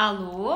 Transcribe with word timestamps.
Alô? 0.08 0.54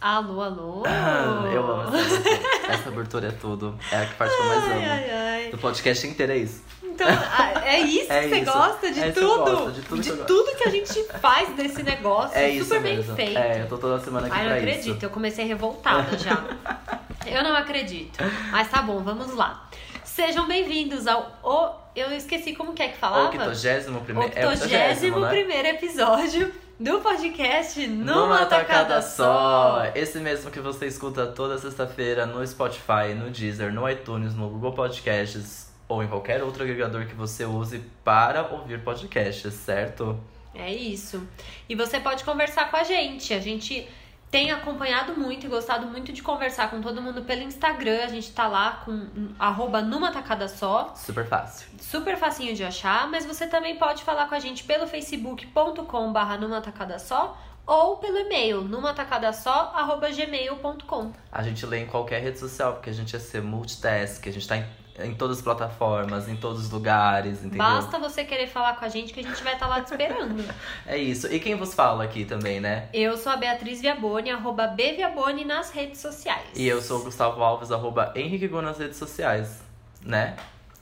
alô, 0.00 0.42
alô? 0.42 0.82
Eu 1.52 1.66
amo 1.72 1.96
essa 1.96 2.14
abertura. 2.16 2.72
Essa 2.72 2.88
abertura 2.88 3.26
é 3.26 3.30
tudo. 3.32 3.78
É 3.90 3.96
a 3.96 4.06
parte 4.06 4.32
que 4.36 4.40
eu 4.42 4.46
mais 4.46 4.64
amo. 4.64 4.74
Ai, 4.74 5.10
ai. 5.10 5.48
Do 5.50 5.58
podcast 5.58 6.06
inteiro 6.06 6.30
é 6.30 6.36
isso. 6.36 6.62
Então, 6.84 7.08
ah, 7.08 7.66
é 7.66 7.80
isso 7.82 8.12
É 8.12 8.22
que 8.22 8.28
você 8.28 8.36
isso. 8.42 8.52
gosta 8.52 8.92
de 8.92 9.00
É 9.00 9.10
que 9.10 9.20
tudo? 9.20 9.72
de 9.72 9.82
tudo 9.82 10.02
que 10.02 10.08
eu 10.08 10.16
gosto. 10.16 10.26
tudo 10.28 10.56
que 10.56 10.68
a 10.68 10.70
gente 10.70 11.04
faz 11.20 11.48
desse 11.56 11.82
negócio. 11.82 12.38
É 12.38 12.48
isso 12.48 12.66
super 12.66 12.80
bem 12.80 13.02
feito. 13.02 13.36
É, 13.38 13.62
eu 13.62 13.68
tô 13.68 13.76
toda 13.76 13.98
semana 13.98 14.28
aqui 14.28 14.36
Ai, 14.36 14.48
não 14.48 14.56
acredito, 14.56 14.96
isso. 14.98 15.04
eu 15.06 15.10
comecei 15.10 15.44
revoltada 15.44 16.16
já. 16.16 16.44
eu 17.26 17.42
não 17.42 17.56
acredito. 17.56 18.22
Mas 18.52 18.70
tá 18.70 18.82
bom, 18.82 19.02
vamos 19.02 19.34
lá. 19.34 19.68
Sejam 20.04 20.46
bem-vindos 20.46 21.08
ao. 21.08 21.40
O... 21.42 21.82
Eu 21.96 22.12
esqueci 22.12 22.54
como 22.54 22.72
que 22.72 22.84
é 22.84 22.88
que 22.88 22.96
O 22.96 23.00
falava? 23.00 23.24
81 23.48 24.00
primeiro. 24.04 24.32
É 24.36 24.46
o 24.46 24.50
81 24.50 25.20
né? 25.20 25.70
episódio 25.70 26.61
do 26.78 27.00
podcast 27.00 27.86
Numa, 27.86 28.14
Numa 28.14 28.38
Tacada 28.46 28.64
tacada 28.64 29.02
Só. 29.02 29.24
só. 29.24 29.92
Esse 29.94 30.18
mesmo 30.18 30.50
que 30.50 30.60
você 30.60 30.86
escuta 30.86 31.26
toda 31.26 31.58
sexta-feira 31.58 32.26
no 32.26 32.46
Spotify, 32.46 33.14
no 33.16 33.30
Deezer, 33.30 33.72
no 33.72 33.88
iTunes, 33.88 34.34
no 34.34 34.48
Google 34.48 34.72
Podcasts 34.72 35.72
ou 35.88 36.02
em 36.02 36.08
qualquer 36.08 36.42
outro 36.42 36.62
agregador 36.62 37.06
que 37.06 37.14
você 37.14 37.44
use 37.44 37.82
para 38.02 38.42
ouvir 38.52 38.82
podcasts, 38.82 39.52
certo? 39.52 40.18
É 40.54 40.72
isso. 40.72 41.26
E 41.68 41.74
você 41.74 42.00
pode 42.00 42.24
conversar 42.24 42.70
com 42.70 42.76
a 42.76 42.84
gente. 42.84 43.32
A 43.32 43.40
gente 43.40 43.86
tem 44.32 44.50
acompanhado 44.50 45.14
muito 45.14 45.44
e 45.44 45.48
gostado 45.48 45.86
muito 45.86 46.10
de 46.10 46.22
conversar 46.22 46.70
com 46.70 46.80
todo 46.80 47.02
mundo 47.02 47.20
pelo 47.22 47.42
Instagram. 47.42 48.02
A 48.02 48.08
gente 48.08 48.32
tá 48.32 48.48
lá 48.48 48.80
com 48.82 49.06
arroba 49.38 49.82
numa 49.82 50.10
tacada 50.10 50.48
só. 50.48 50.94
Super 50.96 51.26
fácil. 51.26 51.68
Super 51.78 52.16
facinho 52.16 52.54
de 52.54 52.64
achar, 52.64 53.06
mas 53.10 53.26
você 53.26 53.46
também 53.46 53.76
pode 53.76 54.02
falar 54.02 54.26
com 54.26 54.34
a 54.34 54.38
gente 54.38 54.64
pelo 54.64 54.86
facebook.com 54.86 56.12
barra 56.14 56.38
numa 56.38 56.62
tacada 56.62 56.98
só 56.98 57.38
ou 57.66 57.98
pelo 57.98 58.16
e-mail 58.18 58.62
numatacadasó.gmail.com 58.62 61.12
A 61.30 61.42
gente 61.42 61.66
lê 61.66 61.80
em 61.80 61.86
qualquer 61.86 62.22
rede 62.22 62.38
social, 62.38 62.72
porque 62.72 62.88
a 62.88 62.94
gente 62.94 63.14
é 63.14 63.18
ser 63.18 63.42
multitask, 63.42 64.26
a 64.26 64.30
gente 64.30 64.48
tá 64.48 64.56
em, 64.56 64.64
em 65.00 65.14
todas 65.14 65.38
as 65.38 65.42
plataformas, 65.42 66.28
em 66.28 66.36
todos 66.36 66.64
os 66.66 66.70
lugares, 66.70 67.38
entendeu? 67.38 67.58
Basta 67.58 67.98
você 67.98 68.24
querer 68.24 68.46
falar 68.46 68.76
com 68.76 68.84
a 68.84 68.88
gente 68.88 69.12
que 69.12 69.20
a 69.20 69.22
gente 69.22 69.42
vai 69.42 69.54
estar 69.54 69.66
lá 69.66 69.80
te 69.80 69.90
esperando. 69.92 70.44
É 70.86 70.98
isso. 70.98 71.32
E 71.32 71.40
quem 71.40 71.54
vos 71.54 71.72
fala 71.74 72.04
aqui 72.04 72.24
também, 72.24 72.60
né? 72.60 72.88
Eu 72.92 73.16
sou 73.16 73.32
a 73.32 73.36
Beatriz 73.36 73.80
Viaboni, 73.80 74.30
arroba 74.30 74.66
Bviaboni 74.66 75.44
nas 75.44 75.70
redes 75.70 76.00
sociais. 76.00 76.42
E 76.54 76.66
eu 76.68 76.82
sou 76.82 77.00
o 77.00 77.04
Gustavo 77.04 77.42
Alves, 77.42 77.72
arroba 77.72 78.12
Henrique 78.14 78.48
Gu 78.48 78.60
nas 78.60 78.78
redes 78.78 78.96
sociais, 78.98 79.60
né? 80.04 80.36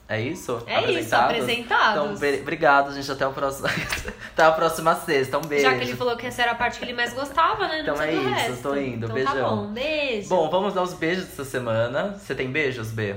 É 0.09 0.19
isso? 0.19 0.61
É 0.67 0.91
isso, 0.91 1.07
Então, 1.07 1.21
apresentados. 1.21 2.19
be- 2.19 2.39
obrigado, 2.41 2.93
gente. 2.93 3.09
Até, 3.09 3.25
o 3.25 3.31
próximo... 3.31 3.69
Até 4.33 4.43
a 4.43 4.51
próxima 4.51 4.93
sexta. 4.95 5.37
Um 5.37 5.41
beijo. 5.41 5.63
Já 5.63 5.73
que 5.77 5.83
ele 5.85 5.95
falou 5.95 6.17
que 6.17 6.27
essa 6.27 6.41
era 6.41 6.51
a 6.51 6.55
parte 6.55 6.79
que 6.79 6.83
ele 6.83 6.91
mais 6.91 7.13
gostava, 7.13 7.65
né? 7.65 7.81
Não 7.81 7.93
Então 7.93 8.01
é 8.01 8.13
isso, 8.13 8.29
resto. 8.29 8.61
tô 8.61 8.75
indo. 8.75 9.05
Então 9.05 9.13
Beijão. 9.15 9.33
tá 9.33 9.41
bom, 9.55 9.67
beijo. 9.67 10.27
Bom, 10.27 10.49
vamos 10.49 10.73
dar 10.73 10.81
os 10.81 10.93
beijos 10.95 11.27
dessa 11.27 11.45
semana. 11.45 12.17
Você 12.19 12.35
tem 12.35 12.51
beijos, 12.51 12.91
B? 12.91 13.15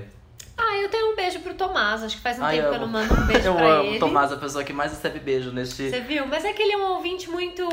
Ah, 0.57 0.77
eu 0.83 0.89
tenho 0.89 1.13
um 1.13 1.17
beijo 1.17 1.41
pro 1.41 1.55
Tomás. 1.55 2.03
Acho 2.03 2.17
que 2.17 2.23
faz 2.23 2.39
um 2.39 2.45
Ai, 2.45 2.57
tempo 2.57 2.69
que 2.71 2.75
eu 2.77 2.81
não 2.81 2.89
mando 2.89 3.13
um 3.13 3.27
beijo 3.27 3.47
eu 3.49 3.55
pra 3.55 3.67
amo 3.67 3.85
ele. 3.89 3.97
o 3.97 4.01
Tomás, 4.01 4.33
a 4.33 4.37
pessoa 4.37 4.63
que 4.65 4.73
mais 4.73 4.93
recebe 4.93 5.19
beijo 5.19 5.51
neste. 5.53 5.91
Você 5.91 6.01
viu? 6.01 6.27
Mas 6.27 6.45
é 6.45 6.53
que 6.53 6.63
ele 6.63 6.73
é 6.73 6.77
um 6.77 6.93
ouvinte 6.93 7.29
muito, 7.29 7.67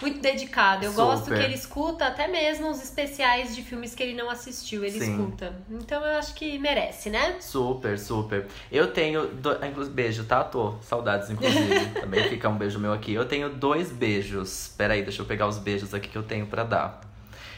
muito 0.00 0.20
dedicado. 0.20 0.84
Eu 0.84 0.92
gosto 0.92 1.24
Super. 1.24 1.38
que 1.38 1.44
ele 1.44 1.54
escuta 1.54 2.06
até 2.06 2.28
mesmo 2.28 2.70
os 2.70 2.80
especiais 2.82 3.56
de 3.56 3.62
filmes 3.62 3.92
que 3.94 4.02
ele 4.04 4.14
não 4.14 4.30
assistiu. 4.30 4.84
Ele 4.84 5.00
Sim. 5.00 5.10
escuta. 5.10 5.52
Então 5.68 6.04
eu 6.04 6.16
acho 6.18 6.32
que 6.34 6.56
merece, 6.60 7.10
né? 7.10 7.36
Super, 7.40 7.98
super. 7.98 8.46
Eu 8.70 8.92
tenho. 8.92 9.26
Do... 9.26 9.58
ah, 9.60 9.66
inclu- 9.66 9.86
Beijo, 9.86 10.22
tá? 10.24 10.44
Tô. 10.44 10.74
Saudades, 10.80 11.28
inclusive. 11.28 11.86
Também 12.00 12.28
fica 12.28 12.48
um 12.48 12.56
beijo 12.56 12.78
meu 12.78 12.92
aqui. 12.92 13.12
Eu 13.12 13.24
tenho 13.24 13.48
dois 13.50 13.90
beijos. 13.90 14.72
Peraí, 14.78 15.02
deixa 15.02 15.22
eu 15.22 15.26
pegar 15.26 15.48
os 15.48 15.58
beijos 15.58 15.92
aqui 15.92 16.08
que 16.08 16.16
eu 16.16 16.22
tenho 16.22 16.46
pra 16.46 16.62
dar. 16.62 17.00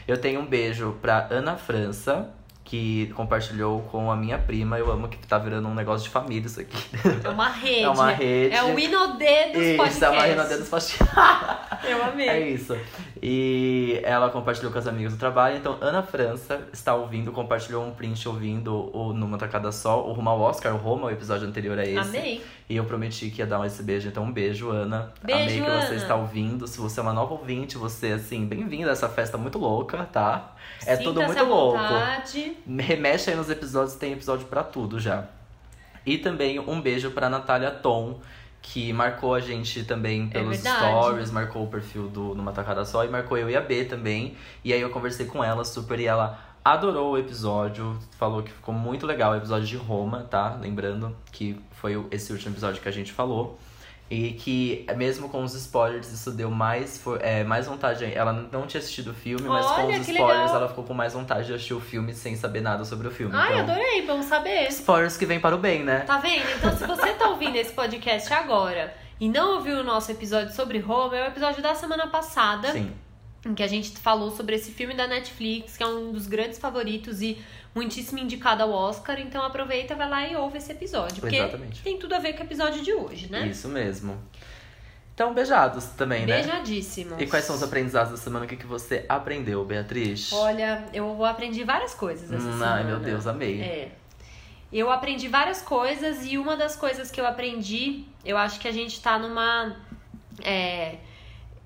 Eu 0.07 0.17
tenho 0.19 0.39
um 0.39 0.45
beijo 0.45 0.97
pra 1.01 1.27
Ana 1.31 1.55
França, 1.55 2.29
que 2.65 3.13
compartilhou 3.15 3.81
com 3.83 4.11
a 4.11 4.15
minha 4.15 4.37
prima. 4.39 4.77
Eu 4.79 4.91
amo 4.91 5.07
que 5.07 5.17
tá 5.27 5.37
virando 5.37 5.67
um 5.69 5.73
negócio 5.75 6.03
de 6.03 6.09
família 6.09 6.47
isso 6.47 6.59
aqui. 6.59 6.75
É 7.23 7.29
uma 7.29 7.47
rede. 7.53 7.83
É 7.83 7.89
uma 7.89 8.11
rede. 8.11 8.55
É 8.55 8.63
o 8.63 8.77
Inodê 8.77 9.51
dos 9.53 9.61
Isso, 9.61 9.77
podcasts. 9.77 10.01
é 10.01 10.09
uma 10.09 10.21
renadinha 10.23 10.57
dos 10.57 10.67
podcasts. 10.69 11.07
Eu 11.87 12.03
amei. 12.03 12.27
É 12.27 12.49
isso. 12.49 12.75
E 13.21 13.99
ela 14.03 14.29
compartilhou 14.31 14.71
com 14.71 14.79
as 14.79 14.87
amigas 14.87 15.13
do 15.13 15.19
trabalho. 15.19 15.57
Então, 15.57 15.77
Ana 15.79 16.01
França 16.01 16.67
está 16.73 16.95
ouvindo, 16.95 17.31
compartilhou 17.31 17.85
um 17.85 17.91
print 17.91 18.27
ouvindo 18.27 18.89
o 18.95 19.13
Numa 19.13 19.37
Tacada 19.37 19.71
Só, 19.71 20.03
o 20.03 20.11
Rumo 20.13 20.29
ao 20.31 20.41
Oscar, 20.41 20.73
o 20.73 20.77
Roma, 20.77 21.05
o 21.07 21.11
episódio 21.11 21.47
anterior 21.47 21.77
a 21.77 21.85
esse. 21.85 21.97
Amei. 22.17 22.43
E 22.67 22.75
eu 22.75 22.85
prometi 22.85 23.29
que 23.29 23.41
ia 23.43 23.45
dar 23.45 23.63
esse 23.67 23.83
beijo. 23.83 24.07
Então, 24.07 24.23
um 24.23 24.31
beijo, 24.31 24.69
Ana. 24.71 25.13
Beijo, 25.23 25.43
Amei 25.43 25.61
que 25.61 25.67
Ana. 25.67 25.85
você 25.85 25.95
está 25.95 26.15
ouvindo. 26.15 26.65
Se 26.67 26.79
você 26.79 26.99
é 26.99 27.03
uma 27.03 27.13
nova 27.13 27.33
ouvinte, 27.33 27.77
você, 27.77 28.13
assim, 28.13 28.45
bem-vinda 28.47 28.89
a 28.89 28.93
essa 28.93 29.07
festa 29.07 29.37
muito 29.37 29.59
louca, 29.59 30.07
tá? 30.11 30.55
É 30.85 30.97
tudo 30.97 31.19
Sinta-se 31.21 31.37
muito 31.39 31.49
louco. 31.53 31.77
vontade. 31.77 32.57
Remexe 32.67 33.29
aí 33.29 33.35
nos 33.35 33.49
episódios, 33.49 33.95
tem 33.95 34.13
episódio 34.13 34.47
pra 34.47 34.63
tudo 34.63 34.99
já. 34.99 35.25
E 36.05 36.17
também 36.17 36.59
um 36.59 36.81
beijo 36.81 37.11
pra 37.11 37.29
Natália 37.29 37.71
Tom, 37.71 38.19
que 38.61 38.91
marcou 38.93 39.33
a 39.33 39.39
gente 39.39 39.83
também 39.83 40.27
pelos 40.27 40.65
É 40.65 40.75
stories, 40.75 41.31
marcou 41.31 41.63
o 41.63 41.67
perfil 41.67 42.07
do 42.07 42.33
Numa 42.35 42.51
Tacada 42.51 42.83
Só 42.85 43.05
e 43.05 43.09
marcou 43.09 43.37
eu 43.37 43.49
e 43.49 43.55
a 43.55 43.61
B 43.61 43.85
também. 43.85 44.35
E 44.63 44.73
aí 44.73 44.81
eu 44.81 44.89
conversei 44.89 45.25
com 45.25 45.43
ela 45.43 45.63
super 45.63 45.99
e 45.99 46.05
ela 46.05 46.39
adorou 46.63 47.11
o 47.11 47.17
episódio, 47.17 47.95
falou 48.17 48.41
que 48.41 48.51
ficou 48.51 48.73
muito 48.73 49.05
legal 49.05 49.33
o 49.33 49.35
episódio 49.35 49.67
de 49.67 49.77
Roma, 49.77 50.23
tá? 50.23 50.57
Lembrando 50.59 51.15
que 51.31 51.59
foi 51.73 52.03
esse 52.09 52.31
último 52.31 52.53
episódio 52.53 52.81
que 52.81 52.89
a 52.89 52.91
gente 52.91 53.13
falou. 53.13 53.59
E 54.09 54.33
que, 54.33 54.85
mesmo 54.95 55.29
com 55.29 55.43
os 55.43 55.55
spoilers, 55.55 56.11
isso 56.11 56.29
deu 56.31 56.51
mais, 56.51 57.01
é, 57.21 57.43
mais 57.43 57.65
vontade. 57.65 58.05
Ela 58.05 58.47
não 58.51 58.67
tinha 58.67 58.79
assistido 58.79 59.09
o 59.09 59.13
filme, 59.15 59.47
mas 59.47 59.65
com 59.65 59.81
Olha, 59.81 59.99
os 59.99 60.05
que 60.05 60.11
spoilers 60.11 60.41
legal. 60.41 60.55
ela 60.57 60.69
ficou 60.69 60.83
com 60.83 60.93
mais 60.93 61.13
vontade 61.13 61.47
de 61.47 61.53
assistir 61.53 61.73
o 61.73 61.79
filme 61.81 62.13
sem 62.13 62.35
saber 62.35 62.61
nada 62.61 62.85
sobre 62.85 63.07
o 63.07 63.11
filme. 63.11 63.35
Ai, 63.35 63.59
então, 63.59 63.73
adorei, 63.73 64.05
bom 64.05 64.21
saber. 64.21 64.67
spoilers 64.69 65.17
que 65.17 65.25
vem 65.25 65.39
para 65.39 65.55
o 65.55 65.57
bem, 65.57 65.83
né? 65.83 66.01
Tá 66.01 66.19
vendo? 66.19 66.45
Então, 66.55 66.77
se 66.77 66.85
você 66.85 67.13
tá 67.13 67.29
ouvindo 67.29 67.55
esse 67.55 67.73
podcast 67.73 68.31
agora 68.31 68.93
e 69.19 69.27
não 69.27 69.55
ouviu 69.55 69.79
o 69.79 69.83
nosso 69.83 70.11
episódio 70.11 70.53
sobre 70.53 70.77
Roma, 70.77 71.17
é 71.17 71.23
o 71.23 71.27
episódio 71.27 71.63
da 71.63 71.73
semana 71.73 72.05
passada, 72.05 72.71
Sim. 72.73 72.91
em 73.43 73.55
que 73.55 73.63
a 73.63 73.67
gente 73.67 73.89
falou 73.97 74.29
sobre 74.29 74.55
esse 74.55 74.71
filme 74.71 74.93
da 74.93 75.07
Netflix, 75.07 75.77
que 75.77 75.81
é 75.83 75.87
um 75.87 76.11
dos 76.11 76.27
grandes 76.27 76.59
favoritos 76.59 77.23
e 77.23 77.39
muitíssimo 77.75 78.17
indicado 78.19 78.63
ao 78.63 78.71
Oscar. 78.71 79.19
Então, 79.19 79.43
aproveita, 79.43 79.93
vai 79.93 80.09
lá 80.09 80.27
e 80.27 80.35
ouve 80.35 80.57
esse 80.57 80.71
episódio. 80.71 81.19
Porque 81.19 81.35
Exatamente. 81.35 81.83
tem 81.83 81.99
tudo 81.99 82.15
a 82.15 82.19
ver 82.19 82.33
com 82.33 82.39
o 82.41 82.45
episódio 82.45 82.81
de 82.81 82.93
hoje, 82.93 83.29
né? 83.29 83.45
Isso 83.47 83.67
mesmo. 83.67 84.17
Então, 85.13 85.33
beijados 85.33 85.85
também, 85.97 86.25
né? 86.25 86.41
Beijadíssimos. 86.41 87.21
E 87.21 87.27
quais 87.27 87.45
são 87.45 87.55
os 87.55 87.63
aprendizados 87.63 88.11
da 88.11 88.17
semana? 88.17 88.45
O 88.45 88.47
que, 88.47 88.57
que 88.57 88.65
você 88.65 89.05
aprendeu, 89.07 89.63
Beatriz? 89.63 90.31
Olha, 90.33 90.85
eu 90.93 91.23
aprendi 91.23 91.63
várias 91.63 91.93
coisas 91.93 92.31
essa 92.31 92.45
Hum, 92.47 92.51
semana. 92.51 92.75
ai, 92.75 92.83
meu 92.83 92.99
Deus, 92.99 93.27
amei. 93.27 93.61
É. 93.61 93.91
Eu 94.73 94.91
aprendi 94.91 95.27
várias 95.29 95.61
coisas 95.61 96.25
e 96.25 96.37
uma 96.37 96.57
das 96.57 96.75
coisas 96.75 97.09
que 97.11 97.21
eu 97.21 97.25
aprendi, 97.25 98.03
eu 98.25 98.35
acho 98.37 98.59
que 98.59 98.67
a 98.67 98.71
gente 98.73 98.99
tá 99.01 99.17
numa. 99.17 99.77
É, 100.43 100.95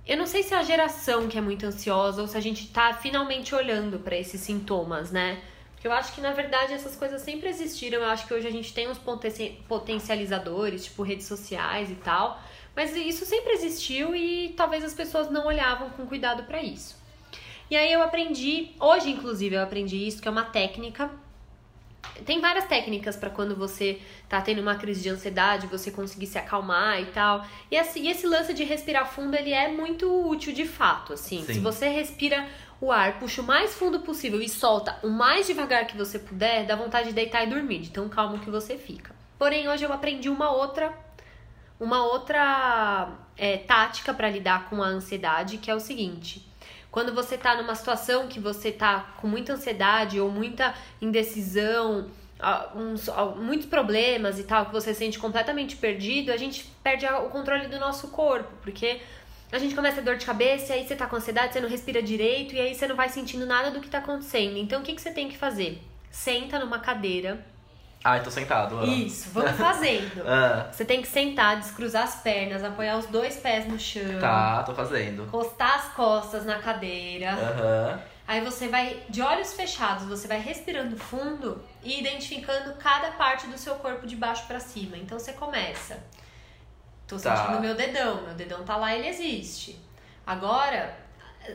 eu 0.06 0.16
não 0.16 0.28
sei 0.28 0.44
se 0.44 0.54
é 0.54 0.58
a 0.58 0.62
geração 0.64 1.28
que 1.28 1.36
é 1.36 1.42
muito 1.42 1.66
ansiosa 1.66 2.22
ou 2.22 2.28
se 2.28 2.38
a 2.38 2.42
gente 2.42 2.68
tá 2.68 2.94
finalmente 2.94 3.56
olhando 3.56 3.98
pra 3.98 4.16
esses 4.16 4.42
sintomas, 4.42 5.10
né? 5.12 5.40
Eu 5.84 5.92
acho 5.94 6.14
que 6.14 6.22
na 6.22 6.32
verdade 6.34 6.74
essas 6.74 6.96
coisas 6.96 7.22
sempre 7.22 7.48
existiram. 7.50 8.00
Eu 8.02 8.10
acho 8.10 8.28
que 8.28 8.34
hoje 8.34 8.48
a 8.48 8.52
gente 8.52 8.74
tem 8.74 8.88
uns 8.90 8.98
poten- 8.98 9.58
potencializadores, 9.68 10.86
tipo 10.86 11.04
redes 11.04 11.26
sociais 11.28 11.90
e 11.90 11.96
tal. 11.96 12.42
Mas 12.76 12.96
isso 12.96 13.26
sempre 13.26 13.54
existiu 13.54 14.16
e 14.16 14.54
talvez 14.56 14.84
as 14.84 14.94
pessoas 14.94 15.30
não 15.30 15.48
olhavam 15.48 15.90
com 15.92 16.06
cuidado 16.06 16.44
pra 16.44 16.62
isso. 16.62 16.98
E 17.70 17.76
aí 17.76 17.92
eu 17.92 18.02
aprendi, 18.02 18.72
hoje 18.80 19.10
inclusive 19.10 19.56
eu 19.56 19.62
aprendi 19.62 19.96
isso, 20.08 20.22
que 20.22 20.28
é 20.28 20.32
uma 20.32 20.46
técnica 20.46 21.10
tem 22.26 22.40
várias 22.42 22.66
técnicas 22.66 23.16
pra 23.16 23.30
quando 23.30 23.56
você 23.56 24.00
tá 24.28 24.42
tendo 24.42 24.62
uma 24.62 24.76
crise 24.76 25.02
de 25.02 25.10
ansiedade, 25.10 25.68
você 25.68 25.90
conseguir 25.92 26.28
se 26.28 26.38
acalmar 26.38 27.02
e 27.02 27.06
tal. 27.08 27.46
E 27.72 27.76
esse, 27.76 28.00
e 28.00 28.10
esse 28.10 28.26
lance 28.28 28.54
de 28.54 28.64
respirar 28.64 29.06
fundo, 29.10 29.36
ele 29.36 29.52
é 29.54 29.68
muito 29.70 30.28
útil 30.28 30.54
de 30.54 30.66
fato, 30.66 31.14
assim. 31.14 31.44
Sim. 31.46 31.54
Se 31.56 31.60
você 31.60 31.88
respira 31.90 32.48
o 32.82 32.92
ar, 32.92 33.20
puxa 33.20 33.42
o 33.42 33.46
mais 33.46 33.74
fundo 33.74 34.00
possível 34.02 34.42
e 34.42 34.48
solta 34.50 34.98
o 35.04 35.10
mais 35.10 35.48
devagar 35.48 35.86
que 35.86 35.98
você 35.98 36.18
puder, 36.18 36.66
dá 36.66 36.76
vontade 36.76 37.10
de 37.10 37.14
deitar 37.14 37.44
e 37.44 37.50
dormir, 37.50 37.80
de 37.80 37.90
tão 37.92 38.08
calmo 38.08 38.40
que 38.40 38.50
você 38.50 38.78
fica. 38.78 39.14
Porém, 39.38 39.68
hoje 39.70 39.84
eu 39.84 39.92
aprendi 39.94 40.30
uma 40.30 40.52
outra 40.52 40.94
uma 41.80 42.04
outra 42.06 43.10
é, 43.38 43.58
tática 43.58 44.14
pra 44.14 44.30
lidar 44.30 44.70
com 44.70 44.84
a 44.84 44.88
ansiedade, 44.88 45.58
que 45.58 45.72
é 45.72 45.76
o 45.76 45.80
seguinte: 45.80 46.46
quando 46.92 47.14
você 47.14 47.38
tá 47.38 47.56
numa 47.56 47.76
situação 47.76 48.28
que 48.28 48.40
você 48.40 48.72
tá 48.72 49.14
com 49.18 49.28
muita 49.28 49.54
ansiedade 49.54 50.20
ou 50.20 50.30
muita 50.30 50.74
indecisão, 51.02 52.10
uns- 52.76 53.10
muitos 53.38 53.66
problemas 53.68 54.40
e 54.40 54.44
tal, 54.44 54.66
que 54.66 54.72
você 54.72 54.94
se 54.94 55.00
sente 55.00 55.20
completamente 55.20 55.76
perdido, 55.76 56.32
a 56.32 56.38
gente 56.38 56.66
perde 56.84 57.06
o 57.06 57.30
controle 57.30 57.68
do 57.68 57.80
nosso 57.80 58.10
corpo, 58.10 58.50
porque 58.62 59.02
a 59.52 59.58
gente 59.60 59.76
começa 59.76 60.00
a 60.02 60.04
dor 60.04 60.16
de 60.18 60.26
cabeça, 60.26 60.74
e 60.74 60.80
aí 60.80 60.88
você 60.88 60.96
tá 60.96 61.06
com 61.08 61.16
ansiedade, 61.16 61.54
você 61.54 61.62
não 61.62 61.70
respira 61.70 62.02
direito, 62.02 62.54
e 62.56 62.60
aí 62.60 62.76
você 62.76 62.88
não 62.88 62.96
vai 62.96 63.10
sentindo 63.10 63.46
nada 63.46 63.72
do 63.72 63.80
que 63.80 63.90
tá 63.90 63.98
acontecendo. 64.00 64.58
Então 64.58 64.82
o 64.82 64.84
que, 64.84 64.94
que 64.94 65.02
você 65.02 65.12
tem 65.12 65.28
que 65.30 65.38
fazer? 65.38 65.82
Senta 66.12 66.60
numa 66.60 66.80
cadeira 66.80 67.44
Ai, 68.04 68.24
tô 68.24 68.32
sentado. 68.32 68.80
ah. 68.80 68.86
Isso, 68.86 69.30
vamos 69.32 69.52
fazendo. 69.58 70.24
Ah, 70.26 70.70
Você 70.72 70.86
tem 70.86 71.02
que 71.02 71.08
sentar, 71.08 71.60
descruzar 71.60 72.04
as 72.04 72.16
pernas, 72.22 72.64
apoiar 72.64 72.98
os 72.98 73.06
dois 73.08 73.36
pés 73.38 73.68
no 73.68 73.78
chão. 73.78 74.20
tá, 74.20 74.64
tô 74.64 74.74
fazendo. 74.74 75.24
Encostar 75.24 75.76
as 75.76 75.94
costas 75.94 76.46
na 76.46 76.60
cadeira. 76.60 77.32
Aham. 77.32 78.00
Aí 78.26 78.42
você 78.42 78.68
vai, 78.68 79.02
de 79.10 79.22
olhos 79.22 79.54
fechados, 79.54 80.06
você 80.06 80.28
vai 80.28 80.40
respirando 80.40 80.96
fundo 80.96 81.62
e 81.84 82.00
identificando 82.00 82.74
cada 82.76 83.12
parte 83.12 83.48
do 83.48 83.58
seu 83.58 83.74
corpo 83.76 84.06
de 84.06 84.16
baixo 84.16 84.46
pra 84.48 84.60
cima. 84.60 84.96
Então 84.98 85.18
você 85.20 85.34
começa. 85.34 85.98
Tô 87.10 87.18
Tá. 87.18 87.36
sentindo 87.36 87.60
meu 87.60 87.74
dedão, 87.76 88.22
meu 88.22 88.34
dedão 88.36 88.64
tá 88.64 88.78
lá, 88.78 88.96
ele 88.96 89.08
existe. 89.08 89.78
Agora, 90.26 90.96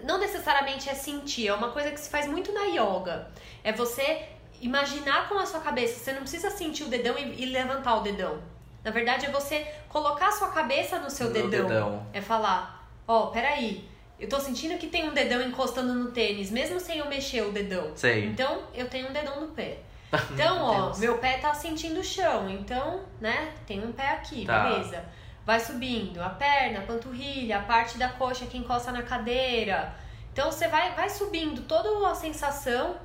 não 0.02 0.18
necessariamente 0.18 0.90
é 0.90 0.94
sentir, 0.94 1.46
é 1.48 1.54
uma 1.54 1.70
coisa 1.70 1.90
que 1.92 2.00
se 2.00 2.10
faz 2.10 2.26
muito 2.26 2.52
na 2.52 2.64
yoga. 2.64 3.28
É 3.62 3.72
você 3.72 4.24
imaginar 4.60 5.28
com 5.28 5.38
a 5.38 5.46
sua 5.46 5.60
cabeça, 5.60 5.98
você 6.02 6.12
não 6.12 6.22
precisa 6.22 6.50
sentir 6.50 6.82
o 6.84 6.88
dedão 6.88 7.16
e, 7.16 7.42
e 7.42 7.46
levantar 7.46 7.96
o 7.96 8.00
dedão. 8.00 8.42
Na 8.82 8.90
verdade, 8.90 9.26
é 9.26 9.30
você 9.30 9.66
colocar 9.88 10.28
a 10.28 10.32
sua 10.32 10.48
cabeça 10.48 10.98
no 10.98 11.08
seu 11.08 11.28
No 11.28 11.32
dedão. 11.32 11.68
dedão. 11.68 12.06
É 12.12 12.20
falar, 12.20 12.86
ó, 13.06 13.26
peraí, 13.26 13.88
eu 14.18 14.28
tô 14.28 14.38
sentindo 14.40 14.76
que 14.78 14.88
tem 14.88 15.08
um 15.08 15.14
dedão 15.14 15.40
encostando 15.42 15.94
no 15.94 16.10
tênis, 16.10 16.50
mesmo 16.50 16.78
sem 16.80 16.98
eu 16.98 17.08
mexer 17.08 17.42
o 17.42 17.52
dedão. 17.52 17.92
Sei. 17.96 18.26
Então, 18.26 18.62
eu 18.74 18.88
tenho 18.88 19.08
um 19.08 19.12
dedão 19.12 19.40
no 19.40 19.48
pé. 19.48 19.78
Então, 20.32 20.62
ó, 20.62 20.84
Deus. 20.86 20.98
meu 20.98 21.18
pé 21.18 21.38
tá 21.38 21.52
sentindo 21.54 22.00
o 22.00 22.04
chão. 22.04 22.48
Então, 22.48 23.00
né, 23.20 23.52
tem 23.66 23.84
um 23.84 23.92
pé 23.92 24.10
aqui, 24.10 24.44
Tá. 24.44 24.64
beleza. 24.68 25.04
Vai 25.44 25.60
subindo 25.60 26.22
a 26.22 26.30
perna, 26.30 26.80
a 26.80 26.82
panturrilha, 26.82 27.58
a 27.58 27.62
parte 27.62 27.98
da 27.98 28.08
coxa 28.08 28.46
que 28.46 28.56
encosta 28.56 28.90
na 28.90 29.02
cadeira. 29.02 29.94
Então, 30.32 30.50
você 30.50 30.66
vai, 30.68 30.94
vai 30.94 31.10
subindo 31.10 31.62
toda 31.62 32.08
a 32.08 32.14
sensação. 32.14 32.96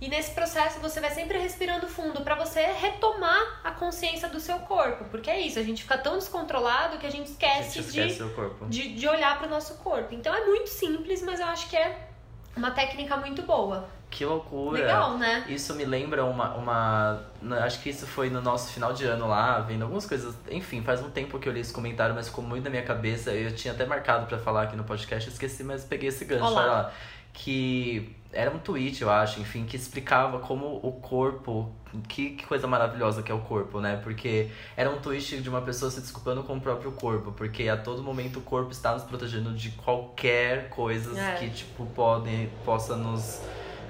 E 0.00 0.08
nesse 0.08 0.30
processo 0.30 0.80
você 0.80 0.98
vai 0.98 1.10
sempre 1.10 1.36
respirando 1.36 1.86
fundo 1.86 2.22
pra 2.22 2.34
você 2.34 2.62
retomar 2.72 3.60
a 3.62 3.70
consciência 3.70 4.30
do 4.30 4.40
seu 4.40 4.58
corpo. 4.60 5.04
Porque 5.10 5.30
é 5.30 5.38
isso, 5.38 5.58
a 5.58 5.62
gente 5.62 5.82
fica 5.82 5.98
tão 5.98 6.16
descontrolado 6.16 6.96
que 6.96 7.06
a 7.06 7.10
gente 7.10 7.28
A 7.28 7.32
esquece, 7.32 7.82
gente 7.82 7.88
esquece 7.88 8.24
de 8.68 8.88
de, 8.88 8.94
de 8.94 9.06
olhar 9.06 9.36
para 9.36 9.46
o 9.46 9.50
nosso 9.50 9.74
corpo. 9.74 10.14
Então 10.14 10.34
é 10.34 10.46
muito 10.46 10.70
simples, 10.70 11.20
mas 11.22 11.38
eu 11.38 11.46
acho 11.46 11.68
que 11.68 11.76
é 11.76 12.08
uma 12.56 12.70
técnica 12.70 13.14
muito 13.18 13.42
boa. 13.42 13.90
Que 14.10 14.24
loucura. 14.24 14.80
Legal, 14.80 15.16
né? 15.18 15.44
Isso 15.48 15.72
me 15.74 15.84
lembra 15.84 16.24
uma, 16.24 16.54
uma. 16.56 17.22
Acho 17.64 17.80
que 17.80 17.90
isso 17.90 18.06
foi 18.06 18.28
no 18.28 18.42
nosso 18.42 18.72
final 18.72 18.92
de 18.92 19.04
ano 19.04 19.28
lá, 19.28 19.60
vendo 19.60 19.82
algumas 19.82 20.04
coisas. 20.04 20.34
Enfim, 20.50 20.82
faz 20.82 21.00
um 21.00 21.08
tempo 21.10 21.38
que 21.38 21.48
eu 21.48 21.52
li 21.52 21.60
esse 21.60 21.72
comentário, 21.72 22.14
mas 22.14 22.28
ficou 22.28 22.42
muito 22.44 22.64
na 22.64 22.70
minha 22.70 22.82
cabeça. 22.82 23.30
Eu 23.30 23.54
tinha 23.54 23.72
até 23.72 23.86
marcado 23.86 24.26
pra 24.26 24.36
falar 24.36 24.64
aqui 24.64 24.76
no 24.76 24.82
podcast, 24.84 25.30
esqueci, 25.30 25.62
mas 25.62 25.84
peguei 25.84 26.08
esse 26.08 26.24
gancho. 26.24 26.44
Olá. 26.44 26.64
Lá. 26.66 26.92
Que 27.32 28.16
era 28.32 28.50
um 28.50 28.58
tweet, 28.58 29.00
eu 29.00 29.10
acho, 29.10 29.40
enfim, 29.40 29.64
que 29.64 29.76
explicava 29.76 30.40
como 30.40 30.80
o 30.82 30.92
corpo. 31.00 31.72
Que, 32.08 32.30
que 32.30 32.46
coisa 32.46 32.66
maravilhosa 32.66 33.22
que 33.22 33.30
é 33.30 33.34
o 33.34 33.40
corpo, 33.40 33.80
né? 33.80 34.00
Porque 34.02 34.48
era 34.76 34.90
um 34.90 34.98
tweet 35.00 35.40
de 35.40 35.48
uma 35.48 35.60
pessoa 35.62 35.90
se 35.90 36.00
desculpando 36.00 36.42
com 36.42 36.56
o 36.56 36.60
próprio 36.60 36.90
corpo. 36.92 37.30
Porque 37.32 37.68
a 37.68 37.76
todo 37.76 38.02
momento 38.02 38.40
o 38.40 38.42
corpo 38.42 38.72
está 38.72 38.92
nos 38.92 39.04
protegendo 39.04 39.52
de 39.52 39.70
qualquer 39.70 40.68
coisa 40.70 41.18
É. 41.18 41.36
que, 41.36 41.50
tipo, 41.50 41.86
podem, 41.86 42.50
possa 42.64 42.96
nos 42.96 43.40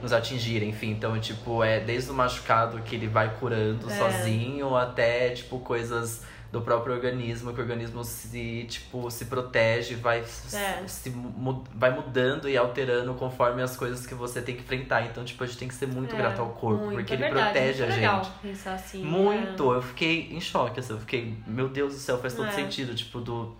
nos 0.02 0.12
atingir, 0.12 0.62
enfim. 0.62 0.91
Então, 0.91 1.19
tipo, 1.20 1.62
é 1.62 1.81
desde 1.81 2.11
o 2.11 2.14
machucado 2.14 2.81
que 2.82 2.94
ele 2.97 3.06
vai 3.08 3.35
curando 3.38 3.91
É. 3.91 3.94
sozinho 3.97 4.75
até, 4.76 5.31
tipo, 5.31 5.58
coisas 5.61 6.23
do 6.52 6.61
próprio 6.61 6.93
organismo, 6.93 7.52
que 7.55 7.61
o 7.61 7.62
organismo 7.62 8.02
se, 8.02 8.67
tipo, 8.69 9.08
se 9.08 9.26
protege, 9.26 9.94
vai, 9.94 10.19
É. 10.19 10.82
se, 10.88 11.08
mu- 11.11 11.62
vai 11.73 11.93
mudando 11.94 12.49
e 12.49 12.56
alterando 12.56 13.14
conforme 13.14 13.62
as 13.62 13.76
coisas 13.76 14.05
que 14.05 14.17
você 14.17 14.43
tem 14.43 14.56
que 14.56 14.62
enfrentar. 14.62 15.05
Então, 15.06 15.25
tipo, 15.25 15.44
a 15.44 15.47
gente 15.47 15.58
tem 15.61 15.69
que 15.69 15.75
ser 15.76 15.87
muito 15.87 16.12
É, 16.17 16.19
grato 16.19 16.41
ao 16.41 16.49
corpo, 16.49 16.87
muito, 16.87 16.97
porque 16.97 17.12
é 17.12 17.17
ele 17.17 17.23
verdade, 17.23 17.52
protege 17.52 17.82
a 17.85 17.87
legal 17.87 18.25
gente. 18.25 18.35
pensar 18.43 18.75
assim. 18.75 19.00
Muito, 19.05 19.73
eu 19.73 19.81
fiquei 19.81 20.29
em 20.32 20.41
choque, 20.41 20.81
assim, 20.81 20.93
eu 20.93 20.99
fiquei, 20.99 21.37
meu 21.47 21.69
Deus 21.69 21.93
do 21.94 22.00
céu, 22.00 22.19
faz 22.19 22.35
todo 22.35 22.49
É. 22.49 22.52
sentido, 22.52 22.97
tipo, 22.97 23.20
do. 23.20 23.55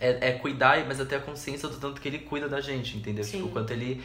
É, 0.00 0.30
é 0.30 0.32
cuidar, 0.32 0.84
mas 0.86 1.00
até 1.00 1.16
a 1.16 1.20
consciência 1.20 1.68
do 1.68 1.76
tanto 1.78 2.00
que 2.00 2.08
ele 2.08 2.18
cuida 2.18 2.48
da 2.48 2.60
gente, 2.60 2.96
entendeu? 2.98 3.22
Sim. 3.24 3.36
Tipo, 3.36 3.46
o 3.46 3.50
quanto 3.52 3.72
ele. 3.72 4.02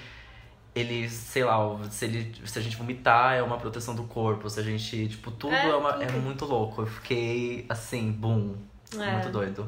Ele, 0.74 1.10
sei 1.10 1.44
lá, 1.44 1.58
se, 1.90 2.06
ele, 2.06 2.34
se 2.46 2.58
a 2.58 2.62
gente 2.62 2.78
vomitar 2.78 3.36
é 3.36 3.44
uma 3.44 3.58
proteção 3.58 3.94
do 3.94 4.04
corpo, 4.04 4.50
se 4.50 4.60
a 4.60 4.64
gente. 4.64 5.10
Tipo, 5.10 5.32
tudo 5.32 5.54
É, 5.54 5.68
é, 5.68 5.76
uma, 5.76 6.02
é 6.02 6.12
muito 6.12 6.46
louco. 6.46 6.84
Eu 6.84 6.88
fiquei 6.88 7.66
assim, 7.68 8.12
boom. 8.12 8.56
É. 8.98 9.12
Muito 9.12 9.30
doido. 9.30 9.68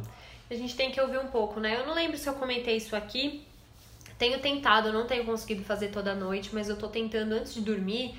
A 0.49 0.55
gente 0.55 0.75
tem 0.75 0.91
que 0.91 1.01
ouvir 1.01 1.19
um 1.19 1.27
pouco, 1.27 1.59
né? 1.59 1.79
Eu 1.79 1.85
não 1.85 1.93
lembro 1.93 2.17
se 2.17 2.27
eu 2.27 2.33
comentei 2.33 2.77
isso 2.77 2.95
aqui. 2.95 3.45
Tenho 4.17 4.39
tentado, 4.39 4.89
eu 4.89 4.93
não 4.93 5.05
tenho 5.05 5.25
conseguido 5.25 5.63
fazer 5.63 5.87
toda 5.89 6.13
noite, 6.13 6.51
mas 6.53 6.69
eu 6.69 6.77
tô 6.77 6.87
tentando 6.87 7.33
antes 7.33 7.53
de 7.53 7.61
dormir. 7.61 8.15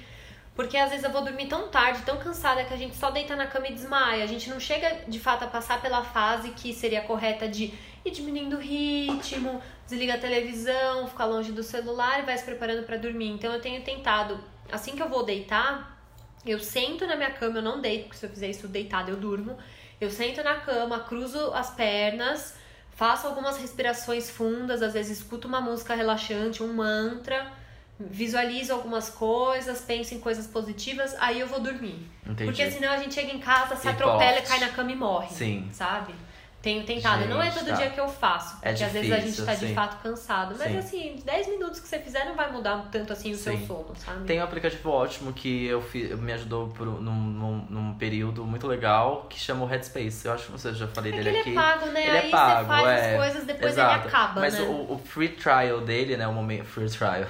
Porque 0.55 0.77
às 0.77 0.91
vezes 0.91 1.05
eu 1.05 1.11
vou 1.11 1.23
dormir 1.23 1.47
tão 1.47 1.69
tarde, 1.69 2.03
tão 2.03 2.17
cansada, 2.17 2.65
que 2.65 2.73
a 2.73 2.77
gente 2.77 2.95
só 2.95 3.11
deita 3.11 3.35
na 3.35 3.47
cama 3.47 3.69
e 3.69 3.73
desmaia. 3.73 4.23
A 4.23 4.27
gente 4.27 4.49
não 4.51 4.61
chega 4.61 5.01
de 5.09 5.19
fato 5.19 5.45
a 5.45 5.47
passar 5.49 5.81
pela 5.83 6.05
fase 6.05 6.51
que 6.51 6.73
seria 6.73 7.01
correta 7.03 7.49
de 7.49 7.73
ir 8.05 8.11
diminuindo 8.11 8.57
o 8.57 8.61
ritmo, 8.61 9.63
desliga 9.89 10.15
a 10.15 10.19
televisão, 10.19 11.07
ficar 11.07 11.25
longe 11.25 11.53
do 11.53 11.63
celular 11.63 12.21
e 12.21 12.23
vai 12.23 12.37
se 12.37 12.45
preparando 12.45 12.85
pra 12.85 12.97
dormir. 12.97 13.31
Então 13.31 13.53
eu 13.53 13.61
tenho 13.61 13.83
tentado, 13.83 14.39
assim 14.71 14.95
que 14.95 15.03
eu 15.03 15.09
vou 15.09 15.25
deitar, 15.25 15.99
eu 16.47 16.61
sento 16.61 17.07
na 17.07 17.17
minha 17.17 17.31
cama, 17.31 17.59
eu 17.59 17.63
não 17.63 17.81
deito, 17.81 18.05
porque 18.05 18.19
se 18.19 18.27
eu 18.27 18.31
fizer 18.31 18.49
isso 18.49 18.69
deitada 18.69 19.11
eu 19.11 19.17
durmo. 19.17 19.57
Eu 20.01 20.11
sento 20.11 20.43
na 20.43 20.57
cama, 20.57 21.01
cruzo 21.01 21.53
as 21.55 21.71
pernas, 21.71 22.55
faço 22.91 23.27
algumas 23.27 23.57
respirações 23.57 24.29
fundas, 24.29 24.83
às 24.83 24.93
vezes 24.93 25.19
escuto 25.21 25.49
uma 25.49 25.61
música 25.61 25.95
relaxante, 25.95 26.63
um 26.63 26.75
mantra, 26.75 27.51
visualizo 27.99 28.73
algumas 28.73 29.09
coisas, 29.09 29.81
penso 29.81 30.15
em 30.15 30.21
coisas 30.21 30.47
positivas, 30.47 31.15
aí 31.19 31.41
eu 31.41 31.47
vou 31.47 31.61
dormir. 31.61 32.07
Entendi. 32.27 32.45
Porque 32.45 32.71
senão 32.71 32.93
a 32.93 32.99
gente 32.99 33.15
chega 33.15 33.33
em 33.33 33.39
casa, 33.39 33.77
se 33.77 33.87
E 33.87 33.91
atropela 33.91 34.39
e 34.39 34.43
cai 34.43 34.61
na 34.61 34.69
cama 34.69 34.93
e 34.93 34.97
morre. 34.97 35.29
Sim. 35.31 35.69
Sabe? 35.73 36.15
Tenho 36.65 36.83
tentado. 36.85 37.27
não 37.29 37.41
é 37.43 37.45
Gente, 37.51 37.59
todo 37.59 37.67
tá. 37.69 37.75
dia 37.75 37.91
que 37.91 38.01
eu 38.01 38.09
faço. 38.09 38.55
Porque 38.57 38.69
É 38.69 38.71
às 38.73 38.81
vezes 38.93 39.13
a 39.13 39.17
gente 39.17 39.25
difícil, 39.27 39.45
tá 39.47 39.55
de 39.55 39.67
sim. 39.69 39.75
fato 39.75 40.03
cansado. 40.03 40.55
Mas 40.59 40.71
Sim. 40.73 40.79
assim, 40.79 41.23
10 41.25 41.49
minutos 41.49 41.79
que 41.79 41.87
você 41.87 41.99
fizer 41.99 42.25
não 42.25 42.35
vai 42.35 42.51
mudar 42.51 42.89
tanto 42.91 43.13
assim 43.13 43.33
o 43.33 43.37
seu 43.37 43.53
Sim. 43.57 43.67
sono, 43.67 43.93
sabe? 43.97 44.25
Tem 44.25 44.41
um 44.41 44.45
aplicativo 44.45 44.89
ótimo 44.91 45.33
que 45.35 45.67
eu 45.67 45.83
fiz, 45.83 46.19
me 46.19 46.33
ajudou 46.33 46.69
por, 46.69 46.89
um- 46.89 47.01
num, 47.01 47.13
num, 47.15 47.67
num 47.69 47.95
período 47.95 48.45
muito 48.45 48.67
legal 48.67 49.27
que 49.29 49.39
chama 49.39 49.63
o 49.65 49.69
Headspace. 49.69 50.25
Eu 50.27 50.33
acho 50.33 50.47
que 50.47 50.53
você 50.53 50.73
já 50.73 50.89
falei 50.89 51.13
É 51.13 51.17
dele 51.17 51.29
ele 51.29 51.39
aqui. 51.41 51.51
é 51.51 51.55
pago, 51.55 51.87
né? 51.91 52.01
Ele 52.09 52.17
é 52.17 52.21
Aí 52.21 52.31
pago, 52.31 52.61
você 52.61 52.67
faz 52.67 52.89
é. 52.89 53.11
as 53.11 53.17
coisas, 53.19 53.45
depois 53.45 53.73
Exato. 53.73 53.99
ele 54.01 54.09
acaba, 54.09 54.41
Mas 54.41 54.55
né? 54.55 54.61
o, 54.63 54.93
o 54.95 54.99
free 55.05 55.29
trial 55.29 55.81
dele, 55.83 56.17
né? 56.17 56.27
O 56.27 56.33
momento. 56.33 56.65
Free 56.65 56.89
trial. 56.89 57.27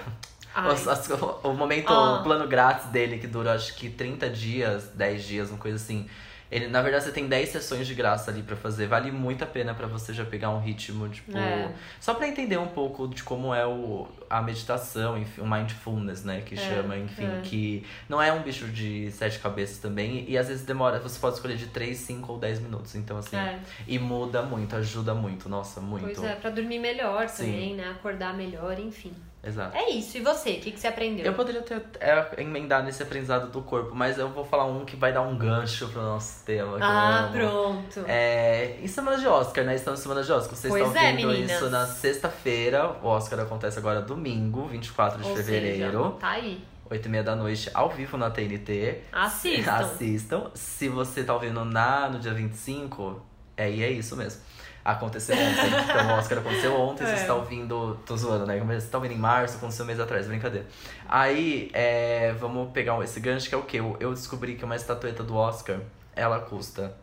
As- 0.54 1.08
o 1.42 1.52
momento, 1.52 1.92
Ah. 1.92 2.20
o 2.20 2.22
plano 2.22 2.46
grátis 2.46 2.87
dele, 2.87 3.19
que 3.19 3.26
dura 3.26 3.54
acho 3.54 3.75
que 3.75 3.90
30 3.90 4.30
dias, 4.30 4.84
10 4.94 5.25
dias, 5.25 5.50
uma 5.50 5.58
coisa 5.58 5.76
assim. 5.76 6.08
Ele, 6.54 6.68
na 6.68 6.80
verdade, 6.80 7.02
você 7.02 7.10
tem 7.10 7.26
10 7.26 7.48
sessões 7.48 7.84
de 7.84 7.94
graça 7.94 8.30
ali 8.30 8.40
pra 8.40 8.54
fazer. 8.54 8.87
Vale 8.87 9.11
muito 9.11 9.42
a 9.42 9.46
pena 9.46 9.75
pra 9.75 9.88
você 9.88 10.14
já 10.14 10.25
pegar 10.25 10.50
um 10.50 10.61
ritmo, 10.61 11.08
tipo. 11.08 11.37
É. 11.37 11.75
Só 11.99 12.14
pra 12.14 12.28
entender 12.28 12.56
um 12.58 12.68
pouco 12.68 13.08
de 13.08 13.25
como 13.25 13.52
é 13.52 13.66
o, 13.66 14.06
a 14.30 14.40
meditação, 14.40 15.18
enfim, 15.18 15.40
o 15.40 15.50
mindfulness, 15.50 16.23
né? 16.23 16.42
Que 16.42 16.54
É, 16.54 16.58
chama, 16.58 16.96
enfim, 16.96 17.26
é. 17.26 17.40
que 17.42 17.84
não 18.08 18.23
é 18.23 18.32
um 18.32 18.40
bicho 18.40 18.68
de 18.68 19.11
sete 19.11 19.40
cabeças 19.40 19.78
também. 19.78 20.26
E 20.28 20.38
às 20.38 20.46
vezes 20.46 20.64
demora, 20.64 21.00
você 21.00 21.18
pode 21.18 21.34
escolher 21.34 21.56
de 21.56 21.66
3, 21.66 21.99
5 21.99 22.30
ou 22.32 22.38
10 22.38 22.61
minutos. 22.61 22.94
Então, 22.94 23.16
assim. 23.16 23.34
É. 23.37 23.58
E 23.88 23.99
muda 23.99 24.40
muito, 24.40 24.76
ajuda 24.76 25.12
muito, 25.12 25.49
nossa, 25.49 25.80
muito. 25.80 26.04
Pois 26.04 26.23
é, 26.23 26.37
pra 26.37 26.50
dormir 26.50 26.78
melhor 26.78 27.28
Sim. 27.28 27.46
também, 27.46 27.75
né? 27.75 27.90
Acordar 27.90 28.32
melhor, 28.32 28.78
enfim. 28.78 29.12
Exato. 29.46 29.76
É 29.76 29.90
isso. 29.90 30.16
E 30.16 30.20
você? 30.20 30.52
O 30.52 30.60
que, 30.60 30.70
que 30.72 30.80
você 30.80 30.86
aprendeu? 30.86 31.24
Eu 31.26 31.34
poderia 31.34 31.62
ter 31.62 31.82
é, 32.00 32.40
emendar 32.42 32.82
nesse 32.82 33.02
aprendizado 33.02 33.50
do 33.50 33.62
corpo, 33.62 33.94
mas 33.94 34.18
eu 34.18 34.28
vou 34.30 34.44
falar 34.44 34.64
um 34.64 34.84
que 34.84 34.96
vai 34.96 35.12
dar 35.12 35.22
um 35.22 35.36
gancho 35.36 35.88
pro 35.88 36.00
nosso 36.02 36.44
tema. 36.44 36.78
Ah, 36.80 37.28
pronto. 37.32 38.04
É, 38.08 38.78
em 38.82 38.88
semana 38.88 39.18
de 39.18 39.26
Oscar, 39.26 39.64
né? 39.64 39.74
Estamos 39.74 40.00
em 40.00 40.02
semana 40.02 40.22
de 40.22 40.32
Oscar. 40.32 40.56
Vocês 40.56 40.72
Pois 40.72 40.86
estão 40.86 41.02
é, 41.02 41.12
vendo 41.12 41.28
meninas. 41.28 41.50
isso 41.52 41.70
na 41.70 41.86
sexta-feira. 41.86 42.96
O 43.02 43.06
Oscar 43.06 43.40
acontece 43.40 43.78
agora 43.78 44.00
domingo, 44.00 44.66
24 44.66 45.22
de 45.22 45.28
Ou 45.28 45.36
fevereiro. 45.36 46.02
seja, 46.04 46.10
tá 46.20 46.30
aí. 46.30 46.64
8 46.90 47.06
e 47.06 47.08
meia 47.08 47.24
da 47.24 47.34
noite, 47.34 47.70
ao 47.72 47.88
vivo 47.90 48.16
na 48.16 48.30
TNT. 48.30 49.00
Assistam. 49.12 49.72
Assistam. 49.72 50.50
Se 50.54 50.88
você 50.88 51.24
tá 51.24 51.34
ouvindo 51.34 51.64
na, 51.64 52.08
no 52.10 52.18
dia 52.18 52.34
25, 52.34 53.22
é, 53.56 53.70
e 53.70 53.82
é 53.82 53.90
isso 53.90 54.16
mesmo. 54.16 54.40
Aconteceu 54.85 55.35
ontem. 55.35 55.67
então 55.83 56.09
o 56.09 56.19
Oscar 56.19 56.38
aconteceu 56.38 56.79
ontem, 56.79 57.05
É. 57.05 57.07
você 57.07 57.14
está 57.23 57.35
ouvindo. 57.35 57.99
Tô 58.05 58.17
zoando, 58.17 58.45
né? 58.47 58.62
Mas 58.62 58.85
Você 58.85 58.91
tá 58.91 58.99
ouvindo 58.99 59.14
em 59.14 59.19
março, 59.19 59.57
aconteceu 59.57 59.85
um 59.85 59.87
mês 59.87 59.99
atrás, 59.99 60.26
brincadeira. 60.26 60.67
Aí, 61.09 61.71
é, 61.73 62.33
vamos 62.38 62.71
pegar 62.73 63.03
esse 63.03 63.19
gancho 63.19 63.49
que 63.49 63.55
é 63.55 63.59
o 63.59 63.62
quê? 63.62 63.79
Eu, 63.81 63.97
eu 63.99 64.12
descobri 64.12 64.57
que 64.57 64.64
uma 64.64 64.76
estatueta 64.76 65.23
do 65.23 65.35
Oscar, 65.37 65.81
ela 66.14 66.38
custa 66.41 66.95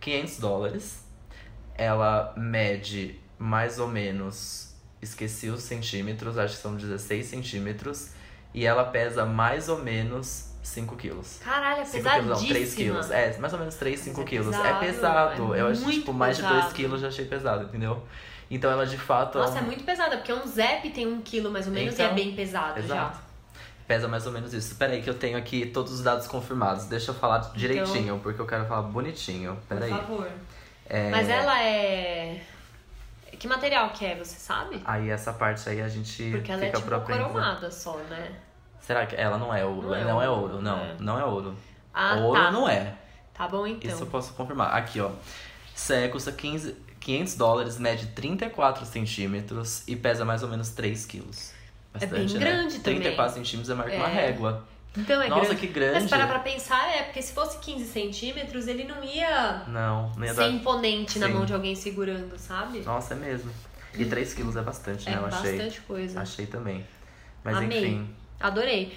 500 0.00 0.38
dólares. 0.38 1.04
Ela 1.76 2.32
mede 2.36 3.18
mais 3.36 3.80
ou 3.80 3.88
menos, 3.88 4.72
esqueci 5.02 5.48
os 5.48 5.64
centímetros, 5.64 6.38
acho 6.38 6.54
que 6.56 6.62
são 6.62 6.76
16 6.76 7.26
centímetros. 7.26 8.10
E 8.54 8.64
ela 8.64 8.84
pesa 8.84 9.26
mais 9.26 9.68
ou 9.68 9.82
menos 9.82 10.53
5 10.64 10.96
quilos. 10.96 11.38
Caralho, 11.44 11.82
é 11.82 11.84
5 11.84 12.02
quilos, 12.02 12.26
não, 12.26 12.36
3 12.36 12.48
pesadíssima. 12.48 12.76
quilos. 12.76 13.10
É, 13.10 13.38
mais 13.38 13.52
ou 13.52 13.58
menos 13.58 13.74
3, 13.76 14.00
5 14.00 14.20
é 14.20 14.24
quilos. 14.24 14.56
pesado, 14.56 14.68
é 14.68 14.86
pesado. 14.86 15.54
é 15.54 15.60
eu 15.60 15.68
acho, 15.68 15.90
tipo, 15.90 16.12
mais 16.12 16.36
de 16.36 16.42
2 16.42 16.54
pesado. 16.54 16.74
quilos 16.74 17.00
já 17.00 17.08
achei 17.08 17.24
pesado, 17.26 17.64
entendeu? 17.64 18.02
Então 18.50 18.70
ela 18.70 18.86
de 18.86 18.96
fato. 18.98 19.38
Nossa, 19.38 19.58
é 19.58 19.62
um- 19.62 19.66
muito 19.66 19.84
pesada, 19.84 20.16
porque 20.16 20.32
um 20.32 20.46
Zep 20.46 20.90
tem 20.90 21.06
um 21.06 21.20
quilo 21.20 21.50
mais 21.50 21.66
ou 21.66 21.72
menos 21.72 21.92
e 21.92 22.02
Então, 22.02 22.06
é 22.12 22.14
bem 22.14 22.34
pesado 22.34 22.78
Exato. 22.78 23.16
já. 23.16 23.20
Pesa 23.86 24.08
mais 24.08 24.26
ou 24.26 24.32
menos 24.32 24.52
isso. 24.54 24.74
Peraí, 24.76 25.02
que 25.02 25.10
eu 25.10 25.14
tenho 25.14 25.36
aqui 25.36 25.66
todos 25.66 25.92
os 25.92 26.02
dados 26.02 26.26
confirmados. 26.26 26.86
Deixa 26.86 27.10
eu 27.10 27.14
falar 27.14 27.52
direitinho, 27.54 28.18
porque 28.22 28.40
eu 28.40 28.46
quero 28.46 28.64
falar 28.64 28.82
bonitinho. 28.82 29.58
Peraí. 29.68 29.90
Por 29.90 29.98
favor. 30.00 30.28
É... 30.86 31.10
Mas 31.10 31.28
ela 31.28 31.62
é. 31.62 32.40
Que 33.38 33.46
material 33.46 33.90
que 33.90 34.06
é, 34.06 34.16
você 34.16 34.38
sabe? 34.38 34.80
Aí 34.86 35.10
essa 35.10 35.32
parte 35.32 35.68
aí 35.68 35.82
a 35.82 35.88
gente 35.88 36.30
Porque 36.30 36.50
ela 36.50 36.62
fica 36.62 36.78
é 36.78 36.80
tipo 36.80 37.00
cromada 37.00 37.70
só, 37.70 37.98
né? 38.08 38.32
Será 38.86 39.06
que 39.06 39.16
ela 39.16 39.38
não 39.38 39.54
é 39.54 39.64
ouro? 39.64 39.88
Não 39.88 39.94
é 39.94 40.04
não 40.04 40.22
é 40.22 40.28
ouro, 40.28 40.42
ouro, 40.54 40.62
não. 40.62 40.78
é. 40.78 40.96
Não 41.00 41.18
é 41.18 41.24
ouro. 41.24 41.54
Ah, 41.92 42.16
ouro 42.16 42.40
tá. 42.40 42.50
não 42.50 42.68
é. 42.68 42.94
Tá 43.32 43.48
bom 43.48 43.66
então. 43.66 43.90
Isso 43.90 44.02
eu 44.02 44.06
posso 44.06 44.32
confirmar. 44.34 44.74
Aqui, 44.74 45.00
ó. 45.00 45.10
Aí 45.90 46.08
custa 46.08 46.30
15, 46.30 46.76
500 47.00 47.34
dólares, 47.34 47.78
mede 47.78 48.06
34 48.08 48.84
centímetros 48.84 49.82
e 49.88 49.96
pesa 49.96 50.24
mais 50.24 50.42
ou 50.42 50.48
menos 50.48 50.70
3 50.70 51.06
quilos. 51.06 51.52
É 51.94 52.00
bem 52.06 52.08
Bastante, 52.24 52.38
grande 52.38 52.74
né? 52.78 52.80
também. 52.84 53.00
34 53.00 53.34
centímetros 53.34 53.70
é 53.70 53.74
maior 53.74 53.90
que 53.90 53.96
uma 53.96 54.08
É. 54.08 54.12
régua. 54.26 54.64
Então 54.96 55.20
é 55.20 55.28
Nossa, 55.28 55.46
grande. 55.46 55.60
que 55.60 55.66
grande. 55.68 56.00
Mas 56.02 56.10
para 56.10 56.26
pra 56.26 56.38
pensar, 56.40 56.88
é, 56.94 57.02
porque 57.04 57.20
se 57.22 57.32
fosse 57.32 57.58
15 57.58 57.84
centímetros, 57.86 58.68
ele 58.68 58.84
não 58.84 59.02
ia 59.02 59.64
Não, 59.66 60.10
não 60.16 60.24
ia 60.24 60.34
ser 60.34 60.40
dar. 60.42 60.48
imponente 60.50 61.18
na 61.18 61.26
Sim. 61.26 61.32
mão 61.32 61.44
de 61.44 61.52
alguém 61.54 61.74
segurando, 61.74 62.38
sabe? 62.38 62.80
Nossa, 62.80 63.14
é 63.14 63.16
mesmo. 63.16 63.50
E 63.94 64.04
3 64.04 64.34
quilos 64.34 64.56
é 64.56 64.62
bastante, 64.62 65.06
né? 65.06 65.14
é 65.14 65.18
eu 65.18 65.26
achei. 65.26 65.56
bastante 65.56 65.80
coisa. 65.80 66.20
Achei 66.20 66.46
também. 66.46 66.84
Mas 67.42 67.56
Amei. 67.56 67.78
enfim. 67.78 68.14
Adorei. 68.40 68.92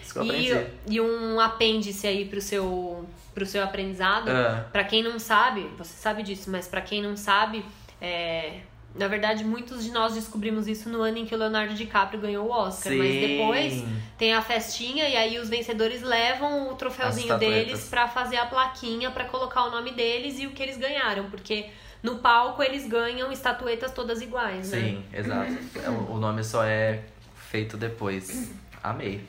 E, 0.87 0.95
e 0.95 1.01
um 1.01 1.39
apêndice 1.39 2.05
aí 2.07 2.25
pro 2.25 2.41
seu, 2.41 3.07
pro 3.33 3.45
seu 3.45 3.63
aprendizado. 3.63 4.29
Ah, 4.29 4.65
Pra 4.71 4.83
quem 4.83 5.01
não 5.03 5.19
sabe, 5.19 5.69
você 5.77 5.93
sabe 5.95 6.23
disso, 6.23 6.49
mas 6.49 6.67
pra 6.67 6.81
quem 6.81 7.01
não 7.01 7.15
sabe, 7.15 7.63
é, 8.01 8.59
na 8.95 9.07
verdade, 9.07 9.43
muitos 9.43 9.83
de 9.83 9.91
nós 9.91 10.15
descobrimos 10.15 10.67
isso 10.67 10.89
no 10.89 11.01
ano 11.01 11.19
em 11.19 11.25
que 11.25 11.33
o 11.33 11.37
Leonardo 11.37 11.73
DiCaprio 11.73 12.19
ganhou 12.19 12.47
o 12.47 12.51
Oscar. 12.51 12.93
Mas 12.93 13.11
sim. 13.11 13.27
depois 13.27 13.83
tem 14.17 14.33
a 14.33 14.41
festinha 14.41 15.07
e 15.07 15.15
aí 15.15 15.39
os 15.39 15.49
vencedores 15.49 16.01
levam 16.01 16.71
o 16.71 16.75
troféuzinho 16.75 17.37
deles 17.37 17.87
pra 17.89 18.07
fazer 18.07 18.37
a 18.37 18.45
plaquinha 18.45 19.11
pra 19.11 19.25
colocar 19.25 19.65
o 19.65 19.71
nome 19.71 19.91
deles 19.91 20.39
e 20.39 20.47
o 20.47 20.51
que 20.51 20.63
eles 20.63 20.77
ganharam, 20.77 21.29
porque 21.29 21.67
no 22.01 22.17
palco 22.17 22.61
eles 22.63 22.87
ganham 22.87 23.31
estatuetas 23.31 23.91
todas 23.91 24.21
iguais, 24.21 24.71
né? 24.71 24.79
Sim, 24.79 25.03
exato. 25.13 25.51
O 26.09 26.15
o 26.15 26.17
nome 26.17 26.43
só 26.43 26.63
é 26.63 27.01
feito 27.49 27.77
depois. 27.77 28.51
Amei. 28.89 29.25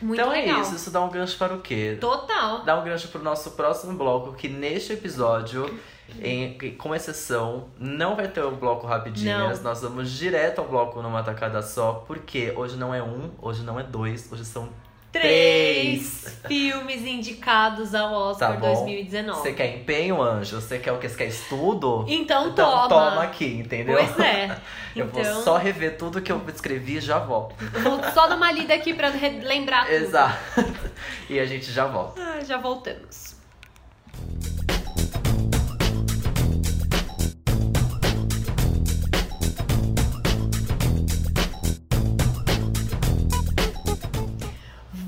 Muito 0.00 0.20
então 0.20 0.32
legal. 0.32 0.58
é 0.58 0.62
isso, 0.62 0.74
isso 0.74 0.90
dá 0.90 1.02
um 1.02 1.10
gancho 1.10 1.36
para 1.36 1.54
o 1.54 1.60
quê? 1.60 1.98
Total. 2.00 2.64
Dá 2.64 2.78
um 2.80 2.84
gancho 2.84 3.08
pro 3.08 3.22
nosso 3.22 3.50
próximo 3.50 3.92
bloco, 3.98 4.32
que 4.32 4.48
neste 4.48 4.94
episódio, 4.94 5.78
em, 6.22 6.56
com 6.76 6.94
exceção, 6.94 7.68
não 7.78 8.16
vai 8.16 8.28
ter 8.28 8.42
o 8.42 8.52
bloco 8.52 8.86
rapidinhas. 8.86 9.58
Não. 9.58 9.70
Nós 9.70 9.82
vamos 9.82 10.10
direto 10.10 10.60
ao 10.60 10.68
bloco 10.68 11.02
numa 11.02 11.22
tacada 11.22 11.60
só, 11.60 12.04
porque 12.06 12.52
hoje 12.56 12.76
não 12.76 12.94
é 12.94 13.02
um, 13.02 13.30
hoje 13.42 13.62
não 13.62 13.78
é 13.78 13.82
dois, 13.82 14.32
hoje 14.32 14.44
são 14.44 14.70
Três 15.12 16.38
filmes 16.46 17.02
indicados 17.04 17.94
ao 17.94 18.12
Oscar 18.12 18.52
Tá 18.54 18.56
bom. 18.60 18.68
2019. 18.74 19.40
Você 19.40 19.52
quer 19.52 19.76
empenho, 19.76 20.22
anjo? 20.22 20.60
Você 20.60 20.78
quer 20.78 20.92
o 20.92 20.98
que? 20.98 21.08
Você 21.08 21.16
quer 21.16 21.26
estudo? 21.26 22.04
Então, 22.08 22.48
Então 22.48 22.70
toma. 22.70 22.88
toma 22.88 23.22
aqui, 23.24 23.46
entendeu? 23.58 23.96
Pois 23.96 24.18
é. 24.20 24.56
Eu 24.94 25.06
vou 25.06 25.20
Então- 25.20 25.42
só 25.42 25.56
rever 25.56 25.96
tudo 25.96 26.20
que 26.20 26.32
eu 26.32 26.42
escrevi 26.52 26.96
e 26.96 27.00
já 27.00 27.18
volto. 27.18 27.54
Vou 27.82 28.00
só 28.12 28.26
dar 28.26 28.36
uma 28.36 28.50
lida 28.50 28.74
aqui 28.74 28.92
pra 28.92 29.08
lembrar 29.08 29.84
tudo. 29.86 29.94
Exato. 29.94 30.38
E 31.30 31.38
a 31.38 31.46
gente 31.46 31.70
já 31.70 31.86
volta. 31.86 32.20
Ah, 32.20 32.42
já 32.44 32.58
voltamos. 32.58 33.36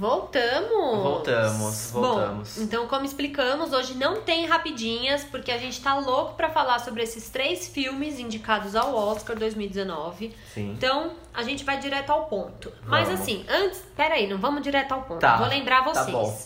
Voltamos! 0.02 1.00
Voltamos, 1.00 1.90
voltamos. 1.92 2.56
Bom, 2.56 2.62
então, 2.64 2.88
como 2.88 3.04
explicamos, 3.04 3.72
hoje 3.72 3.94
não 3.94 4.20
tem 4.20 4.46
rapidinhas, 4.46 5.22
porque 5.22 5.52
a 5.52 5.58
gente 5.58 5.80
tá 5.80 5.94
louco 5.94 6.34
pra 6.34 6.50
falar 6.50 6.80
sobre 6.80 7.04
esses 7.04 7.30
três 7.30 7.68
filmes 7.68 8.18
indicados 8.18 8.74
ao 8.74 8.96
Oscar 8.96 9.38
2019. 9.38 10.34
Sim. 10.52 10.72
Então, 10.72 11.12
a 11.32 11.44
gente 11.44 11.62
vai 11.62 11.78
direto 11.78 12.10
ao 12.10 12.24
ponto. 12.24 12.72
Mas 12.84 13.06
Vamos. 13.06 13.20
assim, 13.20 13.46
antes. 13.48 13.80
Peraí, 13.96 14.26
não 14.26 14.38
vamos 14.38 14.60
direto 14.62 14.90
ao 14.90 15.02
ponto. 15.02 15.20
Tá, 15.20 15.36
Vou 15.36 15.46
lembrar 15.46 15.84
tá 15.84 15.92
vocês. 15.92 16.10
bom. 16.10 16.36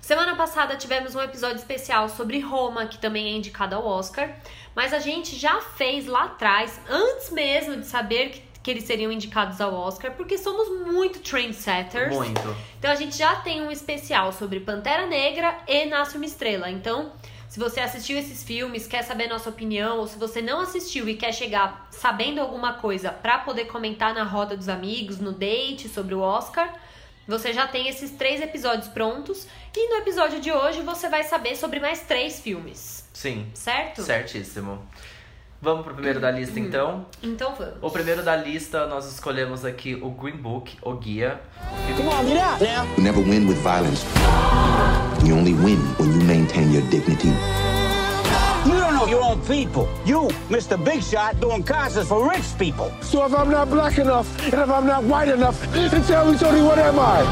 Semana 0.00 0.36
passada 0.36 0.76
tivemos 0.76 1.16
um 1.16 1.20
episódio 1.20 1.56
especial 1.56 2.08
sobre 2.08 2.38
Roma, 2.38 2.86
que 2.86 2.98
também 2.98 3.34
é 3.34 3.36
indicado 3.36 3.74
ao 3.74 3.84
Oscar. 3.84 4.30
Mas 4.76 4.94
a 4.94 5.00
gente 5.00 5.36
já 5.36 5.60
fez 5.60 6.06
lá 6.06 6.26
atrás, 6.26 6.80
antes 6.88 7.30
mesmo 7.30 7.76
de 7.78 7.86
saber 7.86 8.30
que, 8.30 8.51
que 8.62 8.70
eles 8.70 8.84
seriam 8.84 9.10
indicados 9.10 9.60
ao 9.60 9.74
Oscar, 9.74 10.12
porque 10.12 10.38
somos 10.38 10.68
muito 10.92 11.18
trendsetters. 11.20 12.14
Muito. 12.14 12.56
Então 12.78 12.90
a 12.90 12.94
gente 12.94 13.16
já 13.16 13.36
tem 13.36 13.60
um 13.60 13.70
especial 13.70 14.32
sobre 14.32 14.60
Pantera 14.60 15.06
Negra 15.06 15.58
e 15.66 15.86
Nasce 15.86 16.16
uma 16.16 16.26
Estrela. 16.26 16.70
Então, 16.70 17.12
se 17.48 17.58
você 17.58 17.80
assistiu 17.80 18.16
esses 18.16 18.42
filmes, 18.42 18.86
quer 18.86 19.02
saber 19.02 19.28
nossa 19.28 19.50
opinião, 19.50 19.98
ou 19.98 20.06
se 20.06 20.18
você 20.18 20.40
não 20.40 20.60
assistiu 20.60 21.08
e 21.08 21.16
quer 21.16 21.32
chegar 21.34 21.86
sabendo 21.90 22.40
alguma 22.40 22.74
coisa 22.74 23.10
pra 23.10 23.38
poder 23.38 23.66
comentar 23.66 24.14
na 24.14 24.22
roda 24.22 24.56
dos 24.56 24.68
amigos, 24.68 25.18
no 25.18 25.32
date 25.32 25.88
sobre 25.88 26.14
o 26.14 26.20
Oscar, 26.20 26.72
você 27.26 27.52
já 27.52 27.66
tem 27.66 27.88
esses 27.88 28.10
três 28.12 28.40
episódios 28.40 28.88
prontos. 28.88 29.46
E 29.76 29.88
no 29.90 29.96
episódio 29.96 30.40
de 30.40 30.52
hoje 30.52 30.82
você 30.82 31.08
vai 31.08 31.24
saber 31.24 31.56
sobre 31.56 31.80
mais 31.80 32.00
três 32.00 32.40
filmes, 32.40 33.08
Sim. 33.12 33.50
certo? 33.54 34.02
Certíssimo. 34.02 34.86
Vamos 35.62 35.84
pro 35.84 35.94
primeiro 35.94 36.18
da 36.18 36.28
lista, 36.28 36.58
então. 36.58 37.06
Então 37.22 37.54
vamos. 37.56 37.74
O 37.80 37.88
primeiro 37.88 38.20
da 38.24 38.34
lista, 38.34 38.84
nós 38.88 39.06
escolhemos 39.06 39.64
aqui 39.64 39.94
o 39.94 40.10
Green 40.10 40.36
Book, 40.36 40.76
o 40.82 40.94
Guia. 40.94 41.40
Come 41.96 42.08
on, 42.08 42.26
get 42.26 42.42
out 42.42 42.60
now. 42.60 42.84
You 42.96 43.04
never 43.04 43.20
win 43.22 43.46
with 43.46 43.58
violence. 43.62 44.04
You 45.24 45.36
only 45.36 45.54
win 45.54 45.78
when 46.00 46.12
you 46.18 46.26
maintain 46.26 46.72
your 46.72 46.82
dignity. 46.90 47.28
You 48.66 48.72
don't 48.72 48.94
know 48.96 49.06
your 49.06 49.22
own 49.22 49.40
people. 49.42 49.88
You, 50.04 50.26
Mr. 50.50 50.76
Big 50.76 51.00
Shot, 51.00 51.38
doing 51.40 51.62
concerts 51.62 52.08
for 52.08 52.28
rich 52.28 52.58
people. 52.58 52.90
So 53.00 53.24
if 53.24 53.32
I'm 53.32 53.48
not 53.48 53.70
black 53.70 53.98
enough 53.98 54.26
and 54.42 54.54
if 54.54 54.68
I'm 54.68 54.84
not 54.84 55.04
white 55.04 55.28
enough, 55.28 55.60
then 55.72 55.90
tell 56.02 56.28
me, 56.28 56.36
Tony, 56.38 56.62
what 56.62 56.80
am 56.80 56.98
I? 56.98 57.22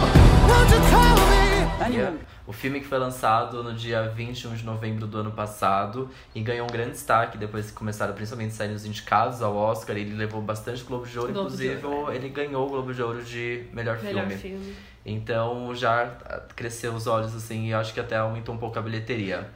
Guia. 1.91 2.13
O 2.51 2.53
filme 2.53 2.81
que 2.81 2.87
foi 2.89 2.99
lançado 2.99 3.63
no 3.63 3.73
dia 3.73 4.09
21 4.09 4.55
de 4.57 4.65
novembro 4.65 5.07
do 5.07 5.19
ano 5.19 5.31
passado 5.31 6.11
e 6.35 6.41
ganhou 6.41 6.67
um 6.67 6.69
grande 6.69 6.91
destaque 6.91 7.39
depois 7.39 7.71
que 7.71 7.77
começaram 7.77 8.13
principalmente 8.13 8.53
sair 8.55 8.73
os 8.75 8.85
indicados 8.85 9.41
ao 9.41 9.55
Oscar. 9.55 9.97
Ele 9.97 10.17
levou 10.17 10.43
bastante 10.43 10.83
Globo 10.83 11.07
de 11.07 11.17
Ouro, 11.17 11.33
Globo 11.33 11.49
de 11.49 11.55
inclusive 11.55 11.87
Ouro, 11.87 12.13
ele 12.13 12.29
ganhou 12.29 12.67
o 12.67 12.69
Globo 12.69 12.93
de 12.93 13.01
Ouro 13.01 13.23
de 13.23 13.67
melhor, 13.73 14.03
Melhor 14.03 14.27
filme. 14.27 14.37
filme. 14.37 14.77
Então 15.07 15.73
já 15.77 16.13
ah, 16.25 16.41
cresceu 16.57 16.93
os 16.93 17.07
olhos 17.07 17.37
assim 17.37 17.69
e 17.69 17.73
acho 17.73 17.95
que 17.95 18.01
até 18.01 18.17
aumentou 18.17 18.53
um 18.53 18.59
pouco 18.59 18.77
a 18.81 18.83
bilheteria. 18.83 19.49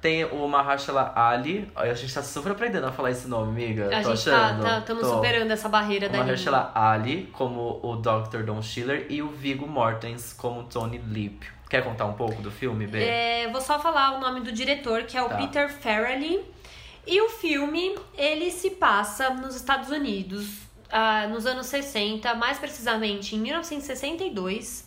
Tem 0.00 0.24
o 0.24 0.48
Mahershala 0.48 1.12
Ali, 1.14 1.70
a 1.76 1.94
gente 1.94 2.12
tá 2.12 2.20
super 2.20 2.50
aprendendo 2.50 2.84
a 2.88 2.90
falar 2.90 3.12
esse 3.12 3.28
nome, 3.28 3.52
amiga. 3.64 3.96
A 3.96 4.02
Tô 4.02 4.10
gente 4.12 4.24
tá, 4.24 4.46
achando. 4.46 4.62
tá, 4.64 4.78
estamos 4.80 5.02
Tô. 5.04 5.14
superando 5.14 5.52
essa 5.52 5.68
barreira 5.68 6.06
O 6.06 6.08
da 6.08 6.14
língua. 6.14 6.24
Mahershala 6.24 6.72
Ali 6.74 7.28
como 7.32 7.78
o 7.80 7.94
Dr. 7.94 8.42
Don 8.44 8.60
Schiller 8.60 9.06
e 9.08 9.22
o 9.22 9.28
Viggo 9.28 9.68
Mortensen 9.68 10.36
como 10.36 10.64
Tony 10.64 10.98
Lip. 10.98 11.59
Quer 11.70 11.84
contar 11.84 12.04
um 12.06 12.14
pouco 12.14 12.42
do 12.42 12.50
filme, 12.50 12.84
B? 12.88 13.00
É, 13.00 13.48
vou 13.48 13.60
só 13.60 13.78
falar 13.78 14.16
o 14.16 14.20
nome 14.20 14.40
do 14.40 14.50
diretor, 14.50 15.04
que 15.04 15.16
é 15.16 15.22
o 15.22 15.28
Tá. 15.28 15.36
Peter 15.36 15.72
Farrelly. 15.72 16.44
E 17.06 17.20
o 17.22 17.28
filme, 17.28 17.96
ele 18.18 18.50
se 18.50 18.70
passa 18.70 19.30
nos 19.30 19.54
Estados 19.54 19.88
Unidos, 19.88 20.48
ah, 20.90 21.28
nos 21.28 21.46
anos 21.46 21.66
60, 21.66 22.34
mais 22.34 22.58
precisamente 22.58 23.36
em 23.36 23.38
1962. 23.38 24.84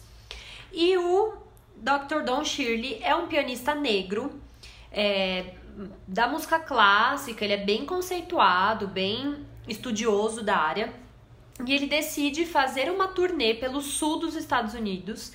E 0.74 0.98
o 0.98 1.34
Dr. 1.78 2.22
Don 2.26 2.44
Shirley 2.44 3.00
é 3.02 3.16
um 3.16 3.28
pianista 3.28 3.74
negro 3.74 4.40
é, 4.92 5.54
da 6.06 6.28
música 6.28 6.60
clássica, 6.60 7.46
ele 7.46 7.54
é 7.54 7.58
bem 7.58 7.86
conceituado, 7.86 8.88
bem 8.88 9.38
estudioso 9.68 10.44
da 10.44 10.58
área. 10.58 10.94
E 11.66 11.74
ele 11.74 11.88
decide 11.88 12.46
fazer 12.46 12.92
uma 12.92 13.08
turnê 13.08 13.54
pelo 13.54 13.82
sul 13.82 14.20
dos 14.20 14.36
Estados 14.36 14.74
Unidos, 14.74 15.32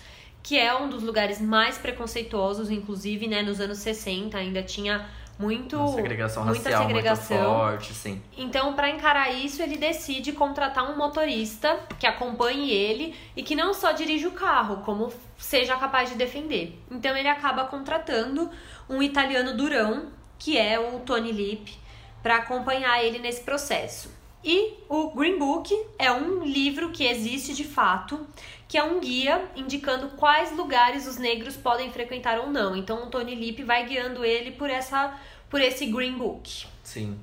que 0.48 0.58
é 0.58 0.74
um 0.74 0.88
dos 0.88 1.02
lugares 1.02 1.42
mais 1.42 1.76
preconceituosos, 1.76 2.70
inclusive, 2.70 3.28
né, 3.28 3.42
nos 3.42 3.60
anos 3.60 3.76
60 3.80 4.38
ainda 4.38 4.62
tinha 4.62 5.06
muito 5.38 5.76
Uma 5.76 5.88
segregação 5.88 6.42
muita 6.42 6.70
racial 6.70 6.86
segregação. 6.86 7.36
muito 7.36 7.50
forte, 7.50 7.92
sim. 7.92 8.22
Então, 8.34 8.72
para 8.72 8.88
encarar 8.88 9.30
isso, 9.30 9.62
ele 9.62 9.76
decide 9.76 10.32
contratar 10.32 10.90
um 10.90 10.96
motorista 10.96 11.78
que 11.98 12.06
acompanhe 12.06 12.70
ele 12.70 13.14
e 13.36 13.42
que 13.42 13.54
não 13.54 13.74
só 13.74 13.92
dirija 13.92 14.26
o 14.26 14.30
carro, 14.30 14.78
como 14.86 15.12
seja 15.36 15.76
capaz 15.76 16.08
de 16.08 16.16
defender. 16.16 16.82
Então, 16.90 17.14
ele 17.14 17.28
acaba 17.28 17.66
contratando 17.66 18.48
um 18.88 19.02
italiano 19.02 19.54
durão, 19.54 20.06
que 20.38 20.56
é 20.56 20.80
o 20.80 21.00
Tony 21.00 21.30
Lip, 21.30 21.78
para 22.22 22.36
acompanhar 22.36 23.04
ele 23.04 23.18
nesse 23.18 23.42
processo. 23.42 24.16
E 24.42 24.74
o 24.88 25.10
Green 25.10 25.38
Book 25.38 25.74
é 25.98 26.12
um 26.12 26.44
livro 26.44 26.90
que 26.90 27.04
existe 27.04 27.52
de 27.52 27.64
fato, 27.64 28.24
que 28.68 28.76
é 28.76 28.84
um 28.84 29.00
guia 29.00 29.50
indicando 29.56 30.08
quais 30.10 30.54
lugares 30.54 31.06
os 31.06 31.16
negros 31.16 31.56
podem 31.56 31.90
frequentar 31.90 32.38
ou 32.38 32.50
não. 32.50 32.76
Então, 32.76 33.04
o 33.04 33.06
Tony 33.06 33.34
Lip 33.34 33.62
vai 33.64 33.86
guiando 33.86 34.24
ele 34.24 34.52
por 34.52 34.68
essa 34.68 35.18
por 35.48 35.60
esse 35.60 35.86
Green 35.86 36.18
Book. 36.18 36.66
Sim. 36.84 37.18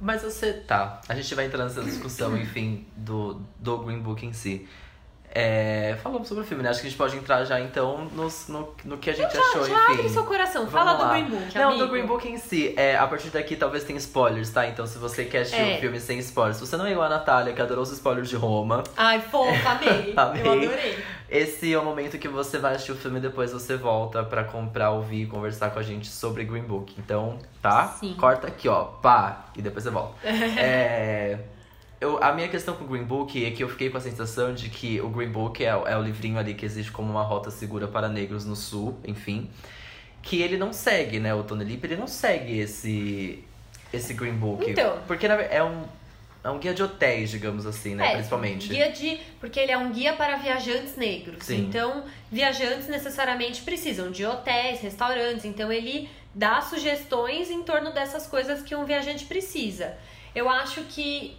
Mas 0.00 0.22
você. 0.22 0.52
Tá. 0.52 1.00
A 1.08 1.14
gente 1.14 1.34
vai 1.34 1.46
entrar 1.46 1.64
nessa 1.64 1.82
discussão, 1.82 2.36
enfim, 2.38 2.86
do, 2.96 3.40
do 3.58 3.78
Green 3.78 3.98
Book 3.98 4.24
em 4.24 4.32
si. 4.32 4.68
É, 5.38 5.98
falamos 6.02 6.26
sobre 6.28 6.44
o 6.44 6.46
filme, 6.46 6.62
né? 6.62 6.70
Acho 6.70 6.80
que 6.80 6.86
a 6.86 6.90
gente 6.90 6.96
pode 6.98 7.14
entrar 7.14 7.44
já 7.44 7.60
então 7.60 8.06
nos- 8.14 8.48
no, 8.48 8.72
no, 8.86 8.96
que 8.96 9.10
a 9.10 9.12
gente 9.12 9.34
Já, 9.34 9.38
achou, 9.38 9.66
já 9.68 9.74
enfim. 9.74 9.92
abre 9.92 10.08
seu 10.08 10.24
coração, 10.24 10.64
Vamos 10.66 10.72
fala 10.72 10.94
do 10.94 11.02
lá. 11.02 11.10
Green 11.12 11.24
Book, 11.26 11.54
Não, 11.58 11.68
amigo. 11.68 11.84
do 11.84 11.90
Green 11.92 12.06
Book 12.06 12.26
em 12.26 12.38
si. 12.38 12.72
É, 12.74 12.96
a 12.96 13.06
partir 13.06 13.28
daqui 13.28 13.54
talvez 13.54 13.84
tenha 13.84 13.98
spoilers, 13.98 14.48
tá? 14.48 14.66
Então 14.66 14.86
se 14.86 14.96
você 14.96 15.26
quer 15.26 15.40
assistir 15.42 15.60
É. 15.60 15.76
o 15.76 15.80
filme 15.80 16.00
sem 16.00 16.18
spoilers, 16.20 16.56
se 16.56 16.66
você 16.66 16.74
não 16.78 16.86
é 16.86 16.92
igual 16.92 17.04
a 17.04 17.10
Natália, 17.10 17.52
que 17.52 17.60
adorou 17.60 17.82
os 17.82 17.92
spoilers 17.92 18.30
de 18.30 18.36
Roma, 18.36 18.82
Ai, 18.96 19.20
fofa, 19.20 19.68
amei. 19.72 20.14
Amei. 20.16 20.42
Eu 20.46 20.52
adorei. 20.52 20.98
esse 21.28 21.70
é 21.70 21.78
o 21.78 21.84
momento 21.84 22.16
que 22.16 22.28
você 22.28 22.56
vai 22.56 22.72
assistir 22.74 22.92
o 22.92 22.96
filme 22.96 23.18
e 23.18 23.20
depois 23.20 23.52
você 23.52 23.76
volta 23.76 24.24
pra 24.24 24.42
comprar, 24.42 24.92
ouvir 24.92 25.24
e 25.24 25.26
conversar 25.26 25.68
com 25.68 25.78
a 25.78 25.82
gente 25.82 26.06
sobre 26.08 26.44
Green 26.44 26.62
Book. 26.62 26.94
Então, 26.98 27.38
tá? 27.60 27.88
Sim. 28.00 28.14
Corta 28.18 28.46
aqui, 28.46 28.70
ó, 28.70 28.84
pá, 28.84 29.44
e 29.54 29.60
depois 29.60 29.84
você 29.84 29.90
volta. 29.90 30.14
é, 30.26 31.38
eu, 32.00 32.22
a 32.22 32.32
minha 32.32 32.48
questão 32.48 32.74
com 32.74 32.84
o 32.84 32.86
Green 32.86 33.04
Book 33.04 33.44
é 33.44 33.50
que 33.50 33.62
eu 33.62 33.68
fiquei 33.68 33.88
com 33.88 33.96
a 33.96 34.00
sensação 34.00 34.52
de 34.52 34.68
que 34.68 35.00
o 35.00 35.08
Green 35.08 35.30
Book 35.30 35.64
é, 35.64 35.68
é 35.68 35.96
o 35.96 36.02
livrinho 36.02 36.38
ali 36.38 36.54
que 36.54 36.64
existe 36.64 36.92
como 36.92 37.10
uma 37.10 37.22
rota 37.22 37.50
segura 37.50 37.88
para 37.88 38.08
negros 38.08 38.44
no 38.44 38.54
sul, 38.54 38.98
enfim. 39.04 39.48
Que 40.22 40.42
ele 40.42 40.58
não 40.58 40.72
segue, 40.72 41.18
né? 41.18 41.34
O 41.34 41.42
Tony 41.42 41.64
Lip, 41.64 41.84
ele 41.84 41.96
não 41.96 42.06
segue 42.06 42.58
esse, 42.58 43.42
esse 43.92 44.12
Green 44.12 44.34
Book. 44.34 44.70
Então. 44.70 44.98
Porque 45.06 45.26
é 45.26 45.64
um, 45.64 45.84
é 46.44 46.50
um 46.50 46.58
guia 46.58 46.74
de 46.74 46.82
hotéis, 46.82 47.30
digamos 47.30 47.64
assim, 47.64 47.94
né? 47.94 48.08
É, 48.08 48.14
Principalmente. 48.16 48.68
Guia 48.68 48.92
de. 48.92 49.18
Porque 49.40 49.58
ele 49.58 49.72
é 49.72 49.78
um 49.78 49.90
guia 49.90 50.12
para 50.12 50.36
viajantes 50.36 50.96
negros. 50.96 51.44
Sim. 51.44 51.60
Então, 51.60 52.04
viajantes 52.30 52.88
necessariamente 52.88 53.62
precisam 53.62 54.10
de 54.10 54.26
hotéis, 54.26 54.80
restaurantes. 54.80 55.46
Então, 55.46 55.72
ele 55.72 56.10
dá 56.34 56.60
sugestões 56.60 57.50
em 57.50 57.62
torno 57.62 57.92
dessas 57.94 58.26
coisas 58.26 58.60
que 58.60 58.74
um 58.74 58.84
viajante 58.84 59.24
precisa. 59.24 59.96
Eu 60.34 60.50
acho 60.50 60.82
que 60.82 61.34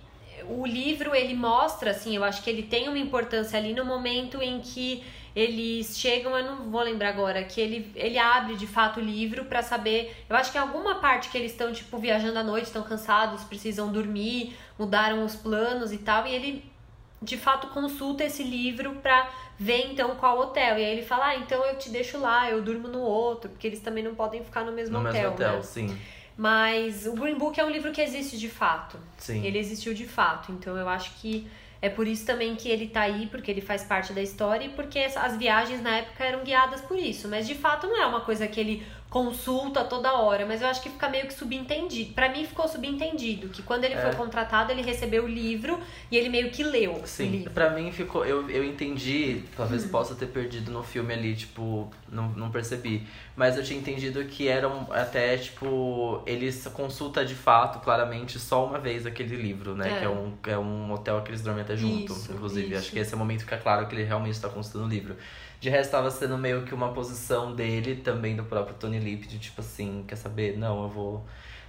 o 0.45 0.65
livro 0.65 1.15
ele 1.15 1.33
mostra, 1.33 1.91
assim, 1.91 2.15
eu 2.15 2.23
acho 2.23 2.43
que 2.43 2.49
ele 2.49 2.63
tem 2.63 2.87
uma 2.87 2.97
importância 2.97 3.57
ali 3.57 3.73
no 3.73 3.85
momento 3.85 4.41
em 4.41 4.59
que 4.59 5.03
eles 5.35 5.99
chegam, 5.99 6.35
eu 6.35 6.43
não 6.43 6.71
vou 6.71 6.81
lembrar 6.81 7.09
agora, 7.09 7.43
que 7.43 7.61
ele, 7.61 7.91
ele 7.95 8.17
abre 8.17 8.55
de 8.55 8.65
fato 8.65 8.99
o 8.99 9.03
livro 9.03 9.45
pra 9.45 9.61
saber. 9.61 10.15
Eu 10.27 10.35
acho 10.35 10.51
que 10.51 10.57
em 10.57 10.61
alguma 10.61 10.95
parte 10.95 11.29
que 11.29 11.37
eles 11.37 11.51
estão, 11.51 11.71
tipo, 11.71 11.97
viajando 11.99 12.39
à 12.39 12.43
noite, 12.43 12.65
estão 12.65 12.81
cansados, 12.81 13.43
precisam 13.43 13.91
dormir, 13.91 14.57
mudaram 14.79 15.23
os 15.23 15.35
planos 15.35 15.93
e 15.93 15.99
tal, 15.99 16.25
e 16.25 16.33
ele 16.33 16.77
de 17.21 17.37
fato 17.37 17.67
consulta 17.67 18.23
esse 18.23 18.43
livro 18.43 18.95
pra 18.95 19.29
ver 19.57 19.91
então 19.91 20.15
qual 20.15 20.39
hotel. 20.39 20.77
E 20.77 20.85
aí 20.85 20.91
ele 20.91 21.03
fala: 21.03 21.27
Ah, 21.27 21.35
então 21.35 21.63
eu 21.65 21.77
te 21.77 21.89
deixo 21.89 22.19
lá, 22.19 22.49
eu 22.49 22.61
durmo 22.61 22.87
no 22.87 22.99
outro, 22.99 23.49
porque 23.49 23.67
eles 23.67 23.79
também 23.79 24.03
não 24.03 24.15
podem 24.15 24.43
ficar 24.43 24.63
no 24.63 24.71
mesmo 24.71 24.99
no 24.99 25.07
hotel. 25.07 25.13
mesmo 25.13 25.33
hotel, 25.35 25.55
né? 25.57 25.61
sim. 25.61 25.97
Mas 26.37 27.07
o 27.07 27.13
Green 27.13 27.35
Book 27.37 27.59
é 27.59 27.65
um 27.65 27.69
livro 27.69 27.91
que 27.91 27.99
existe 28.01 28.37
de 28.37 28.47
fato. 28.49 28.99
Sim. 29.17 29.43
Ele 29.43 29.57
existiu 29.57 29.93
de 29.93 30.05
fato. 30.05 30.51
Então 30.51 30.77
eu 30.77 30.87
acho 30.87 31.11
que 31.15 31.47
é 31.81 31.89
por 31.89 32.07
isso 32.07 32.25
também 32.25 32.55
que 32.55 32.69
ele 32.69 32.87
tá 32.87 33.01
aí, 33.01 33.27
porque 33.27 33.49
ele 33.49 33.61
faz 33.61 33.83
parte 33.83 34.13
da 34.13 34.21
história 34.21 34.65
e 34.65 34.69
porque 34.69 34.99
as- 34.99 35.17
as 35.17 35.35
viagens 35.37 35.81
na 35.81 35.97
época 35.97 36.23
eram 36.23 36.43
guiadas 36.43 36.81
por 36.81 36.97
isso. 36.97 37.27
Mas 37.27 37.47
de 37.47 37.55
fato 37.55 37.87
não 37.87 38.01
é 38.01 38.05
uma 38.05 38.21
coisa 38.21 38.47
que 38.47 38.59
ele 38.59 38.85
consulta 39.09 39.83
toda 39.85 40.13
hora, 40.13 40.45
mas 40.45 40.61
eu 40.61 40.67
acho 40.67 40.81
que 40.81 40.89
fica 40.89 41.07
meio 41.07 41.27
que 41.27 41.33
subentendido. 41.33 42.13
Pra 42.13 42.29
mim 42.29 42.45
ficou 42.45 42.67
subentendido 42.67 43.47
que 43.49 43.63
quando 43.63 43.85
ele 43.85 43.93
É. 43.93 44.01
foi 44.01 44.13
contratado, 44.15 44.71
ele 44.71 44.81
recebeu 44.81 45.23
o 45.23 45.27
livro 45.27 45.79
e 46.11 46.17
ele 46.17 46.27
meio 46.29 46.51
que 46.51 46.61
leu 46.63 47.01
Sim, 47.05 47.45
pra 47.53 47.69
mim 47.69 47.91
ficou. 47.91 48.25
Eu, 48.25 48.49
eu 48.49 48.63
entendi, 48.63 49.43
talvez 49.55 49.85
Hum. 49.85 49.89
possa 49.89 50.13
ter 50.15 50.27
perdido 50.27 50.71
no 50.71 50.83
filme 50.83 51.13
ali, 51.13 51.35
tipo, 51.35 51.89
não, 52.09 52.29
não 52.29 52.51
percebi. 52.51 53.07
Mas 53.35 53.55
eu 53.57 53.63
tinha 53.63 53.79
entendido 53.79 54.23
que 54.25 54.47
era 54.47 54.67
um, 54.67 54.91
até, 54.91 55.37
tipo, 55.37 56.21
ele 56.25 56.51
consulta 56.73 57.23
de 57.25 57.35
fato, 57.35 57.79
claramente, 57.79 58.37
só 58.39 58.65
uma 58.65 58.77
vez 58.79 59.05
aquele 59.05 59.35
livro, 59.35 59.73
né? 59.75 59.95
É. 59.95 59.99
Que 59.99 60.05
é 60.05 60.09
um, 60.09 60.33
é 60.47 60.57
um 60.57 60.91
hotel 60.91 61.21
que 61.21 61.29
eles 61.31 61.41
dormem 61.41 61.63
até 61.63 61.77
junto, 61.77 62.11
Isso, 62.11 62.31
inclusive. 62.33 62.67
isso. 62.71 62.79
Acho 62.79 62.91
que 62.91 62.99
esse 62.99 63.13
é 63.13 63.15
o 63.15 63.19
momento 63.19 63.45
que 63.45 63.53
é 63.53 63.57
claro 63.57 63.87
que 63.87 63.95
ele 63.95 64.03
realmente 64.03 64.33
está 64.35 64.49
consultando 64.49 64.85
o 64.85 64.89
livro. 64.89 65.15
De 65.59 65.69
resto, 65.69 65.91
tava 65.91 66.11
sendo 66.11 66.37
meio 66.37 66.63
que 66.63 66.73
uma 66.73 66.93
posição 66.93 67.55
dele, 67.55 67.95
também 67.95 68.35
do 68.35 68.43
próprio 68.43 68.75
Tony 68.75 68.99
Lip, 68.99 69.27
de 69.27 69.39
tipo 69.39 69.61
assim, 69.61 70.03
quer 70.07 70.15
saber? 70.15 70.57
Não, 70.57 70.83
eu 70.83 70.89
vou. 70.89 71.25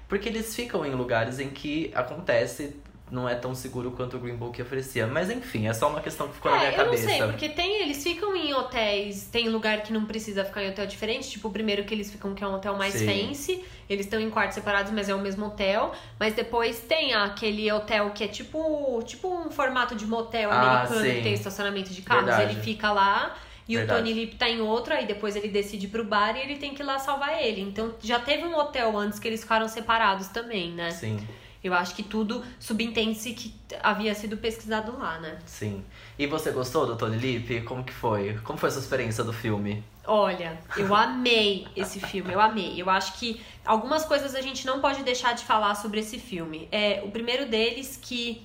Porque 0.06 0.28
eles 0.28 0.54
ficam 0.54 0.84
em 0.84 0.90
lugares 0.94 1.38
em 1.38 1.48
que 1.50 1.90
acontece, 1.94 2.76
não 3.10 3.26
é 3.26 3.34
tão 3.34 3.54
seguro 3.54 3.90
quanto 3.92 4.16
o 4.18 4.20
Green 4.20 4.36
Book 4.36 4.60
oferecia. 4.60 5.06
Mas 5.06 5.30
enfim, 5.30 5.66
é 5.68 5.72
só 5.72 5.88
uma 5.88 6.00
questão 6.02 6.28
que 6.28 6.34
ficou 6.34 6.50
na 6.50 6.58
minha 6.58 6.70
É, 6.70 6.74
eu 6.74 6.84
cabeça. 6.84 7.06
não 7.06 7.10
sei, 7.10 7.22
porque 7.26 7.48
tem, 7.48 7.82
eles 7.82 8.02
ficam 8.02 8.36
em 8.36 8.52
hotéis, 8.52 9.24
tem 9.24 9.48
lugar 9.48 9.82
que 9.82 9.90
não 9.92 10.04
precisa 10.04 10.44
ficar 10.44 10.62
em 10.62 10.68
hotel 10.70 10.86
diferente, 10.86 11.30
tipo 11.30 11.48
o 11.48 11.50
primeiro 11.50 11.84
que 11.84 11.94
eles 11.94 12.10
ficam 12.10 12.34
que 12.34 12.44
é 12.44 12.46
um 12.46 12.54
hotel 12.54 12.76
mais 12.76 12.92
Sim. 12.94 13.06
fancy, 13.28 13.64
eles 13.88 14.04
estão 14.04 14.20
em 14.20 14.28
quartos 14.28 14.54
separados, 14.54 14.92
mas 14.92 15.08
é 15.08 15.14
o 15.14 15.18
mesmo 15.20 15.46
hotel, 15.46 15.92
mas 16.20 16.34
depois 16.34 16.80
tem 16.80 17.14
aquele 17.14 17.70
hotel 17.72 18.10
que 18.10 18.24
é 18.24 18.28
tipo, 18.28 19.02
tipo 19.04 19.28
um 19.28 19.50
formato 19.50 19.94
de 19.94 20.06
motel 20.06 20.50
Ah, 20.52 20.82
americano 20.82 21.00
sim. 21.06 21.14
que 21.16 21.22
tem 21.22 21.32
estacionamento 21.32 21.90
de 21.90 22.02
carros, 22.02 22.26
Verdade. 22.26 22.52
ele 22.52 22.60
fica 22.62 22.92
lá 22.92 23.34
e 23.68 23.76
Verdade. 23.76 24.00
o 24.00 24.04
Tony 24.04 24.14
Lip 24.14 24.36
tá 24.36 24.48
em 24.48 24.60
outro, 24.62 24.94
aí 24.94 25.06
depois 25.06 25.36
ele 25.36 25.48
decide 25.48 25.86
pro 25.88 26.02
bar 26.02 26.34
e 26.36 26.40
ele 26.40 26.56
tem 26.56 26.72
que 26.74 26.82
ir 26.82 26.86
lá 26.86 26.98
salvar 26.98 27.42
ele. 27.42 27.60
Então 27.60 27.94
já 28.02 28.18
teve 28.18 28.44
um 28.44 28.56
hotel 28.56 28.96
antes 28.96 29.18
que 29.18 29.28
eles 29.28 29.42
ficaram 29.42 29.68
separados 29.68 30.28
também, 30.28 30.72
né? 30.72 30.90
Sim, 30.90 31.18
Eu 31.62 31.74
acho 31.74 31.94
que 31.94 32.02
tudo 32.02 32.42
subentende-se 32.58 33.32
que 33.34 33.54
havia 33.82 34.14
sido 34.14 34.36
pesquisado 34.36 34.96
lá, 34.98 35.18
né? 35.18 35.38
sim. 35.44 35.84
E 36.18 36.26
você 36.26 36.50
gostou 36.50 36.86
do 36.86 36.96
Tony 36.96 37.16
Lip? 37.18 37.60
Como 37.62 37.84
que 37.84 37.92
foi? 37.92 38.38
Como 38.42 38.58
foi 38.58 38.70
a 38.70 38.72
sua 38.72 38.80
experiência 38.80 39.22
do 39.22 39.32
filme? 39.32 39.84
Olha, 40.04 40.58
eu 40.76 40.94
amei 40.94 41.66
esse 41.76 42.00
filme, 42.00 42.32
eu 42.32 42.40
amei. 42.40 42.80
Eu 42.80 42.88
acho 42.88 43.18
que 43.18 43.40
algumas 43.66 44.04
coisas 44.06 44.34
a 44.34 44.40
gente 44.40 44.66
não 44.66 44.80
pode 44.80 45.02
deixar 45.02 45.34
de 45.34 45.44
falar 45.44 45.74
sobre 45.74 46.00
esse 46.00 46.18
filme. 46.18 46.66
É, 46.72 47.02
o 47.04 47.10
primeiro 47.10 47.46
deles 47.46 47.98
que 48.00 48.42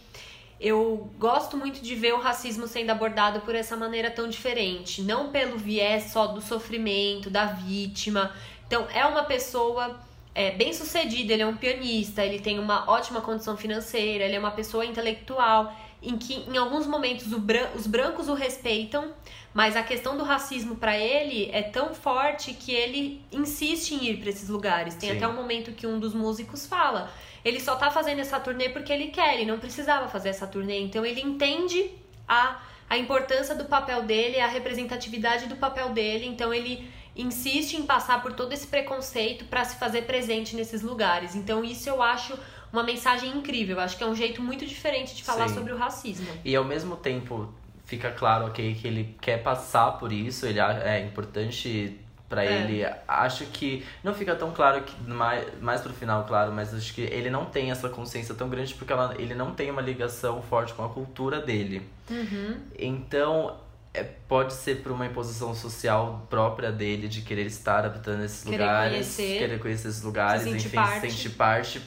eu 0.64 1.12
gosto 1.20 1.58
muito 1.58 1.82
de 1.82 1.94
ver 1.94 2.14
o 2.14 2.20
racismo 2.20 2.68
sendo 2.68 2.90
abordado 2.90 3.42
por 3.42 3.54
essa 3.54 3.76
maneira 3.76 4.10
tão 4.10 4.30
diferente, 4.30 5.02
não 5.02 5.30
pelo 5.30 5.58
viés 5.58 6.12
só 6.12 6.28
do 6.28 6.42
sofrimento, 6.42 7.30
da 7.30 7.46
vítima. 7.48 8.32
Então, 8.66 8.88
é 8.94 9.06
uma 9.06 9.24
pessoa 9.24 10.00
é, 10.34 10.52
bem 10.52 10.72
sucedida, 10.72 11.34
ele 11.34 11.42
é 11.42 11.46
um 11.46 11.58
pianista, 11.58 12.24
ele 12.24 12.40
tem 12.40 12.58
uma 12.60 12.90
ótima 12.90 13.20
condição 13.20 13.58
financeira, 13.58 14.24
ele 14.24 14.36
é 14.36 14.40
uma 14.40 14.52
pessoa 14.52 14.86
intelectual, 14.86 15.76
em 16.02 16.18
que 16.18 16.46
em 16.50 16.58
alguns 16.58 16.88
momentos 16.88 17.28
bran- 17.28 17.70
os 17.76 17.86
brancos 17.86 18.30
o 18.30 18.34
respeitam, 18.34 19.12
mas 19.54 19.76
a 19.76 19.84
questão 19.84 20.18
do 20.18 20.24
racismo 20.24 20.78
pra 20.78 20.98
ele 20.98 21.50
é 21.52 21.62
tão 21.62 21.94
forte 21.94 22.54
que 22.54 22.72
ele 22.74 23.22
insiste 23.32 23.92
em 23.92 24.06
ir 24.06 24.18
pra 24.18 24.30
esses 24.30 24.50
lugares. 24.50 24.96
Tem 24.96 25.12
Sim. 25.12 25.18
até 25.18 25.28
um 25.28 25.34
momento 25.34 25.72
que 25.74 25.86
um 25.86 26.00
dos 26.00 26.14
músicos 26.14 26.66
fala: 26.66 27.12
ele 27.44 27.60
só 27.60 27.76
tá 27.76 27.92
fazendo 27.92 28.20
essa 28.20 28.40
turnê 28.40 28.70
porque 28.70 28.92
ele 28.92 29.08
quer, 29.08 29.36
ele 29.36 29.46
não 29.46 29.60
precisava 29.60 30.08
fazer 30.08 30.30
essa 30.30 30.48
turnê. 30.48 30.80
Então 30.80 31.06
ele 31.06 31.22
entende 31.22 31.92
a, 32.28 32.62
a 32.90 32.98
importância 32.98 33.56
do 33.56 33.66
papel 33.66 34.04
dele, 34.04 34.40
a 34.40 34.48
representatividade 34.48 35.48
do 35.48 35.56
papel 35.56 35.90
dele. 35.90 36.26
Então 36.26 36.54
ele 36.54 36.88
insiste 37.16 37.76
em 37.76 37.84
passar 37.84 38.22
por 38.22 38.34
todo 38.34 38.54
esse 38.54 38.68
preconceito 38.68 39.46
pra 39.46 39.64
se 39.66 39.76
fazer 39.76 40.04
presente 40.04 40.56
nesses 40.56 40.82
lugares. 40.82 41.36
Então 41.36 41.64
isso 41.64 41.90
eu 41.90 42.02
acho 42.02 42.38
uma 42.72 42.84
mensagem 42.84 43.30
incrível. 43.30 43.78
Eu 43.78 43.84
acho 43.84 43.98
que 43.98 44.04
é 44.04 44.08
um 44.08 44.16
jeito 44.16 44.42
muito 44.42 44.66
diferente 44.66 45.16
de 45.16 45.24
falar 45.24 45.48
Sim. 45.50 45.56
sobre 45.56 45.74
o 45.74 45.78
racismo. 45.78 46.28
E 46.44 46.56
ao 46.56 46.64
mesmo 46.64 46.96
tempo 46.96 47.54
fica 47.86 48.10
claro, 48.12 48.48
ok, 48.48 48.74
que 48.76 48.88
ele 48.88 49.16
quer 49.22 49.44
passar 49.44 49.92
por 50.00 50.12
isso, 50.12 50.46
ele 50.46 50.60
é 50.60 51.06
importante 51.06 52.00
pra 52.34 52.44
É. 52.44 52.64
ele. 52.64 52.86
Acho 53.08 53.46
que 53.46 53.86
não 54.04 54.14
fica 54.14 54.36
tão 54.36 54.52
claro 54.52 54.82
que 54.82 54.96
mais, 55.10 55.46
mais 55.62 55.82
pro 55.82 55.94
final, 55.94 56.26
claro, 56.26 56.52
mas 56.52 56.74
acho 56.74 56.94
que 56.94 57.02
ele 57.02 57.30
não 57.30 57.46
tem 57.46 57.70
essa 57.70 57.90
consciência 57.90 58.34
tão 58.34 58.50
grande 58.50 58.74
porque 58.74 58.92
ela- 58.92 59.14
ele 59.20 59.36
não 59.36 59.54
tem 59.54 59.70
uma 59.70 59.82
ligação 59.82 60.42
forte 60.42 60.74
com 60.74 60.84
a 60.84 60.90
cultura 60.90 61.40
dele. 61.40 61.88
Uhum. 62.10 62.58
Então, 62.78 63.56
é, 63.94 64.04
pode 64.28 64.54
ser 64.54 64.82
por 64.82 64.92
uma 64.92 65.06
imposição 65.06 65.54
social 65.54 66.26
própria 66.30 66.72
dele, 66.72 67.08
de 67.08 67.22
querer 67.22 67.46
estar 67.46 67.86
habitando 67.86 68.24
esses 68.24 68.44
Querer 68.44 68.58
lugares, 68.64 68.92
conhecer, 68.92 69.38
querer 69.38 69.60
conhecer 69.60 69.88
esses 69.90 70.02
lugares, 70.02 70.42
se 70.44 70.50
enfim, 70.50 70.70
parte. 70.76 71.02
se 71.02 71.10
sentir 71.12 71.30
parte. 71.36 71.82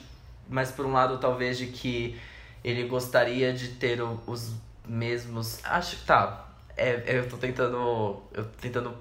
Mas 0.49 0.71
por 0.71 0.87
um 0.87 0.93
lado, 0.93 1.19
talvez 1.19 1.59
de 1.59 1.67
que 1.67 2.17
ele 2.63 2.85
gostaria 2.87 3.53
de 3.53 3.69
ter 3.71 4.01
o- 4.01 4.21
os 4.27 4.53
mesmos. 4.87 5.59
Acho 5.65 5.97
que 5.97 6.05
tá. 6.05 6.47
É, 6.77 7.03
eu 7.19 7.29
tô 7.29 7.37
tentando. 7.37 8.23
Eu 8.33 8.45
tô 8.45 8.51
tentando 8.61 8.95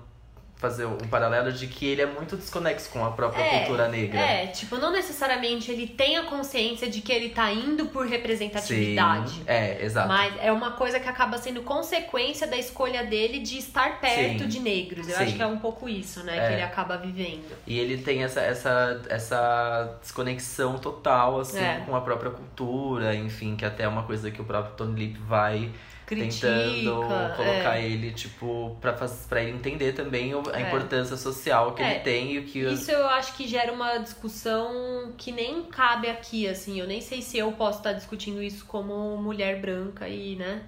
fazer 0.57 0.85
um 0.85 0.97
paralelo 0.97 1.51
de 1.51 1.67
que 1.67 1.85
ele 1.85 2.01
é 2.01 2.05
muito 2.05 2.37
desconexo 2.37 2.89
com 2.89 3.05
a 3.05 3.11
própria 3.11 3.59
cultura 3.59 3.89
negra. 3.89 4.19
É, 4.19 4.47
tipo, 4.47 4.77
não 4.77 4.91
necessariamente 4.91 5.69
ele 5.69 5.85
tem 5.85 6.17
a 6.17 6.23
consciência 6.23 6.89
de 6.89 7.01
que 7.01 7.11
ele 7.11 7.29
tá 7.29 7.51
indo 7.51 7.87
por 7.87 8.07
representatividade. 8.07 9.31
Sim, 9.31 9.43
é, 9.45 9.83
exato. 9.83 10.07
Mas 10.07 10.33
é 10.41 10.51
uma 10.51 10.71
coisa 10.71 10.99
que 10.99 11.09
acaba 11.09 11.37
sendo 11.37 11.61
consequência 11.61 12.47
da 12.47 12.57
escolha 12.57 13.03
dele 13.03 13.39
de 13.39 13.57
estar 13.57 13.99
perto 13.99 14.43
Sim. 14.43 14.47
de 14.47 14.59
negros. 14.59 15.09
Eu 15.09 15.17
Sim. 15.17 15.23
acho 15.23 15.35
que 15.35 15.41
é 15.41 15.47
um 15.47 15.59
pouco 15.59 15.89
isso, 15.89 16.23
né, 16.23 16.37
É. 16.37 16.47
que 16.47 16.53
ele 16.53 16.63
acaba 16.63 16.97
vivendo. 16.97 17.45
E 17.67 17.77
ele 17.77 17.97
tem 17.97 18.23
essa, 18.23 18.39
essa, 18.39 19.01
essa 19.09 19.97
desconexão 20.01 20.77
total, 20.77 21.41
assim, 21.41 21.59
É. 21.59 21.83
com 21.85 21.95
a 21.95 22.01
própria 22.01 22.31
cultura, 22.31 23.13
enfim, 23.13 23.55
que 23.57 23.65
até 23.65 23.83
é 23.83 23.87
uma 23.87 24.03
coisa 24.03 24.31
que 24.31 24.41
o 24.41 24.45
próprio 24.45 24.73
Tony 24.75 25.07
Lip 25.07 25.19
vai 25.19 25.69
Critica, 26.05 26.47
tentando 26.47 27.01
colocar 27.35 27.77
é. 27.77 27.85
ele, 27.89 28.11
tipo, 28.11 28.77
pra, 28.79 28.93
pra 28.93 29.41
ele 29.41 29.51
entender 29.57 29.93
também 29.93 30.33
a 30.53 30.59
É. 30.59 30.61
importância 30.67 31.17
social 31.17 31.73
que 31.73 31.81
É, 31.81 31.91
ele 31.95 31.99
tem 32.01 32.31
e 32.33 32.39
o 32.39 32.43
que... 32.45 32.59
Isso 32.59 32.91
eu 32.91 33.07
acho 33.07 33.33
que 33.35 33.47
gera 33.47 33.71
uma 33.73 33.97
discussão 33.97 35.13
que 35.17 35.31
nem 35.31 35.63
cabe 35.63 36.07
aqui, 36.09 36.47
assim. 36.47 36.79
Eu 36.79 36.87
nem 36.87 37.01
sei 37.01 37.21
se 37.21 37.37
eu 37.37 37.51
posso 37.53 37.79
estar 37.79 37.93
discutindo 37.93 38.41
isso 38.41 38.65
como 38.65 39.17
mulher 39.17 39.59
branca 39.61 40.07
e, 40.07 40.35
né? 40.35 40.63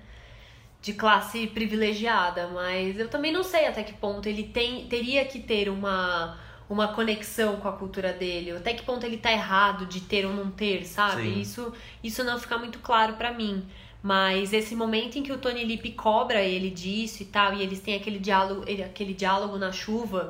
de 0.82 0.94
classe 0.94 1.48
privilegiada, 1.48 2.48
mas 2.50 2.98
eu 3.00 3.10
também 3.10 3.32
não 3.32 3.44
sei 3.44 3.68
até 3.68 3.84
que 3.84 3.94
ponto 3.94 4.28
ele 4.30 4.44
tem, 4.44 4.88
teria 4.88 5.26
que 5.26 5.40
ter 5.40 5.70
uma, 5.70 6.38
uma 6.70 6.90
conexão 6.94 7.58
com 7.58 7.68
a 7.68 7.74
cultura 7.74 8.14
dele, 8.14 8.52
até 8.52 8.74
que 8.74 8.84
ponto 8.84 9.06
ele 9.06 9.18
tá 9.18 9.32
errado 9.32 9.86
de 9.86 10.02
ter 10.02 10.26
ou 10.26 10.34
não 10.34 10.52
ter, 10.52 10.86
sabe? 10.86 11.24
Sim. 11.24 11.42
Isso, 11.42 11.74
isso 12.04 12.24
não 12.24 12.40
fica 12.40 12.58
muito 12.58 12.80
claro 12.80 13.14
pra 13.16 13.34
mim. 13.34 13.66
Mas 14.08 14.54
esse 14.54 14.74
momento 14.74 15.18
em 15.18 15.24
que 15.24 15.34
o 15.34 15.38
Tony 15.38 15.64
Lip 15.66 15.92
cobra 15.92 16.42
ele 16.42 16.70
disso 16.70 17.24
e 17.24 17.26
tal, 17.26 17.54
e 17.54 17.62
eles 17.62 17.80
têm 17.82 17.96
aquele 17.96 18.20
diálogo, 18.20 18.64
ele- 18.66 18.84
aquele 18.84 19.14
diálogo 19.14 19.58
na 19.58 19.72
chuva, 19.74 20.22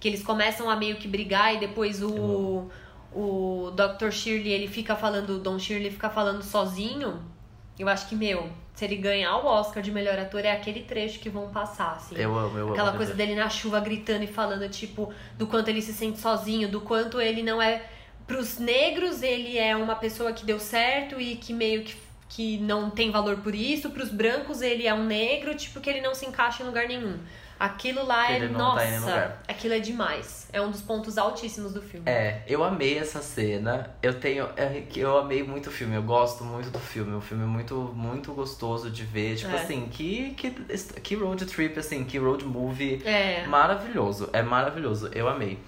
que 0.00 0.08
eles 0.08 0.22
começam 0.30 0.68
a 0.68 0.74
meio 0.74 0.96
que 0.96 1.06
brigar 1.06 1.54
e 1.54 1.58
depois 1.58 2.02
o, 2.02 2.68
o 3.14 3.70
Dr. 3.70 4.10
Shirley, 4.10 4.52
ele 4.52 4.66
fica 4.66 4.96
falando, 4.96 5.36
o 5.36 5.38
Don 5.38 5.58
Shirley 5.60 5.90
fica 5.92 6.10
falando 6.10 6.42
sozinho. 6.42 7.22
Eu 7.78 7.88
acho 7.88 8.08
que, 8.08 8.16
meu, 8.16 8.48
se 8.74 8.84
ele 8.84 8.96
ganhar 8.96 9.36
o 9.38 9.46
Oscar 9.46 9.80
de 9.82 9.92
melhor 9.92 10.18
ator, 10.18 10.44
é 10.44 10.50
aquele 10.52 10.80
trecho 10.82 11.20
que 11.20 11.30
vão 11.30 11.50
passar, 11.50 11.92
assim. 11.92 12.16
Eu 12.16 12.36
amo, 12.36 12.58
eu 12.58 12.64
amo. 12.64 12.72
Aquela 12.72 12.92
coisa 12.96 13.14
dele 13.14 13.34
na 13.36 13.48
chuva 13.48 13.78
gritando 13.78 14.24
e 14.24 14.26
falando, 14.26 14.68
tipo, 14.68 15.12
do 15.38 15.46
quanto 15.46 15.68
ele 15.68 15.80
se 15.82 15.92
sente 15.92 16.18
sozinho, 16.18 16.68
do 16.68 16.80
quanto 16.80 17.20
ele 17.20 17.42
não 17.44 17.62
é. 17.62 17.84
Pros 18.26 18.58
negros, 18.58 19.22
ele 19.22 19.56
é 19.56 19.74
uma 19.76 19.94
pessoa 19.94 20.32
que 20.32 20.44
deu 20.44 20.58
certo 20.60 21.20
e 21.20 21.36
que 21.36 21.52
meio 21.52 21.82
que, 21.84 21.94
que 22.30 22.56
não 22.58 22.88
tem 22.88 23.10
valor 23.10 23.36
por 23.38 23.54
isso. 23.54 23.90
Pros 23.90 24.08
brancos, 24.08 24.62
ele 24.62 24.86
é 24.86 24.94
um 24.94 25.04
negro, 25.04 25.54
tipo, 25.54 25.80
que 25.80 25.90
ele 25.90 26.00
não 26.00 26.14
se 26.14 26.24
encaixa 26.24 26.62
em 26.62 26.66
lugar 26.66 26.86
nenhum. 26.88 27.18
Aquilo 27.58 28.06
lá 28.06 28.26
Que 28.28 28.32
é. 28.32 28.48
não 28.48 28.58
nossa, 28.58 28.86
tá 29.10 29.36
aquilo 29.46 29.74
é 29.74 29.80
demais. 29.80 30.48
É 30.50 30.62
um 30.62 30.70
dos 30.70 30.80
pontos 30.80 31.18
altíssimos 31.18 31.74
do 31.74 31.82
filme. 31.82 32.08
É, 32.08 32.42
eu 32.48 32.64
amei 32.64 32.96
essa 32.96 33.20
cena. 33.20 33.90
Eu 34.02 34.14
tenho. 34.18 34.48
É, 34.56 34.80
que 34.88 34.98
eu 35.00 35.18
amei 35.18 35.42
muito 35.42 35.66
o 35.68 35.70
filme. 35.70 35.94
Eu 35.94 36.02
gosto 36.02 36.42
muito 36.42 36.70
do 36.70 36.78
filme. 36.78 37.14
O 37.14 37.20
filme 37.20 37.42
é 37.42 37.46
muito, 37.46 37.74
muito 37.94 38.32
gostoso 38.32 38.90
de 38.90 39.04
ver. 39.04 39.36
Tipo 39.36 39.54
É. 39.54 39.60
assim, 39.60 39.88
que, 39.92 40.30
que, 40.38 40.50
que 41.02 41.14
road 41.16 41.44
trip, 41.44 41.78
assim, 41.78 42.02
que 42.04 42.16
road 42.16 42.46
movie 42.46 43.02
É. 43.04 43.44
maravilhoso. 43.46 44.30
É 44.32 44.40
maravilhoso. 44.40 45.10
Eu 45.14 45.28
amei. 45.28 45.58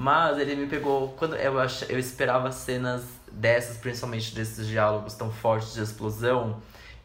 Mas 0.00 0.38
ele 0.38 0.56
me 0.56 0.66
pegou. 0.66 1.08
Quando 1.18 1.36
eu, 1.36 1.60
ach, 1.60 1.84
eu 1.90 1.98
esperava 1.98 2.50
cenas 2.50 3.02
dessas, 3.30 3.76
principalmente 3.76 4.34
desses 4.34 4.66
diálogos 4.66 5.12
tão 5.12 5.30
fortes 5.30 5.74
de 5.74 5.82
explosão, 5.82 6.62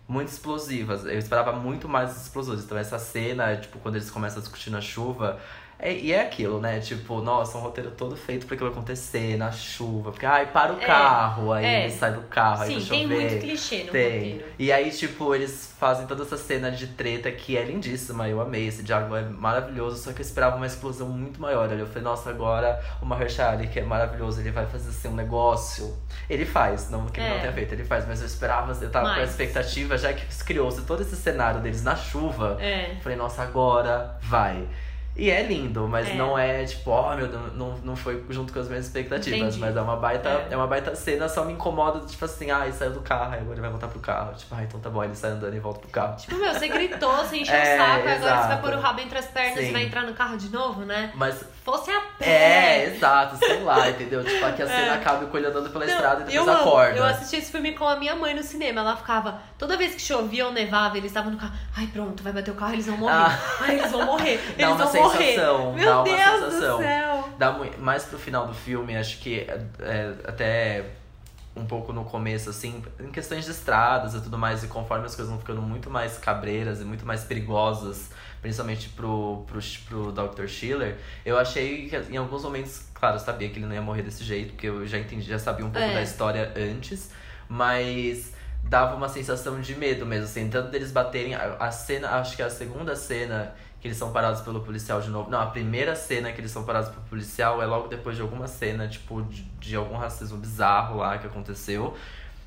muito 0.07 0.29
explosivas. 0.29 1.03
Eu 1.03 1.19
esperava 1.19 1.51
muito 1.51 1.89
mais 1.89 2.15
explosões. 2.15 2.63
Então 2.63 2.77
essa 2.77 2.97
cena, 2.97 3.57
tipo, 3.57 3.79
quando 3.79 3.95
eles 3.95 4.09
começam 4.09 4.37
a 4.39 4.41
discutir 4.41 4.69
na 4.69 4.79
chuva. 4.79 5.41
É, 5.85 5.93
e 5.93 6.11
é 6.11 6.21
aquilo, 6.21 6.59
né? 6.59 6.79
Tipo, 6.79 7.21
nossa, 7.21 7.57
um 7.57 7.61
roteiro 7.61 7.91
todo 7.91 8.15
feito 8.15 8.45
pra 8.47 8.55
aquilo 8.55 8.69
acontecer 8.71 9.37
na 9.37 9.51
chuva. 9.51 10.11
Porque, 10.11 10.25
ai, 10.25 10.47
para 10.47 10.73
o 10.73 10.77
É, 10.81 10.85
carro, 10.85 11.53
aí 11.53 11.63
é. 11.65 11.83
ele 11.83 11.91
sai 11.93 12.11
do 12.13 12.21
carro, 12.21 12.63
aí 12.63 12.69
Sim, 12.69 12.79
vai 12.79 12.89
tem 12.89 13.03
chover. 13.03 13.19
muito 13.21 13.39
clichê 13.41 13.83
no 13.83 13.91
Tem. 13.91 14.13
roteiro. 14.15 14.45
E 14.57 14.71
aí, 14.71 14.89
tipo, 14.91 15.35
eles 15.35 15.75
fazem 15.79 16.07
toda 16.07 16.23
essa 16.23 16.37
cena 16.37 16.71
de 16.71 16.87
treta 16.87 17.31
que 17.31 17.55
é 17.55 17.63
lindíssima. 17.63 18.27
Eu 18.27 18.41
amei. 18.41 18.67
Esse 18.67 18.81
diálogo 18.81 19.15
é 19.15 19.21
maravilhoso. 19.21 20.01
Só 20.01 20.11
que 20.11 20.21
eu 20.21 20.25
esperava 20.25 20.55
uma 20.55 20.65
explosão 20.65 21.07
muito 21.09 21.39
maior. 21.39 21.69
Ali 21.69 21.79
eu 21.81 21.87
falei, 21.87 22.03
nossa, 22.03 22.29
agora 22.31 22.79
o 23.01 23.05
Mahershala, 23.05 23.65
que 23.67 23.79
é 23.79 23.83
maravilhoso, 23.83 24.41
ele 24.41 24.51
vai 24.51 24.65
fazer 24.65 24.89
assim 24.89 25.07
um 25.09 25.15
negócio. 25.15 25.95
Ele 26.29 26.45
faz, 26.45 26.89
não 26.89 27.05
que 27.05 27.19
ele 27.19 27.29
não 27.29 27.35
É. 27.35 27.39
tenha 27.41 27.53
feito, 27.53 27.73
ele 27.73 27.83
faz. 27.83 28.07
Mas 28.07 28.21
eu 28.21 28.25
esperava, 28.27 28.71
eu 28.81 28.89
tava 28.89 29.13
com 29.13 29.19
a 29.19 29.23
expectativa, 29.23 29.97
já 29.97 30.11
que 30.13 30.25
criou-se 30.45 30.81
todo 30.81 31.01
esse 31.01 31.15
cenário 31.15 31.61
deles 31.61 31.83
na 31.83 31.95
chuva. 31.95 32.57
É. 32.59 32.93
Eu 32.93 33.01
falei, 33.01 33.17
nossa, 33.17 33.43
agora 33.43 34.17
vai. 34.23 34.67
E 35.15 35.29
é 35.31 35.41
lindo, 35.43 35.87
mas 35.87 36.09
É. 36.09 36.13
não 36.15 36.37
é 36.37 36.65
tipo, 36.65 36.89
ó, 36.91 37.15
meu 37.15 37.27
Deus, 37.27 37.53
não, 37.55 37.77
não 37.83 37.95
foi 37.95 38.21
junto 38.29 38.51
com 38.51 38.59
as 38.59 38.67
minhas 38.67 38.85
expectativas. 38.85 39.39
Entendi. 39.39 39.59
Mas 39.59 39.75
é 39.77 39.81
uma 39.81 39.95
baita, 39.95 40.27
É. 40.29 40.47
é. 40.51 40.57
uma 40.57 40.67
baita 40.67 40.93
cena, 40.93 41.29
só 41.29 41.45
me 41.45 41.53
incomoda, 41.53 42.01
tipo 42.05 42.25
assim, 42.25 42.51
ah, 42.51 42.63
ele 42.65 42.73
saiu 42.73 42.91
do 42.91 42.99
carro, 43.01 43.33
aí 43.33 43.39
agora 43.39 43.53
ele 43.53 43.61
vai 43.61 43.69
voltar 43.69 43.87
pro 43.87 43.99
carro. 43.99 44.33
Tipo, 44.33 44.53
ah, 44.55 44.63
então 44.63 44.79
tá 44.79 44.89
bom, 44.89 45.03
ele 45.03 45.15
sai 45.15 45.31
andando 45.31 45.55
e 45.55 45.59
volta 45.59 45.79
pro 45.79 45.89
carro. 45.89 46.17
Tipo, 46.17 46.35
meu, 46.35 46.53
você 46.53 46.67
gritou, 46.67 47.15
você 47.17 47.37
encheu 47.37 47.55
É, 47.55 47.75
o 47.75 47.77
saco, 47.77 47.91
agora 47.91 48.13
você 48.15 48.19
vai 48.19 48.37
exato. 48.45 48.61
pôr 48.61 48.73
o 48.73 48.79
rabo 48.81 48.99
entre 49.01 49.17
as 49.17 49.25
pernas 49.27 49.59
e 49.59 49.67
Sim. 49.67 49.71
vai 49.73 49.83
entrar 49.83 50.01
no 50.03 50.13
carro 50.13 50.37
de 50.37 50.49
novo, 50.49 50.81
né? 50.81 51.11
Mas 51.15 51.45
Fosse 51.63 51.89
a 51.91 51.99
pé. 52.19 52.25
é, 52.29 52.85
exato, 52.87 53.37
sei 53.37 53.61
lá, 53.63 53.89
entendeu? 53.89 54.23
Tipo, 54.23 54.45
aqui 54.45 54.61
a 54.61 54.67
cena 54.67 54.79
É. 54.87 54.93
acaba 54.95 55.25
com 55.25 55.37
ele 55.37 55.47
andando 55.47 55.69
pela 55.71 55.85
Não, 55.85 55.93
estrada 55.93 56.21
e 56.21 56.25
depois 56.25 56.47
eu 56.47 56.53
acorda. 56.53 56.97
Eu 56.97 57.03
assisti 57.05 57.37
esse 57.37 57.51
filme 57.51 57.71
com 57.73 57.87
a 57.87 57.95
minha 57.95 58.15
mãe 58.15 58.35
no 58.35 58.43
cinema. 58.43 58.81
Ela 58.81 58.95
ficava, 58.97 59.39
toda 59.57 59.75
vez 59.77 59.95
que 59.95 60.01
chovia 60.01 60.45
ou 60.45 60.51
nevava, 60.51 60.97
eles 60.97 61.09
estavam 61.09 61.31
no 61.31 61.37
carro. 61.37 61.53
Ai, 61.75 61.87
pronto, 61.87 62.21
vai 62.21 62.33
bater 62.33 62.51
o 62.51 62.55
carro, 62.55 62.73
eles 62.73 62.85
vão 62.85 62.97
morrer. 62.97 63.13
Ah. 63.15 63.39
Ai, 63.61 63.79
eles 63.79 63.91
vão 63.91 64.05
morrer. 64.05 64.25
Eles 64.57 64.67
uma 64.67 64.75
vão 64.85 64.93
morrer. 64.93 65.04
Sensação, 65.11 65.73
Meu 65.73 65.85
dá 65.85 65.95
uma 65.97 66.03
Deus 66.03 66.19
sensação. 66.19 66.77
do 66.77 66.83
céu. 66.83 67.29
Dá 67.37 67.59
mais 67.79 68.03
pro 68.05 68.17
final 68.17 68.47
do 68.47 68.53
filme, 68.53 68.95
acho 68.95 69.19
que 69.19 69.39
é, 69.41 69.59
é, 69.81 70.13
até 70.25 70.85
um 71.55 71.65
pouco 71.65 71.93
no 71.93 72.03
começo, 72.03 72.49
assim, 72.49 72.83
em 72.99 73.09
questões 73.11 73.45
de 73.45 73.51
estradas 73.51 74.13
e 74.13 74.21
tudo 74.21 74.37
mais, 74.37 74.63
e 74.63 74.67
conforme 74.67 75.05
as 75.05 75.15
coisas 75.15 75.29
vão 75.31 75.39
ficando 75.39 75.61
muito 75.61 75.89
mais 75.89 76.17
cabreiras 76.17 76.81
e 76.81 76.83
muito 76.83 77.05
mais 77.05 77.23
perigosas, 77.23 78.09
principalmente 78.41 78.89
pro, 78.89 79.45
pro, 79.47 79.59
pro 79.87 80.11
Dr. 80.11 80.47
Schiller, 80.47 80.97
eu 81.25 81.37
achei 81.37 81.87
que 81.89 81.95
em 82.11 82.17
alguns 82.17 82.43
momentos, 82.43 82.83
claro, 82.93 83.15
eu 83.15 83.19
sabia 83.19 83.47
que 83.49 83.57
ele 83.57 83.65
não 83.65 83.73
ia 83.73 83.81
morrer 83.81 84.01
desse 84.01 84.23
jeito, 84.23 84.51
porque 84.51 84.67
eu 84.67 84.85
já 84.85 84.97
entendi, 84.97 85.25
já 85.25 85.39
sabia 85.39 85.65
um 85.65 85.71
pouco 85.71 85.87
É. 85.87 85.93
da 85.93 86.01
história 86.01 86.51
antes, 86.57 87.09
mas 87.47 88.33
dava 88.63 88.95
uma 88.95 89.07
sensação 89.07 89.61
de 89.61 89.75
medo 89.75 90.05
mesmo, 90.05 90.25
assim, 90.25 90.49
tanto 90.49 90.69
deles 90.71 90.91
baterem, 90.91 91.35
a, 91.35 91.55
a 91.59 91.71
cena, 91.71 92.09
acho 92.19 92.35
que 92.35 92.41
a 92.43 92.49
segunda 92.49 92.95
cena 92.95 93.53
que 93.85 93.89
eles 93.89 93.99
são 93.99 94.11
parados 94.11 94.41
pelo 94.41 94.61
policial 94.61 94.99
de 94.99 95.11
novo. 95.11 95.29
Não, 95.29 95.39
a 95.39 95.45
primeira 95.45 95.95
cena 95.95 96.31
que 96.31 96.41
eles 96.41 96.49
são 96.49 96.63
parados 96.63 96.89
pelo 96.89 97.03
policial 97.03 97.61
é 97.61 97.67
logo 97.67 97.87
depois 97.87 98.15
de 98.15 98.21
alguma 98.23 98.47
cena, 98.47 98.87
tipo, 98.87 99.21
de, 99.21 99.43
de 99.59 99.75
algum 99.75 99.95
racismo 99.95 100.39
bizarro 100.39 100.97
lá 100.97 101.19
que 101.19 101.27
aconteceu. 101.27 101.95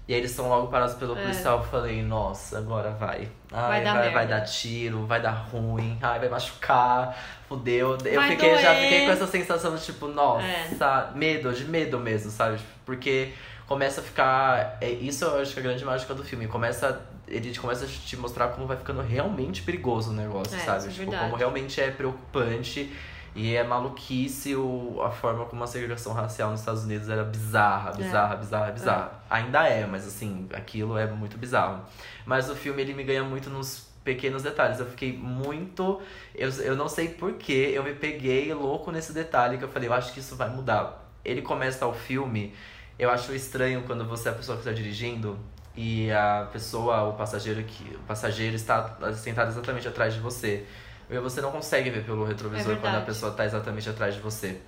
E 0.08 0.14
aí 0.14 0.18
eles 0.18 0.32
são 0.32 0.48
logo 0.48 0.66
parados 0.66 0.96
pelo 0.96 1.16
É. 1.16 1.22
policial. 1.22 1.58
Eu 1.58 1.64
falei, 1.64 2.02
nossa, 2.02 2.58
agora 2.58 2.90
vai. 2.90 3.28
Ai, 3.52 3.68
Vai 3.68 3.84
dar 3.84 3.94
vai, 3.94 4.10
vai 4.10 4.26
dar 4.26 4.40
tiro, 4.40 5.06
vai 5.06 5.22
dar 5.22 5.30
ruim, 5.30 5.96
ai, 6.02 6.18
vai 6.18 6.28
machucar, 6.28 7.16
fudeu. 7.48 7.96
Eu 8.04 8.16
Vai 8.20 8.30
fiquei, 8.30 8.58
já 8.58 8.72
doer. 8.72 8.82
fiquei 8.82 9.06
com 9.06 9.12
essa 9.12 9.26
sensação 9.28 9.76
de 9.76 9.84
tipo, 9.84 10.08
nossa, 10.08 10.44
É. 10.44 11.16
medo, 11.16 11.52
de 11.52 11.64
medo 11.66 12.00
mesmo, 12.00 12.32
sabe? 12.32 12.58
Porque 12.84 13.32
começa 13.68 14.00
a 14.00 14.04
ficar. 14.04 14.76
É, 14.80 14.90
isso 14.90 15.24
eu 15.24 15.40
acho 15.40 15.52
que 15.52 15.60
é 15.60 15.62
a 15.62 15.66
grande 15.66 15.84
mágica 15.84 16.12
do 16.14 16.24
filme. 16.24 16.48
Começa. 16.48 17.00
Ele 17.30 17.56
começa 17.56 17.84
a 17.84 17.88
te 17.88 18.16
mostrar 18.16 18.48
como 18.48 18.66
vai 18.66 18.76
ficando 18.76 19.00
realmente 19.02 19.62
perigoso 19.62 20.10
o 20.10 20.14
negócio, 20.14 20.56
É, 20.56 20.60
sabe? 20.60 20.86
é 20.86 20.90
tipo, 20.90 21.10
como 21.10 21.36
realmente 21.36 21.80
é 21.80 21.90
preocupante. 21.90 22.92
E 23.34 23.54
é 23.54 23.62
maluquice 23.62 24.56
o, 24.56 25.00
a 25.00 25.10
forma 25.10 25.44
como 25.44 25.62
a 25.62 25.66
segregação 25.66 26.12
racial 26.12 26.50
nos 26.50 26.60
Estados 26.60 26.82
Unidos 26.84 27.08
era 27.08 27.22
bizarra, 27.22 27.92
bizarra, 27.92 28.34
bizarra, 28.36 28.72
bizarra. 28.72 29.12
Ainda 29.30 29.68
é, 29.68 29.86
mas 29.86 30.06
assim, 30.08 30.48
aquilo 30.52 30.98
é 30.98 31.06
muito 31.06 31.38
bizarro. 31.38 31.82
Mas 32.26 32.50
o 32.50 32.56
filme 32.56 32.82
ele 32.82 32.94
me 32.94 33.04
ganha 33.04 33.22
muito 33.22 33.48
nos 33.48 33.86
pequenos 34.02 34.42
detalhes. 34.42 34.80
Eu 34.80 34.86
fiquei 34.86 35.12
muito. 35.16 36.00
Eu, 36.34 36.50
eu 36.62 36.74
não 36.74 36.88
sei 36.88 37.08
porquê, 37.08 37.70
eu 37.74 37.84
me 37.84 37.94
peguei 37.94 38.52
louco 38.52 38.90
nesse 38.90 39.12
detalhe 39.12 39.56
que 39.58 39.62
eu 39.64 39.68
falei, 39.68 39.88
eu 39.88 39.92
acho 39.92 40.12
que 40.12 40.18
isso 40.20 40.34
vai 40.34 40.48
mudar. 40.48 41.08
Ele 41.24 41.42
começa 41.42 41.86
o 41.86 41.92
filme, 41.92 42.54
eu 42.98 43.10
acho 43.10 43.32
estranho 43.34 43.82
quando 43.82 44.04
você 44.04 44.30
é 44.30 44.32
a 44.32 44.34
pessoa 44.34 44.56
que 44.56 44.62
está 44.62 44.72
dirigindo 44.72 45.38
e 45.80 46.10
a 46.10 46.48
pessoa, 46.52 47.04
o 47.04 47.12
passageiro 47.12 47.62
que 47.62 47.94
o 47.94 48.00
passageiro 48.00 48.56
está 48.56 48.96
sentado 49.14 49.48
exatamente 49.48 49.86
atrás 49.86 50.12
de 50.12 50.18
você. 50.18 50.66
E 51.08 51.16
você 51.20 51.40
não 51.40 51.52
consegue 51.52 51.88
ver 51.88 52.04
pelo 52.04 52.24
retrovisor 52.24 52.72
É 52.72 52.76
quando 52.76 52.96
a 52.96 53.00
pessoa 53.02 53.30
está 53.30 53.44
exatamente 53.44 53.88
atrás 53.88 54.12
de 54.16 54.20
você. 54.20 54.60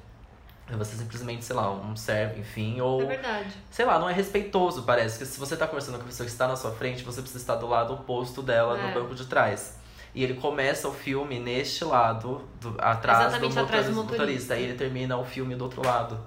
Você 0.70 0.94
simplesmente, 0.96 1.44
sei 1.44 1.56
lá, 1.56 1.68
um 1.68 1.96
serve, 1.96 2.38
enfim, 2.40 2.80
ou 2.80 3.02
É 3.02 3.06
verdade. 3.06 3.50
sei 3.72 3.84
lá, 3.84 3.98
não 3.98 4.08
é 4.08 4.12
respeitoso, 4.12 4.84
parece. 4.84 5.18
Que 5.18 5.26
se 5.26 5.36
você 5.40 5.56
tá 5.56 5.66
conversando 5.66 5.96
com 5.98 6.04
a 6.04 6.06
pessoa 6.06 6.24
que 6.24 6.30
está 6.30 6.46
na 6.46 6.54
sua 6.54 6.70
frente, 6.70 7.02
você 7.02 7.20
precisa 7.20 7.42
estar 7.42 7.56
do 7.56 7.66
lado 7.66 7.92
oposto 7.92 8.40
dela 8.40 8.78
É. 8.78 8.86
no 8.86 8.94
banco 8.94 9.12
de 9.16 9.26
trás. 9.26 9.79
E 10.14 10.24
ele 10.24 10.34
começa 10.34 10.88
o 10.88 10.92
filme 10.92 11.38
neste 11.38 11.84
lado, 11.84 12.42
do- 12.60 12.74
atrás, 12.80 13.20
Exatamente 13.26 13.54
do, 13.54 13.60
atrás 13.60 13.86
do 13.86 13.92
motorista, 13.92 14.18
motorista. 14.24 14.56
E 14.56 14.62
ele 14.64 14.74
termina 14.74 15.16
o 15.16 15.24
filme 15.24 15.54
do 15.54 15.64
outro 15.64 15.86
lado. 15.86 16.18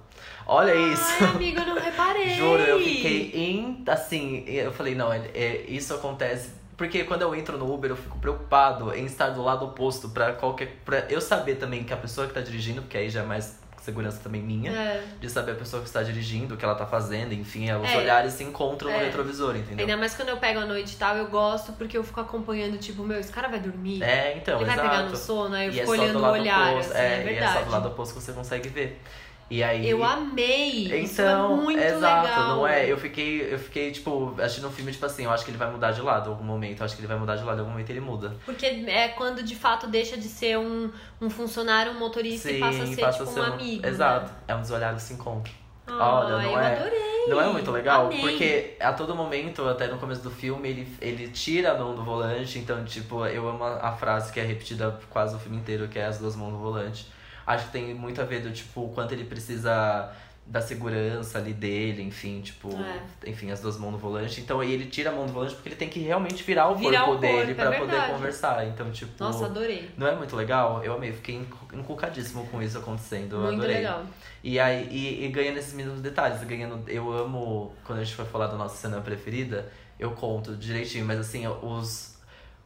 Olha 0.45 0.73
isso! 0.75 1.03
Ai, 1.21 1.27
amiga, 1.29 1.61
eu 1.61 1.67
não 1.75 1.81
reparei. 1.81 2.29
Juro, 2.35 2.61
eu 2.61 2.79
fiquei 2.79 3.31
em. 3.33 3.83
Assim, 3.87 4.43
eu 4.47 4.71
falei, 4.71 4.95
não, 4.95 5.11
é, 5.11 5.19
é- 5.33 5.65
isso 5.67 5.93
acontece. 5.93 6.51
Porque 6.75 7.03
quando 7.03 7.21
eu 7.21 7.35
entro 7.35 7.57
no 7.57 7.71
Uber, 7.71 7.91
eu 7.91 7.95
fico 7.95 8.17
preocupado 8.19 8.93
em 8.95 9.05
estar 9.05 9.29
do 9.29 9.41
lado 9.43 9.65
oposto 9.65 10.09
pra 10.09 10.33
qualquer. 10.33 10.77
Pra 10.83 10.99
eu 11.09 11.21
saber 11.21 11.55
também 11.55 11.83
que 11.83 11.93
a 11.93 11.97
pessoa 11.97 12.25
que 12.27 12.33
tá 12.33 12.41
dirigindo, 12.41 12.81
porque 12.81 12.97
aí 12.97 13.09
já 13.09 13.21
é 13.21 13.25
mais 13.25 13.59
segurança 13.83 14.19
também 14.23 14.41
minha, 14.41 14.71
É. 14.71 15.03
de 15.19 15.29
saber 15.29 15.51
a 15.51 15.55
pessoa 15.55 15.81
que 15.81 15.87
está 15.87 16.01
dirigindo, 16.01 16.55
o 16.55 16.57
que 16.57 16.63
ela 16.63 16.75
tá 16.75 16.85
fazendo, 16.85 17.33
enfim, 17.33 17.69
os 17.71 17.89
É. 17.89 17.97
olhares 17.97 18.33
se 18.33 18.43
encontram 18.43 18.89
no 18.89 18.97
É. 18.97 19.03
retrovisor, 19.05 19.55
entendeu? 19.55 19.85
Ainda 19.85 19.97
mais 19.97 20.15
quando 20.15 20.29
eu 20.29 20.37
pego 20.37 20.59
a 20.61 20.65
noite 20.65 20.93
e 20.93 20.97
tal, 20.97 21.15
eu 21.17 21.27
gosto 21.27 21.73
porque 21.73 21.97
eu 21.97 22.03
fico 22.03 22.19
acompanhando, 22.21 22.77
tipo, 22.77 23.03
meu, 23.03 23.19
esse 23.19 23.31
cara 23.31 23.47
vai 23.49 23.59
dormir. 23.59 24.01
É, 24.01 24.37
então, 24.37 24.55
Ele 24.57 24.65
vai 24.65 24.75
exato. 24.75 24.89
pegar 24.89 25.03
no 25.03 25.15
sono, 25.15 25.55
aí 25.55 25.67
eu 25.67 25.73
E 25.73 25.79
é 25.79 25.83
fico 25.83 25.95
só 25.95 26.01
olhando 26.01 26.13
do 26.13 26.19
o 26.19 26.21
lado 26.21 26.33
olhar, 26.39 26.71
oposto. 26.73 26.91
assim, 26.91 27.01
é, 27.01 27.05
é, 27.05 27.17
e 27.17 27.19
é 27.19 27.23
verdade. 27.23 27.53
só 27.53 27.61
do 27.65 27.71
lado 27.71 27.87
oposto 27.89 28.13
que 28.15 28.21
você 28.21 28.31
consegue 28.33 28.69
ver. 28.69 29.01
E 29.49 29.63
aí. 29.63 29.87
Eu 29.89 30.03
amei. 30.03 30.85
Isso 31.03 31.21
é 31.21 31.25
Então, 31.25 31.57
muito 31.57 31.79
exato, 31.81 32.27
legal. 32.27 32.47
não 32.55 32.67
é? 32.67 32.91
Eu 32.91 32.97
fiquei, 32.97 33.53
eu 33.53 33.59
fiquei, 33.59 33.91
tipo, 33.91 34.33
assistindo 34.39 34.67
um 34.67 34.71
filme, 34.71 34.91
tipo 34.91 35.05
assim, 35.05 35.25
eu 35.25 35.31
acho 35.31 35.43
que 35.45 35.51
ele 35.51 35.57
vai 35.57 35.69
mudar 35.69 35.91
de 35.91 36.01
lado 36.01 36.27
em 36.29 36.33
algum 36.33 36.43
momento. 36.43 36.79
Eu 36.79 36.85
acho 36.85 36.95
que 36.95 37.01
ele 37.01 37.07
vai 37.07 37.17
mudar 37.17 37.35
de 37.35 37.43
lado 37.43 37.57
em 37.57 37.59
algum 37.59 37.71
momento 37.71 37.89
ele 37.89 37.99
muda. 37.99 38.35
Porque 38.45 38.65
é 38.65 39.09
quando 39.09 39.43
de 39.43 39.55
fato 39.55 39.87
deixa 39.87 40.17
de 40.17 40.27
ser 40.27 40.57
um, 40.57 40.91
um 41.21 41.29
funcionário, 41.29 41.91
um 41.91 41.99
motorista 41.99 42.49
e 42.51 42.59
passa 42.59 42.83
a 42.83 42.87
ser 42.87 43.11
tipo 43.11 43.39
um 43.39 43.43
amigo. 43.43 43.85
Exato. 43.85 44.27
Né? 44.31 44.37
É 44.47 44.55
um 44.55 44.61
dos 44.61 44.71
olhares 44.71 45.03
se 45.03 45.13
encontram. 45.13 45.53
Ah, 45.85 46.19
Olha, 46.19 46.29
não 46.37 46.41
eu 46.41 46.59
é? 46.59 46.77
adorei. 46.77 46.99
Não 47.27 47.41
é 47.41 47.47
muito 47.51 47.69
legal? 47.71 48.05
Amei. 48.05 48.19
Porque 48.21 48.77
a 48.79 48.93
todo 48.93 49.13
momento, 49.15 49.67
até 49.67 49.87
no 49.87 49.97
começo 49.97 50.21
do 50.21 50.31
filme, 50.31 50.67
ele, 50.69 50.87
ele 51.01 51.27
tira 51.29 51.71
a 51.73 51.77
mão 51.77 51.93
do 51.95 52.03
volante. 52.03 52.57
Então, 52.57 52.83
tipo, 52.85 53.25
eu 53.25 53.47
amo 53.47 53.63
a, 53.63 53.89
a 53.89 53.91
frase 53.91 54.31
que 54.31 54.39
é 54.39 54.43
repetida 54.43 54.97
quase 55.09 55.35
o 55.35 55.39
filme 55.39 55.57
inteiro, 55.57 55.87
que 55.87 55.99
é 55.99 56.05
as 56.05 56.17
duas 56.17 56.35
mãos 56.35 56.51
no 56.53 56.59
volante. 56.59 57.05
Acho 57.45 57.65
que 57.67 57.71
tem 57.71 57.93
muito 57.93 58.21
a 58.21 58.25
ver 58.25 58.41
do, 58.41 58.51
tipo, 58.51 58.85
o 58.85 58.89
quanto 58.89 59.11
ele 59.13 59.25
precisa 59.25 60.11
da 60.45 60.59
segurança 60.59 61.37
ali 61.37 61.53
dele, 61.53 62.01
enfim, 62.03 62.41
tipo, 62.41 62.69
É. 62.75 63.29
enfim, 63.29 63.49
as 63.49 63.61
duas 63.61 63.77
mãos 63.77 63.91
no 63.91 63.97
volante. 63.97 64.41
Então, 64.41 64.59
aí 64.59 64.73
ele 64.73 64.87
tira 64.87 65.09
a 65.09 65.13
mão 65.13 65.25
do 65.25 65.31
volante 65.31 65.53
porque 65.55 65.69
ele 65.69 65.75
tem 65.77 65.87
que 65.87 65.99
realmente 66.01 66.43
virar 66.43 66.67
o 66.69 66.75
Virar 66.75 67.05
corpo 67.05 67.11
o 67.13 67.19
corpo, 67.19 67.21
dele 67.21 67.51
é 67.51 67.55
pra 67.55 67.71
poder 67.79 68.07
conversar. 68.07 68.67
Então, 68.67 68.91
tipo, 68.91 69.11
Nossa, 69.23 69.45
adorei. 69.45 69.89
não 69.97 70.05
é 70.05 70.13
muito 70.15 70.35
legal? 70.35 70.83
Eu 70.83 70.93
amei, 70.95 71.13
fiquei 71.13 71.35
encu- 71.35 71.73
encucadíssimo 71.73 72.45
com 72.47 72.61
isso 72.61 72.77
acontecendo. 72.77 73.37
Muito 73.37 73.53
adorei. 73.59 73.77
legal. 73.77 74.03
E 74.43 74.59
aí, 74.59 74.85
e, 74.91 75.25
e 75.25 75.27
ganha 75.29 75.53
nesses 75.53 75.73
mínimos 75.73 76.01
detalhes. 76.01 76.43
Ganha 76.43 76.67
no- 76.67 76.83
eu 76.89 77.09
amo, 77.13 77.73
quando 77.85 77.99
a 77.99 78.03
gente 78.03 78.13
for 78.15 78.25
falar 78.25 78.47
da 78.47 78.57
nossa 78.57 78.75
cena 78.75 78.99
preferida, 78.99 79.71
eu 79.97 80.11
conto 80.11 80.57
direitinho, 80.57 81.05
mas 81.05 81.19
assim, 81.19 81.47
os, 81.47 82.12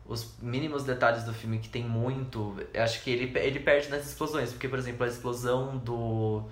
os 0.08 0.36
mínimos 0.42 0.84
detalhes 0.84 1.24
do 1.24 1.34
filme 1.34 1.60
que 1.60 1.68
tem 1.68 1.84
muito, 1.84 2.56
acho 2.76 3.04
que 3.04 3.10
ele, 3.10 3.38
ele 3.40 3.60
perde 3.60 3.90
nas 3.90 4.06
explosões. 4.08 4.52
Porque, 4.52 4.68
por 4.68 4.80
exemplo, 4.80 5.06
a 5.06 5.08
explosão 5.08 5.78
do. 5.78 6.44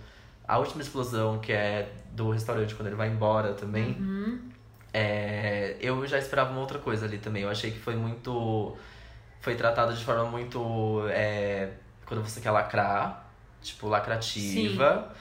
A 0.48 0.58
última 0.60 0.82
explosão, 0.82 1.40
que 1.40 1.52
é 1.52 1.92
do 2.12 2.30
restaurante, 2.30 2.76
quando 2.76 2.88
ele 2.88 2.96
vai 2.96 3.08
embora 3.08 3.54
também. 3.54 3.94
Uhum. 3.94 4.50
É, 4.94 5.78
eu 5.80 6.06
já 6.06 6.18
esperava 6.18 6.52
uma 6.52 6.60
outra 6.60 6.80
coisa 6.80 7.06
ali 7.06 7.18
também. 7.18 7.44
Eu 7.44 7.50
achei 7.50 7.72
que 7.72 7.80
foi 7.80 7.96
muito. 7.96 8.76
Foi 9.40 9.56
tratado 9.56 9.94
de 9.94 10.04
forma 10.04 10.26
muito. 10.26 11.08
é, 11.10 11.72
quando 12.06 12.22
você 12.22 12.42
quer 12.42 12.52
lacrar, 12.52 13.30
tipo, 13.62 13.88
lacrativa. 13.88 15.12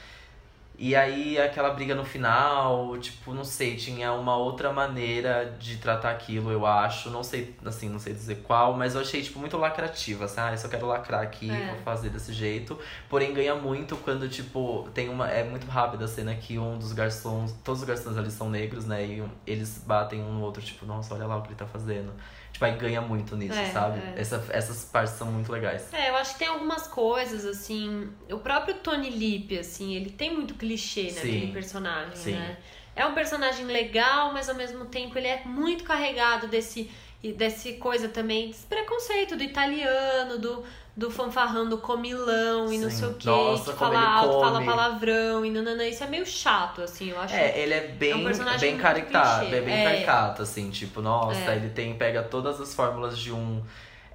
E 0.77 0.97
aí 0.97 1.39
aquela 1.39 1.71
briga 1.71 1.95
no 1.95 2.05
final, 2.05 2.99
tipo, 2.99 3.33
não 3.33 3.45
sei, 3.45 3.77
tinha 3.77 4.13
uma 4.13 4.37
outra 4.37 4.73
maneira 4.73 5.55
de 5.59 5.77
tratar 5.77 6.11
aquilo, 6.11 6.51
eu 6.51 6.67
acho. 6.67 7.11
Não 7.11 7.23
sei, 7.23 7.55
assim, 7.65 7.89
não 7.89 8.01
sei 8.01 8.13
dizer 8.13 8.43
qual, 8.43 8.73
mas 8.75 8.97
eu 8.97 9.01
achei, 9.01 9.23
tipo, 9.23 9.39
muito 9.39 9.57
lacrativa, 9.57 10.25
assim, 10.25 10.41
ah, 10.41 10.51
eu 10.53 10.59
só 10.59 10.67
quero 10.69 10.87
lacrar 10.87 11.23
aqui, 11.23 11.49
É. 11.49 11.67
vou 11.69 11.79
fazer 11.85 12.11
desse 12.11 12.33
jeito. 12.33 12.77
Porém, 13.09 13.33
ganha 13.33 13.55
muito 13.55 13.97
quando, 13.99 14.29
tipo, 14.29 14.89
tem 14.93 15.09
uma. 15.09 15.31
É 15.31 15.45
muito 15.45 15.67
rápida 15.69 16.07
a 16.07 16.09
cena 16.09 16.35
que 16.35 16.59
um 16.59 16.77
dos 16.77 16.93
garçons. 16.93 17.53
Todos 17.63 17.83
os 17.83 17.87
garçons 17.87 18.19
ali 18.19 18.31
são 18.33 18.51
negros, 18.51 18.85
né? 18.85 19.05
E 19.05 19.25
eles 19.47 19.83
batem 19.87 20.21
um 20.23 20.33
no 20.33 20.43
outro, 20.43 20.61
tipo, 20.61 20.85
nossa, 20.85 21.15
olha 21.15 21.27
lá 21.27 21.37
o 21.37 21.43
que 21.43 21.49
ele 21.49 21.55
tá 21.57 21.67
fazendo. 21.67 22.13
Tipo, 22.55 22.67
aí 22.67 22.77
ganha 22.77 23.01
muito 23.01 23.37
nisso, 23.37 23.59
É, 23.59 23.67
sabe? 23.67 23.99
é. 23.99 24.21
Essa, 24.21 24.45
essas 24.51 24.85
partes 24.85 25.15
são 25.15 25.27
muito 25.31 25.51
legais. 25.51 25.93
É, 25.93 26.11
eu 26.11 26.17
acho 26.17 26.35
que 26.35 26.39
tem 26.39 26.47
algumas 26.49 26.87
coisas, 26.87 27.45
assim. 27.45 28.09
O 28.31 28.39
próprio 28.39 28.77
Tony 28.77 29.11
Lip, 29.11 29.59
assim, 29.59 29.95
ele 29.95 30.09
tem 30.11 30.33
muito 30.33 30.55
clichê 30.55 31.11
naquele 31.13 31.53
personagem, 31.53 32.15
Sim. 32.15 32.33
né? 32.35 32.57
É 32.95 33.05
um 33.05 33.13
personagem 33.13 33.67
legal, 33.67 34.33
mas 34.33 34.49
ao 34.49 34.55
mesmo 34.55 34.85
tempo 34.85 35.19
ele 35.19 35.27
é 35.27 35.43
muito 35.45 35.83
carregado 35.83 36.47
desse, 36.47 36.89
desse 37.37 37.73
coisa 37.73 38.09
também, 38.09 38.47
desse 38.47 38.67
preconceito 38.67 39.35
do 39.37 39.43
italiano, 39.43 40.39
do, 40.39 40.65
do 40.97 41.11
fanfarrão, 41.11 41.69
do 41.69 41.79
comilão 41.79 42.73
e 42.73 42.79
não 42.79 42.89
Sim. 42.89 42.97
sei 42.97 43.09
o 43.09 43.15
quê, 43.15 43.27
Nossa, 43.29 43.73
que 43.73 43.79
fala 43.79 44.01
alto, 44.01 44.41
fala 44.41 44.53
come. 44.61 44.67
palavrão 44.67 45.45
e 45.45 45.51
nanana. 45.51 45.85
Isso 45.87 46.05
é 46.05 46.07
meio 46.07 46.25
chato, 46.25 46.83
assim, 46.83 47.11
eu 47.11 47.21
acho. 47.21 47.35
É, 47.35 47.59
ele 47.59 47.75
é 47.75 47.89
bem, 47.89 48.13
É 48.13 48.17
um 48.17 48.25
personagem 48.25 48.71
bem 48.71 48.79
caricato, 48.81 49.45
é 49.53 49.61
bem 49.61 49.75
É. 49.75 49.85
caricato, 49.85 50.43
assim, 50.43 50.71
tipo, 50.71 51.03
nossa, 51.03 51.51
É. 51.51 51.57
ele 51.57 51.71
tem, 51.71 51.95
pega 51.95 52.23
todas 52.23 52.61
as 52.61 52.73
fórmulas 52.75 53.19
de 53.19 53.33
um. 53.33 53.61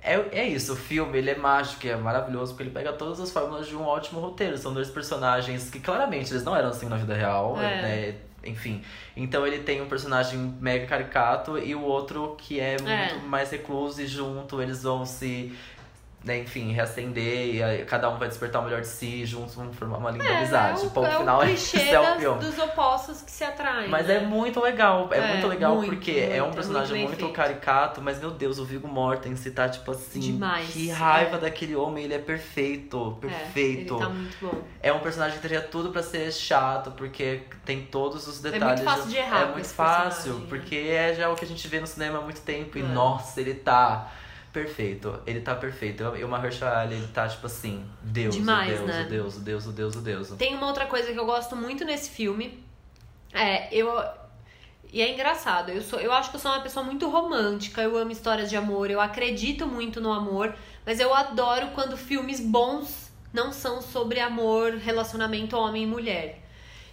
É, 0.01 0.13
é 0.31 0.47
isso, 0.47 0.71
o 0.71 0.75
filme, 0.77 1.17
ele 1.17 1.29
é 1.31 1.35
mágico, 1.35 1.85
é 1.85 1.97
maravilhoso, 1.97 2.53
porque 2.53 2.63
ele 2.63 2.69
pega 2.71 2.93
todas 2.93 3.19
as 3.19 3.29
fórmulas 3.29 3.67
de 3.67 3.75
um 3.75 3.83
ótimo 3.85 4.21
roteiro. 4.21 4.57
São 4.57 4.73
dois 4.73 4.89
personagens 4.89 5.69
que 5.69 5.81
claramente 5.81 6.31
eles 6.31 6.45
não 6.45 6.55
eram 6.55 6.69
assim 6.69 6.87
na 6.87 6.95
vida 6.95 7.13
real, 7.13 7.57
É. 7.59 7.81
né? 7.81 8.15
Enfim. 8.45 8.81
Então 9.17 9.45
ele 9.45 9.59
tem 9.59 9.81
um 9.81 9.89
personagem 9.89 10.39
mega 10.61 10.87
caricato 10.87 11.57
e 11.57 11.75
o 11.75 11.81
outro 11.83 12.37
que 12.37 12.57
é 12.57 12.77
muito 12.79 12.87
É. 12.89 13.13
mais 13.27 13.51
recluso 13.51 14.01
e 14.01 14.07
junto 14.07 14.61
eles 14.61 14.81
vão 14.83 15.05
se. 15.05 15.53
Né, 16.21 16.39
enfim, 16.39 16.73
reacender, 16.73 17.55
e 17.55 17.63
aí 17.63 17.85
cada 17.85 18.09
um 18.09 18.17
vai 18.17 18.27
despertar 18.27 18.59
o 18.59 18.65
melhor 18.65 18.81
de 18.81 18.87
si, 18.87 19.25
juntos 19.25 19.55
vão 19.55 19.71
formar 19.71 19.99
uma 19.99 20.11
linda 20.11 20.25
É, 20.25 20.37
amizade. 20.39 20.81
é 20.81 20.85
o, 20.85 20.89
Ponto 20.89 21.07
é 21.07 21.15
o 21.15 21.19
final, 21.19 21.39
clichê 21.39 21.77
esse 21.79 21.89
é 21.91 21.97
o 21.99 22.03
das- 22.03 22.17
filme. 22.19 22.39
dos 22.41 22.59
opostos 22.59 23.21
que 23.21 23.31
se 23.31 23.41
atraem. 23.45 23.87
Mas 23.87 24.07
né? 24.07 24.15
é 24.15 24.19
muito 24.19 24.59
legal, 24.59 25.07
é, 25.13 25.17
É, 25.17 25.27
muito 25.31 25.47
legal 25.47 25.75
muito, 25.77 25.89
porque 25.91 26.11
muito, 26.11 26.33
é 26.33 26.35
é 26.35 26.41
um 26.41 26.45
muito 26.47 26.55
personagem 26.55 27.03
muito, 27.05 27.15
feito. 27.19 27.33
caricato, 27.33 28.01
mas 28.01 28.19
meu 28.19 28.31
Deus, 28.31 28.59
o 28.59 28.65
Viggo 28.65 28.85
Mortensen 28.89 29.53
tá 29.53 29.69
tipo 29.69 29.89
assim, 29.91 30.19
Demais, 30.19 30.67
que 30.67 30.89
raiva 30.89 31.37
é. 31.37 31.39
daquele 31.39 31.73
homem, 31.77 32.03
ele 32.03 32.13
é 32.15 32.19
perfeito, 32.19 33.17
É, 33.23 33.27
perfeito. 33.27 33.93
ele 33.93 34.03
tá 34.03 34.09
muito 34.09 34.37
bom. 34.41 34.61
É 34.83 34.91
um 34.91 34.99
personagem 34.99 35.37
que 35.37 35.41
teria 35.41 35.61
tudo 35.61 35.89
pra 35.89 36.03
ser 36.03 36.29
chato, 36.33 36.91
porque 36.91 37.43
tem 37.63 37.83
todos 37.85 38.27
os 38.27 38.41
muito 38.41 38.51
detalhes. 38.53 38.83
fácil 38.83 39.07
de 39.09 39.15
errar 39.15 39.41
É 39.43 39.45
muito 39.53 39.69
fácil, 39.69 40.33
personagem, 40.33 40.41
né? 40.41 40.47
porque 40.49 40.75
é 40.75 41.13
já 41.15 41.29
o 41.29 41.35
que 41.35 41.45
a 41.45 41.47
gente 41.47 41.65
vê 41.69 41.79
no 41.79 41.87
cinema 41.87 42.19
há 42.19 42.21
muito 42.21 42.41
tempo. 42.41 42.77
E 42.77 42.81
É. 42.81 42.83
nossa, 42.83 43.39
ele 43.39 43.53
tá 43.53 44.11
perfeito. 44.51 45.21
Ele 45.25 45.41
tá 45.41 45.55
perfeito. 45.55 46.03
E 46.15 46.23
o 46.23 46.27
Mahershala 46.27 46.79
Ali, 46.79 46.95
ele 46.95 47.07
tá 47.07 47.27
tipo 47.27 47.45
assim, 47.45 47.85
Deus, 48.01 48.35
Demais, 48.35 48.71
o 48.81 48.85
Deus, 48.85 48.87
né? 48.87 49.01
o 49.01 49.09
Deus, 49.09 49.35
o 49.35 49.39
Deus, 49.39 49.65
o 49.65 49.71
Deus, 49.71 49.95
o 49.95 50.01
Deus. 50.01 50.29
Tem 50.37 50.55
uma 50.55 50.67
outra 50.67 50.85
coisa 50.85 51.11
que 51.11 51.19
eu 51.19 51.25
gosto 51.25 51.55
muito 51.55 51.85
nesse 51.85 52.09
filme. 52.09 52.63
É, 53.33 53.73
eu. 53.73 53.89
E 54.91 55.01
é 55.03 55.13
engraçado, 55.13 55.69
eu, 55.69 55.83
sou, 55.83 55.99
eu 55.99 56.11
acho 56.11 56.31
que 56.31 56.35
eu 56.37 56.39
sou 56.39 56.49
uma 56.49 56.61
pessoa 56.61 56.83
muito 56.83 57.07
romântica, 57.07 57.79
eu 57.79 57.95
amo 57.95 58.11
histórias 58.11 58.49
de 58.49 58.57
amor, 58.57 58.89
eu 58.89 58.99
acredito 58.99 59.67
muito 59.67 60.01
no 60.01 60.11
amor, 60.11 60.55
mas 60.83 60.99
eu 60.99 61.13
adoro 61.13 61.67
quando 61.75 61.95
filmes 61.95 62.39
bons 62.39 63.11
não 63.31 63.53
são 63.53 63.83
sobre 63.83 64.19
amor, 64.19 64.73
relacionamento 64.77 65.55
homem 65.55 65.83
e 65.83 65.85
mulher. 65.85 66.48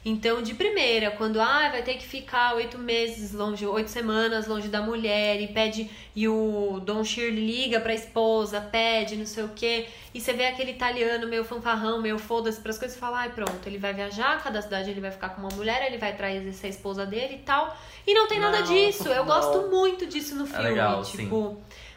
Então, 0.09 0.41
de 0.41 0.55
primeira, 0.55 1.11
quando 1.11 1.41
ah, 1.41 1.69
vai 1.69 1.83
ter 1.83 1.95
que 1.95 2.07
ficar 2.07 2.55
oito 2.55 2.79
meses 2.79 3.33
longe, 3.33 3.67
oito 3.67 3.91
semanas 3.91 4.47
longe 4.47 4.69
da 4.69 4.81
mulher 4.81 5.41
e 5.41 5.49
pede 5.49 5.91
e 6.15 6.29
o 6.29 6.81
Don 6.85 7.03
Shirley 7.03 7.45
liga 7.45 7.81
pra 7.81 7.93
esposa, 7.93 8.61
pede 8.61 9.17
não 9.17 9.27
sei 9.27 9.43
o 9.43 9.49
quê, 9.49 9.87
e 10.15 10.21
você 10.21 10.33
vê 10.33 10.47
aquele 10.47 10.71
italiano 10.71 11.27
meio 11.27 11.43
fanfarrão, 11.43 12.01
meio 12.01 12.21
foda-se 12.21 12.61
pras 12.61 12.79
coisas 12.79 12.97
e 12.97 13.01
fala, 13.01 13.19
ai 13.23 13.31
pronto, 13.31 13.67
ele 13.67 13.79
vai 13.79 13.93
viajar, 13.93 14.41
cada 14.45 14.63
cidade 14.63 14.91
ele 14.93 15.01
vai 15.01 15.11
ficar 15.11 15.31
com 15.31 15.41
uma 15.41 15.51
mulher, 15.57 15.85
ele 15.85 15.99
vai 15.99 16.15
trazer 16.17 16.49
essa 16.51 16.69
esposa 16.69 17.05
dele 17.05 17.35
e 17.35 17.39
tal. 17.39 17.77
E 18.07 18.15
não 18.15 18.29
tem 18.29 18.39
nada 18.39 18.61
Não, 18.61 18.67
disso. 18.67 19.09
Eu 19.09 19.25
não. 19.25 19.27
gosto 19.27 19.69
muito 19.69 20.07
disso 20.07 20.37
no 20.37 20.45
É 20.45 20.47
filme. 20.47 20.63
legal, 20.63 21.05
sim. 21.05 21.29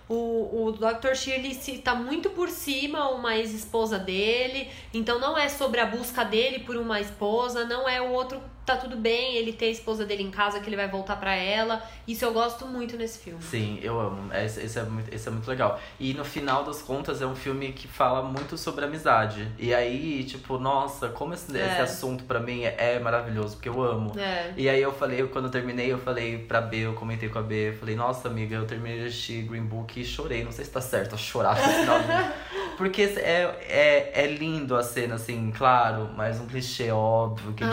O, 0.09 0.65
o 0.65 0.71
Dr. 0.71 1.13
Shirley 1.13 1.55
tá 1.83 1.93
muito 1.93 2.31
por 2.31 2.49
cima 2.49 3.09
uma 3.11 3.37
ex-esposa 3.37 3.99
dele, 3.99 4.67
então 4.91 5.19
não 5.19 5.37
é 5.37 5.47
sobre 5.47 5.79
a 5.79 5.85
busca 5.85 6.25
dele 6.25 6.59
por 6.59 6.75
uma 6.75 6.99
esposa, 6.99 7.63
não 7.65 7.87
é 7.87 8.01
o 8.01 8.11
outro 8.11 8.41
tá 8.69 8.77
tudo 8.77 8.95
bem 8.97 9.35
ele 9.35 9.51
ter 9.51 9.65
a 9.65 9.69
esposa 9.69 10.05
dele 10.05 10.21
em 10.21 10.29
casa 10.29 10.59
que 10.59 10.69
ele 10.69 10.75
vai 10.75 10.87
voltar 10.87 11.15
pra 11.15 11.33
ela. 11.35 11.81
Isso 12.07 12.23
eu 12.23 12.31
gosto 12.31 12.67
muito 12.67 12.95
nesse 12.95 13.17
filme. 13.19 13.41
Sim, 13.41 13.79
eu 13.81 13.99
amo. 13.99 14.31
Esse, 14.33 14.61
esse 14.61 14.77
é 14.77 14.83
muito, 14.83 15.13
esse 15.13 15.27
é 15.27 15.31
muito 15.31 15.47
legal. 15.47 15.79
E 15.99 16.13
no 16.13 16.23
final 16.23 16.63
das 16.63 16.81
contas 16.81 17.19
é 17.21 17.25
um 17.25 17.35
filme 17.35 17.71
que 17.73 17.87
fala 17.87 18.21
muito 18.21 18.57
sobre 18.57 18.85
amizade. 18.85 19.47
E 19.57 19.73
aí, 19.73 20.23
tipo, 20.23 20.59
nossa, 20.59 21.09
como 21.09 21.33
esse, 21.33 21.55
É. 21.57 21.65
esse 21.65 21.81
assunto 21.81 22.23
pra 22.25 22.39
mim 22.39 22.63
é, 22.63 22.75
é 22.77 22.99
maravilhoso, 22.99 23.55
porque 23.55 23.69
eu 23.69 23.81
amo. 23.81 24.13
É. 24.19 24.53
E 24.55 24.69
aí 24.69 24.81
eu 24.81 24.91
falei, 24.93 25.25
quando 25.27 25.45
eu 25.45 25.51
terminei, 25.51 25.91
eu 25.91 25.97
falei 25.97 26.37
pra 26.37 26.61
B, 26.61 26.77
eu 26.85 26.93
comentei 26.93 27.27
com 27.29 27.39
a 27.39 27.41
B, 27.41 27.69
eu 27.69 27.73
falei, 27.73 27.95
nossa 27.95 28.27
amiga, 28.27 28.55
eu 28.55 28.65
terminei 28.67 28.99
de 28.99 29.07
assistir 29.07 29.41
Green 29.43 29.63
Book 29.65 29.99
e 29.99 30.05
chorei. 30.05 30.43
Não 30.43 30.51
sei 30.51 30.63
se 30.65 30.71
tá 30.71 30.81
certo 30.81 31.17
chorar 31.17 31.55
no 31.57 31.73
final. 31.73 31.99
Porque 32.77 33.01
é, 33.01 33.57
é, 33.67 34.23
é 34.23 34.27
lindo 34.27 34.73
a 34.75 34.81
cena, 34.81 35.15
assim, 35.15 35.51
claro, 35.57 36.09
mas 36.15 36.39
um 36.39 36.45
clichê 36.45 36.89
óbvio 36.91 37.51
que 37.53 37.61
Ah, 37.61 37.69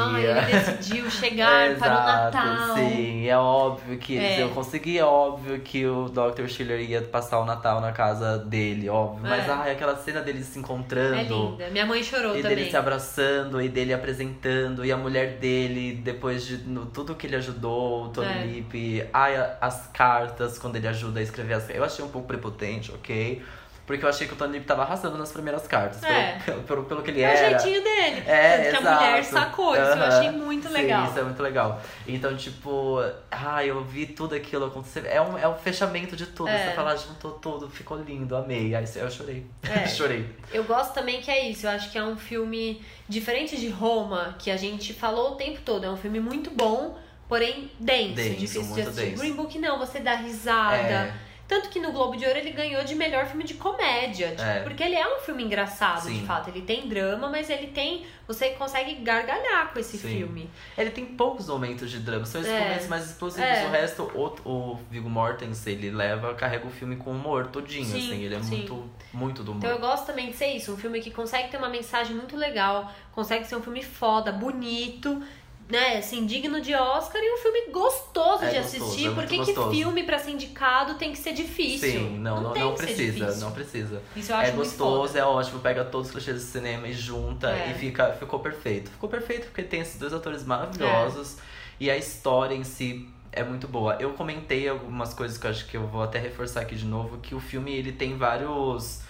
decidiu 0.86 1.10
chegar 1.10 1.76
para 1.76 1.88
o 1.88 2.06
Natal. 2.06 2.74
Sim, 2.76 3.26
é 3.28 3.36
óbvio 3.36 3.98
que 3.98 4.16
É. 4.18 4.42
eu 4.42 4.50
consegui, 4.50 4.98
é 4.98 5.04
óbvio 5.04 5.60
que 5.60 5.86
o 5.86 6.08
Dr. 6.08 6.46
Schiller 6.46 6.80
ia 6.80 7.02
passar 7.02 7.40
o 7.40 7.44
Natal 7.44 7.80
na 7.80 7.92
casa 7.92 8.38
dele, 8.38 8.88
óbvio. 8.88 9.22
Mas 9.22 9.46
É. 9.48 9.50
ai, 9.52 9.72
aquela 9.72 9.96
cena 9.96 10.20
deles 10.20 10.46
se 10.46 10.58
encontrando. 10.58 11.14
É 11.16 11.22
linda. 11.24 11.70
Minha 11.70 11.86
mãe 11.86 12.02
chorou 12.02 12.36
E 12.36 12.42
também. 12.42 12.56
dele 12.56 12.70
se 12.70 12.76
abraçando, 12.76 13.60
e 13.60 13.68
dele 13.68 13.92
apresentando, 13.92 14.84
e 14.84 14.92
a 14.92 14.96
mulher 14.96 15.38
dele, 15.38 15.94
depois 16.02 16.46
de 16.46 16.58
no- 16.58 16.86
tudo 16.86 17.14
que 17.14 17.26
ele 17.26 17.36
ajudou, 17.36 18.04
o 18.04 18.08
Tony 18.08 18.28
É. 18.28 18.44
Lip, 18.46 19.08
ai, 19.12 19.36
as 19.60 19.86
cartas, 19.92 20.58
quando 20.58 20.76
ele 20.76 20.88
ajuda 20.88 21.20
a 21.20 21.22
escrever 21.22 21.54
as 21.54 21.66
Eu 21.70 21.84
achei 21.84 22.04
um 22.04 22.08
pouco 22.08 22.26
prepotente, 22.28 22.92
ok? 22.92 23.42
Porque 23.86 24.04
eu 24.04 24.08
achei 24.08 24.26
que 24.26 24.32
o 24.32 24.36
Tony 24.36 24.58
tava 24.60 24.82
arrasando 24.82 25.16
nas 25.16 25.30
primeiras 25.30 25.64
cartas, 25.68 26.02
É. 26.02 26.40
pelo, 26.44 26.62
pelo, 26.64 26.84
pelo 26.84 27.02
que 27.04 27.10
ele 27.12 27.22
É 27.22 27.28
o 27.28 27.30
era. 27.30 27.58
jeitinho 27.58 27.84
dele. 27.84 28.22
É, 28.26 28.56
Tanto 28.56 28.62
que 28.62 28.76
exato. 28.82 28.88
a 28.88 28.94
mulher 29.06 29.24
sacou 29.24 29.72
isso. 29.74 29.82
Eu 29.84 30.02
achei 30.02 30.30
muito 30.32 30.66
Sim, 30.66 30.74
legal. 30.74 31.04
isso 31.06 31.18
é 31.18 31.22
muito 31.22 31.40
legal. 31.42 31.80
Então, 32.06 32.36
tipo, 32.36 32.96
ah, 33.30 33.64
eu 33.64 33.84
vi 33.84 34.06
tudo 34.06 34.34
aquilo 34.34 34.66
acontecer. 34.66 35.06
É 35.06 35.20
um, 35.22 35.38
é 35.38 35.46
um 35.46 35.54
fechamento 35.54 36.16
de 36.16 36.26
tudo. 36.26 36.48
É. 36.48 36.66
Você 36.70 36.74
fala, 36.74 36.96
juntou 36.96 37.30
tudo, 37.32 37.70
ficou 37.70 37.96
lindo, 37.96 38.34
amei. 38.36 38.74
Aí 38.74 38.84
eu 38.96 39.10
chorei. 39.10 39.46
É. 39.62 39.86
chorei. 39.88 40.28
Eu 40.52 40.64
gosto 40.64 40.92
também 40.92 41.20
que 41.20 41.30
é 41.30 41.48
isso. 41.48 41.66
Eu 41.66 41.70
acho 41.70 41.92
que 41.92 41.96
é 41.96 42.02
um 42.02 42.16
filme 42.16 42.82
diferente 43.08 43.56
de 43.56 43.68
Roma, 43.68 44.34
que 44.36 44.50
a 44.50 44.56
gente 44.56 44.92
falou 44.94 45.32
o 45.32 45.34
tempo 45.36 45.60
todo. 45.64 45.84
É 45.86 45.88
um 45.90 45.96
filme 45.96 46.18
muito 46.18 46.50
bom, 46.50 46.98
porém 47.28 47.70
denso, 47.78 48.14
Denso, 48.16 48.30
difícil 48.36 48.62
de 48.74 48.80
assistir. 48.80 49.00
denso. 49.10 49.18
Green 49.22 49.32
Book 49.34 49.56
não, 49.60 49.78
você 49.78 50.00
dá 50.00 50.14
risada. 50.16 50.76
É. 50.76 51.25
Tanto 51.48 51.68
que 51.68 51.78
no 51.78 51.92
Globo 51.92 52.16
de 52.16 52.26
Ouro 52.26 52.36
ele 52.36 52.50
ganhou 52.50 52.82
de 52.84 52.94
melhor 52.96 53.26
filme 53.26 53.44
de 53.44 53.54
comédia. 53.54 54.30
Tipo, 54.30 54.42
É. 54.42 54.60
Porque 54.60 54.82
ele 54.82 54.96
é 54.96 55.16
um 55.16 55.20
filme 55.20 55.44
engraçado, 55.44 56.02
Sim. 56.02 56.20
de 56.20 56.26
fato. 56.26 56.50
Ele 56.50 56.62
tem 56.62 56.88
drama, 56.88 57.28
mas 57.28 57.48
ele 57.48 57.68
tem. 57.68 58.04
Você 58.26 58.50
consegue 58.50 58.96
gargalhar 58.96 59.72
com 59.72 59.78
esse 59.78 59.96
Sim. 59.96 60.08
filme. 60.08 60.50
Ele 60.76 60.90
tem 60.90 61.04
poucos 61.06 61.46
momentos 61.48 61.88
de 61.90 62.00
drama, 62.00 62.26
são 62.26 62.40
esses 62.40 62.52
É. 62.52 62.60
momentos 62.60 62.88
mais 62.88 63.06
explosivos. 63.06 63.48
É. 63.48 63.66
O 63.66 63.70
resto, 63.70 64.02
o, 64.14 64.48
o 64.50 64.74
Viggo 64.90 65.08
Mortensen, 65.08 65.74
ele 65.74 65.90
leva, 65.92 66.34
carrega 66.34 66.66
o 66.66 66.70
filme 66.70 66.96
com 66.96 67.12
humor 67.12 67.46
todinho, 67.46 67.84
Sim, 67.84 67.98
assim. 68.10 68.22
Ele 68.24 68.34
é 68.34 68.38
muito, 68.38 68.90
muito 69.12 69.44
do 69.44 69.52
humor. 69.52 69.58
Então 69.64 69.70
eu 69.70 69.78
gosto 69.78 70.06
também 70.06 70.30
de 70.30 70.36
ser 70.36 70.48
isso, 70.48 70.72
um 70.72 70.76
filme 70.76 71.00
que 71.00 71.12
consegue 71.12 71.48
ter 71.48 71.56
uma 71.58 71.68
mensagem 71.68 72.16
muito 72.16 72.36
legal, 72.36 72.90
consegue 73.12 73.44
ser 73.46 73.54
um 73.54 73.62
filme 73.62 73.82
foda, 73.82 74.32
bonito, 74.32 75.22
né, 75.68 75.96
assim, 75.98 76.24
digno 76.26 76.60
de 76.60 76.72
Oscar 76.74 77.20
e 77.20 77.34
um 77.34 77.38
filme 77.38 77.72
gostoso 77.72 78.44
É 78.44 78.50
de 78.50 78.58
gostoso, 78.60 78.84
assistir. 78.84 79.08
é 79.08 79.10
Por 79.10 79.24
que 79.24 79.30
que 79.38 79.44
gostoso. 79.52 79.70
filme 79.70 80.02
pra 80.04 80.18
ser 80.18 80.30
indicado 80.30 80.94
tem 80.94 81.10
que 81.12 81.18
ser 81.18 81.32
difícil? 81.32 81.90
Sim, 81.90 82.18
não, 82.18 82.40
não, 82.40 82.54
não 82.54 82.74
que 82.74 82.80
ser 82.80 82.86
precisa, 82.94 83.36
não 83.44 83.50
precisa. 83.52 84.02
Isso 84.14 84.30
eu 84.32 84.36
acho 84.36 84.50
é 84.50 84.54
gostoso, 84.54 85.18
é 85.18 85.24
ótimo, 85.24 85.58
pega 85.60 85.84
todos 85.84 86.06
os 86.08 86.12
clichês 86.12 86.36
do 86.36 86.42
cinema 86.48 86.86
e 86.86 86.92
junta 86.92 87.50
É. 87.50 87.72
e 87.72 87.74
fica, 87.74 88.12
ficou 88.12 88.38
perfeito. 88.38 88.90
Ficou 88.90 89.08
perfeito 89.08 89.46
porque 89.46 89.62
tem 89.64 89.80
esses 89.80 89.98
dois 89.98 90.12
atores 90.12 90.44
maravilhosos 90.44 91.38
e 91.80 91.90
a 91.90 91.96
história 91.96 92.54
em 92.54 92.62
si 92.64 93.08
é 93.32 93.42
muito 93.42 93.66
boa. 93.68 93.96
Eu 94.00 94.10
comentei 94.14 94.68
algumas 94.68 95.12
coisas 95.12 95.36
que 95.36 95.46
eu 95.46 95.50
acho 95.50 95.66
que 95.66 95.76
eu 95.76 95.86
vou 95.88 96.02
até 96.02 96.18
reforçar 96.18 96.60
aqui 96.60 96.74
de 96.76 96.86
novo, 96.86 97.18
que 97.18 97.34
o 97.34 97.40
filme 97.40 97.74
ele 97.74 97.92
tem 97.92 98.16
vários. 98.16 99.00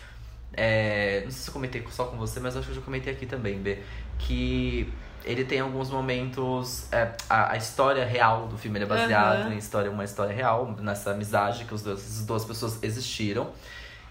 é, 0.53 1.21
não 1.25 1.31
sei 1.31 1.43
se 1.43 1.49
eu 1.49 1.53
comentei 1.53 1.85
só 1.91 2.07
com 2.07 2.17
você, 2.17 2.41
mas 2.41 2.57
acho 2.57 2.65
que 2.67 2.73
eu 2.73 2.77
já 2.77 2.83
comentei 2.83 3.13
aqui 3.13 3.27
também, 3.27 3.59
B. 3.59 3.79
Que 4.19 4.91
ele 5.27 5.45
tem 5.45 5.61
alguns 5.61 5.91
momentos. 5.91 6.91
é, 6.93 7.13
a, 7.29 7.53
a 7.53 7.57
história 7.57 8.05
real 8.05 8.47
do 8.47 8.57
filme 8.57 8.81
é 8.81 8.87
baseado 8.87 9.43
Aham. 9.43 9.55
em 9.55 9.59
história, 9.59 9.91
uma 9.91 10.05
história 10.05 10.35
real, 10.35 10.75
nessa 10.81 11.11
amizade 11.11 11.65
que 11.65 11.75
os 11.75 11.83
dois, 11.83 11.99
as 11.99 12.25
duas 12.25 12.45
pessoas 12.45 12.83
existiram. 12.83 13.51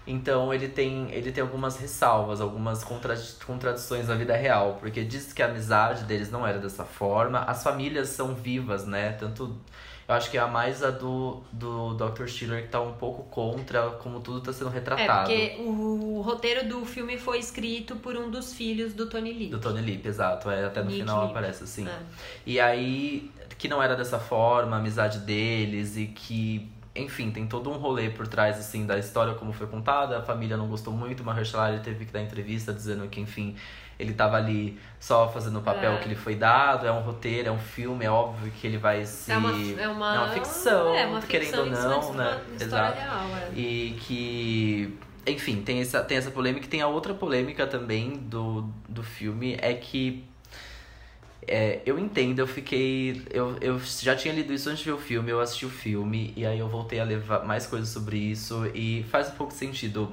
Então 0.06 0.54
ele 0.54 0.68
tem, 0.68 1.10
ele 1.10 1.32
tem 1.32 1.42
algumas 1.42 1.78
ressalvas, 1.78 2.40
algumas 2.40 2.84
contra, 2.84 3.16
contradições 3.44 4.06
na 4.06 4.14
vida 4.14 4.36
real, 4.36 4.76
porque 4.78 5.02
diz 5.02 5.32
que 5.32 5.42
a 5.42 5.46
amizade 5.46 6.04
deles 6.04 6.30
não 6.30 6.46
era 6.46 6.58
dessa 6.58 6.84
forma. 6.84 7.40
As 7.40 7.64
famílias 7.64 8.10
são 8.10 8.32
vivas, 8.32 8.86
né? 8.86 9.12
Tanto 9.12 9.56
eu 10.08 10.14
acho 10.14 10.30
que 10.30 10.38
é 10.38 10.40
a 10.40 10.46
mais 10.46 10.82
a 10.84 10.90
do, 10.90 11.42
do 11.52 11.94
Dr. 11.94 12.26
Schiller 12.26 12.62
que 12.62 12.68
tá 12.68 12.80
um 12.80 12.92
pouco 12.92 13.24
contra 13.24 13.90
como 13.90 14.20
tudo 14.20 14.40
tá 14.40 14.52
sendo 14.52 14.70
É, 14.70 14.74
retratado. 14.74 15.28
porque 15.30 15.56
o 15.60 16.20
roteiro 16.24 16.68
do 16.68 16.84
filme 16.84 17.18
foi 17.18 17.38
escrito 17.38 17.96
por 17.96 18.16
um 18.16 18.30
dos 18.30 18.52
filhos 18.54 18.92
do 18.94 19.08
Tony 19.08 19.32
Lee. 19.32 19.48
Do 19.48 19.58
Tony 19.58 19.80
Lip, 19.80 20.06
exato. 20.06 20.48
É, 20.50 20.64
até 20.64 20.80
no 20.80 20.86
Nick 20.90 21.00
final 21.00 21.22
Lip. 21.22 21.30
aparece 21.32 21.64
assim. 21.64 21.86
É. 21.88 21.98
E 22.46 22.60
aí, 22.60 23.30
que 23.58 23.66
não 23.68 23.82
era 23.82 23.96
dessa 23.96 24.18
forma, 24.18 24.76
a 24.76 24.78
amizade 24.78 25.18
deles 25.20 25.96
e 25.96 26.06
que, 26.06 26.70
enfim, 26.94 27.30
tem 27.32 27.46
todo 27.46 27.68
um 27.70 27.76
rolê 27.76 28.08
por 28.10 28.26
trás, 28.28 28.58
assim, 28.58 28.86
da 28.86 28.96
história 28.98 29.34
como 29.34 29.52
foi 29.52 29.66
contada. 29.66 30.18
A 30.18 30.22
família 30.22 30.56
não 30.56 30.68
gostou 30.68 30.92
muito, 30.92 31.20
o 31.20 31.24
Mahershala 31.26 31.78
teve 31.80 32.04
que 32.04 32.12
dar 32.12 32.22
entrevista 32.22 32.72
dizendo 32.72 33.08
que, 33.08 33.20
enfim, 33.20 33.56
ele 33.98 34.12
tava 34.12 34.36
ali 34.36 34.78
só 35.00 35.28
fazendo 35.28 35.58
o 35.58 35.62
papel 35.62 35.94
É. 35.94 35.98
que 35.98 36.08
lhe 36.08 36.14
foi 36.14 36.34
dado. 36.34 36.86
É 36.86 36.92
um 36.92 37.00
roteiro, 37.00 37.48
é 37.48 37.52
um 37.52 37.58
filme, 37.58 38.04
é 38.04 38.10
óbvio 38.10 38.50
que 38.52 38.66
ele 38.66 38.78
vai 38.78 39.04
se... 39.04 39.32
É 39.32 39.36
uma, 39.36 39.50
é 39.50 39.88
uma, 39.88 40.14
é 40.14 40.18
uma 40.18 40.28
ficção, 40.28 40.94
é 40.94 41.06
uma 41.06 41.22
querendo 41.22 41.46
ficção 41.46 41.64
ou 41.64 41.70
em 41.70 41.74
cima 41.74 41.88
não, 41.88 42.12
né? 42.14 42.40
Exato. 42.60 42.98
real, 43.00 43.26
é. 43.36 43.58
E 43.58 43.96
que, 44.00 44.98
enfim, 45.26 45.62
tem 45.62 45.80
essa, 45.80 46.02
tem 46.02 46.18
essa 46.18 46.30
polêmica. 46.30 46.66
E 46.66 46.68
tem 46.68 46.82
a 46.82 46.88
outra 46.88 47.14
polêmica 47.14 47.66
também 47.66 48.16
do, 48.16 48.68
do 48.88 49.02
filme, 49.02 49.56
é 49.60 49.72
que 49.74 50.24
é, 51.48 51.80
eu 51.86 51.98
entendo, 51.98 52.40
eu 52.40 52.46
fiquei. 52.46 53.22
Eu, 53.30 53.56
eu 53.60 53.78
já 53.78 54.16
tinha 54.16 54.34
lido 54.34 54.52
isso 54.52 54.68
antes 54.68 54.80
de 54.80 54.86
ver 54.86 54.96
o 54.96 54.98
filme, 54.98 55.30
eu 55.30 55.40
assisti 55.40 55.64
o 55.64 55.70
filme, 55.70 56.32
e 56.36 56.44
aí 56.44 56.58
eu 56.58 56.68
voltei 56.68 56.98
a 56.98 57.04
levar 57.04 57.44
mais 57.44 57.66
coisas 57.66 57.88
sobre 57.88 58.18
isso, 58.18 58.66
e 58.74 59.04
faz 59.10 59.28
um 59.28 59.32
pouco 59.32 59.52
de 59.52 59.58
sentido. 59.58 60.12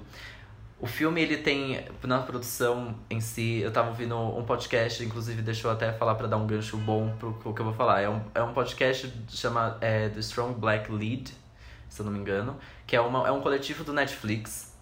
O 0.83 0.85
filme, 0.85 1.21
ele 1.21 1.37
tem, 1.37 1.81
na 2.03 2.19
produção 2.19 2.93
em 3.09 3.21
si, 3.21 3.59
eu 3.59 3.71
tava 3.71 3.87
ouvindo 3.87 4.19
um 4.19 4.43
podcast, 4.43 5.01
inclusive 5.01 5.41
deixou 5.41 5.71
até 5.71 5.93
falar 5.93 6.15
pra 6.15 6.27
dar 6.27 6.35
um 6.35 6.45
gancho 6.45 6.75
bom 6.75 7.15
pro, 7.17 7.31
pro 7.35 7.53
que 7.53 7.61
eu 7.61 7.65
vou 7.67 7.73
falar. 7.73 8.01
É 8.01 8.09
um, 8.09 8.21
é 8.35 8.43
um 8.43 8.51
podcast 8.51 9.09
chamado 9.29 9.77
é, 9.79 10.09
The 10.09 10.19
Strong 10.19 10.59
Black 10.59 10.91
Lead, 10.91 11.33
se 11.87 12.01
eu 12.01 12.05
não 12.05 12.11
me 12.11 12.19
engano, 12.19 12.57
que 12.85 12.97
é, 12.97 12.99
uma, 12.99 13.25
é 13.25 13.31
um 13.31 13.39
coletivo 13.39 13.85
do 13.85 13.93
Netflix. 13.93 14.75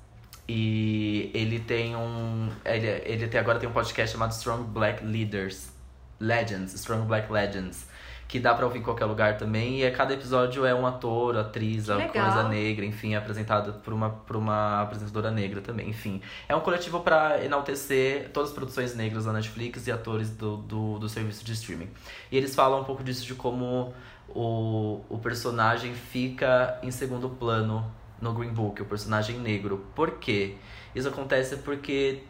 E 0.48 1.30
ele 1.36 1.60
tem 1.60 1.96
um. 1.96 2.50
Ele, 2.66 2.88
ele 3.06 3.28
tem, 3.28 3.40
agora 3.40 3.60
tem 3.60 3.70
um 3.70 3.72
podcast 3.72 4.14
chamado 4.14 4.32
Strong 4.32 4.72
Black 4.72 5.06
Leaders. 5.06 5.72
Legends, 6.20 6.74
Strong 6.74 7.06
Black 7.06 7.32
Legends. 7.32 7.86
Que 8.32 8.40
dá 8.40 8.54
pra 8.54 8.66
ouvir 8.66 8.80
em 8.80 8.82
qualquer 8.82 9.04
lugar 9.04 9.38
também. 9.38 9.80
E 9.80 9.84
é, 9.84 9.92
cada 9.92 10.14
episódio 10.14 10.66
é 10.66 10.74
um 10.74 10.88
ator, 10.88 11.36
atriz, 11.36 11.88
Que 11.88 11.92
a 11.92 11.96
legal. 11.98 12.12
coisa 12.32 12.48
negra, 12.48 12.86
enfim, 12.86 13.14
é 13.14 13.18
apresentado 13.18 13.74
por 13.82 13.92
uma, 13.92 14.10
por 14.10 14.38
uma 14.38 14.84
apresentadora 14.84 15.30
negra 15.30 15.60
também. 15.60 15.90
Enfim, 15.90 16.22
é 16.48 16.56
um 16.56 16.62
coletivo 16.62 17.02
pra 17.02 17.44
enaltecer 17.44 18.30
todas 18.34 18.52
as 18.52 18.56
produções 18.56 18.96
negras 18.96 19.26
da 19.26 19.34
Netflix 19.34 19.86
e 19.86 19.92
atores 19.92 20.30
do, 20.30 20.56
do, 20.56 20.98
do 20.98 21.10
serviço 21.10 21.44
de 21.44 21.52
streaming. 21.52 21.90
E 22.32 22.38
eles 22.38 22.56
falam 22.56 22.80
um 22.80 22.84
pouco 22.86 23.04
disso 23.04 23.26
de 23.26 23.36
como 23.36 23.94
o, 24.30 25.02
o 25.10 25.18
personagem 25.18 25.94
fica 25.94 26.80
em 26.82 26.90
segundo 26.90 27.28
plano 27.32 27.86
no 28.22 28.32
Green 28.32 28.54
Book, 28.54 28.82
o 28.82 28.86
personagem 28.86 29.40
negro. 29.40 29.86
Por 29.94 30.12
quê? 30.20 30.56
Isso 30.96 31.10
acontece 31.10 31.58
porque 31.58 32.24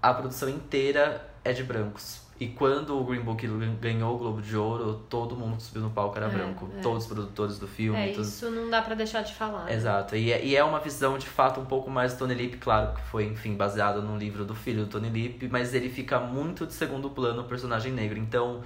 a 0.00 0.14
produção 0.14 0.48
inteira 0.48 1.28
é 1.44 1.52
de 1.52 1.62
brancos. 1.62 2.21
E 2.42 2.48
quando 2.48 2.98
o 2.98 3.04
Green 3.04 3.20
Book 3.20 3.46
ganhou 3.80 4.16
o 4.16 4.18
Globo 4.18 4.42
de 4.42 4.56
Ouro, 4.56 5.02
todo 5.08 5.36
mundo 5.36 5.56
que 5.56 5.62
subiu 5.62 5.82
no 5.82 5.90
palco 5.90 6.16
era 6.16 6.26
É, 6.26 6.28
branco. 6.28 6.68
é. 6.76 6.80
Todos 6.80 7.04
os 7.04 7.08
produtores 7.12 7.58
do 7.58 7.68
filme. 7.68 7.98
É, 7.98 8.12
todos... 8.12 8.28
isso 8.28 8.50
não 8.50 8.68
dá 8.68 8.82
pra 8.82 8.94
deixar 8.94 9.22
de 9.22 9.32
falar. 9.34 9.70
Exato. 9.72 10.16
E 10.16 10.32
é, 10.32 10.44
e 10.44 10.56
é 10.56 10.64
uma 10.64 10.80
visão, 10.80 11.16
de 11.18 11.26
fato, 11.28 11.60
um 11.60 11.64
pouco 11.64 11.88
mais 11.90 12.14
do 12.14 12.18
Tony 12.18 12.34
Lip, 12.34 12.56
claro, 12.58 12.94
que 12.94 13.00
foi, 13.02 13.26
enfim, 13.26 13.54
baseada 13.54 14.00
num 14.00 14.18
livro 14.18 14.44
do 14.44 14.54
filho 14.54 14.84
do 14.84 14.90
Tony 14.90 15.08
Lip, 15.08 15.48
mas 15.48 15.72
ele 15.74 15.88
fica 15.88 16.18
muito 16.18 16.66
de 16.66 16.72
segundo 16.74 17.10
plano 17.10 17.42
o 17.42 17.44
personagem 17.44 17.92
negro. 17.92 18.18
Então, 18.18 18.60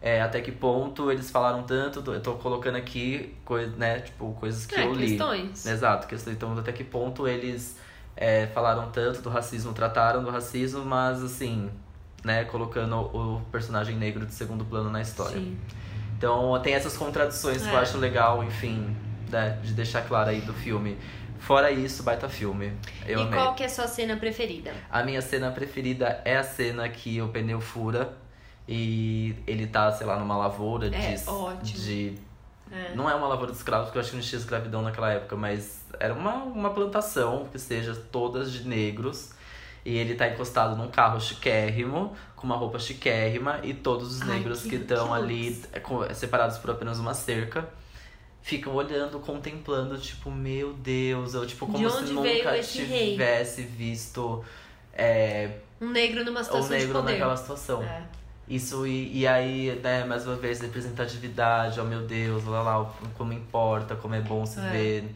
é, 0.00 0.22
até 0.22 0.40
que 0.40 0.52
ponto 0.52 1.10
eles 1.10 1.28
falaram 1.28 1.64
tanto, 1.64 2.12
eu 2.12 2.20
tô 2.22 2.34
colocando 2.34 2.76
aqui, 2.76 3.34
coisa, 3.44 3.74
né, 3.76 3.98
tipo, 3.98 4.32
coisas 4.34 4.64
que 4.64 4.76
É, 4.76 4.84
eu 4.86 4.92
li. 4.94 5.08
questões. 5.08 5.66
Exato, 5.66 6.06
questões. 6.06 6.36
Então, 6.36 6.56
até 6.56 6.70
que 6.70 6.84
ponto 6.84 7.26
eles 7.26 7.76
é, 8.16 8.46
falaram 8.48 8.90
tanto 8.92 9.20
do 9.22 9.28
racismo, 9.28 9.72
trataram 9.72 10.22
do 10.22 10.30
racismo, 10.30 10.84
mas 10.84 11.20
assim, 11.22 11.68
né, 12.24 12.44
colocando 12.44 12.96
o 12.96 13.40
personagem 13.52 13.96
negro 13.96 14.26
de 14.26 14.34
segundo 14.34 14.64
plano 14.64 14.90
na 14.90 15.00
história. 15.00 15.38
Sim. 15.38 15.56
Então 16.16 16.60
tem 16.62 16.74
essas 16.74 16.96
contradições 16.96 17.62
que 17.62 17.68
eu 17.68 17.78
É. 17.78 17.80
acho 17.82 17.96
legal, 17.98 18.42
enfim, 18.42 18.96
né, 19.30 19.58
de 19.62 19.72
deixar 19.72 20.02
claro 20.02 20.30
aí 20.30 20.40
do 20.40 20.52
filme. 20.52 20.98
Fora 21.38 21.70
isso, 21.70 22.02
baita 22.02 22.28
filme. 22.28 22.72
Eu 23.06 23.20
e 23.20 23.22
amei. 23.22 23.38
qual 23.38 23.54
que 23.54 23.62
é 23.62 23.66
a 23.66 23.68
sua 23.68 23.86
cena 23.86 24.16
preferida? 24.16 24.72
A 24.90 25.04
minha 25.04 25.22
cena 25.22 25.50
preferida 25.52 26.20
é 26.24 26.36
a 26.36 26.42
cena 26.42 26.88
que 26.88 27.22
o 27.22 27.28
pneu 27.28 27.60
fura 27.60 28.12
e 28.66 29.36
ele 29.46 29.66
tá, 29.66 29.90
sei 29.92 30.06
lá, 30.06 30.18
numa 30.18 30.36
lavoura 30.36 30.88
É, 30.88 31.14
de. 31.14 31.28
ótimo. 31.28 31.62
de 31.80 32.14
É. 32.70 32.92
não 32.94 33.08
é 33.08 33.14
uma 33.14 33.28
lavoura 33.28 33.52
de 33.52 33.56
escravos, 33.56 33.86
porque 33.86 33.98
eu 33.98 34.02
acho 34.02 34.10
que 34.10 34.16
não 34.16 34.22
tinha 34.22 34.38
escravidão 34.38 34.82
naquela 34.82 35.10
época, 35.12 35.36
mas 35.36 35.84
era 36.00 36.12
uma, 36.12 36.34
uma 36.42 36.70
plantação 36.70 37.46
que 37.50 37.58
seja 37.58 37.94
todas 37.94 38.52
de 38.52 38.66
negros. 38.68 39.30
E 39.88 39.96
ele 39.96 40.14
tá 40.14 40.28
encostado 40.28 40.76
num 40.76 40.88
carro 40.88 41.18
chiquérrimo, 41.18 42.14
com 42.36 42.46
uma 42.46 42.56
roupa 42.56 42.78
chiquérrima, 42.78 43.58
e 43.62 43.72
todos 43.72 44.16
os 44.16 44.20
Ai, 44.20 44.28
negros 44.36 44.60
que- 44.62 44.68
que 44.68 44.76
estão 44.76 45.14
ali 45.14 45.62
é, 45.72 45.80
co- 45.80 46.12
separados 46.14 46.58
por 46.58 46.70
apenas 46.70 46.98
uma 46.98 47.14
cerca. 47.14 47.66
Ficam 48.42 48.74
olhando, 48.74 49.18
contemplando, 49.18 49.96
tipo, 49.98 50.30
meu 50.30 50.74
Deus, 50.74 51.32
eu 51.32 51.46
tipo, 51.46 51.66
como 51.66 51.88
se 51.90 52.12
nunca 52.12 52.20
veio 52.28 52.54
esse 52.56 52.82
rei? 52.82 53.12
tivesse 53.12 53.62
visto 53.62 54.44
é, 54.92 55.52
Um 55.80 55.88
negro 55.90 56.22
numa 56.22 56.44
situação 56.44 56.68
de 56.76 56.84
negro 56.84 57.02
naquela 57.02 57.36
situação. 57.36 57.82
É. 57.82 58.02
Isso, 58.46 58.86
e, 58.86 59.20
e 59.20 59.26
aí, 59.26 59.78
né, 59.82 60.04
mais 60.04 60.26
uma 60.26 60.36
vez, 60.36 60.60
representatividade, 60.60 61.80
oh 61.80 61.84
meu 61.84 62.02
Deus, 62.06 62.44
lá 62.44 62.62
lá, 62.62 62.94
como 63.16 63.32
importa, 63.32 63.96
como 63.96 64.14
é 64.14 64.20
bom 64.20 64.44
se 64.44 64.58
É. 64.60 64.70
ver, 64.70 65.14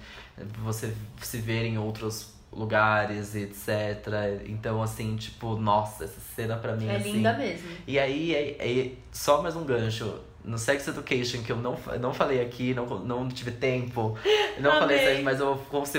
você 0.64 0.94
se 1.20 1.38
ver 1.38 1.64
em 1.64 1.76
outros 1.78 2.32
lugares, 2.52 3.34
etc. 3.34 4.42
Então, 4.46 4.82
assim, 4.82 5.16
tipo, 5.16 5.56
nossa, 5.56 6.04
essa 6.04 6.20
cena 6.36 6.56
pra 6.56 6.76
mim, 6.76 6.88
É 6.88 6.96
assim... 6.96 7.12
linda 7.12 7.32
mesmo. 7.32 7.68
E 7.86 7.98
aí, 7.98 8.34
é, 8.34 8.56
é 8.60 8.92
só 9.10 9.42
mais 9.42 9.56
um 9.56 9.64
gancho. 9.64 10.14
No 10.44 10.58
Sex 10.58 10.88
Education, 10.88 11.40
que 11.44 11.52
eu 11.52 11.56
não, 11.56 11.78
não 12.00 12.12
falei 12.12 12.40
aqui, 12.40 12.74
não, 12.74 12.84
não 12.98 13.28
tive 13.28 13.52
tempo, 13.52 14.18
não 14.58 14.72
falei 14.72 15.14
isso, 15.14 15.22
mas 15.22 15.38
eu 15.38 15.54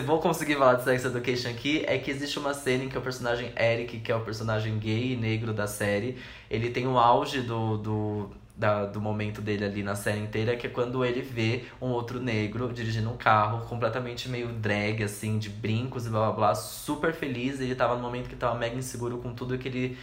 vou, 0.05 0.19
conseguir 0.19 0.55
falar 0.55 0.73
de 0.73 0.83
Sex 0.83 1.05
Education 1.05 1.49
aqui, 1.49 1.81
é 1.87 1.97
que 1.97 2.11
existe 2.11 2.37
uma 2.37 2.53
cena 2.53 2.83
em 2.83 2.89
que 2.89 2.97
o 2.97 3.01
personagem 3.01 3.53
Eric, 3.57 4.01
que 4.01 4.11
é 4.11 4.15
o 4.15 4.19
personagem 4.19 4.78
gay 4.78 5.13
e 5.13 5.15
negro 5.15 5.53
da 5.53 5.65
série, 5.65 6.17
ele 6.51 6.69
tem 6.71 6.86
o 6.86 6.97
auge 6.97 7.39
do, 7.39 7.78
do, 7.78 8.30
da, 8.56 8.86
do 8.86 9.01
momento 9.01 9.41
dele 9.41 9.66
ali 9.66 9.84
na 9.84 9.95
série 9.95 10.20
inteira, 10.20 10.56
que 10.56 10.68
é 10.68 10.70
quando 10.70 11.04
ele 11.04 11.22
vê 11.22 11.64
um 11.82 11.88
outro 11.88 12.20
negro 12.20 12.72
dirigindo 12.72 13.10
um 13.10 13.18
carro 13.18 13.66
completamente 13.68 14.30
meio 14.30 14.49
drag, 14.49 15.04
assim, 15.04 15.39
de 15.39 15.49
brincos 15.49 16.06
e 16.06 16.10
blá 16.10 16.28
blá 16.28 16.32
blá, 16.32 16.56
super 16.56 17.14
feliz. 17.14 17.60
Ele 17.60 17.76
tava 17.76 17.95
no 17.95 18.01
momento 18.01 18.30
que 18.30 18.36
tava 18.36 18.56
mega 18.58 18.76
inseguro 18.76 19.18
com 19.18 19.34
tudo 19.34 19.58
que 19.58 19.68
ele 19.68 19.97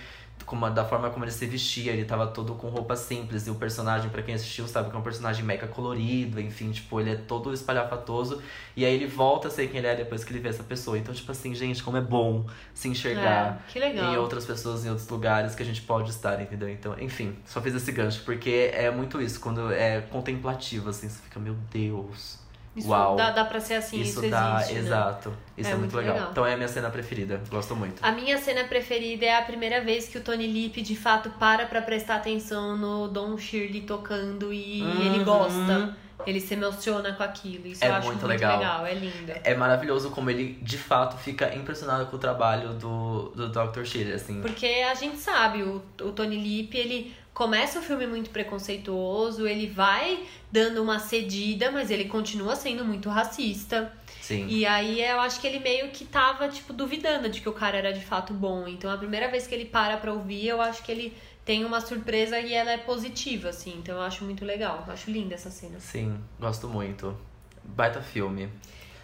como, 0.45 0.69
da 0.71 0.85
forma 0.85 1.11
como 1.11 1.25
ele 1.25 1.33
se 1.33 1.47
vestia, 1.47 1.93
ele 1.93 2.05
tava 2.05 2.27
todo 2.27 2.55
com 2.55 2.69
roupa 2.69 2.97
simples. 2.97 3.47
E 3.47 3.51
o 3.51 3.55
personagem, 3.55 4.11
pra 4.11 4.23
quem 4.23 4.35
assistiu, 4.35 4.67
sabe 4.67 4.91
que 4.91 4.97
é 4.97 4.99
um 4.99 5.03
personagem 5.03 5.45
meca 5.45 5.67
colorido, 5.67 6.41
enfim, 6.41 6.71
tipo, 6.73 7.01
ele 7.01 7.11
é 7.11 7.17
todo 7.17 7.53
espalhafatoso. 7.53 8.43
E 8.77 8.85
aí 8.85 8.95
ele 8.95 9.07
volta 9.07 9.49
a 9.49 9.51
ser 9.51 9.69
quem 9.69 9.79
ele 9.79 9.87
é 9.87 9.95
depois 9.97 10.25
que 10.25 10.33
ele 10.33 10.41
vê 10.41 10.49
essa 10.49 10.65
pessoa. 10.65 10.99
Então, 10.99 11.15
tipo 11.15 11.31
assim, 11.31 11.55
gente, 11.55 11.83
como 11.83 11.97
é 11.97 12.01
bom 12.01 12.45
se 12.75 12.89
enxergar 12.89 13.65
É, 14.11 14.15
em 14.15 14.17
outras 14.17 14.45
pessoas, 14.45 14.85
em 14.85 14.89
outros 14.89 15.09
lugares 15.09 15.55
que 15.55 15.63
a 15.63 15.67
gente 15.67 15.83
pode 15.83 16.11
estar, 16.11 16.41
entendeu? 16.41 16.69
Então, 16.69 16.99
enfim, 16.99 17.37
só 17.45 17.61
fiz 17.61 17.75
esse 17.75 17.93
gancho, 17.93 18.23
porque 18.25 18.71
é 18.75 18.91
muito 18.91 19.21
isso, 19.21 19.39
quando 19.41 19.71
é 19.73 20.01
contemplativo, 20.01 20.91
assim, 20.91 21.09
você 21.09 21.21
fica, 21.23 21.39
meu 21.39 21.55
Deus. 21.71 22.40
Isso 22.81 22.89
Uau. 22.89 23.17
dá, 23.17 23.31
dá 23.31 23.45
pra 23.45 23.61
ser 23.61 23.75
assim, 23.75 24.01
isso, 24.01 24.21
isso 24.21 24.31
dá, 24.31 24.57
existe, 24.57 24.75
né? 24.75 24.81
exato. 24.81 25.33
Isso 25.57 25.69
É 25.69 25.73
é, 25.73 25.75
muito 25.77 25.93
muito 25.93 25.97
legal. 25.97 26.15
legal. 26.15 26.31
Então 26.33 26.45
é 26.47 26.55
a 26.55 26.57
minha 26.57 26.69
cena 26.69 26.91
preferida. 26.91 27.41
Gosto 27.49 27.77
muito. 27.77 28.03
A 28.05 28.11
minha 28.13 28.37
cena 28.39 28.65
preferida 28.65 29.25
é 29.27 29.37
a 29.39 29.43
primeira 29.43 29.81
vez 29.83 30.09
que 30.09 30.19
o 30.19 30.21
Tony 30.21 30.47
Lip 30.47 30.81
de 30.83 30.97
fato 30.97 31.31
para 31.39 31.67
pra 31.67 31.81
prestar 31.83 32.17
atenção 32.17 32.77
no 32.77 33.09
Don 33.09 33.37
Shirley 33.39 33.83
tocando 33.83 34.53
e 34.53 34.81
ele 34.81 35.19
Uhum. 35.19 35.25
gosta. 35.25 35.97
Ele 36.27 36.39
se 36.39 36.53
emociona 36.53 37.15
com 37.15 37.23
aquilo. 37.23 37.67
Isso 37.67 37.83
É 37.83 37.89
eu 37.89 37.95
acho 37.95 38.07
muito 38.09 38.21
muito 38.27 38.31
legal. 38.31 38.59
legal. 38.59 38.85
É 38.87 38.93
lindo. 38.93 39.33
É 39.43 39.55
maravilhoso 39.55 40.11
como 40.11 40.29
ele, 40.29 40.59
de 40.61 40.77
fato, 40.77 41.17
fica 41.17 41.55
impressionado 41.55 42.05
com 42.07 42.17
o 42.17 42.19
trabalho 42.19 42.75
do, 42.75 43.31
do 43.35 43.49
Dr. 43.49 43.85
Shirley, 43.87 44.13
assim. 44.13 44.43
Porque 44.43 44.67
a 44.67 44.95
gente 44.95 45.17
sabe, 45.17 45.63
o, 45.63 45.83
o 46.03 46.13
Tony 46.13 46.37
Lip, 46.37 46.77
ele 46.77 47.17
começa 47.41 47.79
o 47.79 47.83
filme 47.83 48.07
muito 48.07 48.29
preconceituoso, 48.29 49.47
ele 49.47 49.67
vai 49.67 50.27
dando 50.53 50.83
uma 50.83 50.99
cedida, 50.99 51.71
mas 51.71 51.91
ele 51.91 52.05
continua 52.05 52.55
sendo 52.55 52.85
muito 52.85 53.09
racista. 53.09 53.91
Sim. 54.21 54.47
E 54.47 54.67
aí 54.67 55.03
eu 55.03 55.19
acho 55.23 55.41
que 55.41 55.47
ele 55.47 55.59
meio 55.59 55.89
que 55.89 56.05
tava, 56.05 56.51
tipo, 56.51 56.75
duvidando 56.75 57.31
de 57.31 57.41
que 57.41 57.49
o 57.49 57.53
cara 57.55 57.79
era 57.79 57.95
de 57.95 58.05
fato 58.05 58.35
bom. 58.35 58.69
Então 58.69 58.93
a 58.93 58.99
primeira 58.99 59.27
vez 59.29 59.47
que 59.47 59.55
ele 59.55 59.65
para 59.65 59.97
pra 59.97 60.13
ouvir, 60.13 60.49
eu 60.49 60.61
acho 60.61 60.83
que 60.83 60.93
ele 60.93 61.17
tem 61.43 61.65
uma 61.65 61.81
surpresa 61.81 62.39
e 62.39 62.53
ela 62.53 62.73
é 62.73 62.77
positiva, 62.77 63.49
assim. 63.49 63.75
Então 63.79 63.97
eu 63.97 64.03
acho 64.03 64.23
muito 64.23 64.45
legal. 64.45 64.85
Eu 64.87 64.93
acho 64.93 65.11
linda 65.11 65.35
essa 65.35 65.51
cena. 65.51 65.81
Sim, 65.81 66.21
gosto 66.39 66.69
muito. 66.69 67.17
Baita 67.65 68.03
filme. 68.03 68.51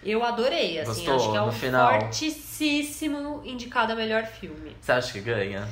Eu 0.05 0.23
adorei, 0.23 0.79
assim. 0.79 1.07
Gostou? 1.07 1.17
Acho 1.17 1.31
que 1.31 1.37
é 1.39 1.43
um 1.43 1.53
final? 1.53 2.01
fortíssimo 2.03 3.41
indicado 3.47 3.95
a 3.95 3.97
melhor 3.97 4.27
filme. 4.27 4.77
Você 4.79 4.93
acha 4.93 5.11
que 5.15 5.21
ganha? 5.23 5.67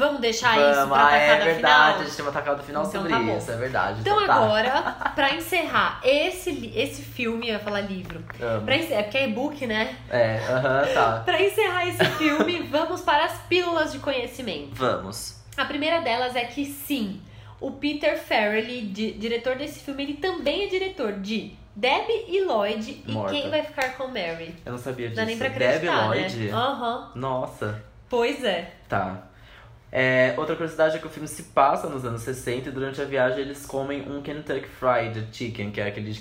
Vamos 0.00 0.20
deixar 0.20 0.56
isso 0.58 0.80
Vamos, 0.80 0.96
pra 0.96 1.06
ah, 1.08 1.14
é 1.16 1.28
da 1.38 1.44
verdade. 1.44 1.56
final? 1.56 1.94
A 2.00 2.04
gente 2.04 2.16
tem 2.16 2.24
uma 2.24 2.32
tacada 2.32 2.62
final 2.62 2.82
Então 2.86 3.00
sobre 3.02 3.12
tá 3.14 3.20
isso, 3.36 3.50
é 3.50 3.56
verdade. 3.56 4.00
Então 4.00 4.26
tá. 4.26 4.34
agora, 4.34 4.96
pra 5.14 5.34
encerrar 5.34 6.00
esse, 6.02 6.72
esse 6.74 7.02
filme, 7.02 7.48
eu 7.48 7.52
ia 7.54 7.58
falar 7.58 7.82
livro. 7.82 8.24
Amo. 8.40 8.64
Pra 8.64 8.76
encerrar, 8.76 9.00
é 9.00 9.02
porque 9.02 9.18
é 9.18 9.28
e-book, 9.28 9.66
né? 9.66 9.96
É, 10.10 10.40
aham, 10.48 10.82
tá. 10.94 11.22
Pra 11.26 11.42
encerrar 11.42 11.86
esse 11.86 12.04
filme, 12.16 12.60
vamos 12.62 13.02
para 13.02 13.26
as 13.26 13.38
pílulas 13.42 13.92
de 13.92 13.98
conhecimento. 13.98 14.70
Vamos. 14.74 15.38
A 15.56 15.64
primeira 15.66 16.00
delas 16.00 16.34
é 16.34 16.44
que 16.44 16.64
sim, 16.64 17.20
o 17.60 17.72
Peter 17.72 18.18
Farrelly, 18.18 18.80
di- 18.86 19.12
diretor 19.12 19.56
desse 19.56 19.80
filme, 19.80 20.02
ele 20.02 20.14
também 20.14 20.64
é 20.64 20.66
diretor 20.68 21.12
de 21.12 21.52
Debbie 21.76 22.24
e 22.28 22.42
Lloyd 22.44 23.02
e 23.06 23.12
Morta. 23.12 23.32
quem 23.34 23.50
vai 23.50 23.62
ficar 23.62 23.96
com 23.96 24.06
Mary. 24.08 24.54
Eu 24.64 24.72
não 24.72 24.78
sabia 24.78 25.06
Não 25.06 25.14
disso. 25.14 25.20
dá 25.20 25.26
nem 25.26 25.36
pra 25.38 25.48
Debbie 25.48 25.64
acreditar, 25.88 26.06
Lloyd? 26.06 26.38
né? 26.38 26.52
Aham. 26.52 27.10
Nossa. 27.14 27.82
Pois 28.08 28.42
é. 28.42 28.72
Tá. 28.88 29.24
É, 29.92 30.34
outra 30.36 30.54
curiosidade 30.54 30.96
é 30.96 30.98
que 31.00 31.06
o 31.06 31.10
filme 31.10 31.26
se 31.28 31.42
passa 31.44 31.88
nos 31.88 32.04
anos 32.04 32.22
60 32.22 32.68
e 32.68 32.72
durante 32.72 33.00
a 33.00 33.04
viagem 33.04 33.40
eles 33.40 33.66
comem 33.66 34.02
um 34.08 34.22
Kentucky 34.22 34.68
Fried 34.68 35.26
Chicken, 35.32 35.70
que 35.72 35.80
é 35.80 35.88
aquele 35.88 36.16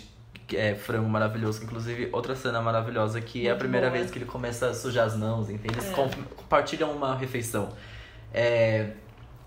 é, 0.53 0.74
frango 0.74 1.07
maravilhoso, 1.07 1.59
que 1.59 1.65
inclusive 1.65 2.09
outra 2.11 2.36
cena 2.36 2.59
maravilhosa 2.61 3.22
que 3.22 3.45
é 3.45 3.49
a 3.49 3.53
Muito 3.53 3.59
primeira 3.59 3.88
boa. 3.89 3.99
vez 3.99 4.09
que 4.11 4.17
ele 4.17 4.26
começa 4.26 4.67
a 4.70 4.74
sujar 4.74 5.05
as 5.05 5.15
mãos, 5.15 5.49
enfim, 5.51 5.67
eles 5.72 5.88
É. 5.89 5.93
com- 5.93 6.09
compartilham 6.36 6.91
uma 6.91 7.15
refeição. 7.15 7.70
É, 8.34 8.91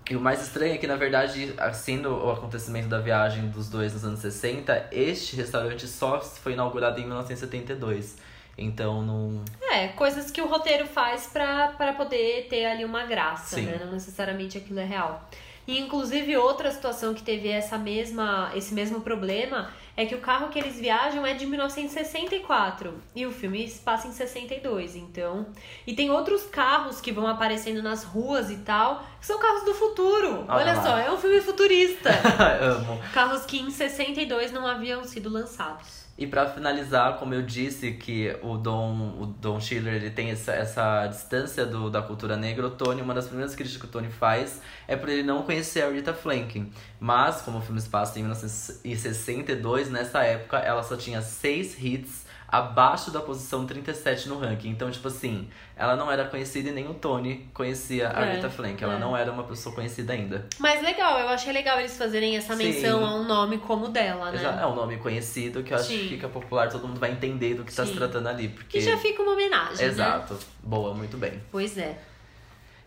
e 0.09 0.15
o 0.15 0.19
mais 0.21 0.41
estranho 0.41 0.73
é 0.73 0.77
que, 0.77 0.87
na 0.87 0.95
verdade, 0.95 1.53
sendo 1.73 2.09
o 2.09 2.31
acontecimento 2.31 2.87
da 2.87 2.99
viagem 2.99 3.49
dos 3.49 3.69
dois 3.69 3.93
nos 3.93 4.03
anos 4.05 4.19
60, 4.19 4.87
este 4.91 5.35
restaurante 5.35 5.85
só 5.87 6.19
foi 6.21 6.53
inaugurado 6.53 6.99
em 6.99 7.05
1972. 7.05 8.17
Então 8.57 9.01
não. 9.01 9.43
É, 9.71 9.87
coisas 9.89 10.29
que 10.29 10.41
o 10.41 10.47
roteiro 10.47 10.85
faz 10.87 11.27
pra, 11.27 11.69
pra 11.69 11.93
poder 11.93 12.47
ter 12.49 12.65
ali 12.65 12.85
uma 12.85 13.03
graça, 13.05 13.55
Sim. 13.55 13.63
né? 13.63 13.81
Não 13.83 13.91
necessariamente 13.91 14.57
aquilo 14.57 14.79
é 14.79 14.85
real. 14.85 15.27
E 15.65 15.79
inclusive 15.79 16.35
outra 16.35 16.71
situação 16.71 17.13
que 17.13 17.23
teve 17.23 17.47
essa 17.47 17.77
mesma, 17.77 18.51
esse 18.53 18.73
mesmo 18.73 18.99
problema 18.99 19.71
é 19.95 20.05
que 20.05 20.13
o 20.13 20.19
carro 20.19 20.49
que 20.49 20.59
eles 20.59 20.77
viajam 20.77 21.25
é 21.25 21.33
de 21.33 21.45
1964 21.45 22.93
e 23.15 23.25
o 23.25 23.31
filme 23.31 23.67
se 23.67 23.79
passa 23.79 24.07
em 24.07 24.11
62, 24.11 24.95
então. 24.95 25.45
E 25.87 25.93
tem 25.93 26.09
outros 26.11 26.43
carros 26.45 26.99
que 26.99 27.11
vão 27.11 27.27
aparecendo 27.27 27.81
nas 27.81 28.03
ruas 28.03 28.49
e 28.49 28.57
tal, 28.57 29.03
que 29.19 29.25
são 29.25 29.39
carros 29.39 29.63
do 29.63 29.73
futuro. 29.73 30.45
Olha 30.49 30.55
Olha, 30.55 30.73
lá. 30.73 30.83
só, 30.83 30.97
é 30.97 31.11
um 31.11 31.17
filme 31.17 31.39
futurista. 31.39 32.09
Amo. 32.61 32.99
carros 33.13 33.45
que 33.45 33.59
em 33.59 33.71
62 33.71 34.51
não 34.51 34.67
haviam 34.67 35.03
sido 35.05 35.29
lançados. 35.29 36.02
E 36.23 36.27
pra 36.27 36.45
finalizar, 36.45 37.17
como 37.17 37.33
eu 37.33 37.41
disse 37.41 37.91
que 37.91 38.33
o 38.41 38.55
Don, 38.55 39.17
o 39.19 39.25
Don 39.25 39.59
Schiller 39.59 39.95
ele 39.95 40.09
tem 40.09 40.29
essa, 40.29 40.53
essa 40.53 41.05
distância 41.07 41.65
do, 41.65 41.89
da 41.89 42.01
cultura 42.01 42.37
negra, 42.37 42.67
o 42.67 42.69
Tony, 42.69 43.01
uma 43.01 43.13
das 43.13 43.27
primeiras 43.27 43.53
críticas 43.53 43.81
que 43.81 43.87
o 43.89 43.91
Tony 43.91 44.09
faz 44.09 44.61
é 44.87 44.95
por 44.95 45.09
ele 45.09 45.21
não 45.21 45.43
conhecer 45.43 45.81
a 45.81 45.89
Rita 45.89 46.13
Franklin. 46.13 46.71
Mas, 46.97 47.41
como 47.41 47.57
o 47.57 47.61
filme 47.61 47.81
se 47.81 47.89
passa 47.89 48.17
em 48.19 48.21
1962, 48.21 49.89
nessa 49.89 50.23
época 50.23 50.59
ela 50.59 50.81
só 50.81 50.95
tinha 50.95 51.21
seis 51.21 51.77
hits 51.77 52.22
abaixo 52.55 53.09
da 53.09 53.19
posição 53.19 53.65
37 53.65 54.29
no 54.29 54.37
ranking. 54.37 54.69
Então, 54.69 54.91
tipo 54.91 55.07
assim, 55.07 55.49
ela 55.75 55.95
não 55.95 56.11
era 56.11 56.25
conhecida 56.25 56.69
e 56.69 56.71
nem 56.71 56.87
o 56.87 56.93
Tony 56.93 57.49
conhecia 57.51 58.11
a 58.15 58.23
É, 58.25 58.35
Rita 58.35 58.47
Franklin. 58.47 58.83
Ela 58.83 58.93
é. 58.95 58.99
não 58.99 59.17
era 59.17 59.31
uma 59.31 59.43
pessoa 59.43 59.73
conhecida 59.73 60.13
ainda. 60.13 60.45
Mas 60.59 60.79
legal, 60.83 61.17
eu 61.19 61.29
achei 61.29 61.51
legal 61.51 61.79
eles 61.79 61.97
fazerem 61.97 62.37
essa 62.37 62.55
Sim. 62.55 62.65
menção 62.65 63.03
a 63.03 63.15
um 63.15 63.23
nome 63.23 63.57
como 63.57 63.85
o 63.85 63.89
dela, 63.89 64.29
né? 64.31 64.37
Exa- 64.37 64.59
É 64.61 64.65
um 64.67 64.75
nome 64.75 64.97
conhecido 64.97 65.63
que 65.63 65.73
eu 65.73 65.77
acho 65.77 65.87
Sim. 65.87 65.97
que 65.97 66.09
fica 66.09 66.29
popular, 66.29 66.69
todo 66.69 66.87
mundo 66.87 66.99
vai 66.99 67.11
entender 67.11 67.55
do 67.55 67.63
que 67.63 67.73
tá 67.73 67.83
se 67.85 67.91
Sim. 67.93 67.97
tratando 67.97 68.27
ali. 68.29 68.49
Porque... 68.49 68.77
Que 68.77 68.81
já 68.85 68.97
fica 68.97 69.23
uma 69.23 69.31
homenagem, 69.31 69.77
né? 69.77 69.85
Exato. 69.85 70.37
Boa, 70.61 70.93
muito 70.93 71.17
bem. 71.17 71.41
Pois 71.51 71.75
é. 71.77 71.97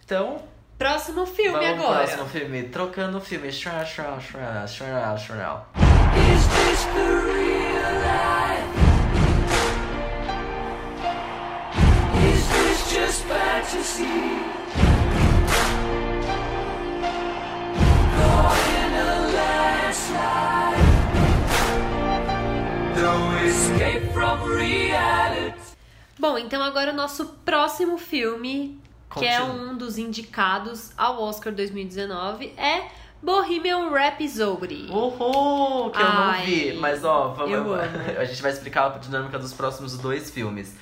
Então, 0.05 0.41
Próximo 0.79 1.25
filme 1.27 1.53
vamos 1.59 1.81
agora. 1.85 2.05
próximo 2.07 2.27
filme. 2.29 2.65
Trocando 2.65 3.19
o 3.19 3.21
filme. 3.21 3.51
Shra, 3.51 3.85
shra, 3.85 4.21
shra, 4.21 4.67
shra, 4.67 5.17
shra. 5.17 5.67
Bom, 26.17 26.39
então 26.39 26.63
agora 26.63 26.93
o 26.93 26.95
nosso 26.95 27.27
próximo 27.45 27.99
filme, 27.99 28.81
que 29.19 29.25
é 29.25 29.41
Continua. 29.41 29.71
um 29.73 29.77
dos 29.77 29.99
indicados 29.99 30.93
ao 30.97 31.21
Oscar 31.21 31.53
2019, 31.53 32.55
é 32.57 32.85
Bohemian 33.21 33.91
Rhapsody. 33.91 34.89
Uhul! 34.93 35.91
Que 35.91 36.01
eu 36.01 36.13
não 36.13 36.33
vi. 36.45 36.73
Mas 36.75 37.05
ó, 37.05 37.31
vamos, 37.31 37.81
a 38.17 38.25
gente 38.25 38.41
vai 38.41 38.53
explicar 38.53 38.95
a 38.95 38.99
dinâmica 38.99 39.41
dos 39.41 39.53
próximos 39.53 39.99
dois 39.99 40.31
filmes. 40.31 40.77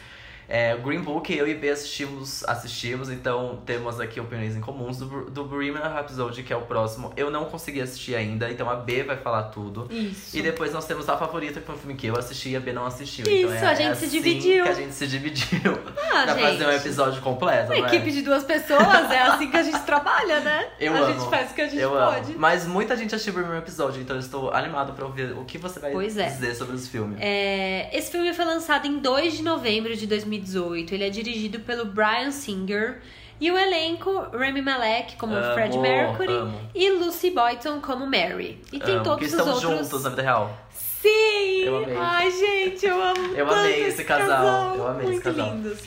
É, 0.49 0.77
Green 0.77 1.01
Book, 1.01 1.35
eu 1.35 1.49
e 1.49 1.55
B 1.55 1.71
assistimos, 1.71 2.45
assistimos, 2.45 3.11
então 3.11 3.61
temos 3.65 4.01
aqui 4.01 4.21
opiniões 4.21 4.57
em 4.57 4.61
comuns 4.61 4.99
do, 4.99 5.31
do 5.31 5.45
Bohemian 5.45 5.89
Rhapsody, 5.89 6.43
que 6.43 6.53
é 6.53 6.57
o 6.57 6.63
próximo. 6.63 7.13
Eu 7.17 7.31
não 7.31 7.47
consegui 7.47 7.81
assistir 7.81 8.15
ainda, 8.15 8.51
então 8.51 8.69
a 8.69 8.77
B 8.77 9.03
vai 9.03 9.17
falar 9.17 9.45
tudo. 9.45 9.89
Isso. 9.91 10.37
E 10.37 10.43
depois 10.43 10.73
nós 10.73 10.87
temos 10.87 11.09
a 11.09 11.17
favorita, 11.17 11.61
que 11.61 11.67
foi 11.67 11.75
um 11.75 11.79
filme 11.79 11.95
que 11.95 12.07
eu 12.07 12.17
assisti 12.17 12.51
e 12.51 12.57
a 12.57 12.61
B 12.61 12.73
não 12.73 12.87
assistiu. 12.87 13.25
Isso, 13.25 13.53
então 13.55 13.69
é, 13.69 13.73
a 13.73 13.75
gente 13.75 13.91
é 13.91 13.95
se 13.95 14.05
assim 14.05 14.17
dividiu. 14.21 14.65
que 14.65 14.71
a 14.71 14.75
gente 14.75 14.95
se 14.95 15.07
dividiu. 15.07 15.79
Ah, 16.15 16.25
pra 16.25 16.35
fazer 16.37 16.67
um 16.67 16.71
gente. 16.71 16.81
episódio 16.81 17.23
completo, 17.23 17.73
Uma 17.73 17.87
é? 17.87 17.89
equipe 17.89 18.13
de 18.13 18.23
duas 18.23 18.45
pessoas, 18.45 19.11
é 19.11 19.19
assim 19.23 19.51
que 19.51 19.57
a 19.57 19.63
gente 19.63 19.81
trabalha, 19.81 20.41
né? 20.41 20.69
Eu 20.79 20.95
a 20.95 20.99
amo. 20.99 21.13
gente 21.13 21.31
faz 21.31 21.51
o 21.51 21.55
que 21.55 21.61
a 21.61 21.69
gente 21.69 21.81
eu 21.81 21.91
pode. 21.91 22.31
Amo. 22.33 22.39
Mas 22.39 22.67
muita 22.67 22.97
gente 22.97 23.15
assistiu 23.15 23.33
o 23.33 23.37
primeiro 23.37 23.59
episódio, 23.59 24.01
então 24.01 24.17
eu 24.17 24.21
estou 24.21 24.53
animado 24.53 24.93
pra 24.93 25.05
ouvir 25.05 25.33
o 25.33 25.45
que 25.45 25.59
você 25.59 25.81
vai 25.81 25.93
é. 25.93 26.07
dizer 26.07 26.55
sobre 26.55 26.77
os 26.77 26.87
filmes. 26.87 27.19
É, 27.21 27.97
esse 27.97 28.11
filme 28.11 28.33
foi 28.33 28.45
lançado 28.45 28.87
em 28.87 28.99
2 28.99 29.35
de 29.35 29.43
novembro 29.43 29.97
de 29.97 30.07
2018. 30.39 30.95
Ele 30.95 31.05
é 31.05 31.11
dirigido 31.11 31.61
pelo 31.61 31.85
Brian 31.87 32.31
Singer. 32.31 33.01
E 33.41 33.51
o 33.51 33.59
elenco, 33.59 34.13
Rami 34.33 34.63
Malek 34.63 35.17
como 35.17 35.35
Amo, 35.35 35.55
Fred 35.55 35.77
Mercury 35.77 36.33
amo. 36.33 36.71
e 36.75 36.91
Lucy 36.91 37.31
Boyton 37.33 37.81
como 37.81 38.07
Mary. 38.07 38.63
E 38.73 38.79
tem 38.79 38.95
Amo, 38.95 39.05
todos 39.05 39.27
os 39.27 39.33
estão 39.33 39.53
outros. 39.55 39.71
juntos 39.79 40.05
na 40.05 40.11
vida 40.11 40.23
real. 40.23 40.57
Sim! 40.71 41.65
Eu 41.65 41.77
amei. 41.83 41.97
Ai, 41.99 42.31
gente, 42.31 42.87
eu 42.87 43.03
amo 43.03 43.35
Eu 43.35 43.51
amei 43.51 43.87
esse 43.87 44.05
casal, 44.05 44.77
eu 44.77 44.87
amei 44.87 45.03
esse 45.03 45.13
Muito 45.15 45.23
casal. 45.25 45.51
lindos. 45.53 45.81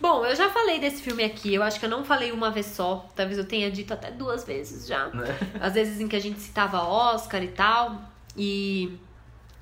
Bom, 0.00 0.24
eu 0.24 0.34
já 0.34 0.48
falei 0.48 0.78
desse 0.78 1.02
filme 1.02 1.24
aqui, 1.24 1.54
eu 1.54 1.62
acho 1.62 1.78
que 1.78 1.84
eu 1.84 1.90
não 1.90 2.04
falei 2.04 2.32
uma 2.32 2.50
vez 2.50 2.66
só, 2.66 3.06
talvez 3.14 3.36
eu 3.36 3.44
tenha 3.44 3.70
dito 3.70 3.92
até 3.92 4.10
duas 4.10 4.44
vezes 4.44 4.86
já. 4.86 5.06
Né? 5.08 5.26
Às 5.60 5.74
vezes 5.74 6.00
em 6.00 6.08
que 6.08 6.16
a 6.16 6.20
gente 6.20 6.40
citava 6.40 6.82
Oscar 6.82 7.42
e 7.42 7.48
tal. 7.48 8.00
E 8.36 8.96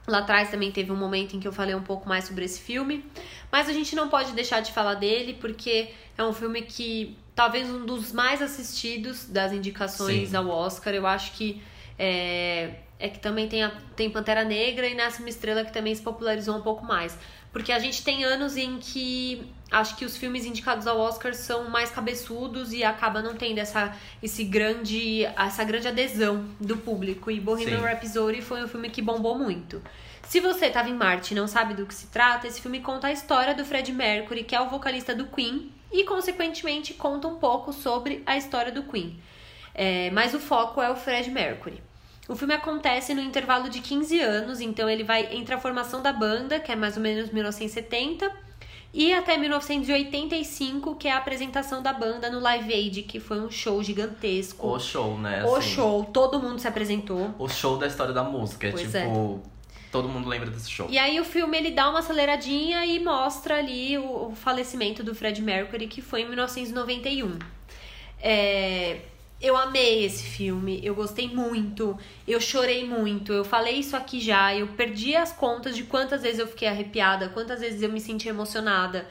Lá 0.06 0.18
atrás 0.18 0.50
também 0.50 0.70
teve 0.70 0.92
um 0.92 0.96
momento 0.96 1.36
em 1.36 1.40
que 1.40 1.48
eu 1.48 1.52
falei 1.52 1.74
um 1.74 1.82
pouco 1.82 2.08
mais 2.08 2.24
sobre 2.24 2.44
esse 2.44 2.60
filme. 2.60 3.04
Mas 3.50 3.68
a 3.68 3.72
gente 3.72 3.96
não 3.96 4.08
pode 4.08 4.32
deixar 4.32 4.60
de 4.60 4.72
falar 4.72 4.94
dele, 4.94 5.36
porque 5.40 5.90
é 6.16 6.22
um 6.22 6.32
filme 6.32 6.62
que 6.62 7.16
talvez 7.34 7.68
um 7.68 7.84
dos 7.84 8.12
mais 8.12 8.40
assistidos 8.40 9.26
das 9.26 9.52
indicações 9.52 10.30
Sim. 10.30 10.36
ao 10.36 10.48
Oscar. 10.48 10.94
Eu 10.94 11.06
acho 11.06 11.32
que 11.32 11.60
é, 11.98 12.74
é 12.98 13.08
que 13.08 13.18
também 13.18 13.48
tem, 13.48 13.64
a, 13.64 13.70
tem 13.96 14.08
Pantera 14.08 14.44
Negra 14.44 14.86
e 14.86 14.94
Nasce 14.94 15.20
uma 15.20 15.28
Estrela 15.28 15.64
que 15.64 15.72
também 15.72 15.94
se 15.94 16.02
popularizou 16.02 16.56
um 16.56 16.62
pouco 16.62 16.84
mais. 16.84 17.18
Porque 17.52 17.72
a 17.72 17.78
gente 17.78 18.04
tem 18.04 18.24
anos 18.24 18.56
em 18.56 18.78
que 18.78 19.50
acho 19.70 19.96
que 19.96 20.04
os 20.04 20.16
filmes 20.16 20.44
indicados 20.44 20.86
ao 20.86 20.98
Oscar 20.98 21.34
são 21.34 21.68
mais 21.68 21.90
cabeçudos 21.90 22.72
e 22.72 22.84
acaba 22.84 23.20
não 23.20 23.34
tendo 23.34 23.58
essa, 23.58 23.94
esse 24.22 24.44
grande, 24.44 25.24
essa 25.24 25.64
grande 25.64 25.88
adesão 25.88 26.44
do 26.60 26.76
público. 26.76 27.30
E 27.30 27.40
Bohemian 27.40 27.78
Sim. 27.78 27.84
Rhapsody 27.84 28.42
foi 28.42 28.62
um 28.62 28.68
filme 28.68 28.90
que 28.90 29.02
bombou 29.02 29.38
muito. 29.38 29.82
Se 30.22 30.40
você 30.40 30.66
estava 30.66 30.88
em 30.88 30.94
Marte 30.94 31.32
e 31.32 31.36
não 31.36 31.46
sabe 31.46 31.74
do 31.74 31.86
que 31.86 31.94
se 31.94 32.08
trata, 32.08 32.46
esse 32.46 32.60
filme 32.60 32.80
conta 32.80 33.08
a 33.08 33.12
história 33.12 33.54
do 33.54 33.64
Fred 33.64 33.92
Mercury, 33.92 34.44
que 34.44 34.56
é 34.56 34.60
o 34.60 34.68
vocalista 34.68 35.14
do 35.14 35.26
Queen, 35.26 35.70
e 35.92 36.04
consequentemente 36.04 36.94
conta 36.94 37.28
um 37.28 37.36
pouco 37.36 37.72
sobre 37.72 38.22
a 38.26 38.36
história 38.36 38.72
do 38.72 38.82
Queen. 38.82 39.18
É, 39.74 40.10
mas 40.10 40.34
o 40.34 40.40
foco 40.40 40.82
é 40.82 40.90
o 40.90 40.96
Fred 40.96 41.30
Mercury. 41.30 41.80
O 42.28 42.34
filme 42.34 42.54
acontece 42.54 43.14
no 43.14 43.20
intervalo 43.20 43.68
de 43.68 43.80
15 43.80 44.18
anos, 44.18 44.60
então 44.60 44.90
ele 44.90 45.04
vai 45.04 45.28
entre 45.32 45.54
a 45.54 45.60
formação 45.60 46.02
da 46.02 46.12
banda, 46.12 46.58
que 46.58 46.72
é 46.72 46.76
mais 46.76 46.96
ou 46.96 47.02
menos 47.02 47.30
1970, 47.30 48.45
e 48.92 49.12
até 49.12 49.36
1985, 49.36 50.94
que 50.94 51.08
é 51.08 51.12
a 51.12 51.18
apresentação 51.18 51.82
da 51.82 51.92
banda 51.92 52.30
no 52.30 52.40
Live 52.40 52.72
Aid, 52.72 53.02
que 53.02 53.20
foi 53.20 53.40
um 53.40 53.50
show 53.50 53.82
gigantesco. 53.82 54.66
O 54.66 54.78
show, 54.78 55.18
né? 55.18 55.44
O 55.44 55.56
assim, 55.56 55.74
show, 55.74 56.04
todo 56.04 56.40
mundo 56.40 56.58
se 56.58 56.66
apresentou. 56.66 57.34
O 57.38 57.48
show 57.48 57.76
da 57.76 57.86
história 57.86 58.14
da 58.14 58.24
música. 58.24 58.70
Pois 58.70 58.90
tipo, 58.90 59.42
todo 59.92 60.08
mundo 60.08 60.28
lembra 60.28 60.50
desse 60.50 60.70
show. 60.70 60.88
E 60.90 60.98
aí 60.98 61.20
o 61.20 61.24
filme 61.24 61.58
ele 61.58 61.70
dá 61.72 61.90
uma 61.90 61.98
aceleradinha 61.98 62.86
e 62.86 62.98
mostra 62.98 63.58
ali 63.58 63.98
o, 63.98 64.28
o 64.28 64.34
falecimento 64.34 65.02
do 65.02 65.14
Fred 65.14 65.42
Mercury, 65.42 65.86
que 65.86 66.00
foi 66.00 66.22
em 66.22 66.26
1991. 66.26 67.38
É, 68.20 69.00
eu 69.40 69.56
amei 69.56 70.04
esse 70.04 70.22
filme, 70.24 70.80
eu 70.82 70.94
gostei 70.94 71.28
muito, 71.28 71.98
eu 72.26 72.40
chorei 72.40 72.86
muito, 72.86 73.32
eu 73.32 73.44
falei 73.44 73.76
isso 73.76 73.96
aqui 73.96 74.20
já, 74.20 74.54
eu 74.54 74.68
perdi 74.68 75.14
as 75.14 75.32
contas 75.32 75.76
de 75.76 75.84
quantas 75.84 76.22
vezes 76.22 76.38
eu 76.38 76.46
fiquei 76.46 76.68
arrepiada, 76.68 77.28
quantas 77.28 77.60
vezes 77.60 77.82
eu 77.82 77.90
me 77.90 78.00
senti 78.00 78.28
emocionada. 78.28 79.06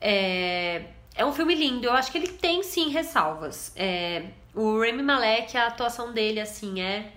É, 0.00 0.84
é 1.14 1.24
um 1.24 1.32
filme 1.32 1.54
lindo, 1.54 1.86
eu 1.86 1.92
acho 1.92 2.12
que 2.12 2.18
ele 2.18 2.28
tem 2.28 2.62
sim 2.62 2.90
ressalvas. 2.90 3.72
É, 3.76 4.24
o 4.54 4.80
Remy 4.80 5.02
Malek, 5.02 5.56
a 5.56 5.66
atuação 5.66 6.12
dele, 6.12 6.40
assim, 6.40 6.80
é 6.80 7.12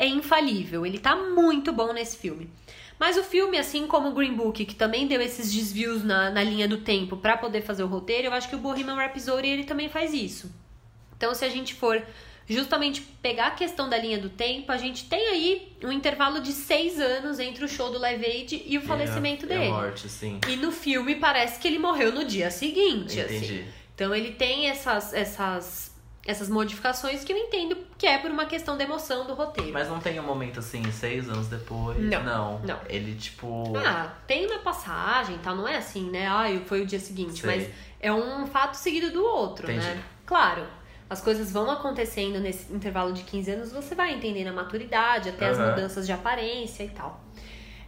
é 0.00 0.06
infalível. 0.06 0.86
Ele 0.86 0.98
tá 0.98 1.14
muito 1.14 1.72
bom 1.72 1.92
nesse 1.92 2.16
filme. 2.16 2.50
Mas 2.98 3.18
o 3.18 3.22
filme, 3.22 3.58
assim 3.58 3.86
como 3.86 4.08
o 4.08 4.14
Green 4.14 4.34
Book, 4.34 4.64
que 4.64 4.74
também 4.74 5.06
deu 5.06 5.20
esses 5.20 5.52
desvios 5.52 6.02
na, 6.02 6.30
na 6.30 6.42
linha 6.42 6.66
do 6.66 6.78
tempo 6.78 7.18
pra 7.18 7.36
poder 7.36 7.62
fazer 7.62 7.82
o 7.82 7.86
roteiro, 7.86 8.28
eu 8.28 8.32
acho 8.32 8.48
que 8.48 8.56
o 8.56 8.58
Bohemian 8.58 8.94
Rhapsody 8.94 9.48
ele 9.48 9.64
também 9.64 9.88
faz 9.90 10.14
isso. 10.14 10.50
Então, 11.20 11.34
se 11.34 11.44
a 11.44 11.50
gente 11.50 11.74
for 11.74 12.02
justamente 12.48 13.02
pegar 13.20 13.48
a 13.48 13.50
questão 13.50 13.90
da 13.90 13.98
linha 13.98 14.16
do 14.16 14.30
tempo, 14.30 14.72
a 14.72 14.78
gente 14.78 15.04
tem 15.04 15.28
aí 15.28 15.76
um 15.84 15.92
intervalo 15.92 16.40
de 16.40 16.50
seis 16.50 16.98
anos 16.98 17.38
entre 17.38 17.62
o 17.62 17.68
show 17.68 17.90
do 17.90 17.98
Live 17.98 18.24
Aid 18.24 18.62
e 18.64 18.78
o 18.78 18.80
falecimento 18.80 19.44
e 19.44 19.52
a, 19.52 19.58
dele. 19.58 19.66
E 19.66 19.68
morte, 19.68 20.08
sim. 20.08 20.40
E 20.48 20.56
no 20.56 20.72
filme 20.72 21.16
parece 21.16 21.60
que 21.60 21.68
ele 21.68 21.78
morreu 21.78 22.10
no 22.10 22.24
dia 22.24 22.50
seguinte, 22.50 23.20
Entendi. 23.20 23.44
assim. 23.44 23.64
Então 23.94 24.14
ele 24.14 24.32
tem 24.32 24.70
essas, 24.70 25.12
essas, 25.12 25.94
essas 26.26 26.48
modificações 26.48 27.22
que 27.22 27.34
eu 27.34 27.36
entendo 27.36 27.76
que 27.98 28.06
é 28.06 28.16
por 28.16 28.30
uma 28.30 28.46
questão 28.46 28.78
da 28.78 28.82
emoção 28.84 29.26
do 29.26 29.34
roteiro. 29.34 29.74
Mas 29.74 29.90
não 29.90 30.00
tem 30.00 30.18
um 30.18 30.22
momento 30.22 30.58
assim, 30.60 30.82
seis 30.90 31.28
anos 31.28 31.48
depois? 31.48 31.98
Não, 32.00 32.24
Não. 32.24 32.58
não. 32.60 32.80
Ele, 32.88 33.14
tipo. 33.14 33.74
Ah, 33.76 34.14
tem 34.26 34.46
uma 34.46 34.60
passagem 34.60 35.36
e 35.36 35.38
tal, 35.40 35.54
não 35.54 35.68
é 35.68 35.76
assim, 35.76 36.08
né? 36.10 36.26
Ah, 36.26 36.46
foi 36.64 36.80
o 36.80 36.86
dia 36.86 36.98
seguinte, 36.98 37.42
Sei. 37.42 37.50
mas 37.56 37.68
é 38.00 38.10
um 38.10 38.46
fato 38.46 38.72
seguido 38.74 39.10
do 39.10 39.22
outro, 39.22 39.70
Entendi. 39.70 39.84
né? 39.86 40.02
Claro, 40.24 40.66
as 41.10 41.20
coisas 41.20 41.50
vão 41.50 41.68
acontecendo 41.70 42.38
nesse 42.38 42.72
intervalo 42.72 43.12
de 43.12 43.24
15 43.24 43.50
anos, 43.50 43.72
você 43.72 43.94
vai 43.96 44.14
entendendo 44.14 44.46
a 44.48 44.52
maturidade, 44.52 45.28
até 45.28 45.48
as 45.48 45.58
Aham. 45.58 45.70
mudanças 45.70 46.06
de 46.06 46.12
aparência 46.12 46.84
e 46.84 46.88
tal. 46.90 47.20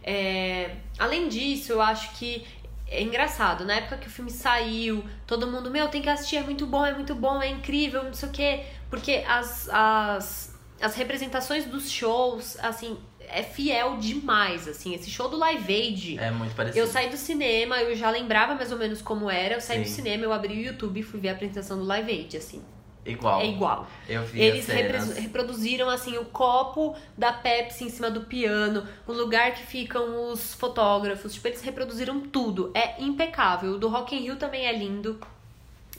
É, 0.03 0.75
além 0.99 1.29
disso, 1.29 1.71
eu 1.71 1.81
acho 1.81 2.11
que 2.17 2.45
é 2.87 3.01
engraçado, 3.01 3.63
na 3.65 3.75
época 3.75 3.97
que 3.97 4.07
o 4.07 4.09
filme 4.11 4.29
saiu, 4.29 5.03
todo 5.25 5.47
mundo, 5.47 5.71
meu, 5.71 5.87
tem 5.87 6.01
que 6.01 6.09
assistir, 6.09 6.35
é 6.35 6.43
muito 6.43 6.67
bom, 6.67 6.85
é 6.85 6.93
muito 6.93 7.15
bom, 7.15 7.41
é 7.41 7.49
incrível, 7.49 8.03
não 8.03 8.13
sei 8.13 8.29
o 8.29 8.31
quê. 8.31 8.63
Porque 8.89 9.23
as, 9.27 9.67
as, 9.69 10.59
as 10.81 10.93
representações 10.95 11.65
dos 11.65 11.89
shows, 11.89 12.57
assim, 12.59 12.99
é 13.21 13.41
fiel 13.41 13.97
demais, 13.97 14.67
assim. 14.67 14.93
Esse 14.93 15.09
show 15.09 15.29
do 15.29 15.37
Live 15.37 15.73
Aid, 15.73 16.19
É 16.19 16.29
muito 16.29 16.53
parecido. 16.53 16.85
eu 16.85 16.91
saí 16.91 17.09
do 17.09 17.17
cinema, 17.17 17.81
eu 17.81 17.95
já 17.95 18.09
lembrava 18.11 18.53
mais 18.53 18.71
ou 18.71 18.77
menos 18.77 19.01
como 19.01 19.29
era, 19.29 19.55
eu 19.55 19.61
saí 19.61 19.79
do 19.79 19.87
Sim. 19.87 19.93
cinema, 19.95 20.23
eu 20.25 20.33
abri 20.33 20.53
o 20.53 20.61
YouTube 20.61 20.99
e 20.99 21.03
fui 21.03 21.19
ver 21.21 21.29
a 21.29 21.31
apresentação 21.31 21.77
do 21.79 21.85
Live 21.85 22.11
Aid, 22.11 22.37
assim. 22.37 22.61
Igual. 23.05 23.41
É 23.41 23.47
igual. 23.47 23.87
Eu 24.07 24.23
vi 24.23 24.41
Eles 24.41 24.65
cenas. 24.65 25.17
reproduziram 25.17 25.89
assim 25.89 26.17
o 26.17 26.25
copo 26.25 26.95
da 27.17 27.33
Pepsi 27.33 27.83
em 27.83 27.89
cima 27.89 28.09
do 28.09 28.21
piano, 28.21 28.87
o 29.05 29.11
lugar 29.11 29.53
que 29.53 29.65
ficam 29.65 30.31
os 30.31 30.53
fotógrafos, 30.53 31.33
tipo, 31.33 31.47
eles 31.47 31.61
reproduziram 31.61 32.21
tudo. 32.21 32.71
É 32.73 33.01
impecável. 33.01 33.73
O 33.73 33.77
do 33.77 33.89
Rock 33.89 34.15
in 34.15 34.19
Rio 34.19 34.35
também 34.37 34.65
é 34.65 34.71
lindo. 34.71 35.19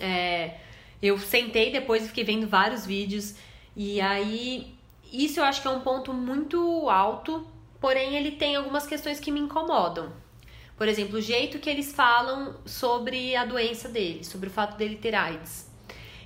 É, 0.01 0.57
eu 1.03 1.19
sentei 1.19 1.71
depois 1.71 2.05
e 2.05 2.09
fiquei 2.09 2.25
vendo 2.25 2.47
vários 2.47 2.87
vídeos 2.87 3.35
e 3.77 4.01
aí 4.01 4.75
isso 5.13 5.39
eu 5.39 5.45
acho 5.45 5.63
que 5.63 5.69
é 5.69 5.71
um 5.71 5.81
ponto 5.81 6.13
muito 6.13 6.89
alto, 6.89 7.47
porém 7.81 8.17
ele 8.17 8.33
tem 8.33 8.57
algumas 8.57 8.87
questões 8.87 9.21
que 9.21 9.31
me 9.31 9.39
incomodam. 9.41 10.11
Por 10.77 10.89
exemplo, 10.89 11.19
o 11.19 11.21
jeito 11.21 11.61
que 11.61 11.71
eles 11.71 11.93
falam 11.93 12.57
sobre 12.67 13.37
a 13.37 13.45
doença 13.45 13.89
dele, 13.89 14.25
sobre 14.25 14.49
o 14.49 14.51
fato 14.51 14.77
dele 14.77 14.97
ter 14.97 15.15
AIDS. 15.15 15.71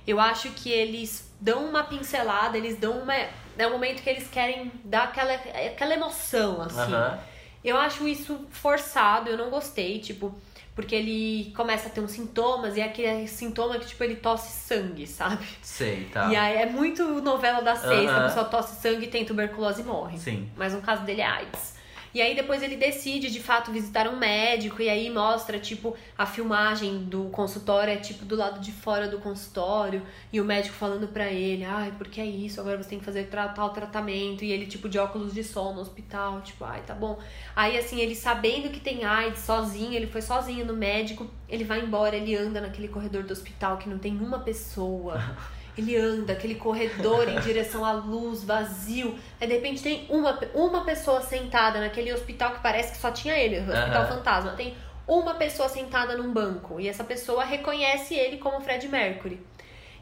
Eu 0.09 0.19
acho 0.19 0.49
que 0.49 0.71
eles 0.71 1.31
dão 1.39 1.65
uma 1.65 1.83
pincelada, 1.83 2.57
eles 2.57 2.77
dão 2.77 2.93
uma. 3.03 3.13
É 3.13 3.67
um 3.67 3.71
momento 3.71 4.01
que 4.01 4.09
eles 4.09 4.27
querem 4.27 4.71
dar 4.83 5.03
aquela, 5.03 5.33
aquela 5.33 5.93
emoção, 5.93 6.63
assim. 6.63 6.93
Aham. 6.93 7.19
Eu 7.63 7.77
acho 7.77 8.07
isso 8.07 8.47
forçado, 8.49 9.29
eu 9.29 9.37
não 9.37 9.51
gostei, 9.51 9.99
tipo, 9.99 10.33
porque 10.73 10.95
ele 10.95 11.53
começa 11.55 11.89
a 11.89 11.91
ter 11.91 11.99
uns 12.01 12.11
sintomas 12.11 12.75
e 12.75 12.81
é 12.81 12.85
aquele 12.85 13.27
sintoma 13.27 13.77
que, 13.77 13.85
tipo, 13.85 14.03
ele 14.03 14.15
tosse 14.15 14.65
sangue, 14.65 15.05
sabe? 15.05 15.45
Sei, 15.61 16.05
tá. 16.05 16.27
E 16.31 16.35
aí 16.35 16.57
é 16.57 16.65
muito 16.65 17.21
novela 17.21 17.61
da 17.61 17.75
sexta, 17.75 18.13
Aham. 18.13 18.25
a 18.25 18.27
pessoa 18.29 18.45
tosse 18.45 18.81
sangue, 18.81 19.07
tem 19.07 19.25
tuberculose 19.25 19.81
e 19.81 19.83
morre. 19.83 20.17
Sim. 20.17 20.49
Mas 20.57 20.73
no 20.73 20.81
caso 20.81 21.03
dele 21.03 21.21
é 21.21 21.25
AIDS. 21.27 21.77
E 22.13 22.21
aí 22.21 22.35
depois 22.35 22.63
ele 22.63 22.75
decide 22.75 23.29
de 23.29 23.39
fato 23.39 23.71
visitar 23.71 24.07
um 24.07 24.17
médico 24.17 24.81
e 24.81 24.89
aí 24.89 25.09
mostra 25.09 25.59
tipo 25.59 25.95
a 26.17 26.25
filmagem 26.25 27.03
do 27.05 27.25
consultório 27.25 27.93
é 27.93 27.97
tipo 27.97 28.25
do 28.25 28.35
lado 28.35 28.59
de 28.59 28.71
fora 28.71 29.07
do 29.07 29.19
consultório 29.19 30.01
e 30.33 30.41
o 30.41 30.45
médico 30.45 30.75
falando 30.75 31.07
pra 31.07 31.27
ele, 31.31 31.63
ai, 31.63 31.91
por 31.97 32.07
que 32.07 32.19
é 32.19 32.25
isso? 32.25 32.59
Agora 32.59 32.81
você 32.81 32.89
tem 32.89 32.99
que 32.99 33.05
fazer 33.05 33.25
tal 33.25 33.69
tratamento 33.69 34.43
e 34.43 34.51
ele 34.51 34.65
tipo 34.65 34.89
de 34.89 34.97
óculos 34.97 35.33
de 35.33 35.43
sol 35.43 35.73
no 35.73 35.81
hospital, 35.81 36.41
tipo, 36.41 36.65
ai, 36.65 36.81
tá 36.81 36.95
bom. 36.95 37.19
Aí 37.55 37.77
assim, 37.77 37.99
ele 37.99 38.15
sabendo 38.15 38.69
que 38.69 38.79
tem 38.79 39.03
AIDS 39.03 39.41
sozinho, 39.41 39.93
ele 39.93 40.07
foi 40.07 40.21
sozinho 40.21 40.65
no 40.65 40.73
médico, 40.73 41.29
ele 41.47 41.63
vai 41.63 41.81
embora, 41.81 42.15
ele 42.15 42.35
anda 42.35 42.59
naquele 42.59 42.87
corredor 42.87 43.23
do 43.23 43.31
hospital 43.31 43.77
que 43.77 43.87
não 43.89 43.99
tem 43.99 44.17
uma 44.17 44.39
pessoa. 44.39 45.19
Ele 45.79 45.95
anda, 45.95 46.33
aquele 46.33 46.55
corredor 46.55 47.27
em 47.27 47.39
direção 47.41 47.83
à 47.85 47.91
luz, 47.91 48.43
vazio. 48.43 49.17
Aí 49.39 49.47
de 49.47 49.53
repente 49.53 49.81
tem 49.81 50.05
uma, 50.09 50.39
uma 50.53 50.83
pessoa 50.83 51.21
sentada 51.21 51.79
naquele 51.79 52.13
hospital 52.13 52.51
que 52.51 52.59
parece 52.59 52.91
que 52.91 52.97
só 52.97 53.11
tinha 53.11 53.35
ele, 53.35 53.57
o 53.57 53.61
hospital 53.61 54.03
Aham. 54.03 54.07
fantasma. 54.07 54.51
Tem 54.51 54.75
uma 55.07 55.33
pessoa 55.35 55.67
sentada 55.69 56.15
num 56.15 56.31
banco. 56.31 56.79
E 56.79 56.87
essa 56.87 57.03
pessoa 57.03 57.43
reconhece 57.43 58.13
ele 58.13 58.37
como 58.37 58.61
Fred 58.61 58.87
Mercury. 58.87 59.39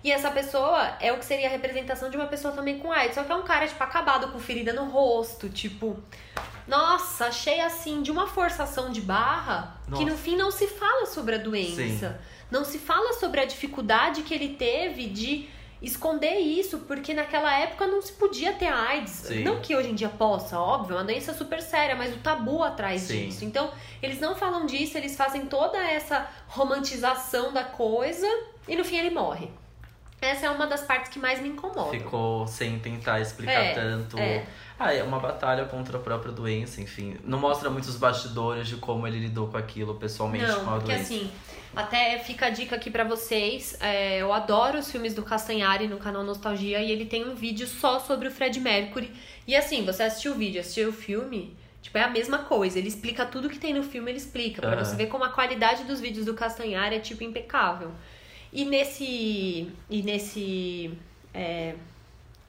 E 0.03 0.11
essa 0.11 0.30
pessoa 0.30 0.95
é 1.01 1.11
o 1.11 1.17
que 1.17 1.25
seria 1.25 1.47
a 1.47 1.49
representação 1.49 2.09
de 2.09 2.17
uma 2.17 2.28
pessoa 2.28 2.53
também 2.53 2.78
com 2.80 2.91
AIDS. 2.91 3.15
Só 3.15 3.23
que 3.23 3.32
é 3.32 3.36
um 3.36 3.43
cara, 3.43 3.67
tipo, 3.67 3.84
acabado, 3.84 4.32
com 4.32 4.39
ferida 4.39 4.71
no 4.73 4.86
rosto, 4.86 5.49
tipo. 5.49 5.97
Nossa, 6.67 7.28
achei 7.28 7.59
assim, 7.61 8.01
de 8.01 8.11
uma 8.11 8.28
forçação 8.28 8.91
de 8.91 9.01
barra 9.01 9.78
que 9.86 9.91
Nossa. 9.91 10.05
no 10.05 10.17
fim 10.17 10.36
não 10.36 10.51
se 10.51 10.67
fala 10.67 11.05
sobre 11.05 11.36
a 11.36 11.38
doença. 11.38 11.82
Sim. 11.82 12.15
Não 12.51 12.63
se 12.63 12.78
fala 12.78 13.13
sobre 13.13 13.41
a 13.41 13.45
dificuldade 13.45 14.21
que 14.21 14.34
ele 14.34 14.49
teve 14.49 15.07
de 15.07 15.49
esconder 15.82 16.39
isso, 16.39 16.80
porque 16.80 17.13
naquela 17.13 17.57
época 17.59 17.86
não 17.88 18.01
se 18.01 18.13
podia 18.13 18.53
ter 18.53 18.67
AIDS. 18.67 19.11
Sim. 19.11 19.43
Não 19.43 19.61
que 19.61 19.75
hoje 19.75 19.89
em 19.89 19.95
dia 19.95 20.09
possa, 20.09 20.59
óbvio, 20.59 20.95
é 20.95 20.97
uma 20.99 21.05
doença 21.05 21.34
super 21.34 21.61
séria, 21.61 21.95
mas 21.95 22.13
o 22.13 22.19
tabu 22.19 22.63
atrás 22.63 23.01
Sim. 23.01 23.28
disso. 23.28 23.45
Então, 23.45 23.71
eles 24.01 24.19
não 24.19 24.36
falam 24.36 24.65
disso, 24.65 24.97
eles 24.97 25.15
fazem 25.15 25.45
toda 25.45 25.78
essa 25.78 26.28
romantização 26.47 27.53
da 27.53 27.63
coisa 27.63 28.28
e 28.67 28.75
no 28.75 28.84
fim 28.84 28.97
ele 28.97 29.11
morre. 29.11 29.49
Essa 30.20 30.47
é 30.47 30.49
uma 30.49 30.65
das 30.65 30.82
partes 30.82 31.11
que 31.11 31.20
mais 31.20 31.39
me 31.39 31.49
incomoda. 31.49 31.91
Ficou 31.91 32.47
sem 32.47 32.80
tentar 32.80 33.20
explicar 33.22 33.51
É, 33.63 33.74
tanto. 33.74 34.18
é. 34.18 34.45
Ah, 34.80 34.93
é 34.93 35.01
uma 35.03 35.20
batalha 35.20 35.65
contra 35.65 35.97
a 35.97 36.01
própria 36.01 36.32
doença, 36.32 36.82
enfim. 36.82 37.18
Não 37.24 37.39
mostra 37.39 37.70
muitos 37.70 37.95
bastidores 37.97 38.68
de 38.68 38.76
como 38.78 39.07
ele 39.07 39.20
lidou 39.20 39.47
com 39.47 39.57
aquilo 39.57 39.95
pessoalmente 39.95 40.45
Não, 40.45 40.65
com 40.65 40.70
a 40.72 40.74
porque 40.76 40.86
doença. 40.93 41.01
assim, 41.13 41.32
até 41.76 42.18
fica 42.20 42.47
a 42.47 42.49
dica 42.49 42.76
aqui 42.76 42.89
pra 42.89 43.03
vocês. 43.03 43.78
é, 43.80 44.18
eu 44.20 44.34
adoro 44.34 44.80
os 44.80 44.91
filmes 44.91 45.13
do 45.13 45.22
Castanhari 45.24 45.88
no 45.88 45.97
canal 45.97 46.24
Nostalgia 46.24 46.80
e 46.82 46.91
ele 46.91 47.05
tem 47.05 47.28
um 47.28 47.36
vídeo 47.36 47.68
só 47.68 47.99
sobre 47.99 48.28
o 48.28 48.32
Fred 48.32 48.59
Mercury. 48.59 49.11
E 49.47 49.55
assim, 49.55 49.86
você 49.86 50.03
assistiu 50.03 50.32
o 50.34 50.36
vídeo, 50.36 50.59
assistiu 50.61 50.89
o 50.89 50.93
filme, 50.93 51.55
Tipo, 51.80 51.99
é 51.99 52.03
a 52.03 52.09
mesma 52.09 52.39
coisa. 52.39 52.78
Ele 52.80 52.88
explica 52.89 53.26
tudo 53.26 53.47
que 53.49 53.57
tem 53.59 53.74
no 53.74 53.82
filme, 53.84 54.11
ele 54.11 54.18
explica. 54.18 54.59
Pra 54.61 54.72
Aham. 54.74 54.84
você 54.84 54.95
ver 54.97 55.05
como 55.07 55.24
a 55.24 55.30
qualidade 55.30 55.86
dos 55.86 56.01
vídeos 56.01 56.26
do 56.26 56.34
Castanhar 56.34 56.91
é, 56.91 56.99
tipo, 56.99 57.24
impecável. 57.24 57.91
E 58.51 58.65
nesse. 58.65 59.67
E 59.89 60.01
nesse. 60.03 60.91
é, 61.33 61.75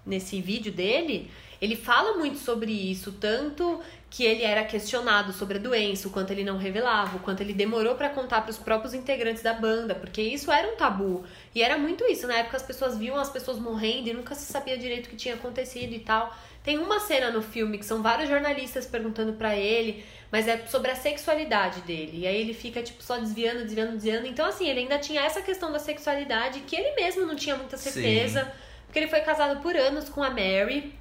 nesse 0.09 0.41
vídeo 0.41 0.73
dele, 0.73 1.31
ele 1.61 1.77
fala 1.77 2.17
muito 2.17 2.39
sobre 2.39 2.73
isso, 2.73 3.13
tanto 3.13 3.81
que 4.11 4.25
ele 4.25 4.43
era 4.43 4.65
questionado 4.65 5.35
sobre 5.35 5.59
a 5.59 5.61
doença, 5.61 6.09
o 6.09 6.11
quanto 6.11 6.31
ele 6.31 6.43
não 6.43 6.57
revelava, 6.57 7.19
o 7.19 7.21
quanto 7.21 7.43
ele 7.43 7.53
demorou 7.53 7.95
pra 7.95 8.09
contar 8.09 8.41
pros 8.41 8.57
próprios 8.57 8.95
integrantes 8.95 9.43
da 9.43 9.53
banda, 9.53 9.95
porque 9.95 10.23
isso 10.23 10.51
era 10.51 10.73
um 10.73 10.77
tabu. 10.77 11.25
E 11.55 11.63
era 11.63 11.77
muito 11.77 12.05
isso, 12.07 12.27
na 12.27 12.39
época 12.39 12.57
as 12.57 12.63
pessoas 12.63 12.97
viam 12.97 13.17
as 13.17 13.29
pessoas 13.29 13.59
morrendo 13.59 14.09
e 14.09 14.15
nunca 14.15 14.35
se 14.35 14.51
sabia 14.51 14.79
direito 14.79 15.07
o 15.07 15.11
que 15.11 15.17
tinha 15.17 15.35
acontecido 15.35 15.93
e 15.93 15.99
tal. 15.99 16.35
Tem 16.69 16.77
uma 16.77 17.01
cena 17.01 17.31
no 17.31 17.41
filme 17.41 17.79
que 17.79 17.85
são 17.87 18.03
vários 18.03 18.29
jornalistas 18.29 18.85
perguntando 18.85 19.33
pra 19.33 19.57
ele, 19.57 20.05
mas 20.31 20.47
é 20.47 20.59
sobre 20.67 20.91
a 20.91 20.95
sexualidade 20.95 21.81
dele. 21.81 22.19
E 22.19 22.27
aí 22.27 22.39
ele 22.39 22.53
fica 22.53 22.83
tipo 22.83 23.03
só 23.03 23.17
desviando, 23.17 23.61
desviando, 23.63 23.93
desviando. 23.93 24.27
Então 24.27 24.45
assim, 24.45 24.69
ele 24.69 24.81
ainda 24.81 24.99
tinha 24.99 25.23
essa 25.23 25.41
questão 25.41 25.73
da 25.73 25.79
sexualidade 25.79 26.61
que 26.61 26.77
ele 26.77 26.95
mesmo 26.95 27.25
não 27.25 27.35
tinha 27.35 27.57
muita 27.57 27.79
Sim. 27.79 27.91
certeza, 27.91 28.53
porque 28.85 28.99
ele 28.99 29.09
foi 29.09 29.23
casado 29.23 29.63
por 29.63 29.75
anos 29.75 30.11
com 30.11 30.23
a 30.23 30.29
Mary 30.29 30.93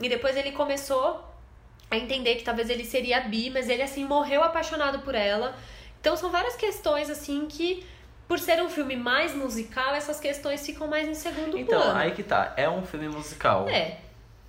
e 0.00 0.08
depois 0.08 0.34
ele 0.38 0.52
começou 0.52 1.22
a 1.90 1.98
entender 1.98 2.36
que 2.36 2.42
talvez 2.42 2.70
ele 2.70 2.86
seria 2.86 3.20
bi, 3.20 3.50
mas 3.50 3.68
ele 3.68 3.82
assim 3.82 4.06
morreu 4.06 4.42
apaixonado 4.42 5.00
por 5.00 5.14
ela. 5.14 5.54
Então 6.00 6.16
são 6.16 6.30
várias 6.30 6.56
questões 6.56 7.10
assim 7.10 7.46
que 7.46 7.84
por 8.26 8.38
ser 8.38 8.62
um 8.62 8.70
filme 8.70 8.96
mais 8.96 9.34
musical, 9.34 9.94
essas 9.94 10.18
questões 10.18 10.64
ficam 10.64 10.86
mais 10.88 11.06
em 11.06 11.12
segundo 11.12 11.58
Então, 11.58 11.78
plano. 11.78 11.98
aí 11.98 12.12
que 12.12 12.22
tá. 12.22 12.54
É 12.56 12.70
um 12.70 12.86
filme 12.86 13.10
musical. 13.10 13.68
É. 13.68 13.98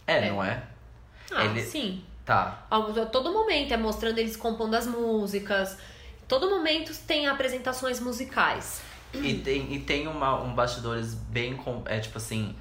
É, 0.07 0.27
é. 0.27 0.29
não 0.31 0.43
é? 0.43 0.63
Ah, 1.33 1.45
Ele- 1.45 1.61
sim. 1.63 2.03
Tá. 2.25 2.65
A 2.69 2.79
todo 3.07 3.31
momento 3.33 3.73
é 3.73 3.77
mostrando 3.77 4.17
eles 4.19 4.35
compondo 4.37 4.75
as 4.75 4.85
músicas. 4.87 5.77
Todo 6.27 6.49
momento 6.49 6.93
tem 7.07 7.27
apresentações 7.27 7.99
musicais. 7.99 8.81
E 9.13 9.33
tem, 9.35 9.73
e 9.73 9.79
tem 9.79 10.07
uma, 10.07 10.41
um 10.41 10.53
bastidores 10.53 11.13
bem. 11.13 11.55
com- 11.55 11.81
É 11.85 11.99
tipo 11.99 12.17
assim. 12.17 12.55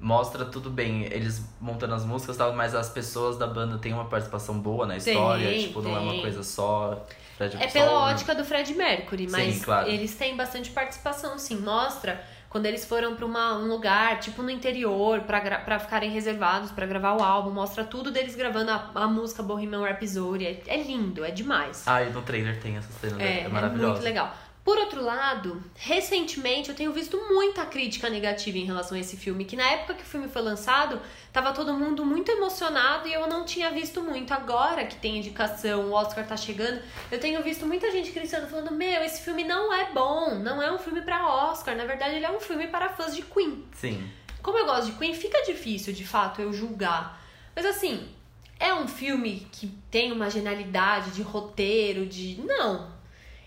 Mostra 0.00 0.44
tudo 0.44 0.70
bem, 0.70 1.04
eles 1.06 1.42
montando 1.60 1.92
as 1.92 2.04
músicas 2.04 2.36
e 2.36 2.38
tal, 2.38 2.52
mas 2.52 2.72
as 2.72 2.88
pessoas 2.88 3.36
da 3.36 3.48
banda 3.48 3.78
têm 3.78 3.92
uma 3.92 4.04
participação 4.04 4.56
boa 4.60 4.86
na 4.86 4.94
Tem, 4.96 5.12
história. 5.14 5.58
tipo, 5.58 5.82
não 5.82 5.90
é 5.96 5.98
tem. 5.98 6.08
uma 6.12 6.20
coisa 6.22 6.42
só. 6.44 7.04
Fred 7.36 7.56
É 7.60 7.66
pela 7.66 8.04
ótica 8.04 8.32
do 8.32 8.44
Fred 8.44 8.74
Mercury, 8.74 9.24
Sim, 9.28 9.32
mas 9.32 9.64
claro. 9.64 9.88
eles 9.88 10.14
têm 10.14 10.36
bastante 10.36 10.70
participação, 10.70 11.36
sim. 11.36 11.56
Mostra 11.56 12.24
quando 12.48 12.66
eles 12.66 12.84
foram 12.84 13.14
pra 13.14 13.26
uma, 13.26 13.56
um 13.58 13.66
lugar, 13.68 14.20
tipo 14.20 14.42
no 14.42 14.50
interior, 14.50 15.20
pra 15.22 15.78
ficarem 15.78 16.10
reservados 16.10 16.70
pra 16.70 16.86
gravar 16.86 17.14
o 17.14 17.22
álbum. 17.22 17.50
Mostra 17.50 17.84
tudo 17.84 18.10
deles 18.10 18.34
gravando 18.34 18.70
a, 18.70 18.90
a 18.94 19.06
música 19.06 19.42
Bohemian 19.42 19.82
Rhapsody. 19.82 20.46
É, 20.46 20.62
é 20.66 20.82
lindo, 20.82 21.24
é 21.24 21.30
demais. 21.30 21.82
Ah, 21.86 22.02
e 22.02 22.10
no 22.10 22.22
trailer 22.22 22.58
tem 22.60 22.76
essa 22.76 22.90
cena, 23.00 23.22
É, 23.22 23.40
é, 23.40 23.40
é 23.44 23.48
maravilhosa. 23.48 23.92
muito 23.92 24.04
legal. 24.04 24.34
Por 24.64 24.76
outro 24.76 25.02
lado, 25.02 25.62
recentemente 25.76 26.68
eu 26.68 26.74
tenho 26.74 26.92
visto 26.92 27.16
muita 27.30 27.64
crítica 27.64 28.10
negativa 28.10 28.58
em 28.58 28.64
relação 28.66 28.98
a 28.98 29.00
esse 29.00 29.16
filme, 29.16 29.46
que 29.46 29.56
na 29.56 29.66
época 29.66 29.94
que 29.94 30.02
o 30.02 30.06
filme 30.06 30.28
foi 30.28 30.42
lançado, 30.42 31.00
tava 31.38 31.52
todo 31.52 31.72
mundo 31.72 32.04
muito 32.04 32.32
emocionado 32.32 33.06
e 33.06 33.12
eu 33.12 33.28
não 33.28 33.44
tinha 33.44 33.70
visto 33.70 34.02
muito. 34.02 34.34
Agora 34.34 34.84
que 34.84 34.96
tem 34.96 35.18
indicação, 35.18 35.88
o 35.88 35.92
Oscar 35.92 36.26
tá 36.26 36.36
chegando, 36.36 36.82
eu 37.12 37.20
tenho 37.20 37.40
visto 37.44 37.64
muita 37.64 37.92
gente 37.92 38.10
criticando, 38.10 38.48
falando: 38.48 38.72
Meu, 38.72 39.02
esse 39.04 39.22
filme 39.22 39.44
não 39.44 39.72
é 39.72 39.92
bom, 39.92 40.34
não 40.34 40.60
é 40.60 40.72
um 40.72 40.78
filme 40.78 41.00
pra 41.00 41.28
Oscar, 41.28 41.76
na 41.76 41.84
verdade 41.84 42.16
ele 42.16 42.26
é 42.26 42.30
um 42.30 42.40
filme 42.40 42.66
para 42.66 42.88
fãs 42.88 43.14
de 43.14 43.22
Queen. 43.22 43.64
Sim. 43.72 44.10
Como 44.42 44.58
eu 44.58 44.66
gosto 44.66 44.86
de 44.86 44.98
Queen, 44.98 45.14
fica 45.14 45.40
difícil 45.44 45.92
de 45.92 46.04
fato 46.04 46.40
eu 46.40 46.52
julgar. 46.52 47.22
Mas 47.54 47.64
assim, 47.64 48.08
é 48.58 48.74
um 48.74 48.88
filme 48.88 49.46
que 49.52 49.68
tem 49.90 50.10
uma 50.10 50.28
genialidade 50.28 51.12
de 51.12 51.22
roteiro, 51.22 52.04
de. 52.04 52.40
Não. 52.44 52.98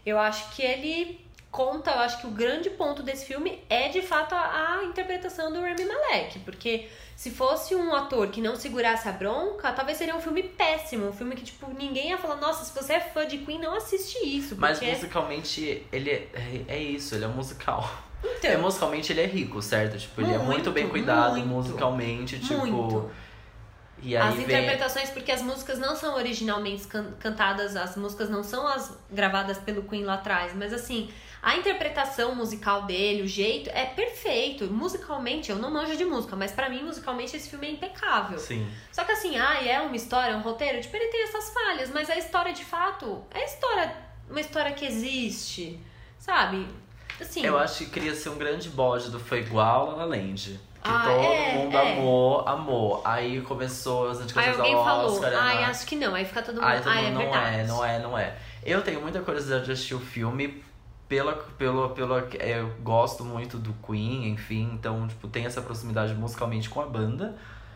Eu 0.05 0.17
acho 0.17 0.55
que 0.55 0.61
ele 0.61 1.20
conta, 1.51 1.91
eu 1.91 1.99
acho 1.99 2.21
que 2.21 2.27
o 2.27 2.31
grande 2.31 2.69
ponto 2.69 3.03
desse 3.03 3.25
filme 3.25 3.61
é 3.69 3.89
de 3.89 4.01
fato 4.01 4.33
a, 4.33 4.77
a 4.79 4.83
interpretação 4.85 5.51
do 5.51 5.59
Rami 5.59 5.85
Malek. 5.85 6.39
Porque 6.39 6.87
se 7.15 7.29
fosse 7.29 7.75
um 7.75 7.93
ator 7.93 8.29
que 8.29 8.41
não 8.41 8.55
segurasse 8.55 9.07
a 9.07 9.11
bronca, 9.11 9.71
talvez 9.73 9.97
seria 9.97 10.15
um 10.15 10.21
filme 10.21 10.43
péssimo. 10.43 11.09
Um 11.09 11.13
filme 11.13 11.35
que, 11.35 11.43
tipo, 11.43 11.71
ninguém 11.73 12.09
ia 12.09 12.17
falar, 12.17 12.37
nossa, 12.37 12.63
se 12.63 12.73
você 12.73 12.93
é 12.93 12.99
fã 12.99 13.27
de 13.27 13.39
Queen, 13.39 13.59
não 13.59 13.75
assiste 13.75 14.17
isso. 14.25 14.55
Mas 14.57 14.79
porque... 14.79 14.91
musicalmente, 14.93 15.85
ele 15.91 16.09
é, 16.09 16.27
é, 16.33 16.75
é 16.75 16.79
isso, 16.79 17.13
ele 17.15 17.25
é 17.25 17.27
um 17.27 17.33
musical. 17.33 17.87
Então, 18.23 18.51
É, 18.51 18.55
musicalmente 18.57 19.11
ele 19.11 19.21
é 19.21 19.25
rico, 19.25 19.61
certo? 19.61 19.97
Tipo, 19.97 20.21
ele 20.21 20.33
é 20.33 20.37
muito 20.37 20.71
bem 20.71 20.87
cuidado 20.87 21.33
muito, 21.33 21.47
musicalmente, 21.47 22.39
tipo. 22.39 22.65
muito. 22.65 23.11
E 24.03 24.15
aí 24.17 24.29
as 24.29 24.35
vem. 24.35 24.45
interpretações, 24.45 25.09
porque 25.09 25.31
as 25.31 25.41
músicas 25.43 25.77
não 25.77 25.95
são 25.95 26.15
originalmente 26.15 26.87
can- 26.87 27.11
cantadas, 27.19 27.75
as 27.75 27.95
músicas 27.95 28.29
não 28.29 28.43
são 28.43 28.67
as 28.67 28.95
gravadas 29.11 29.57
pelo 29.59 29.83
Queen 29.83 30.03
lá 30.03 30.15
atrás, 30.15 30.53
mas 30.55 30.73
assim, 30.73 31.11
a 31.41 31.55
interpretação 31.57 32.35
musical 32.35 32.83
dele, 32.83 33.23
o 33.23 33.27
jeito, 33.27 33.69
é 33.71 33.85
perfeito. 33.85 34.65
Musicalmente, 34.65 35.49
eu 35.49 35.57
não 35.57 35.71
manjo 35.71 35.97
de 35.97 36.05
música, 36.05 36.35
mas 36.35 36.51
pra 36.51 36.69
mim, 36.69 36.83
musicalmente, 36.83 37.35
esse 37.35 37.49
filme 37.49 37.67
é 37.67 37.71
impecável. 37.71 38.37
Sim. 38.37 38.67
Só 38.91 39.03
que 39.03 39.11
assim, 39.11 39.37
ah, 39.37 39.63
é 39.63 39.79
uma 39.81 39.95
história, 39.95 40.33
é 40.33 40.35
um 40.35 40.41
roteiro, 40.41 40.79
tipo, 40.81 40.95
ele 40.95 41.07
tem 41.07 41.23
essas 41.23 41.49
falhas, 41.51 41.89
mas 41.89 42.09
a 42.09 42.17
história 42.17 42.53
de 42.53 42.63
fato 42.63 43.23
é 43.31 43.43
história, 43.45 43.95
uma 44.29 44.39
história 44.39 44.71
que 44.73 44.85
existe, 44.85 45.79
sabe? 46.19 46.67
Assim, 47.19 47.45
Eu 47.45 47.57
acho 47.57 47.85
que 47.85 47.91
queria 47.91 48.15
ser 48.15 48.29
um 48.29 48.37
grande 48.37 48.69
bode 48.69 49.09
do 49.11 49.19
Foi 49.19 49.39
Igual 49.39 49.87
La 49.91 49.95
La 49.97 50.05
Land. 50.05 50.59
Que 50.83 50.89
Ah, 50.89 51.03
todo 51.05 51.23
é, 51.25 51.53
mundo 51.53 51.77
é. 51.77 51.91
amou, 51.91 52.47
amou. 52.47 53.01
Aí 53.05 53.39
começou 53.41 54.09
as 54.09 54.19
alguém 54.19 54.73
ao 54.73 54.83
falou, 54.83 55.11
Oscar. 55.11 55.31
ai, 55.35 55.61
na- 55.61 55.67
acho 55.67 55.85
que 55.85 55.95
não, 55.95 56.15
aí 56.15 56.25
fica 56.25 56.41
todo 56.41 56.55
mundo, 56.55 56.65
Aí 56.65 56.79
todo 56.79 56.87
ai, 56.89 57.03
mundo, 57.03 57.07
é 57.07 57.11
não 57.13 57.31
verdade. 57.31 57.55
é, 57.59 57.63
não 57.67 57.85
é, 57.85 57.99
não 57.99 58.17
é. 58.17 58.35
Eu 58.65 58.81
tenho 58.81 58.99
muita 58.99 59.21
curiosidade 59.21 59.65
de 59.65 59.71
assistir 59.73 59.93
o 59.93 59.99
filme 59.99 60.63
pela, 61.11 61.33
pelo, 61.57 61.89
pelo, 61.89 62.19
eu 62.19 62.69
gosto 62.81 63.25
muito 63.25 63.57
do 63.57 63.73
Queen, 63.85 64.29
enfim, 64.29 64.69
então, 64.73 65.09
tipo, 65.09 65.27
tem 65.27 65.45
essa 65.45 65.61
proximidade 65.61 66.13
musicalmente 66.13 66.69
com 66.69 66.79
a 66.79 66.85
banda. 66.85 67.35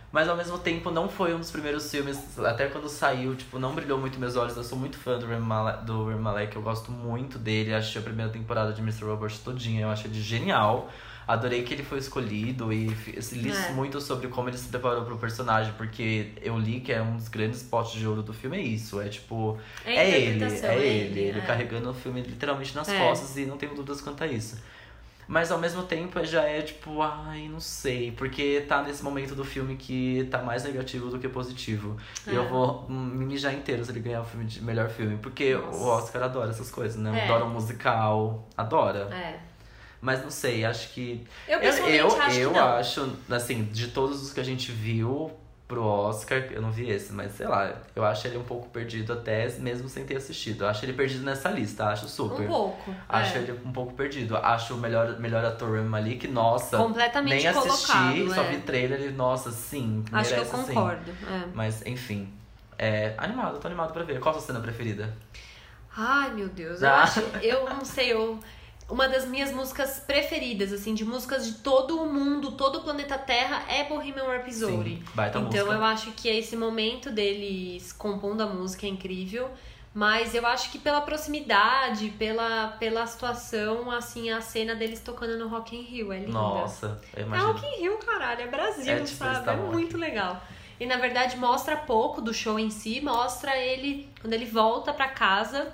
Mas 0.10 0.30
ao 0.30 0.38
mesmo 0.38 0.58
tempo 0.58 0.90
não 0.90 1.10
foi 1.10 1.36
um 1.36 1.40
dos 1.40 1.52
primeiros 1.52 1.92
filmes, 1.92 2.40
até 2.40 2.68
quando 2.70 2.88
saiu, 2.88 3.36
tipo, 3.36 3.60
não 3.60 3.76
brilhou 3.76 4.00
muito 4.00 4.18
meus 4.18 4.38
olhos. 4.38 4.56
Eu 4.56 4.64
sou 4.64 4.78
muito 4.78 4.98
fã 4.98 5.20
do 5.20 5.26
Rami 5.26 5.46
Malek, 5.46 5.84
do 5.84 6.10
eu 6.56 6.62
gosto 6.62 6.90
muito 6.90 7.38
dele. 7.38 7.74
Assisti 7.74 7.98
a 7.98 8.02
primeira 8.02 8.32
temporada 8.32 8.72
de 8.72 8.80
Mr. 8.80 9.04
Robot 9.04 9.38
todinha, 9.42 9.82
eu 9.82 9.90
acho 9.90 10.08
ele 10.08 10.22
genial. 10.22 10.90
Adorei 11.28 11.64
que 11.64 11.74
ele 11.74 11.84
foi 11.84 11.98
escolhido 11.98 12.72
e 12.72 12.88
li 13.34 13.52
É. 13.52 13.72
muito 13.72 14.00
sobre 14.00 14.28
como 14.28 14.48
ele 14.50 14.58
se 14.58 14.68
preparou 14.68 15.04
pro 15.06 15.18
personagem, 15.18 15.74
porque 15.76 16.34
eu 16.42 16.58
li 16.58 16.80
que 16.82 16.92
é 16.94 17.02
um 17.02 17.16
dos 17.18 17.28
grandes 17.28 17.64
potes 17.64 17.94
de 17.94 18.08
ouro 18.08 18.22
do 18.22 18.32
filme, 18.34 18.58
é 18.58 18.62
isso. 18.62 19.02
É 19.02 19.10
tipo, 19.10 19.58
É 19.84 19.96
é 19.96 20.10
ele, 20.22 20.44
é 20.44 20.48
é 20.48 20.86
ele. 20.86 21.20
ele, 21.20 21.40
é. 21.40 21.42
carregando 21.42 21.90
o 21.90 21.94
filme 21.94 22.22
literalmente 22.22 22.76
nas 22.76 22.88
É. 22.90 23.00
costas 23.00 23.36
e 23.38 23.46
não 23.46 23.58
tenho 23.58 23.74
dúvidas 23.74 24.02
quanto 24.02 24.24
a 24.24 24.28
isso. 24.28 24.58
Mas 25.28 25.52
ao 25.52 25.58
mesmo 25.58 25.82
tempo 25.82 26.24
já 26.24 26.44
é 26.44 26.62
tipo, 26.62 27.02
ai, 27.02 27.48
não 27.48 27.60
sei, 27.60 28.12
porque 28.12 28.64
tá 28.68 28.84
nesse 28.84 29.04
momento 29.04 29.34
do 29.34 29.44
filme 29.44 29.76
que 29.76 30.28
tá 30.30 30.44
mais 30.44 30.64
negativo 30.64 31.10
do 31.10 31.18
que 31.18 31.28
positivo. 31.28 31.98
E 32.28 32.30
É. 32.30 32.38
eu 32.38 32.48
vou 32.48 32.86
hum, 32.88 32.94
me 32.94 33.26
mijar 33.26 33.52
inteiro 33.52 33.84
se 33.84 33.90
ele 33.92 34.02
ganhar 34.02 34.22
o 34.22 34.24
filme 34.24 34.46
de 34.46 34.64
melhor 34.64 34.88
filme, 34.88 35.18
porque 35.18 35.56
Nossa. 35.56 35.78
o 35.80 35.88
Oscar 35.88 36.22
adora 36.22 36.52
essas 36.52 36.70
coisas, 36.70 36.98
né? 36.98 37.22
É. 37.22 37.24
Adora 37.24 37.44
um 37.46 37.50
musical, 37.50 38.48
adora. 38.56 39.10
É. 39.12 39.40
Mas 40.02 40.22
não 40.22 40.30
sei, 40.30 40.64
acho 40.66 40.90
que 40.94 41.26
Eu 41.48 41.56
eu, 41.56 41.62
pessoalmente 41.62 41.98
eu, 41.98 42.08
acho 42.22 42.40
eu 42.40 42.64
acho, 42.64 43.18
assim, 43.32 43.64
de 43.66 43.88
todos 43.88 44.22
os 44.22 44.32
que 44.34 44.40
a 44.40 44.44
gente 44.44 44.72
viu 44.72 45.32
pro 45.68 45.84
Oscar, 45.84 46.38
eu 46.52 46.62
não 46.62 46.72
vi 46.72 46.88
esse, 46.92 47.12
mas 47.12 47.32
sei 47.32 47.48
lá, 47.48 47.74
eu 47.96 48.06
acho 48.06 48.28
ele 48.28 48.38
um 48.38 48.44
pouco 48.44 48.70
perdido 48.70 49.14
até 49.14 49.50
mesmo 49.58 49.90
sem 49.90 50.06
ter 50.06 50.16
assistido. 50.18 50.64
Eu 50.64 50.68
acho 50.70 50.86
ele 50.86 50.94
perdido 50.94 51.24
nessa 51.24 51.50
lista, 51.50 51.86
acho 51.88 52.08
super. 52.08 52.42
Um 52.46 52.48
pouco. 52.48 52.96
Acho 53.10 53.38
é. 53.38 53.42
ele 53.42 53.60
um 53.66 53.72
pouco 53.72 53.94
perdido. 53.94 54.38
Acho 54.38 54.76
o 54.76 54.78
melhor, 54.78 55.18
melhor 55.20 55.44
ator 55.44 55.82
Malik, 55.82 56.28
nossa. 56.28 56.78
Completamente 56.78 57.38
nem 57.38 57.48
assisti, 57.48 58.30
só 58.32 58.44
é. 58.44 58.52
vi 58.52 58.58
trailer 58.58 59.02
e, 59.02 59.12
nossa, 59.12 59.50
sim, 59.52 60.06
Acho 60.12 60.30
que 60.36 60.40
eu 60.40 60.44
merece 60.46 60.66
sim. 60.68 60.74
concordo. 60.76 61.12
é. 61.12 61.48
Mas, 61.54 61.84
enfim. 61.86 62.32
É, 62.78 63.16
animado, 63.18 63.58
tô 63.60 63.68
animado 63.68 63.92
pra 63.92 64.04
ver. 64.04 64.20
Qual 64.20 64.36
a 64.36 64.38
sua 64.38 64.46
cena 64.48 64.60
preferida? 64.60 65.12
Ai, 65.98 66.30
meu 66.32 66.50
Deus. 66.50 66.82
Eu 66.82 66.90
Ah. 66.90 67.04
acho. 67.04 67.22
Eu 67.42 67.68
não 67.70 67.84
sei, 67.86 68.12
eu. 68.14 68.40
Uma 68.88 69.08
das 69.10 69.26
minhas 69.26 69.52
músicas 69.52 70.00
preferidas, 70.00 70.72
assim, 70.72 70.94
de 70.94 71.04
músicas 71.04 71.46
de 71.46 71.54
todo 71.56 72.00
o 72.02 72.06
mundo, 72.12 72.52
todo 72.52 72.80
o 72.80 72.82
planeta 72.82 73.18
Terra, 73.18 73.64
é 73.68 73.84
Bohemian 73.86 74.26
Rhapsody. 74.26 74.98
Sim, 74.98 75.04
baita 75.16 75.40
então 75.40 75.52
música. 75.52 75.74
eu 75.74 75.84
acho 75.84 76.12
que 76.12 76.30
esse 76.30 76.56
momento 76.56 77.10
deles 77.10 77.92
compondo 77.92 78.42
a 78.42 78.46
música 78.46 78.86
é 78.86 78.90
incrível. 78.90 79.50
Mas 79.92 80.36
eu 80.36 80.46
acho 80.46 80.72
que 80.74 80.78
pela 80.78 81.00
proximidade, 81.00 82.10
pela, 82.20 82.76
pela 82.78 83.08
situação, 83.08 83.90
assim, 83.90 84.30
a 84.30 84.42
cena 84.42 84.76
deles 84.76 85.00
tocando 85.00 85.38
no 85.40 85.48
Rock 85.48 85.74
in 85.74 85.84
Rio 85.84 86.12
é 86.12 86.20
linda. 86.20 86.34
Nossa, 86.34 87.02
eu 87.16 87.34
É. 87.34 87.38
Rock 87.38 87.66
in 87.66 87.80
Rio, 87.80 87.98
caralho, 88.00 88.42
é 88.42 88.48
Brasil, 88.48 88.92
É, 88.92 89.06
sabe? 89.06 89.36
É 89.38 89.40
estavam 89.40 89.72
muito 89.72 89.98
legal. 89.98 90.44
E 90.78 90.86
na 90.86 90.98
verdade 90.98 91.38
mostra 91.38 91.78
pouco 91.78 92.20
do 92.20 92.34
show 92.34 92.60
em 92.60 92.70
si, 92.70 93.00
mostra 93.00 93.58
ele 93.58 94.10
quando 94.20 94.34
ele 94.34 94.46
volta 94.46 94.94
pra 94.94 95.08
casa 95.08 95.72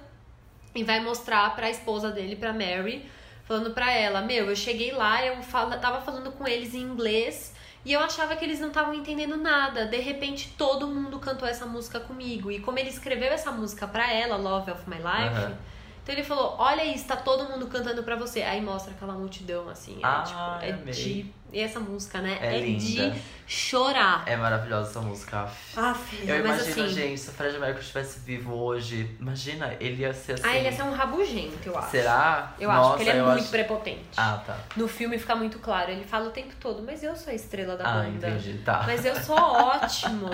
e 0.73 0.83
vai 0.83 0.99
mostrar 0.99 1.55
pra 1.55 1.69
esposa 1.69 2.09
dele, 2.11 2.35
pra 2.35 2.53
Mary, 2.53 3.09
falando 3.43 3.71
pra 3.73 3.91
ela: 3.91 4.21
Meu, 4.21 4.49
eu 4.49 4.55
cheguei 4.55 4.91
lá, 4.91 5.25
eu 5.25 5.41
fala, 5.43 5.77
tava 5.77 6.01
falando 6.01 6.31
com 6.31 6.47
eles 6.47 6.73
em 6.73 6.81
inglês 6.81 7.53
E 7.85 7.91
eu 7.93 7.99
achava 7.99 8.35
que 8.35 8.45
eles 8.45 8.59
não 8.59 8.67
estavam 8.67 8.93
entendendo 8.93 9.35
nada. 9.37 9.85
De 9.85 9.97
repente, 9.97 10.53
todo 10.57 10.87
mundo 10.87 11.17
cantou 11.19 11.47
essa 11.47 11.65
música 11.65 11.99
comigo. 11.99 12.51
E 12.51 12.59
como 12.59 12.77
ele 12.77 12.89
escreveu 12.89 13.31
essa 13.33 13.51
música 13.51 13.87
pra 13.87 14.11
ela, 14.13 14.37
Love 14.37 14.69
of 14.71 14.87
My 14.89 14.97
Life, 14.97 15.35
Aham. 15.35 15.57
então 16.03 16.15
ele 16.15 16.23
falou: 16.23 16.55
Olha 16.59 16.85
isso, 16.85 17.07
tá 17.07 17.15
todo 17.15 17.49
mundo 17.49 17.67
cantando 17.67 18.03
pra 18.03 18.15
você. 18.15 18.43
Aí 18.43 18.61
mostra 18.61 18.91
aquela 18.93 19.13
multidão 19.13 19.67
assim. 19.67 19.97
É, 19.99 20.05
Ah, 20.05 20.23
tipo, 20.25 20.65
é 20.65 20.71
de. 20.91 21.33
E 21.51 21.59
essa 21.59 21.79
música, 21.79 22.19
né? 22.21 22.37
É 22.41 22.59
linda. 22.59 22.79
de 23.11 23.21
chorar. 23.45 24.23
É 24.25 24.35
maravilhosa 24.37 24.89
essa 24.89 25.01
música. 25.01 25.41
aff. 25.43 25.73
Ah, 25.77 25.93
filha, 25.93 26.31
Eu 26.35 26.43
mas 26.47 26.63
imagino, 26.65 26.85
assim. 26.85 26.93
gente, 26.95 27.19
se 27.19 27.29
o 27.29 27.33
Fred 27.33 27.59
Mercury 27.59 27.81
estivesse 27.81 28.19
vivo 28.19 28.53
hoje, 28.55 29.15
imagina, 29.19 29.75
ele 29.79 30.01
ia 30.03 30.13
ser 30.13 30.33
assim. 30.33 30.43
Ah, 30.45 30.55
ele 30.55 30.65
ia 30.65 30.71
ser 30.71 30.83
um 30.83 30.91
rabugento, 30.93 31.57
eu 31.67 31.77
acho. 31.77 31.91
Será? 31.91 32.53
Eu 32.59 32.71
Nossa, 32.71 32.87
acho 32.95 33.03
que 33.03 33.09
ele 33.09 33.19
é 33.19 33.23
muito 33.23 33.39
acho- 33.41 33.49
prepotente. 33.49 34.01
Ah, 34.15 34.41
tá. 34.45 34.57
No 34.77 34.87
filme 34.87 35.17
fica 35.19 35.35
muito 35.35 35.59
claro. 35.59 35.91
Ele 35.91 36.05
fala 36.05 36.27
o 36.29 36.31
tempo 36.31 36.53
todo, 36.59 36.81
mas 36.83 37.03
eu 37.03 37.15
sou 37.15 37.31
a 37.31 37.35
estrela 37.35 37.75
da 37.75 37.83
Ah, 37.85 37.93
banda. 38.03 38.29
entendi. 38.29 38.59
Tá. 38.59 38.83
Mas 38.85 39.03
eu 39.03 39.15
sou 39.17 39.35
ótimo. 39.37 40.29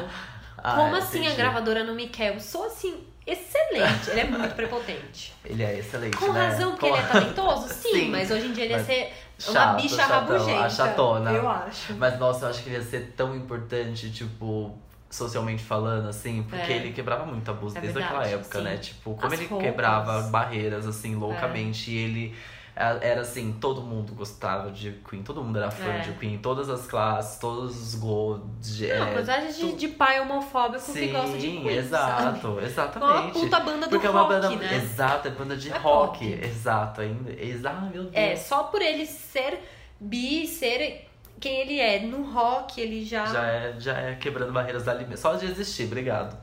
Ah, 0.57 0.75
Como 0.75 0.95
assim 0.95 1.19
a 1.19 1.21
entendi. 1.21 1.35
gravadora 1.37 1.83
não 1.83 1.95
me 1.95 2.07
quer? 2.09 2.33
Eu 2.35 2.39
sou 2.39 2.65
assim, 2.65 3.03
excelente. 3.25 4.09
Ele 4.11 4.19
é 4.19 4.25
muito 4.25 4.53
prepotente. 4.55 5.33
Ele 5.45 5.63
é 5.63 5.79
excelente, 5.79 6.17
Com 6.17 6.31
né? 6.31 6.47
razão, 6.47 6.71
porque 6.71 6.89
Com- 6.89 6.95
ele 6.95 7.03
é 7.05 7.07
talentoso? 7.07 7.69
Sim, 7.73 7.89
Sim, 7.91 8.09
mas 8.11 8.29
hoje 8.31 8.47
em 8.47 8.51
dia 8.53 8.65
ele 8.65 8.73
ia 8.73 8.77
mas 8.77 8.87
ser 9.37 9.51
uma 9.51 9.59
chato, 9.59 9.81
bicha 9.81 9.95
chatão, 9.97 10.19
rabugenta. 10.37 10.65
a 10.65 10.69
chatona. 10.69 11.31
Eu 11.31 11.49
acho. 11.49 11.93
Mas 11.95 12.19
nossa, 12.19 12.45
eu 12.45 12.49
acho 12.49 12.63
que 12.63 12.69
ele 12.69 12.77
ia 12.77 12.83
ser 12.83 13.13
tão 13.15 13.35
importante, 13.35 14.09
tipo, 14.11 14.77
socialmente 15.09 15.63
falando, 15.63 16.09
assim, 16.09 16.43
porque 16.49 16.71
É. 16.71 16.75
ele 16.77 16.91
quebrava 16.91 17.25
muito 17.25 17.49
abuso 17.49 17.77
É 17.77 17.81
desde 17.81 17.99
verdade, 17.99 18.17
aquela 18.25 18.39
época, 18.39 18.57
sim. 18.59 18.63
né? 18.65 18.77
Tipo, 18.77 19.13
como 19.15 19.27
As 19.27 19.33
ele 19.33 19.45
roupas. 19.47 19.67
É. 19.67 19.71
quebrava 19.71 20.21
barreiras, 20.23 20.85
assim, 20.87 21.15
loucamente, 21.15 21.91
e 21.91 21.97
ele. 21.97 22.35
Era 23.01 23.21
assim, 23.21 23.53
todo 23.59 23.81
mundo 23.81 24.13
gostava 24.13 24.69
de 24.71 24.91
Queen, 25.09 25.23
todo 25.23 25.43
mundo 25.43 25.57
era 25.57 25.71
fã 25.71 25.93
É. 25.93 25.99
de 26.01 26.11
Queen, 26.13 26.37
todas 26.37 26.69
as 26.69 26.85
classes, 26.85 27.39
todos 27.39 27.75
os 27.75 27.95
gols. 27.95 28.41
Não, 28.79 29.07
é, 29.07 29.13
coisa 29.13 29.37
de, 29.51 29.71
de 29.73 29.87
pai 29.87 30.19
homofóbico 30.19 30.93
que 30.93 31.07
gosta 31.07 31.37
de 31.37 31.41
Sim, 31.41 31.61
Queen, 31.63 31.75
exato, 31.77 32.47
sabe? 32.53 32.65
exatamente. 32.65 33.11
Uma 33.13 33.31
puta 33.31 33.59
banda 33.61 33.87
do 33.87 33.89
Porque 33.89 34.05
é 34.05 34.09
rock, 34.09 34.19
uma 34.19 34.27
banda, 34.39 34.49
né? 34.55 34.75
Exato, 34.75 35.27
é 35.27 35.31
banda 35.31 35.57
de 35.57 35.69
É 35.71 35.77
rock. 35.77 36.19
pop. 36.31 36.45
Exato, 36.45 37.01
ainda. 37.01 37.31
Exato, 37.41 37.81
meu 37.85 38.03
Deus. 38.03 38.11
É, 38.13 38.35
só 38.35 38.63
por 38.65 38.81
ele 38.81 39.05
ser 39.07 39.59
bi, 39.99 40.45
ser 40.45 41.07
quem 41.39 41.59
ele 41.61 41.79
é 41.79 41.99
no 41.99 42.31
rock, 42.31 42.79
ele 42.79 43.03
já... 43.03 43.25
Já 43.25 43.43
é, 43.45 43.75
já 43.79 43.97
é 43.97 44.15
quebrando 44.15 44.51
barreiras 44.53 44.87
ali 44.87 45.03
mesmo. 45.05 45.17
Só 45.17 45.33
de 45.35 45.45
existir, 45.45 45.85
obrigado. 45.85 46.37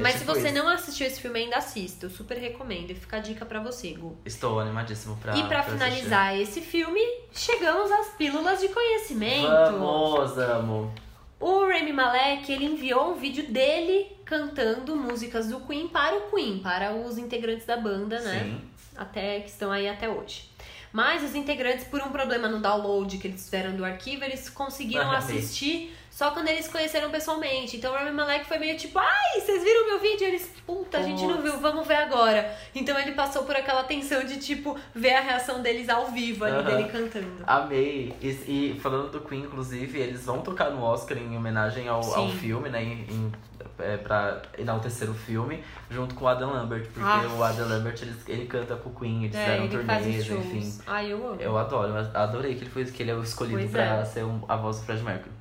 É 0.00 0.02
Mas 0.02 0.14
se 0.14 0.18
tipo 0.20 0.32
você 0.32 0.48
isso. 0.48 0.54
não 0.54 0.68
assistiu 0.68 1.06
esse 1.06 1.20
filme 1.20 1.40
ainda, 1.40 1.56
assista. 1.56 2.06
Eu 2.06 2.10
super 2.10 2.36
recomendo. 2.38 2.90
E 2.90 2.94
fica 2.94 3.18
a 3.18 3.20
dica 3.20 3.44
pra 3.44 3.60
você, 3.60 3.92
Gu. 3.92 4.16
Estou 4.24 4.58
animadíssimo 4.58 5.16
pra. 5.16 5.36
e 5.36 5.42
pra 5.44 5.62
pra 5.62 5.62
finalizar 5.62 6.38
esse 6.40 6.60
filme, 6.60 7.00
chegamos 7.32 7.90
às 7.90 8.08
pílulas 8.14 8.60
de 8.60 8.68
conhecimento. 8.68 9.46
assistir. 9.46 9.78
Vamos, 9.78 10.38
amo. 10.38 10.94
O 11.38 11.60
Rami 11.66 11.92
Malek, 11.92 12.52
ele 12.52 12.66
enviou 12.66 13.12
um 13.12 13.14
vídeo 13.14 13.46
dele 13.50 14.14
cantando 14.24 14.94
músicas 14.94 15.48
do 15.48 15.60
Queen 15.60 15.88
para 15.88 16.14
o 16.16 16.30
Queen, 16.30 16.58
para 16.58 16.92
os 16.94 17.16
integrantes 17.16 17.64
da 17.66 17.76
banda, 17.76 18.20
né? 18.20 18.40
Sim. 18.44 18.60
Até 18.96 19.40
que 19.40 19.48
estão 19.48 19.72
aí 19.72 19.88
até 19.88 20.08
hoje. 20.08 20.50
Mas 20.92 21.22
os 21.22 21.34
integrantes, 21.34 21.84
por 21.84 22.00
um 22.02 22.10
problema 22.10 22.48
no 22.48 22.60
download 22.60 23.16
que 23.16 23.28
eles 23.28 23.44
fizeram 23.44 23.74
do 23.76 23.84
arquivo, 23.84 24.24
eles 24.24 24.50
conseguiram 24.50 25.10
assistir 25.12 25.96
só 26.20 26.32
quando 26.32 26.48
eles 26.48 26.68
conheceram 26.68 27.10
pessoalmente. 27.10 27.78
Então 27.78 27.92
o 27.92 27.96
Rami 27.96 28.10
Malek 28.10 28.44
foi 28.44 28.58
meio 28.58 28.76
tipo, 28.76 28.98
ai, 28.98 29.40
vocês 29.40 29.62
viram 29.64 29.86
meu 29.86 29.98
vídeo? 30.00 30.26
Eles, 30.26 30.52
puta, 30.66 30.98
a 30.98 31.02
gente 31.02 31.22
não 31.24 31.40
viu, 31.40 31.58
vamos 31.58 31.86
ver 31.88 31.94
agora. 31.94 32.54
Então 32.74 32.98
ele 32.98 33.12
passou 33.12 33.44
por 33.44 33.56
aquela 33.56 33.84
tensão 33.84 34.22
de, 34.24 34.36
tipo, 34.38 34.78
ver 34.94 35.14
a 35.14 35.20
reação 35.22 35.62
deles 35.62 35.88
ao 35.88 36.08
vivo 36.08 36.44
ali, 36.44 36.56
Aham. 36.56 36.64
dele 36.76 36.88
cantando. 36.90 37.42
Amei. 37.46 38.14
E, 38.20 38.28
e 38.74 38.80
falando 38.82 39.10
do 39.10 39.20
Queen, 39.22 39.44
inclusive, 39.44 39.98
eles 39.98 40.26
vão 40.26 40.42
tocar 40.42 40.68
no 40.70 40.82
Oscar 40.82 41.16
em 41.16 41.34
homenagem 41.34 41.88
ao, 41.88 42.04
ao 42.14 42.28
filme, 42.28 42.68
né? 42.68 42.82
Em, 42.84 42.92
em, 43.08 43.32
é, 43.78 43.96
pra 43.96 44.42
enaltecer 44.58 45.08
o 45.10 45.14
filme, 45.14 45.64
junto 45.90 46.14
com 46.14 46.26
o 46.26 46.28
Adam 46.28 46.52
Lambert. 46.52 46.82
Porque 46.92 47.00
Ah. 47.00 47.26
o 47.34 47.42
Adam 47.42 47.66
Lambert, 47.66 47.96
ele, 48.02 48.14
ele 48.28 48.44
canta 48.44 48.76
com 48.76 48.90
o 48.90 48.94
Queen, 48.94 49.24
eles 49.24 49.34
É, 49.34 49.42
fizeram 49.42 49.68
turnês, 49.68 50.28
enfim. 50.30 50.78
Ai, 50.86 51.10
eu 51.12 51.26
amo. 51.26 51.40
Eu 51.40 51.56
adoro, 51.56 51.94
eu 51.96 52.10
adorei 52.20 52.54
que 52.56 52.64
ele 52.64 52.70
foi 52.70 52.84
que 52.84 53.02
ele 53.02 53.10
é 53.10 53.14
o 53.14 53.22
escolhido 53.22 53.56
Pois 53.58 53.70
pra 53.70 53.84
é. 54.00 54.04
ser 54.04 54.22
um- 54.22 54.42
a 54.46 54.56
voz 54.56 54.80
do 54.80 54.84
Fred 54.84 55.02
Mercury. 55.02 55.32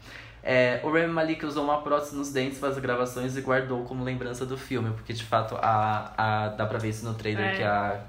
É, 0.51 0.79
o 0.81 0.91
Rami 0.91 1.09
Malek 1.09 1.45
usou 1.45 1.63
uma 1.63 1.79
prótese 1.79 2.15
nos 2.15 2.31
dentes 2.31 2.57
para 2.57 2.69
as 2.69 2.79
gravações 2.79 3.37
e 3.37 3.41
guardou 3.41 3.83
como 3.83 4.03
lembrança 4.03 4.47
do 4.47 4.57
filme, 4.57 4.89
porque 4.95 5.13
de 5.13 5.23
fato 5.23 5.55
a, 5.61 6.11
a, 6.17 6.47
dá 6.47 6.65
pra 6.65 6.79
ver 6.79 6.89
isso 6.89 7.05
no 7.05 7.13
trailer 7.13 7.53
É. 7.53 7.55
que 7.55 7.61
a, 7.61 7.99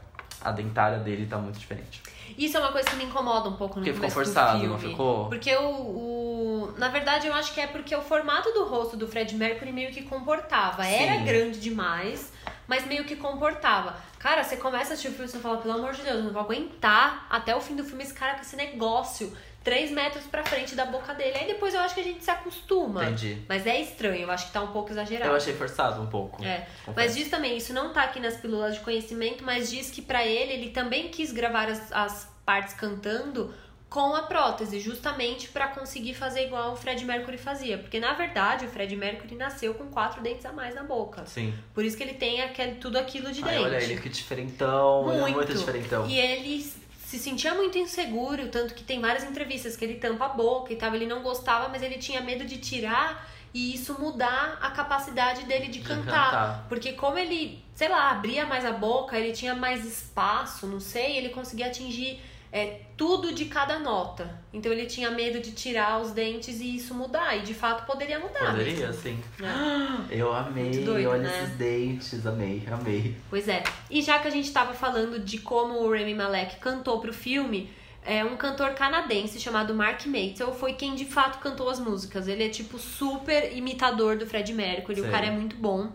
a 0.41 0.51
dentária 0.51 1.01
dele 1.01 1.26
tá 1.26 1.36
muito 1.36 1.59
diferente. 1.59 2.03
Isso 2.38 2.57
é 2.57 2.61
uma 2.61 2.72
coisa 2.72 2.88
que 2.88 2.97
me 2.97 3.05
incomoda 3.05 3.47
um 3.47 3.57
pouco 3.57 3.78
no 3.78 3.84
Porque 3.84 3.93
ficou 3.93 4.09
forçado, 4.09 4.61
do 4.61 4.68
não 4.68 4.78
ficou? 4.78 5.28
Porque 5.28 5.55
o, 5.55 5.68
o... 5.68 6.74
Na 6.78 6.88
verdade, 6.88 7.26
eu 7.26 7.34
acho 7.34 7.53
que 7.53 7.61
é 7.61 7.66
porque 7.66 7.95
o 7.95 8.01
formato 8.01 8.51
do 8.53 8.64
rosto 8.64 8.97
do 8.97 9.07
Fred 9.07 9.34
Mercury 9.34 9.70
meio 9.70 9.91
que 9.91 10.05
comportava. 10.05 10.86
Era 10.86 11.18
Sim. 11.18 11.24
grande 11.26 11.61
demais, 11.61 12.32
mas 12.66 12.86
meio 12.86 13.05
que 13.05 13.16
comportava. 13.16 13.95
Cara, 14.18 14.43
você 14.43 14.57
começa 14.57 14.93
a 14.93 14.95
assistir 14.95 15.09
o 15.09 15.11
filme 15.11 15.26
e 15.26 15.28
você 15.28 15.38
fala, 15.38 15.59
pelo 15.59 15.74
amor 15.74 15.93
de 15.93 16.01
Deus, 16.01 16.16
eu 16.16 16.22
não 16.22 16.32
vou 16.32 16.41
aguentar 16.41 17.26
até 17.28 17.55
o 17.55 17.61
fim 17.61 17.76
do 17.76 17.84
filme 17.84 18.03
esse 18.03 18.14
cara 18.14 18.36
com 18.36 18.41
esse 18.41 18.57
negócio. 18.57 19.30
Três 19.62 19.90
metros 19.90 20.24
pra 20.24 20.42
frente 20.42 20.74
da 20.74 20.86
boca 20.86 21.12
dele. 21.12 21.36
Aí 21.36 21.46
depois 21.46 21.74
eu 21.74 21.80
acho 21.80 21.94
que 21.94 22.00
a 22.00 22.04
gente 22.04 22.24
se 22.24 22.30
acostuma. 22.30 23.04
Entendi. 23.04 23.42
Mas 23.48 23.66
é 23.66 23.80
estranho, 23.80 24.22
eu 24.22 24.30
acho 24.30 24.46
que 24.46 24.52
tá 24.52 24.62
um 24.62 24.72
pouco 24.72 24.90
exagerado. 24.90 25.30
Eu 25.30 25.36
achei 25.36 25.52
forçado 25.52 26.00
um 26.00 26.06
pouco. 26.06 26.42
É, 26.42 26.66
confesso. 26.84 26.92
mas 26.96 27.14
diz 27.14 27.28
também, 27.28 27.56
isso 27.56 27.72
não 27.74 27.92
tá 27.92 28.04
aqui 28.04 28.20
nas 28.20 28.36
pílulas 28.38 28.74
de 28.74 28.80
conhecimento, 28.80 29.44
mas 29.44 29.70
diz 29.70 29.90
que 29.90 30.00
pra 30.00 30.24
ele, 30.24 30.52
ele 30.52 30.70
também 30.70 31.08
quis 31.08 31.30
gravar 31.30 31.68
as, 31.68 31.92
as 31.92 32.30
partes 32.44 32.72
cantando 32.74 33.52
com 33.90 34.14
a 34.14 34.22
prótese, 34.22 34.78
justamente 34.78 35.48
pra 35.48 35.66
conseguir 35.66 36.14
fazer 36.14 36.46
igual 36.46 36.72
o 36.72 36.76
Fred 36.76 37.04
Mercury 37.04 37.36
fazia. 37.36 37.76
Porque 37.76 37.98
na 37.98 38.14
verdade, 38.14 38.64
o 38.64 38.68
Fred 38.68 38.94
Mercury 38.94 39.34
nasceu 39.34 39.74
com 39.74 39.88
quatro 39.88 40.22
dentes 40.22 40.46
a 40.46 40.52
mais 40.52 40.74
na 40.76 40.84
boca. 40.84 41.26
Sim. 41.26 41.52
Por 41.74 41.84
isso 41.84 41.96
que 41.96 42.04
ele 42.04 42.14
tem 42.14 42.40
aquele, 42.40 42.76
tudo 42.76 42.96
aquilo 42.96 43.32
de 43.32 43.42
Ai, 43.42 43.50
dente. 43.50 43.64
olha 43.64 43.82
ele 43.82 44.00
que 44.00 44.08
diferentão, 44.08 45.12
ele 45.12 45.24
é 45.24 45.34
muito 45.34 45.52
diferentão. 45.52 46.06
E 46.08 46.18
ele 46.18 46.72
se 47.11 47.18
sentia 47.18 47.52
muito 47.56 47.76
inseguro, 47.76 48.46
tanto 48.50 48.72
que 48.72 48.84
tem 48.84 49.00
várias 49.00 49.24
entrevistas 49.24 49.76
que 49.76 49.84
ele 49.84 49.94
tampa 49.94 50.26
a 50.26 50.28
boca 50.28 50.72
e 50.72 50.76
tal, 50.76 50.94
ele 50.94 51.06
não 51.06 51.24
gostava, 51.24 51.68
mas 51.68 51.82
ele 51.82 51.98
tinha 51.98 52.20
medo 52.20 52.44
de 52.44 52.58
tirar 52.58 53.28
e 53.52 53.74
isso 53.74 54.00
mudar 54.00 54.58
a 54.62 54.70
capacidade 54.70 55.42
dele 55.42 55.66
de, 55.66 55.80
De 55.80 55.88
cantar. 55.88 56.04
cantar. 56.04 56.66
Porque 56.68 56.92
como 56.92 57.18
ele, 57.18 57.64
sei 57.74 57.88
lá, 57.88 58.12
abria 58.12 58.46
mais 58.46 58.64
a 58.64 58.70
boca, 58.70 59.18
ele 59.18 59.32
tinha 59.32 59.56
mais 59.56 59.84
espaço, 59.84 60.68
não 60.68 60.78
sei, 60.78 61.16
ele 61.16 61.30
conseguia 61.30 61.66
atingir 61.66 62.20
é, 62.53 62.80
tudo 62.96 63.32
de 63.32 63.44
cada 63.44 63.78
nota. 63.78 64.38
Então 64.53 64.72
ele 64.72 64.86
tinha 64.86 65.11
medo 65.11 65.40
de 65.40 65.53
tirar 65.53 66.01
os 66.01 66.11
dentes 66.11 66.61
e 66.61 66.76
isso 66.76 66.94
mudar. 66.94 67.36
E 67.36 67.42
de 67.42 67.55
fato 67.55 67.86
poderia 67.86 68.18
mudar. 68.18 68.51
Poderia, 68.51 68.88
mesmo. 68.88 69.03
sim. 69.03 69.18
É. 69.40 70.20
Eu 70.20 70.32
amei, 70.32 70.84
doido, 70.84 71.11
olha 71.11 71.22
né? 71.22 71.42
esses 71.42 71.57
dentes, 71.57 72.26
amei, 72.26 72.62
amei. 72.70 73.16
Pois 73.28 73.48
é. 73.48 73.62
E 73.88 74.03
já 74.03 74.18
que 74.18 74.28
a 74.28 74.30
gente 74.30 74.51
tava 74.53 74.74
falando 74.74 75.18
de 75.18 75.38
como 75.38 75.80
o 75.80 75.92
Rami 75.92 76.14
Malek 76.14 76.57
cantou 76.57 77.01
pro 77.01 77.12
filme, 77.12 77.70
é 78.05 78.24
um 78.24 78.36
cantor 78.36 78.70
canadense 78.70 79.38
chamado 79.38 79.74
Mark 79.74 80.07
Matel 80.07 80.53
foi 80.55 80.72
quem 80.72 80.94
de 80.94 81.05
fato 81.05 81.38
cantou 81.38 81.68
as 81.68 81.78
músicas. 81.78 82.26
Ele 82.26 82.44
é 82.44 82.48
tipo 82.48 82.78
super 82.78 83.57
imitador 83.57 84.16
do 84.16 84.26
Fred 84.26 84.53
Mercury, 84.53 85.01
Sei. 85.01 85.09
o 85.09 85.12
cara 85.12 85.26
é 85.26 85.30
muito 85.30 85.57
bom. 85.57 85.92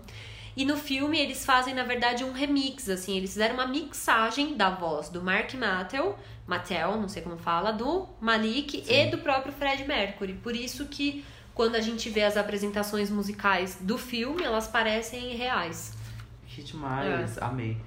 E 0.55 0.63
no 0.63 0.77
filme 0.77 1.19
eles 1.19 1.45
fazem, 1.45 1.73
na 1.73 1.83
verdade, 1.83 2.23
um 2.23 2.31
remix, 2.31 2.87
assim, 2.89 3.17
eles 3.17 3.31
fizeram 3.31 3.55
uma 3.55 3.67
mixagem 3.67 4.55
da 4.55 4.69
voz 4.69 5.09
do 5.09 5.21
Mark 5.21 5.53
Mattel, 5.55 6.17
Mattel, 6.47 6.97
não 6.97 7.09
sei 7.09 7.21
como 7.21 7.37
fala, 7.37 7.71
do 7.71 8.07
Malik 8.21 8.83
e 8.87 9.05
do 9.07 9.17
próprio 9.17 9.51
Fred 9.51 9.83
Mercury. 9.85 10.33
Por 10.33 10.55
isso 10.55 10.85
que 10.87 11.25
quando 11.53 11.75
a 11.75 11.81
gente 11.81 12.09
vê 12.09 12.23
as 12.23 12.37
apresentações 12.37 13.09
musicais 13.09 13.77
do 13.81 13.97
filme, 13.97 14.43
elas 14.43 14.67
parecem 14.67 15.35
reais. 15.35 15.97
Que 16.47 16.61
demais, 16.61 17.37
amei. 17.39 17.77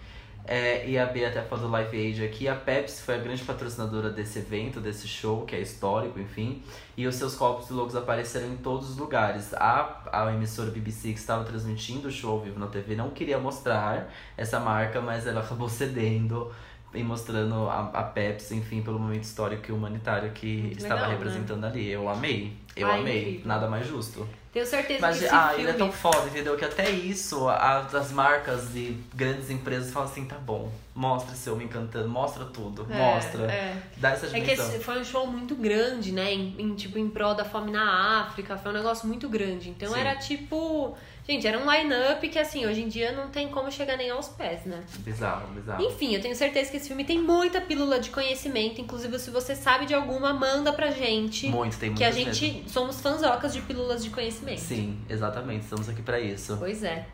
É, 0.50 0.88
e 0.88 0.98
a 0.98 1.04
B 1.04 1.26
até 1.26 1.42
falou 1.42 1.66
do 1.66 1.70
Live 1.70 1.94
Aid 1.94 2.24
aqui. 2.24 2.48
A 2.48 2.54
Pepsi 2.54 3.02
foi 3.02 3.16
a 3.16 3.18
grande 3.18 3.44
patrocinadora 3.44 4.08
desse 4.08 4.38
evento, 4.38 4.80
desse 4.80 5.06
show, 5.06 5.44
que 5.44 5.54
é 5.54 5.60
histórico, 5.60 6.18
enfim. 6.18 6.62
E 6.96 7.06
os 7.06 7.16
seus 7.16 7.34
copos 7.34 7.68
e 7.68 7.74
logos 7.74 7.94
apareceram 7.94 8.46
em 8.48 8.56
todos 8.56 8.88
os 8.88 8.96
lugares. 8.96 9.52
A, 9.52 10.08
a 10.10 10.32
emissora 10.32 10.70
BBC 10.70 11.12
que 11.12 11.18
estava 11.18 11.44
transmitindo 11.44 12.08
o 12.08 12.10
show 12.10 12.32
ao 12.32 12.40
vivo 12.40 12.58
na 12.58 12.66
TV 12.66 12.96
não 12.96 13.10
queria 13.10 13.38
mostrar 13.38 14.10
essa 14.38 14.58
marca, 14.58 15.02
mas 15.02 15.26
ela 15.26 15.42
acabou 15.42 15.68
cedendo 15.68 16.50
e 16.94 17.02
mostrando 17.02 17.68
a, 17.68 17.80
a 17.92 18.02
Pepsi, 18.02 18.54
enfim, 18.56 18.82
pelo 18.82 18.98
momento 18.98 19.24
histórico 19.24 19.70
e 19.70 19.72
humanitário 19.72 20.30
que 20.32 20.56
Muito 20.62 20.78
estava 20.78 20.94
legal, 21.02 21.10
né? 21.10 21.16
representando 21.18 21.64
ali. 21.64 21.90
Eu 21.90 22.08
amei, 22.08 22.52
eu 22.76 22.88
Ai, 22.88 23.00
amei. 23.00 23.20
incrível. 23.20 23.46
Nada 23.46 23.68
mais 23.68 23.86
justo. 23.86 24.26
Tenho 24.58 24.66
certeza 24.66 25.00
Mas 25.00 25.18
que 25.18 25.24
esse 25.26 25.34
ah, 25.34 25.48
filme... 25.50 25.62
ele 25.64 25.70
é 25.70 25.74
tão 25.74 25.92
foda, 25.92 26.26
entendeu? 26.26 26.56
Que 26.56 26.64
até 26.64 26.90
isso, 26.90 27.46
a- 27.48 27.86
as 27.92 28.10
marcas 28.10 28.74
e 28.74 28.96
grandes 29.14 29.50
empresas 29.50 29.92
falam 29.92 30.08
assim, 30.08 30.24
tá 30.24 30.34
bom, 30.36 30.68
mostra 30.94 31.32
esse 31.32 31.48
homem 31.48 31.68
cantando, 31.68 32.08
mostra 32.08 32.44
tudo, 32.44 32.84
É, 32.90 32.96
mostra. 32.96 33.44
é. 33.44 33.76
Dá 33.98 34.10
essa 34.10 34.26
É 34.26 34.30
que 34.30 34.40
dimensão. 34.40 34.68
esse 34.68 34.80
foi 34.82 34.98
um 35.00 35.04
show 35.04 35.26
muito 35.28 35.54
grande, 35.54 36.10
né? 36.10 36.32
Em, 36.34 36.56
em, 36.58 36.74
tipo, 36.74 36.98
em 36.98 37.08
prol 37.08 37.34
da 37.34 37.44
fome 37.44 37.70
na 37.70 38.22
África. 38.22 38.56
Foi 38.58 38.72
um 38.72 38.74
negócio 38.74 39.06
muito 39.06 39.28
grande. 39.28 39.70
Então 39.70 39.92
Sim. 39.92 40.00
era 40.00 40.16
tipo. 40.16 40.96
Gente, 41.30 41.46
era 41.46 41.58
um 41.58 41.70
line-up 41.70 42.26
que, 42.30 42.38
assim, 42.38 42.64
hoje 42.66 42.80
em 42.80 42.88
dia 42.88 43.12
não 43.12 43.28
tem 43.28 43.48
como 43.48 43.70
chegar 43.70 43.98
nem 43.98 44.08
aos 44.08 44.28
pés, 44.28 44.64
né? 44.64 44.82
Bizarro, 45.00 45.46
bizarro. 45.48 45.84
Enfim, 45.84 46.14
eu 46.14 46.22
tenho 46.22 46.34
certeza 46.34 46.70
que 46.70 46.78
esse 46.78 46.88
filme 46.88 47.04
tem 47.04 47.20
muita 47.20 47.60
pílula 47.60 48.00
de 48.00 48.08
conhecimento. 48.08 48.80
Inclusive, 48.80 49.18
se 49.18 49.28
você 49.28 49.54
sabe 49.54 49.84
de 49.84 49.92
alguma, 49.92 50.32
manda 50.32 50.72
pra 50.72 50.90
gente. 50.90 51.46
Muito, 51.48 51.76
tem 51.78 51.94
Que 51.94 52.02
a 52.02 52.10
gente 52.10 52.46
mesmo. 52.50 52.70
somos 52.70 52.98
fanzocas 53.02 53.52
de 53.52 53.60
pílulas 53.60 54.02
de 54.02 54.08
conhecimento. 54.08 54.47
Sim, 54.56 54.98
exatamente, 55.08 55.64
estamos 55.64 55.88
aqui 55.88 56.02
para 56.02 56.20
isso. 56.20 56.56
Pois 56.56 56.82
é. 56.82 57.06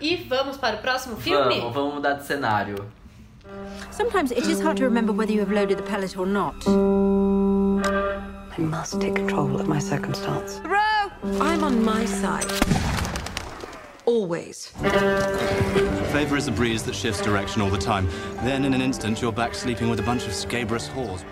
E 0.00 0.16
vamos 0.16 0.56
para 0.56 0.76
o 0.76 0.80
próximo 0.80 1.16
filme? 1.16 1.58
Vamos, 1.60 1.74
vamos 1.74 1.94
mudar 1.94 2.14
de 2.14 2.24
cenário. 2.24 2.76
Sometimes 3.90 4.30
it 4.30 4.46
is 4.46 4.60
hard 4.60 4.76
to 4.78 4.84
remember 4.84 5.12
whether 5.12 5.32
you 5.32 5.40
have 5.40 5.52
loaded 5.52 5.78
the 5.78 5.82
pellet 5.82 6.16
or 6.16 6.26
not. 6.26 6.54
I 6.66 8.60
must 8.62 9.00
take 9.00 9.14
control 9.14 9.56
of 9.56 9.68
my 9.68 9.78
circumstance. 9.78 10.60
I'm 11.40 11.62
on 11.64 11.82
my 11.84 12.04
side. 12.06 12.46
Always. 14.06 14.72
Favor 16.12 16.36
is 16.36 16.48
a 16.48 16.52
breeze 16.52 16.82
that 16.84 16.94
shifts 16.94 17.20
direction 17.20 17.62
all 17.62 17.70
the 17.70 17.78
time. 17.78 18.08
Then, 18.42 18.64
in 18.64 18.74
an 18.74 18.80
instant, 18.80 19.20
you're 19.20 19.32
back 19.32 19.54
sleeping 19.54 19.88
with 19.90 20.00
a 20.00 20.02
bunch 20.02 20.26
of 20.26 20.32
scabrous 20.32 20.88
whores. 20.88 21.24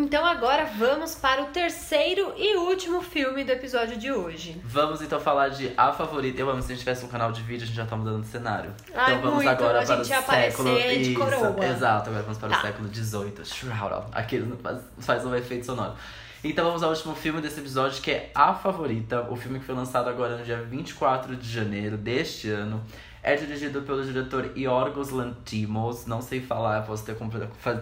Então 0.00 0.24
agora 0.24 0.64
vamos 0.64 1.16
para 1.16 1.42
o 1.42 1.46
terceiro 1.46 2.32
e 2.36 2.56
último 2.56 3.02
filme 3.02 3.42
do 3.42 3.50
episódio 3.50 3.96
de 3.96 4.12
hoje. 4.12 4.60
Vamos 4.64 5.02
então 5.02 5.18
falar 5.18 5.48
de 5.48 5.72
A 5.76 5.92
Favorita. 5.92 6.40
Eu 6.40 6.48
amo, 6.48 6.62
se 6.62 6.66
a 6.66 6.74
gente 6.76 6.78
tivesse 6.78 7.04
um 7.04 7.08
canal 7.08 7.32
de 7.32 7.42
vídeo, 7.42 7.64
a 7.64 7.66
gente 7.66 7.74
já 7.74 7.84
tá 7.84 7.96
mudando 7.96 8.20
de 8.22 8.28
cenário. 8.28 8.72
Ai, 8.94 9.14
então 9.14 9.22
vamos 9.22 9.34
muito, 9.44 9.48
agora 9.48 9.82
a 9.82 9.84
para 9.84 9.96
gente 9.96 10.14
o 10.16 10.22
século... 10.22 10.74
de 10.78 11.00
Isso, 11.02 11.14
coroa. 11.14 11.66
Exato, 11.66 12.10
agora 12.10 12.22
vamos 12.22 12.38
para 12.38 12.48
Tá. 12.48 12.58
o 12.58 12.62
século 12.62 12.94
XVIII. 12.94 13.44
Shroud. 13.44 14.06
Aqui 14.12 14.40
faz, 14.62 14.78
faz 15.00 15.24
um 15.26 15.34
efeito 15.34 15.66
sonoro. 15.66 15.94
Então 16.44 16.64
vamos 16.64 16.84
ao 16.84 16.90
último 16.90 17.16
filme 17.16 17.40
desse 17.40 17.58
episódio, 17.58 18.00
que 18.00 18.12
é 18.12 18.30
A 18.32 18.54
Favorita. 18.54 19.22
O 19.28 19.34
filme 19.34 19.58
que 19.58 19.64
foi 19.64 19.74
lançado 19.74 20.08
agora 20.08 20.36
no 20.36 20.44
dia 20.44 20.62
24 20.62 21.34
de 21.34 21.50
janeiro 21.50 21.96
deste 21.96 22.48
ano. 22.48 22.80
É 23.22 23.34
dirigido 23.36 23.82
pelo 23.82 24.04
diretor 24.04 24.52
Yorgos 24.56 25.10
Lanthimos. 25.10 26.06
Não 26.06 26.22
sei 26.22 26.40
falar, 26.40 26.82
posso 26.82 27.04
ter 27.04 27.16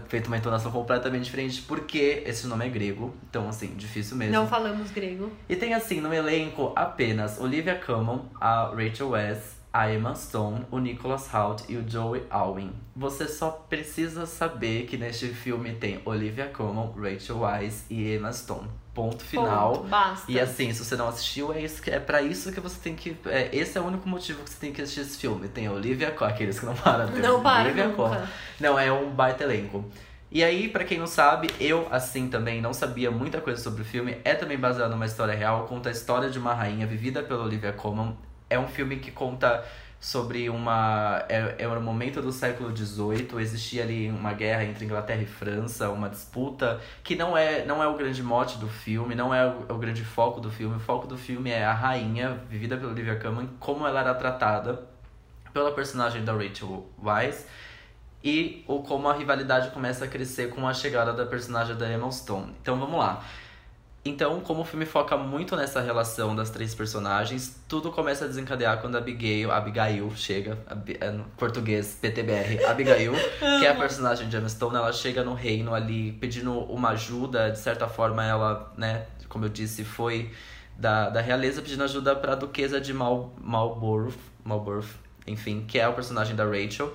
feito 0.08 0.26
uma 0.28 0.36
entonação 0.36 0.72
completamente 0.72 1.24
diferente, 1.24 1.62
porque 1.62 2.22
esse 2.26 2.46
nome 2.46 2.66
é 2.66 2.68
grego. 2.68 3.14
Então, 3.28 3.48
assim, 3.48 3.74
difícil 3.76 4.16
mesmo. 4.16 4.32
Não 4.32 4.46
falamos 4.46 4.90
grego. 4.90 5.30
E 5.48 5.56
tem 5.56 5.74
assim 5.74 6.00
no 6.00 6.12
elenco 6.12 6.72
apenas 6.74 7.38
Olivia 7.40 7.74
Colman, 7.74 8.22
a 8.40 8.66
Rachel 8.74 9.10
West, 9.10 9.56
a 9.72 9.92
Emma 9.92 10.14
Stone, 10.14 10.64
o 10.70 10.78
Nicholas 10.78 11.28
Hoult 11.34 11.64
e 11.68 11.76
o 11.76 11.86
Joey 11.86 12.22
Alwyn. 12.30 12.72
Você 12.94 13.28
só 13.28 13.50
precisa 13.50 14.24
saber 14.24 14.86
que 14.86 14.96
neste 14.96 15.28
filme 15.28 15.74
tem 15.74 16.00
Olivia 16.06 16.48
Colman, 16.48 16.92
Rachel 16.96 17.42
Wise 17.42 17.84
e 17.90 18.14
Emma 18.14 18.32
Stone. 18.32 18.68
Ponto 18.96 19.22
final. 19.22 19.74
Ponto, 19.74 19.88
basta. 19.88 20.32
E 20.32 20.40
assim, 20.40 20.72
se 20.72 20.82
você 20.82 20.96
não 20.96 21.08
assistiu, 21.08 21.52
é, 21.52 21.60
isso 21.60 21.82
que, 21.82 21.90
é 21.90 22.00
pra 22.00 22.22
isso 22.22 22.50
que 22.50 22.58
você 22.58 22.80
tem 22.80 22.96
que. 22.96 23.14
É, 23.26 23.54
esse 23.54 23.76
é 23.76 23.80
o 23.80 23.84
único 23.84 24.08
motivo 24.08 24.42
que 24.42 24.48
você 24.48 24.56
tem 24.58 24.72
que 24.72 24.80
assistir 24.80 25.02
esse 25.02 25.18
filme. 25.18 25.48
Tem 25.48 25.66
a 25.66 25.72
Olivia 25.72 26.10
Colman, 26.12 26.32
aqueles 26.32 26.58
que 26.58 26.64
não 26.64 26.74
param. 26.74 27.06
tem 27.08 27.20
Não 27.20 27.42
para 27.42 27.64
Olivia. 27.64 27.92
Não, 28.58 28.78
é 28.78 28.90
um 28.90 29.10
baita 29.10 29.44
elenco. 29.44 29.84
E 30.30 30.42
aí, 30.42 30.68
pra 30.68 30.82
quem 30.82 30.98
não 30.98 31.06
sabe, 31.06 31.50
eu, 31.60 31.86
assim 31.90 32.28
também, 32.28 32.62
não 32.62 32.72
sabia 32.72 33.10
muita 33.10 33.38
coisa 33.38 33.62
sobre 33.62 33.82
o 33.82 33.84
filme. 33.84 34.16
É 34.24 34.34
também 34.34 34.56
baseado 34.56 34.90
numa 34.90 35.04
história 35.04 35.34
real, 35.34 35.66
conta 35.66 35.90
a 35.90 35.92
história 35.92 36.30
de 36.30 36.38
uma 36.38 36.54
rainha 36.54 36.86
vivida 36.86 37.22
pela 37.22 37.44
Olivia 37.44 37.74
Colman. 37.74 38.16
É 38.48 38.58
um 38.58 38.66
filme 38.66 38.96
que 38.96 39.10
conta 39.10 39.62
sobre 40.06 40.48
uma. 40.48 41.24
É, 41.28 41.56
é 41.58 41.68
um 41.68 41.80
momento 41.80 42.22
do 42.22 42.30
século 42.30 42.74
XVIII, 42.74 43.40
existia 43.40 43.82
ali 43.82 44.08
uma 44.08 44.32
guerra 44.32 44.62
entre 44.62 44.84
Inglaterra 44.84 45.20
e 45.20 45.26
França, 45.26 45.90
uma 45.90 46.08
disputa 46.08 46.80
que 47.02 47.16
não 47.16 47.36
é, 47.36 47.64
não 47.64 47.82
é 47.82 47.88
o 47.88 47.96
grande 47.96 48.22
mote 48.22 48.56
do 48.58 48.68
filme, 48.68 49.16
não 49.16 49.34
é 49.34 49.44
o, 49.44 49.74
o 49.74 49.78
grande 49.78 50.04
foco 50.04 50.40
do 50.40 50.48
filme. 50.48 50.76
O 50.76 50.78
foco 50.78 51.08
do 51.08 51.18
filme 51.18 51.50
é 51.50 51.64
a 51.64 51.72
rainha, 51.72 52.40
vivida 52.48 52.76
pela 52.76 52.92
Olivia 52.92 53.16
Colman, 53.16 53.48
como 53.58 53.84
ela 53.84 53.98
era 53.98 54.14
tratada 54.14 54.86
pela 55.52 55.72
personagem 55.72 56.24
da 56.24 56.32
Rachel 56.32 56.86
Weisz 57.02 57.44
e 58.22 58.62
o 58.68 58.84
como 58.84 59.08
a 59.08 59.12
rivalidade 59.12 59.70
começa 59.70 60.04
a 60.04 60.08
crescer 60.08 60.50
com 60.50 60.68
a 60.68 60.72
chegada 60.72 61.12
da 61.12 61.26
personagem 61.26 61.74
da 61.74 61.92
Emma 61.92 62.12
Stone. 62.12 62.54
Então 62.62 62.78
vamos 62.78 62.96
lá. 62.96 63.24
Então, 64.08 64.40
como 64.40 64.60
o 64.62 64.64
filme 64.64 64.86
foca 64.86 65.16
muito 65.16 65.56
nessa 65.56 65.80
relação 65.80 66.34
das 66.36 66.50
três 66.50 66.74
personagens, 66.74 67.58
tudo 67.68 67.90
começa 67.90 68.24
a 68.24 68.28
desencadear 68.28 68.80
quando 68.80 68.94
a 68.94 68.98
Abigail, 68.98 69.50
Abigail 69.50 70.10
chega, 70.14 70.58
Abi- 70.66 70.96
é, 71.00 71.10
no 71.10 71.24
português 71.36 71.98
PTBR, 72.00 72.64
Abigail, 72.66 73.12
que 73.60 73.66
é 73.66 73.68
a 73.70 73.74
personagem 73.74 74.28
de 74.28 74.36
Emma 74.36 74.48
Stone, 74.48 74.76
ela 74.76 74.92
chega 74.92 75.24
no 75.24 75.34
reino 75.34 75.74
ali 75.74 76.12
pedindo 76.12 76.52
uma 76.60 76.90
ajuda, 76.90 77.50
de 77.50 77.58
certa 77.58 77.88
forma 77.88 78.24
ela, 78.24 78.72
né, 78.76 79.06
como 79.28 79.44
eu 79.44 79.48
disse, 79.48 79.82
foi 79.84 80.30
da, 80.78 81.08
da 81.10 81.20
realeza 81.20 81.60
pedindo 81.62 81.82
ajuda 81.82 82.14
para 82.14 82.32
a 82.32 82.36
duquesa 82.36 82.80
de 82.80 82.92
Mal, 82.92 83.34
Marlborough, 83.40 84.12
Marlborough, 84.44 84.84
enfim, 85.26 85.64
que 85.66 85.78
é 85.78 85.88
o 85.88 85.94
personagem 85.94 86.36
da 86.36 86.44
Rachel 86.44 86.92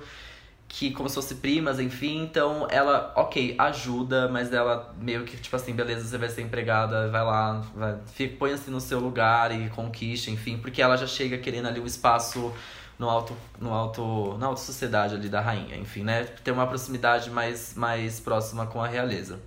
que 0.74 0.90
como 0.90 1.06
se 1.06 1.16
fosse 1.16 1.34
primas, 1.34 1.78
enfim, 1.78 2.22
então 2.22 2.66
ela, 2.70 3.12
ok, 3.14 3.54
ajuda, 3.58 4.26
mas 4.28 4.50
ela 4.54 4.94
meio 4.98 5.22
que, 5.22 5.36
tipo 5.36 5.54
assim, 5.54 5.74
beleza, 5.74 6.08
você 6.08 6.16
vai 6.16 6.30
ser 6.30 6.40
empregada, 6.40 7.10
vai 7.10 7.22
lá, 7.22 7.62
vai, 7.76 7.98
põe-se 8.38 8.70
no 8.70 8.80
seu 8.80 8.98
lugar 8.98 9.52
e 9.52 9.68
conquiste, 9.68 10.30
enfim, 10.30 10.56
porque 10.56 10.80
ela 10.80 10.96
já 10.96 11.06
chega 11.06 11.36
querendo 11.36 11.68
ali 11.68 11.78
o 11.78 11.84
espaço 11.84 12.50
no 12.98 13.06
alto, 13.10 13.36
no 13.60 13.70
alto, 13.70 14.38
na 14.38 14.46
alta 14.46 14.62
sociedade 14.62 15.14
ali 15.14 15.28
da 15.28 15.42
rainha, 15.42 15.76
enfim, 15.76 16.04
né, 16.04 16.24
ter 16.42 16.52
uma 16.52 16.66
proximidade 16.66 17.28
mais, 17.30 17.74
mais 17.74 18.18
próxima 18.18 18.66
com 18.66 18.82
a 18.82 18.88
realeza. 18.88 19.38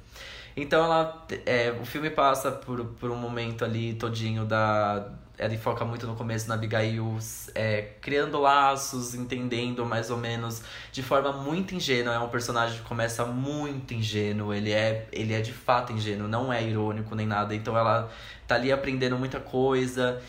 Então 0.55 0.85
ela, 0.85 1.25
é, 1.47 1.71
o 1.81 1.85
filme 1.85 2.11
passa 2.11 2.51
por, 2.51 2.85
por 2.85 3.09
um 3.09 3.15
momento 3.15 3.65
ali 3.65 3.95
todinho 3.95 4.45
da 4.45 5.09
ela 5.37 5.57
foca 5.57 5.83
muito 5.83 6.07
no 6.07 6.15
começo 6.15 6.47
na 6.47 6.55
Abigail, 6.55 7.17
é, 7.53 7.93
criando 8.01 8.39
laços, 8.39 9.13
entendendo 9.13 9.85
mais 9.85 10.09
ou 10.09 10.17
menos 10.17 10.61
de 10.91 11.03
forma 11.03 11.31
muito 11.31 11.75
ingênua. 11.75 12.13
É 12.13 12.19
um 12.19 12.29
personagem 12.29 12.77
que 12.77 12.83
começa 12.83 13.25
muito 13.25 13.93
ingênuo, 13.93 14.53
ele 14.53 14.71
é, 14.71 15.07
ele 15.11 15.33
é 15.33 15.41
de 15.41 15.53
fato 15.53 15.91
ingênuo, 15.91 16.27
não 16.27 16.51
é 16.51 16.63
irônico 16.63 17.15
nem 17.15 17.27
nada. 17.27 17.53
Então 17.53 17.77
ela 17.77 18.09
tá 18.47 18.55
ali 18.55 18.71
aprendendo 18.71 19.17
muita 19.17 19.39
coisa. 19.39 20.21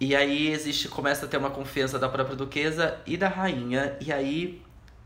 E 0.00 0.14
aí 0.16 0.48
existe, 0.48 0.88
começa 0.88 1.26
a 1.26 1.28
ter 1.28 1.36
uma 1.36 1.50
confiança 1.50 1.98
da 1.98 2.08
própria 2.08 2.36
duquesa 2.36 2.98
e 3.06 3.16
da 3.16 3.28
rainha. 3.28 3.96
E 4.00 4.12
aí 4.12 4.62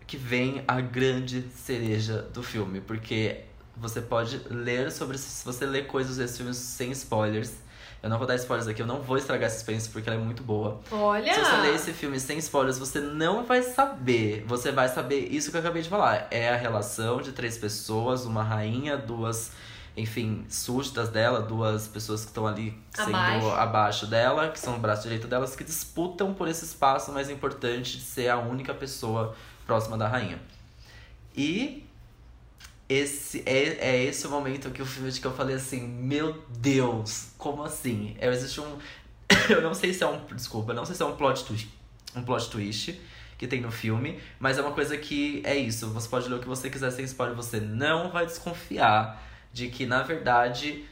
que 0.07 0.16
vem 0.16 0.64
a 0.66 0.81
grande 0.81 1.43
cereja 1.51 2.23
do 2.33 2.43
filme, 2.43 2.81
porque 2.81 3.43
você 3.77 4.01
pode 4.01 4.41
ler 4.51 4.91
sobre 4.91 5.19
se 5.19 5.45
você 5.45 5.66
ler 5.66 5.87
coisas 5.87 6.16
desse 6.16 6.39
filme 6.39 6.55
sem 6.55 6.91
spoilers. 6.93 7.68
Eu 8.03 8.09
não 8.09 8.16
vou 8.18 8.26
dar 8.26 8.36
spoilers 8.36 8.68
aqui, 8.68 8.80
eu 8.80 8.86
não 8.86 9.01
vou 9.01 9.16
estragar 9.16 9.46
essa 9.46 9.57
experiência 9.57 9.90
porque 9.92 10.09
ela 10.09 10.20
é 10.20 10.22
muito 10.22 10.42
boa. 10.42 10.80
Olha! 10.90 11.34
Se 11.34 11.40
você 11.40 11.57
ler 11.57 11.74
esse 11.74 11.92
filme 11.92 12.20
sem 12.20 12.38
spoilers, 12.38 12.78
você 12.78 13.01
não 13.01 13.44
vai 13.44 13.62
saber. 13.62 14.44
Você 14.46 14.70
vai 14.70 14.88
saber 14.88 15.26
isso 15.32 15.51
que 15.51 15.57
eu 15.57 15.61
acabei 15.61 15.82
de 15.82 15.88
falar. 15.88 16.28
É 16.30 16.49
a 16.51 16.57
relação 16.57 17.20
de 17.20 17.32
três 17.32 17.59
pessoas, 17.59 18.24
uma 18.24 18.44
rainha, 18.44 18.96
duas, 18.96 19.51
enfim, 19.96 20.46
súditas 20.49 21.09
dela, 21.09 21.40
duas 21.40 21.88
pessoas 21.88 22.20
que 22.20 22.28
estão 22.28 22.46
ali 22.46 22.78
sendo 22.94 23.16
Abaixo. 23.16 23.51
abaixo 23.51 24.07
dela, 24.07 24.49
que 24.49 24.61
são 24.61 24.76
o 24.76 24.78
braço 24.78 25.03
direito 25.03 25.26
delas, 25.26 25.57
que 25.57 25.64
disputam 25.64 26.32
por 26.32 26.46
esse 26.46 26.64
espaço 26.64 27.11
mais 27.11 27.28
importante 27.28 27.99
de 27.99 28.05
ser 28.05 28.28
a 28.28 28.38
única 28.38 28.72
pessoa 28.72 29.34
próxima 29.66 29.99
da 29.99 30.07
rainha. 30.07 30.38
E 31.36 31.88
esse 32.89 33.43
é, 33.45 33.91
é 33.91 34.05
esse 34.05 34.26
o 34.26 34.30
momento 34.30 34.70
que 34.70 34.80
o 34.80 34.86
filme 34.86 35.12
que 35.12 35.26
eu 35.26 35.34
falei 35.34 35.57
assim, 35.57 35.80
meu 35.86 36.43
Deus, 36.49 37.28
como 37.36 37.62
assim? 37.62 38.16
É, 38.18 38.28
existe 38.28 38.61
um. 38.61 38.78
eu 39.51 39.61
não 39.61 39.74
sei 39.74 39.93
se 39.93 40.03
é 40.03 40.07
um. 40.07 40.24
Desculpa, 40.34 40.72
eu 40.72 40.76
não 40.76 40.84
sei 40.84 40.95
se 40.95 41.03
é 41.03 41.07
um 41.07 41.14
plot 41.14 41.45
twist. 41.45 41.68
Um 42.16 42.22
plot 42.22 42.49
twist 42.49 42.99
que 43.36 43.47
tem 43.47 43.61
no 43.61 43.70
filme, 43.70 44.18
mas 44.41 44.59
é 44.59 44.62
uma 44.62 44.72
coisa 44.72 44.97
que 44.97 45.43
é 45.45 45.55
isso. 45.55 45.89
Você 45.91 46.09
pode 46.09 46.28
ler 46.28 46.36
o 46.36 46.39
que 46.41 46.49
você 46.49 46.70
quiser 46.70 46.91
sem 46.91 47.05
spoiler, 47.05 47.36
você 47.36 47.61
não 47.61 48.11
vai 48.11 48.26
desconfiar 48.26 49.22
de 49.53 49.68
que, 49.68 49.86
na 49.86 50.03
verdade. 50.03 50.84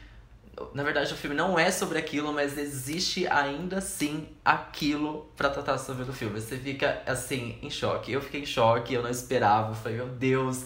Na 0.72 0.82
verdade, 0.82 1.12
o 1.12 1.16
filme 1.16 1.36
não 1.36 1.58
é 1.58 1.70
sobre 1.70 1.98
aquilo, 1.98 2.32
mas 2.32 2.56
existe 2.56 3.26
ainda 3.26 3.76
assim 3.76 4.26
aquilo 4.42 5.30
pra 5.36 5.50
tratar 5.50 5.76
sobre 5.76 6.04
o 6.04 6.12
filme. 6.14 6.40
Você 6.40 6.56
fica 6.56 7.02
assim, 7.06 7.58
em 7.60 7.68
choque. 7.68 8.12
Eu 8.12 8.22
fiquei 8.22 8.40
em 8.40 8.46
choque, 8.46 8.94
eu 8.94 9.02
não 9.02 9.10
esperava. 9.10 9.72
Eu 9.72 9.74
falei, 9.74 9.98
meu 9.98 10.08
Deus, 10.08 10.64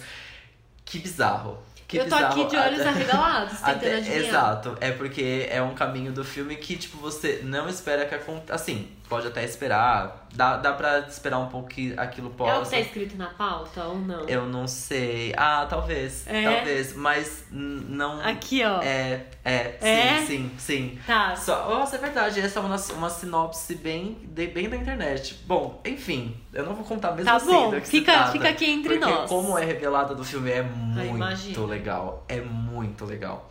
que 0.91 0.99
bizarro. 0.99 1.59
Que 1.87 1.97
eu 1.99 2.09
tô 2.09 2.15
bizarro. 2.17 2.43
aqui 2.43 2.51
de 2.51 2.57
olhos 2.57 2.81
Até- 2.81 2.89
arregalados, 2.91 3.59
tentando 3.59 3.77
até- 3.77 3.97
adivinhar. 3.97 4.25
Exato, 4.25 4.77
é 4.81 4.91
porque 4.93 5.49
é 5.51 5.61
um 5.63 5.75
caminho 5.75 6.13
do 6.13 6.23
filme 6.25 6.55
que, 6.57 6.77
tipo, 6.77 6.99
você 6.99 7.41
não 7.45 7.69
espera 7.69 8.05
que 8.07 8.15
aconteça. 8.15 8.55
Assim, 8.55 8.89
pode 9.11 9.27
até 9.27 9.45
esperar. 9.45 10.27
Dá, 10.33 10.57
dá 10.57 10.73
pra 10.73 11.01
esperar 11.01 11.39
um 11.41 11.49
pouco 11.49 11.69
que 11.69 11.93
aquilo 11.99 12.29
É 12.29 12.31
o 12.31 12.35
possa. 12.35 12.65
que 12.71 12.71
tá 12.71 12.81
escrito 12.81 13.17
na 13.19 13.27
pauta 13.27 13.83
ou 13.85 13.99
não? 13.99 14.21
Eu 14.29 14.47
não 14.47 14.67
sei. 14.69 15.35
Ah, 15.37 15.67
talvez. 15.69 16.25
É? 16.29 16.45
Talvez. 16.45 16.95
Mas 16.95 17.45
não. 17.51 18.21
Aqui, 18.21 18.65
ó. 18.65 18.81
É, 18.81 19.27
é, 19.45 19.77
É? 19.81 20.19
sim, 20.21 20.27
sim, 20.27 20.51
sim. 20.57 20.99
Tá. 21.05 21.35
Só, 21.35 21.69
nossa, 21.69 21.97
é 21.97 21.99
verdade. 21.99 22.41
Essa 22.41 22.61
é 22.61 22.63
uma, 22.63 22.77
uma 22.97 23.11
sinopse 23.11 23.75
bem, 23.75 24.17
de- 24.23 24.47
bem 24.47 24.69
da 24.71 24.77
internet. 24.77 25.41
Bom, 25.47 25.81
enfim, 25.85 26.41
eu 26.55 26.65
não 26.65 26.75
vou 26.75 26.85
contar 26.85 27.11
mesmo 27.11 27.25
Tá 27.25 27.35
assim 27.37 27.47
bom, 27.51 27.71
do 27.71 27.81
que 27.81 27.87
se 27.89 27.99
fica- 27.99 28.13
trata, 28.13 28.33
fica 28.33 28.49
aqui 28.49 28.71
entre 28.71 28.97
porque 28.99 29.13
nós. 29.13 29.29
como 29.29 29.59
é 29.59 29.65
revelada 29.65 30.15
do 30.15 30.23
filme 30.25 30.51
é 30.53 30.63
muito 30.63 31.17
imagino. 31.17 31.67
legal. 31.67 32.25
É 32.29 32.41
muito 32.41 33.05
legal. 33.05 33.51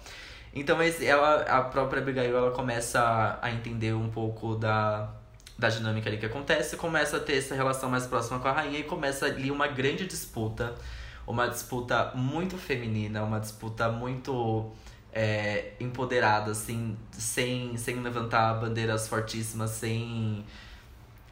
Então 0.55 0.77
ela, 0.81 1.41
a 1.43 1.61
própria 1.61 2.01
Abigail, 2.01 2.35
ela 2.35 2.51
começa 2.51 3.37
a 3.41 3.51
entender 3.51 3.93
um 3.93 4.09
pouco 4.09 4.55
da, 4.55 5.07
da 5.59 5.69
dinâmica 5.69 6.09
ali 6.09 6.17
que 6.17 6.25
acontece, 6.25 6.77
começa 6.77 7.17
a 7.17 7.19
ter 7.19 7.37
essa 7.37 7.53
relação 7.53 7.89
mais 7.89 8.07
próxima 8.07 8.39
com 8.39 8.47
a 8.47 8.51
rainha 8.51 8.79
e 8.79 8.83
começa 8.83 9.25
ali 9.25 9.51
uma 9.51 9.67
grande 9.67 10.07
disputa. 10.07 10.73
Uma 11.27 11.47
disputa 11.47 12.11
muito 12.15 12.57
feminina, 12.57 13.21
uma 13.23 13.39
disputa 13.39 13.89
muito 13.89 14.71
é, 15.13 15.73
empoderada, 15.79 16.51
assim, 16.51 16.97
sem, 17.11 17.77
sem 17.77 18.01
levantar 18.01 18.53
bandeiras 18.55 19.07
fortíssimas, 19.07 19.71
sem 19.71 20.43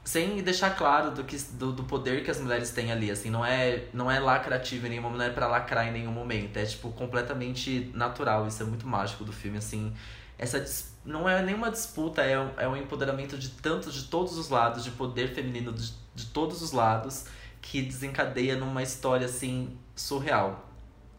sem 0.04 0.42
deixar 0.42 0.70
claro 0.70 1.12
do, 1.12 1.26
que, 1.26 1.36
do, 1.52 1.74
do 1.74 1.84
poder 1.84 2.24
que 2.24 2.32
as 2.32 2.40
mulheres 2.40 2.72
têm 2.72 2.94
ali, 2.94 3.12
assim, 3.12 3.30
não 3.30 3.46
é, 3.46 3.84
não 3.94 4.10
é 4.10 4.22
lacrativo 4.22 4.88
em 4.88 4.92
nenhum 4.92 5.02
momento, 5.02 5.18
não 5.18 5.26
é 5.26 5.30
pra 5.30 5.48
lacrar 5.48 5.86
em 5.86 5.92
nenhum 5.92 6.14
momento, 6.14 6.56
é, 6.56 6.64
tipo, 6.64 6.94
completamente 6.94 7.92
natural, 7.94 8.48
isso 8.48 8.64
é 8.64 8.66
muito 8.66 8.88
mágico 8.88 9.26
do 9.26 9.34
filme, 9.34 9.58
assim, 9.58 9.92
essa 10.38 10.64
não 11.06 11.28
é 11.28 11.42
nenhuma 11.42 11.72
disputa, 11.72 12.22
é 12.22 12.40
um, 12.40 12.50
é 12.58 12.68
um 12.68 12.76
empoderamento 12.76 13.38
de 13.38 13.50
tanto, 13.50 13.92
de 13.92 14.04
todos 14.04 14.38
os 14.38 14.50
lados, 14.50 14.84
de 14.84 14.92
poder 14.92 15.34
feminino 15.34 15.72
de, 15.72 15.94
de 16.14 16.26
todos 16.28 16.62
os 16.62 16.72
lados, 16.72 17.26
que 17.62 17.82
desencadeia 17.82 18.56
numa 18.56 18.84
história, 18.84 19.26
assim, 19.26 19.78
surreal. 19.96 20.70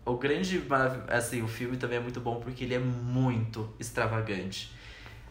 O 0.04 0.16
grande, 0.16 0.62
assim, 1.08 1.42
o 1.42 1.48
filme 1.48 1.76
também 1.76 1.98
é 1.98 2.00
muito 2.00 2.20
bom 2.20 2.40
porque 2.40 2.64
ele 2.64 2.74
é 2.74 2.78
muito 2.78 3.68
extravagante 3.78 4.72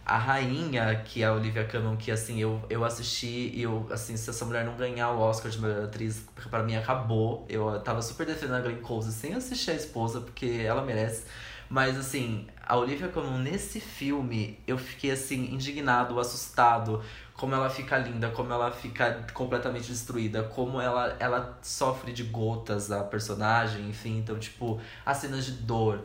a 0.08 0.18
rainha, 0.18 0.96
que 1.04 1.22
é 1.22 1.26
a 1.26 1.34
Olivia 1.34 1.66
Colman, 1.66 1.98
que 1.98 2.10
assim, 2.10 2.40
eu, 2.40 2.64
eu 2.70 2.86
assisti 2.86 3.52
e 3.54 3.64
eu, 3.64 3.86
assim, 3.92 4.16
se 4.16 4.30
essa 4.30 4.46
mulher 4.46 4.64
não 4.64 4.78
ganhar 4.78 5.12
o 5.12 5.20
Oscar 5.20 5.52
de 5.52 5.60
melhor 5.60 5.84
atriz, 5.84 6.24
pra 6.50 6.64
mim 6.64 6.78
acabou. 6.78 7.46
Eu 7.50 7.78
tava 7.82 8.02
super 8.02 8.26
defendendo 8.26 8.56
a 8.56 8.62
Glenn 8.62 8.78
Close 8.78 9.12
sem 9.12 9.34
assistir 9.34 9.72
a 9.72 9.74
esposa, 9.74 10.22
porque 10.22 10.62
ela 10.66 10.82
merece. 10.82 11.26
Mas 11.70 11.98
assim, 11.98 12.48
a 12.66 12.78
Olivia 12.78 13.10
Colman 13.10 13.40
nesse 13.40 13.80
filme, 13.80 14.60
eu 14.66 14.78
fiquei 14.78 15.12
assim, 15.12 15.54
indignado, 15.54 16.20
assustado. 16.20 17.02
Como 17.34 17.54
ela 17.54 17.70
fica 17.70 17.98
linda, 17.98 18.30
como 18.30 18.52
ela 18.52 18.72
fica 18.72 19.26
completamente 19.34 19.90
destruída, 19.90 20.44
como 20.44 20.82
ela, 20.82 21.16
ela 21.20 21.60
sofre 21.62 22.12
de 22.12 22.24
gotas, 22.24 22.92
a 22.92 23.04
personagem, 23.04 23.90
enfim. 23.90 24.18
Então, 24.18 24.40
tipo, 24.40 24.80
as 25.06 25.18
cenas 25.18 25.46
de 25.46 25.52
dor 25.52 26.04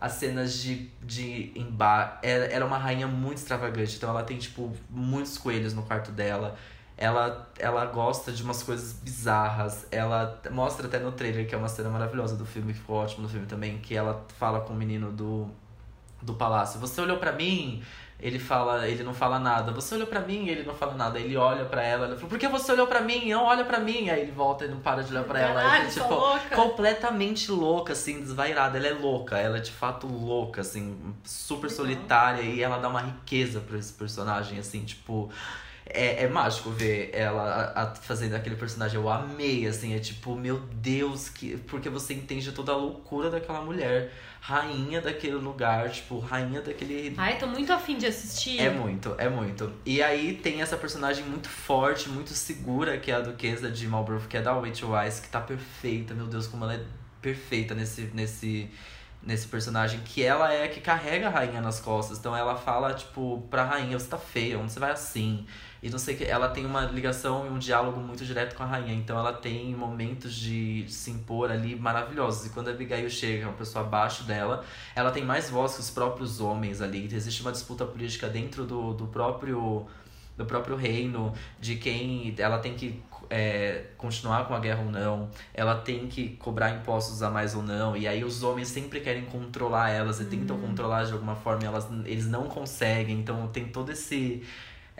as 0.00 0.12
cenas 0.12 0.54
de, 0.54 0.90
de 1.02 1.52
embar 1.54 2.18
era, 2.22 2.46
era 2.46 2.64
uma 2.64 2.78
rainha 2.78 3.06
muito 3.06 3.36
extravagante. 3.36 3.96
Então 3.96 4.08
ela 4.08 4.22
tem, 4.22 4.38
tipo, 4.38 4.72
muitos 4.88 5.36
coelhos 5.36 5.74
no 5.74 5.82
quarto 5.82 6.10
dela. 6.10 6.56
Ela, 7.00 7.48
ela 7.58 7.86
gosta 7.86 8.30
de 8.30 8.42
umas 8.42 8.62
coisas 8.62 8.92
bizarras. 8.92 9.86
Ela 9.90 10.38
mostra 10.50 10.86
até 10.86 10.98
no 10.98 11.10
trailer, 11.10 11.48
que 11.48 11.54
é 11.54 11.58
uma 11.58 11.66
cena 11.66 11.88
maravilhosa 11.88 12.36
do 12.36 12.44
filme, 12.44 12.74
que 12.74 12.78
ficou 12.78 12.96
ótimo 12.96 13.22
no 13.22 13.28
filme 13.28 13.46
também, 13.46 13.78
que 13.78 13.96
ela 13.96 14.26
fala 14.38 14.60
com 14.60 14.74
o 14.74 14.76
menino 14.76 15.10
do, 15.10 15.48
do 16.20 16.34
palácio. 16.34 16.78
Você 16.78 17.00
olhou 17.00 17.16
pra 17.16 17.32
mim? 17.32 17.82
Ele 18.22 18.38
fala, 18.38 18.86
ele 18.86 19.02
não 19.02 19.14
fala 19.14 19.38
nada. 19.38 19.72
Você 19.72 19.94
olhou 19.94 20.06
pra 20.06 20.20
mim? 20.20 20.46
Ele 20.46 20.62
não 20.62 20.74
fala 20.74 20.94
nada. 20.94 21.18
Ele 21.18 21.38
olha 21.38 21.64
pra 21.64 21.82
ela, 21.82 22.04
ela 22.04 22.16
fala: 22.16 22.28
"Por 22.28 22.38
que 22.38 22.46
você 22.48 22.70
olhou 22.72 22.86
pra 22.86 23.00
mim? 23.00 23.30
Não 23.30 23.44
olha 23.44 23.64
pra 23.64 23.80
mim". 23.80 24.10
Aí 24.10 24.20
ele 24.20 24.30
volta 24.32 24.66
e 24.66 24.68
não 24.68 24.78
para 24.78 25.02
de 25.02 25.10
olhar 25.10 25.24
pra 25.24 25.40
ela. 25.40 25.54
Caralho, 25.54 25.90
sou 25.90 26.02
tipo, 26.02 26.14
louca. 26.14 26.54
completamente 26.54 27.50
louca, 27.50 27.94
assim, 27.94 28.20
desvairada. 28.20 28.76
Ela 28.76 28.88
é 28.88 28.92
louca, 28.92 29.38
ela 29.38 29.56
é 29.56 29.60
de 29.60 29.72
fato 29.72 30.06
louca, 30.06 30.60
assim, 30.60 31.14
super 31.24 31.70
solitária 31.70 32.42
e 32.42 32.62
ela 32.62 32.76
dá 32.76 32.90
uma 32.90 33.00
riqueza 33.00 33.58
pra 33.60 33.78
esse 33.78 33.94
personagem, 33.94 34.58
assim, 34.58 34.84
tipo. 34.84 35.30
É, 35.92 36.24
é 36.24 36.28
mágico 36.28 36.70
ver 36.70 37.10
ela 37.12 37.42
a- 37.74 37.82
a- 37.82 37.94
fazendo 37.94 38.34
aquele 38.34 38.54
personagem. 38.56 38.98
Eu 39.00 39.08
amei, 39.10 39.66
assim, 39.66 39.94
é 39.94 39.98
tipo, 39.98 40.34
meu 40.36 40.58
Deus, 40.74 41.28
que 41.28 41.56
porque 41.68 41.88
você 41.88 42.14
entende 42.14 42.52
toda 42.52 42.72
a 42.72 42.76
loucura 42.76 43.28
daquela 43.30 43.60
mulher, 43.60 44.12
rainha 44.40 45.00
daquele 45.00 45.34
lugar, 45.34 45.90
tipo, 45.90 46.18
rainha 46.18 46.60
daquele 46.62 47.14
Ai, 47.18 47.38
tô 47.38 47.46
muito 47.46 47.72
afim 47.72 47.98
de 47.98 48.06
assistir. 48.06 48.60
é 48.60 48.70
muito, 48.70 49.14
é 49.18 49.28
muito. 49.28 49.72
E 49.84 50.02
aí 50.02 50.34
tem 50.34 50.62
essa 50.62 50.76
personagem 50.76 51.24
muito 51.24 51.48
forte, 51.48 52.08
muito 52.08 52.30
segura, 52.30 52.96
que 52.98 53.10
é 53.10 53.14
a 53.16 53.20
duquesa 53.20 53.70
de 53.70 53.86
Marlborough, 53.88 54.26
que 54.28 54.36
é 54.36 54.40
da 54.42 54.52
Rachel 54.52 54.90
Weisz, 54.90 55.20
que 55.20 55.28
tá 55.28 55.40
perfeita. 55.40 56.14
Meu 56.14 56.26
Deus, 56.26 56.46
como 56.46 56.64
ela 56.64 56.74
é 56.74 56.84
perfeita 57.20 57.74
nesse, 57.74 58.02
nesse, 58.14 58.70
nesse 59.22 59.46
personagem. 59.48 60.00
Que 60.04 60.22
ela 60.22 60.52
é 60.52 60.64
a 60.64 60.68
que 60.68 60.80
carrega 60.80 61.26
a 61.26 61.30
rainha 61.30 61.60
nas 61.60 61.80
costas. 61.80 62.18
Então 62.18 62.34
ela 62.36 62.56
fala, 62.56 62.94
tipo, 62.94 63.46
pra 63.50 63.64
rainha, 63.64 63.98
você 63.98 64.08
tá 64.08 64.16
feia, 64.18 64.58
onde 64.58 64.72
você 64.72 64.80
vai 64.80 64.90
assim? 64.92 65.46
E 65.82 65.88
não 65.88 65.98
sei 65.98 66.14
o 66.14 66.18
que. 66.18 66.24
Ela 66.24 66.48
tem 66.48 66.66
uma 66.66 66.82
ligação 66.82 67.46
e 67.46 67.48
um 67.48 67.58
diálogo 67.58 68.00
muito 68.00 68.24
direto 68.24 68.54
com 68.54 68.62
a 68.62 68.66
rainha. 68.66 68.94
Então 68.94 69.18
ela 69.18 69.32
tem 69.32 69.74
momentos 69.74 70.34
de 70.34 70.84
se 70.88 71.10
impor 71.10 71.50
ali 71.50 71.74
maravilhosos. 71.74 72.46
E 72.46 72.50
quando 72.50 72.68
a 72.68 72.70
Abigail 72.72 73.08
chega, 73.08 73.46
uma 73.46 73.54
pessoa 73.54 73.84
abaixo 73.84 74.24
dela, 74.24 74.64
ela 74.94 75.10
tem 75.10 75.24
mais 75.24 75.48
voz 75.48 75.74
que 75.74 75.80
os 75.80 75.90
próprios 75.90 76.40
homens 76.40 76.80
ali. 76.80 77.08
Existe 77.12 77.42
uma 77.42 77.52
disputa 77.52 77.84
política 77.84 78.28
dentro 78.28 78.64
do, 78.64 78.92
do 78.92 79.06
próprio 79.06 79.86
do 80.36 80.46
próprio 80.46 80.74
reino, 80.74 81.34
de 81.60 81.76
quem 81.76 82.34
ela 82.38 82.58
tem 82.58 82.74
que 82.74 83.02
é, 83.28 83.84
continuar 83.96 84.46
com 84.48 84.54
a 84.54 84.58
guerra 84.58 84.82
ou 84.82 84.90
não, 84.90 85.28
ela 85.54 85.76
tem 85.76 86.08
que 86.08 86.30
cobrar 86.30 86.70
impostos 86.70 87.22
a 87.22 87.30
mais 87.30 87.54
ou 87.54 87.62
não, 87.62 87.96
e 87.96 88.08
aí 88.08 88.24
os 88.24 88.42
homens 88.42 88.68
sempre 88.68 89.00
querem 89.00 89.24
controlar 89.26 89.90
elas 89.90 90.18
e 90.18 90.24
tentam 90.24 90.58
controlar 90.58 91.04
de 91.04 91.12
alguma 91.12 91.36
forma, 91.36 91.62
e 91.62 91.66
elas, 91.66 91.86
eles 92.06 92.26
não 92.26 92.48
conseguem, 92.48 93.20
então 93.20 93.46
tem 93.48 93.68
todo 93.68 93.92
esse 93.92 94.42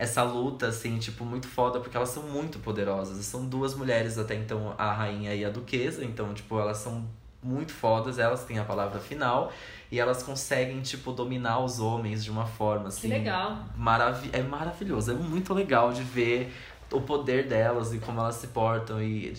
essa 0.01 0.23
luta, 0.23 0.65
assim, 0.65 0.97
tipo, 0.97 1.23
muito 1.23 1.47
foda, 1.47 1.79
porque 1.79 1.95
elas 1.95 2.09
são 2.09 2.23
muito 2.23 2.57
poderosas. 2.57 3.23
São 3.23 3.45
duas 3.45 3.75
mulheres 3.75 4.17
até 4.17 4.33
então, 4.33 4.73
a 4.75 4.91
rainha 4.91 5.35
e 5.35 5.45
a 5.45 5.49
duquesa, 5.51 6.03
então, 6.03 6.33
tipo, 6.33 6.59
elas 6.59 6.77
são 6.77 7.07
muito 7.43 7.71
fodas, 7.71 8.17
elas 8.17 8.43
têm 8.43 8.57
a 8.57 8.63
palavra 8.63 8.99
final 8.99 9.53
e 9.91 9.99
elas 9.99 10.23
conseguem, 10.23 10.81
tipo, 10.81 11.11
dominar 11.11 11.59
os 11.59 11.79
homens 11.79 12.23
de 12.23 12.31
uma 12.31 12.47
forma, 12.47 12.87
assim. 12.87 13.09
legal. 13.09 13.63
Maravi 13.77 14.31
é 14.33 14.41
maravilhoso, 14.41 15.11
é 15.11 15.13
muito 15.13 15.53
legal 15.53 15.93
de 15.93 16.01
ver 16.01 16.51
o 16.91 16.99
poder 16.99 17.47
delas 17.47 17.93
e 17.93 17.99
como 17.99 18.21
elas 18.21 18.35
se 18.35 18.47
portam 18.47 18.99
e 18.99 19.35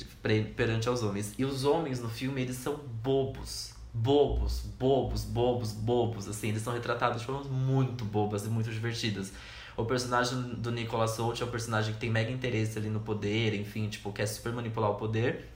perante 0.55 0.89
aos 0.89 1.03
homens. 1.03 1.35
E 1.37 1.45
os 1.45 1.65
homens 1.65 1.99
no 1.99 2.09
filme, 2.09 2.41
eles 2.41 2.57
são 2.57 2.77
bobos. 3.03 3.73
Bobos, 3.93 4.61
bobos, 4.79 5.25
bobos, 5.25 5.73
bobos, 5.73 6.29
assim, 6.29 6.51
eles 6.51 6.63
são 6.63 6.73
retratados 6.73 7.21
de 7.21 7.27
formas 7.27 7.49
muito 7.49 8.05
bobas 8.05 8.47
e 8.47 8.49
muito 8.49 8.71
divertidas. 8.71 9.33
O 9.77 9.85
personagem 9.85 10.39
do 10.57 10.71
Nicolas 10.71 11.19
Hoult 11.19 11.43
é 11.43 11.47
um 11.47 11.51
personagem 11.51 11.95
que 11.95 12.01
tem 12.01 12.11
mega 12.11 12.31
interesse 12.31 12.79
ali 12.79 12.89
no 12.89 13.01
poder, 13.01 13.55
enfim, 13.55 13.89
tipo, 13.89 14.13
quer 14.13 14.27
super 14.27 14.53
manipular 14.53 14.91
o 14.91 14.95
poder, 14.97 15.49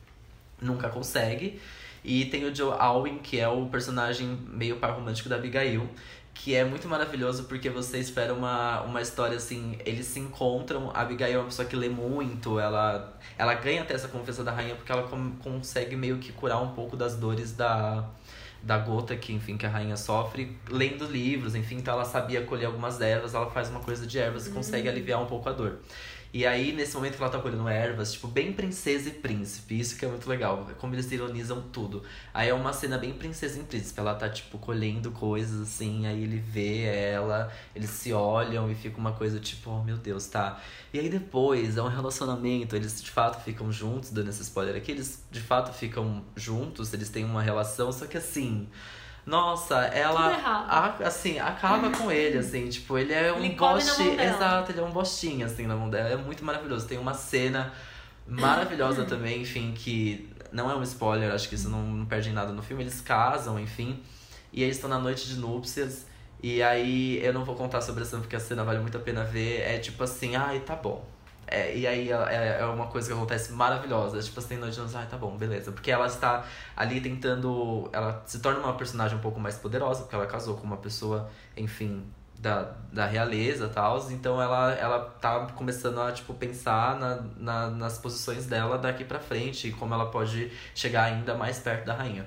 nunca 0.61 0.89
consegue. 0.89 1.61
E 2.03 2.25
tem 2.27 2.45
o 2.45 2.55
Joe 2.55 2.75
Alwyn, 2.79 3.19
que 3.19 3.39
é 3.39 3.49
o 3.49 3.67
personagem 3.67 4.39
meio 4.49 4.77
par 4.77 4.93
romântico 4.93 5.29
da 5.29 5.37
Abigail, 5.37 5.89
que 6.33 6.55
é 6.55 6.65
muito 6.65 6.87
maravilhoso 6.87 7.45
porque 7.45 7.69
você 7.69 7.99
espera 7.99 8.33
uma, 8.33 8.83
uma 8.83 9.01
história 9.01 9.37
assim, 9.37 9.77
eles 9.85 10.07
se 10.07 10.21
encontram, 10.21 10.91
a 10.95 11.01
Abigail 11.01 11.35
é 11.35 11.39
uma 11.39 11.47
pessoa 11.47 11.67
que 11.67 11.75
lê 11.75 11.89
muito, 11.89 12.61
ela, 12.61 13.19
ela 13.39 13.55
ganha 13.55 13.83
até 13.83 13.95
essa 13.95 14.07
confiança 14.09 14.45
da 14.45 14.53
rainha 14.53 14.75
porque 14.77 14.93
ela 14.93 15.05
com- 15.09 15.33
consegue 15.43 15.97
meio 15.97 16.19
que 16.19 16.33
curar 16.33 16.63
um 16.63 16.73
pouco 16.75 16.97
das 16.97 17.17
dores 17.17 17.53
da, 17.53 18.05
da 18.67 18.77
gota 18.79 19.15
que, 19.15 19.33
enfim, 19.33 19.57
que 19.57 19.65
a 19.65 19.69
rainha 19.69 19.97
sofre, 19.97 20.57
lendo 20.69 21.07
livros, 21.07 21.55
enfim, 21.55 21.77
então 21.77 21.95
ela 21.95 22.05
sabia 22.05 22.43
colher 22.43 22.67
algumas 22.67 23.01
ervas, 23.01 23.33
ela 23.33 23.49
faz 23.49 23.71
uma 23.71 23.79
coisa 23.79 24.05
de 24.05 24.19
ervas 24.19 24.49
e 24.49 24.51
consegue 24.51 24.89
aliviar 24.89 25.23
um 25.23 25.27
pouco 25.27 25.49
a 25.49 25.53
dor. 25.53 25.79
E 26.37 26.45
aí, 26.45 26.71
nesse 26.71 26.95
momento 26.95 27.17
que 27.17 27.23
ela 27.23 27.33
tá 27.33 27.39
colhendo 27.39 27.67
ervas, 27.67 28.13
tipo, 28.13 28.29
bem 28.29 28.53
princesa 28.53 29.09
e 29.09 29.13
príncipe. 29.13 29.81
Isso 29.81 29.97
que 29.97 30.05
é 30.05 30.09
muito 30.09 30.29
legal. 30.29 30.69
Como 30.77 30.95
eles 30.95 31.11
ironizam 31.11 31.63
tudo. 31.73 32.03
Aí 32.35 32.51
é 32.51 32.53
uma 32.53 32.75
cena 32.75 32.99
bem 32.99 33.15
princesa 33.15 33.59
e 33.59 33.63
príncipe. 33.63 33.99
Ela 33.99 34.15
tá, 34.15 34.29
tipo, 34.29 34.59
colhendo 34.59 35.11
coisas 35.11 35.63
assim. 35.63 36.07
Aí 36.07 36.23
ele 36.23 36.37
vê 36.37 36.83
ela, 36.83 37.51
eles 37.75 37.89
se 37.89 38.13
olham 38.13 38.71
e 38.71 38.75
fica 38.75 38.99
uma 38.99 39.13
coisa 39.15 39.41
tipo, 39.41 39.71
oh 39.71 39.83
meu 39.83 39.97
Deus, 39.97 40.27
tá. 40.27 40.61
E 40.93 40.99
aí 40.99 41.09
depois 41.09 41.79
é 41.79 41.83
um 41.83 41.89
relacionamento. 41.89 42.77
Eles 42.77 43.03
de 43.03 43.11
fato 43.11 43.43
ficam 43.43 43.73
juntos, 43.73 44.11
dando 44.11 44.29
esse 44.29 44.43
spoiler 44.43 44.77
aqui. 44.77 44.93
Eles 44.93 45.25
de 45.31 45.41
fato 45.41 45.73
ficam 45.73 46.23
juntos, 46.37 46.93
eles 46.93 47.09
têm 47.09 47.25
uma 47.25 47.41
relação. 47.41 47.91
Só 47.91 48.05
que 48.05 48.19
assim. 48.19 48.69
Nossa, 49.27 49.75
ela 49.87 50.37
a- 50.69 50.95
assim, 51.05 51.39
acaba 51.41 51.91
com 51.91 52.11
ele, 52.13 52.39
assim, 52.39 52.69
tipo, 52.69 52.97
ele 52.97 53.13
é 53.13 53.33
um 53.33 53.39
Ele 53.39 53.51
boste, 53.57 54.03
exato, 54.03 54.71
ele 54.71 54.81
é 54.81 54.85
um 54.85 54.91
bostinho 54.93 55.45
assim 55.45 55.67
na 55.67 55.75
mão 55.75 55.91
dela, 55.91 56.09
é 56.11 56.17
muito 56.17 56.45
maravilhoso. 56.45 56.87
Tem 56.87 56.97
uma 56.97 57.13
cena 57.13 57.73
maravilhosa 58.27 59.05
também, 59.07 59.43
enfim, 59.43 59.73
que 59.75 60.31
não 60.53 60.71
é 60.71 60.77
um 60.77 60.83
spoiler, 60.85 61.33
acho 61.35 61.49
que 61.49 61.57
isso 61.57 61.69
não, 61.69 61.83
não 61.83 62.07
perde 62.07 62.31
nada 62.31 62.53
no 62.53 62.63
filme. 62.63 62.83
Eles 62.85 63.01
casam, 63.01 63.59
enfim, 63.59 64.01
e 64.53 64.63
eles 64.63 64.77
estão 64.77 64.89
na 64.89 64.99
noite 64.99 65.27
de 65.27 65.37
núpcias. 65.37 66.07
E 66.43 66.63
aí 66.63 67.19
eu 67.25 67.33
não 67.33 67.45
vou 67.45 67.57
contar 67.57 67.81
sobre 67.81 68.03
a 68.03 68.07
cena 68.07 68.21
porque 68.23 68.37
a 68.37 68.41
cena 68.41 68.63
vale 68.65 68.79
muito 68.79 68.97
a 68.97 69.01
pena 69.01 69.25
ver. 69.25 69.61
É 69.63 69.79
tipo 69.79 70.03
assim, 70.05 70.37
ai, 70.37 70.61
tá 70.61 70.77
bom. 70.77 71.05
É, 71.47 71.77
e 71.77 71.87
aí 71.87 72.11
ela- 72.11 72.31
é, 72.33 72.61
é 72.61 72.65
uma 72.67 72.87
coisa 72.89 73.09
que 73.09 73.15
acontece 73.15 73.53
maravilhosa. 73.53 74.21
Tipo 74.21 74.41
assim, 74.41 74.57
no 74.57 74.71
Jones, 74.71 74.95
ai, 74.97 75.07
tá 75.07 75.17
bom, 75.17 75.37
beleza. 75.37 75.71
Porque 75.73 75.91
ela 75.91 76.07
está 76.07 76.45
ali 76.77 77.01
tentando. 77.01 77.89
Ela 77.93 78.23
se 78.27 78.41
torna 78.41 78.59
uma 78.61 78.75
personagem 78.75 79.17
um 79.17 79.21
pouco 79.21 79.39
mais 79.39 79.57
poderosa, 79.57 80.03
porque 80.03 80.15
ela 80.15 80.27
casou 80.27 80.57
com 80.57 80.65
uma 80.67 80.77
pessoa, 80.77 81.31
enfim, 81.57 82.05
da, 82.39 82.73
da 82.93 83.07
realeza 83.07 83.67
e 83.67 83.69
tal. 83.71 84.11
Então 84.11 84.41
ela, 84.43 84.73
ela 84.75 84.99
tá 85.21 85.47
começando 85.55 86.01
a, 86.01 86.11
tipo, 86.13 86.35
pensar 86.35 86.97
na, 86.99 87.17
na, 87.37 87.71
nas 87.71 87.99
posições 87.99 88.47
dela 88.47 88.77
daqui 88.79 89.05
pra 89.05 89.21
frente 89.21 89.69
e 89.69 89.73
como 89.73 89.95
ela 89.95 90.07
pode 90.11 90.51
chegar 90.75 91.05
ainda 91.05 91.35
mais 91.35 91.59
perto 91.61 91.85
da 91.87 91.95
rainha. 91.95 92.27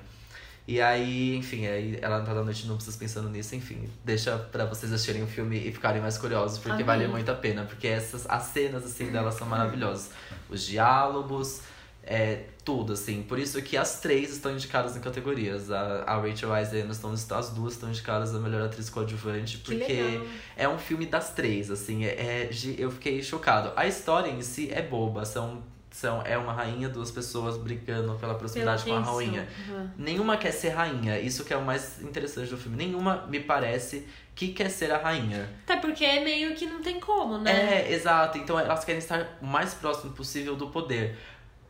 E 0.66 0.80
aí, 0.80 1.36
enfim, 1.36 1.66
aí 1.66 1.98
ela 2.00 2.20
tá 2.20 2.32
da 2.32 2.44
noite 2.44 2.62
de 2.62 2.68
núpcias 2.68 2.94
pensando 2.94 3.28
nisso, 3.28 3.56
enfim, 3.56 3.88
deixa 4.04 4.38
pra 4.38 4.64
vocês 4.64 4.92
assistirem 4.92 5.22
o 5.22 5.26
filme 5.26 5.56
e 5.58 5.72
ficarem 5.72 6.00
mais 6.00 6.16
curiosos, 6.16 6.58
porque 6.58 6.82
Amém. 6.82 6.84
vale 6.84 7.08
muito 7.08 7.30
a 7.30 7.34
pena, 7.34 7.64
porque 7.64 7.88
essas 7.88 8.24
as 8.28 8.44
cenas 8.44 8.84
assim 8.84 9.10
delas 9.10 9.34
são 9.34 9.48
maravilhosas. 9.48 10.10
Os 10.48 10.64
diálogos, 10.64 11.62
é, 12.02 12.44
tudo, 12.64 12.92
assim. 12.94 13.22
Por 13.22 13.38
isso 13.38 13.60
que 13.62 13.76
as 13.76 14.00
três 14.00 14.30
estão 14.30 14.52
indicadas 14.52 14.96
em 14.96 15.00
categorias. 15.00 15.70
A, 15.70 16.02
a 16.04 16.16
Rachel 16.20 16.50
Weisz 16.50 16.72
e 16.72 16.80
a 16.80 16.94
Stone, 16.94 17.14
as 17.14 17.50
duas 17.50 17.74
estão 17.74 17.88
indicadas 17.88 18.34
a 18.34 18.38
melhor 18.38 18.62
atriz 18.62 18.88
coadjuvante, 18.88 19.58
Que 19.58 19.76
porque 19.76 20.20
é 20.56 20.68
um 20.68 20.78
filme 20.78 21.06
das 21.06 21.32
três, 21.32 21.70
assim, 21.70 22.04
é, 22.04 22.10
é 22.10 22.50
eu 22.78 22.90
fiquei 22.90 23.22
chocado. 23.22 23.72
A 23.76 23.86
história 23.86 24.30
em 24.30 24.42
si 24.42 24.70
é 24.72 24.82
boba, 24.82 25.24
são, 25.24 25.62
são, 26.00 26.22
é 26.22 26.36
uma 26.38 26.52
rainha, 26.52 26.88
duas 26.88 27.10
pessoas 27.10 27.58
brigando 27.58 28.14
pela 28.14 28.34
proximidade 28.34 28.84
com 28.84 28.94
a 28.94 29.00
rainha. 29.00 29.46
Uhum. 29.68 29.90
Nenhuma 29.98 30.38
quer 30.38 30.50
ser 30.50 30.70
rainha, 30.70 31.20
isso 31.20 31.44
que 31.44 31.52
é 31.52 31.56
o 31.56 31.62
mais 31.62 32.00
interessante 32.00 32.48
do 32.48 32.56
filme. 32.56 32.74
Nenhuma, 32.74 33.26
me 33.28 33.38
parece, 33.38 34.08
que 34.34 34.48
quer 34.48 34.70
ser 34.70 34.90
a 34.90 34.96
rainha. 34.96 35.46
Até 35.64 35.76
porque 35.76 36.02
é 36.02 36.24
meio 36.24 36.54
que 36.54 36.64
não 36.64 36.80
tem 36.80 36.98
como, 36.98 37.36
né? 37.36 37.84
É, 37.84 37.92
exato. 37.92 38.38
Então 38.38 38.58
elas 38.58 38.82
querem 38.82 38.98
estar 38.98 39.38
o 39.42 39.46
mais 39.46 39.74
próximo 39.74 40.12
possível 40.12 40.56
do 40.56 40.68
poder. 40.68 41.18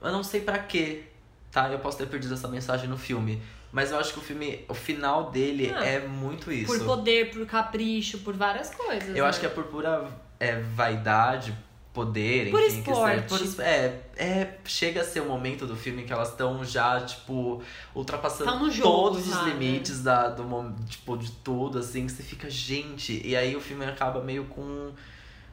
Eu 0.00 0.12
não 0.12 0.22
sei 0.22 0.40
pra 0.40 0.60
quê, 0.60 1.02
tá? 1.50 1.68
Eu 1.68 1.80
posso 1.80 1.98
ter 1.98 2.06
perdido 2.06 2.34
essa 2.34 2.46
mensagem 2.46 2.88
no 2.88 2.96
filme. 2.96 3.42
Mas 3.72 3.90
eu 3.90 3.98
acho 3.98 4.12
que 4.12 4.18
o 4.20 4.22
filme, 4.22 4.64
o 4.68 4.74
final 4.74 5.30
dele 5.30 5.72
Ah, 5.74 5.84
é 5.84 6.00
muito 6.00 6.52
isso. 6.52 6.66
Por 6.66 6.84
poder, 6.84 7.30
por 7.30 7.44
capricho, 7.46 8.18
por 8.18 8.34
várias 8.34 8.72
coisas. 8.72 9.08
Eu 9.08 9.24
né? 9.24 9.28
acho 9.28 9.40
que 9.40 9.46
é 9.46 9.48
por 9.48 9.64
pura 9.64 10.08
é, 10.38 10.60
vaidade, 10.60 11.56
poder, 11.92 12.50
Por 12.50 12.60
enfim. 12.62 12.82
que 12.82 12.94
seja- 12.94 13.14
esporte. 13.16 13.54
por 13.54 13.62
é, 13.64 14.00
é, 14.16 14.54
chega 14.64 15.00
a 15.00 15.04
ser 15.04 15.20
o 15.20 15.24
momento 15.26 15.66
do 15.66 15.74
filme 15.76 16.04
que 16.04 16.12
elas 16.12 16.28
estão 16.28 16.64
já, 16.64 17.00
tipo, 17.00 17.62
ultrapassando 17.94 18.70
jogo 18.70 18.88
todos 18.88 19.26
já, 19.26 19.36
os 19.40 19.46
né? 19.46 19.50
limites 19.52 20.02
da, 20.02 20.28
do, 20.28 20.44
tipo, 20.88 21.16
de 21.16 21.30
tudo, 21.32 21.78
assim, 21.78 22.06
que 22.06 22.12
você 22.12 22.22
fica, 22.22 22.48
gente. 22.48 23.20
E 23.26 23.34
aí 23.36 23.56
o 23.56 23.60
filme 23.60 23.84
acaba 23.84 24.22
meio 24.22 24.44
com, 24.44 24.92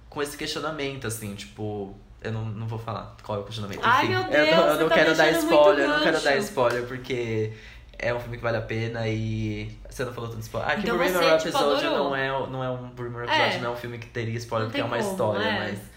com 0.09 0.21
esse 0.21 0.37
questionamento, 0.37 1.07
assim, 1.07 1.33
tipo. 1.35 1.95
Eu 2.19 2.31
não, 2.31 2.45
não 2.45 2.67
vou 2.67 2.79
falar 2.79 3.15
qual 3.23 3.37
é 3.37 3.41
o 3.41 3.43
questionamento. 3.45 3.79
Ai, 3.83 4.05
enfim, 4.05 4.13
meu 4.15 4.23
eu 4.23 4.29
Deus, 4.45 4.57
não, 4.57 4.67
eu 4.67 4.79
não 4.81 4.89
tá 4.89 4.95
quero 4.95 5.15
dar 5.15 5.31
spoiler, 5.31 5.85
eu 5.85 5.89
não 5.89 6.03
quero 6.03 6.19
dar 6.21 6.37
spoiler, 6.37 6.87
porque 6.87 7.53
é 7.97 8.13
um 8.13 8.19
filme 8.19 8.37
que 8.37 8.43
vale 8.43 8.57
a 8.57 8.61
pena 8.61 9.07
e. 9.07 9.71
Você 9.89 10.03
não 10.05 10.13
falou 10.13 10.29
tanto 10.29 10.41
spoiler. 10.41 10.69
Ah, 10.69 10.75
que 10.75 10.81
Então 10.81 10.97
Bohemian 10.97 11.19
você, 11.39 11.49
tipo, 11.49 11.63
não 11.63 12.15
é, 12.15 12.27
não 12.49 12.63
é 12.63 12.69
um 12.71 12.89
Bohemian 12.89 13.23
É. 13.23 13.25
Rhapsody, 13.27 13.63
não 13.63 13.69
é 13.71 13.73
um 13.73 13.77
filme 13.77 13.97
que 13.99 14.07
teria 14.07 14.35
spoiler, 14.37 14.65
Não 14.67 14.71
porque 14.71 14.81
é 14.81 14.85
uma 14.85 14.97
como, 14.97 15.11
história, 15.11 15.43
é. 15.43 15.59
mas. 15.59 15.96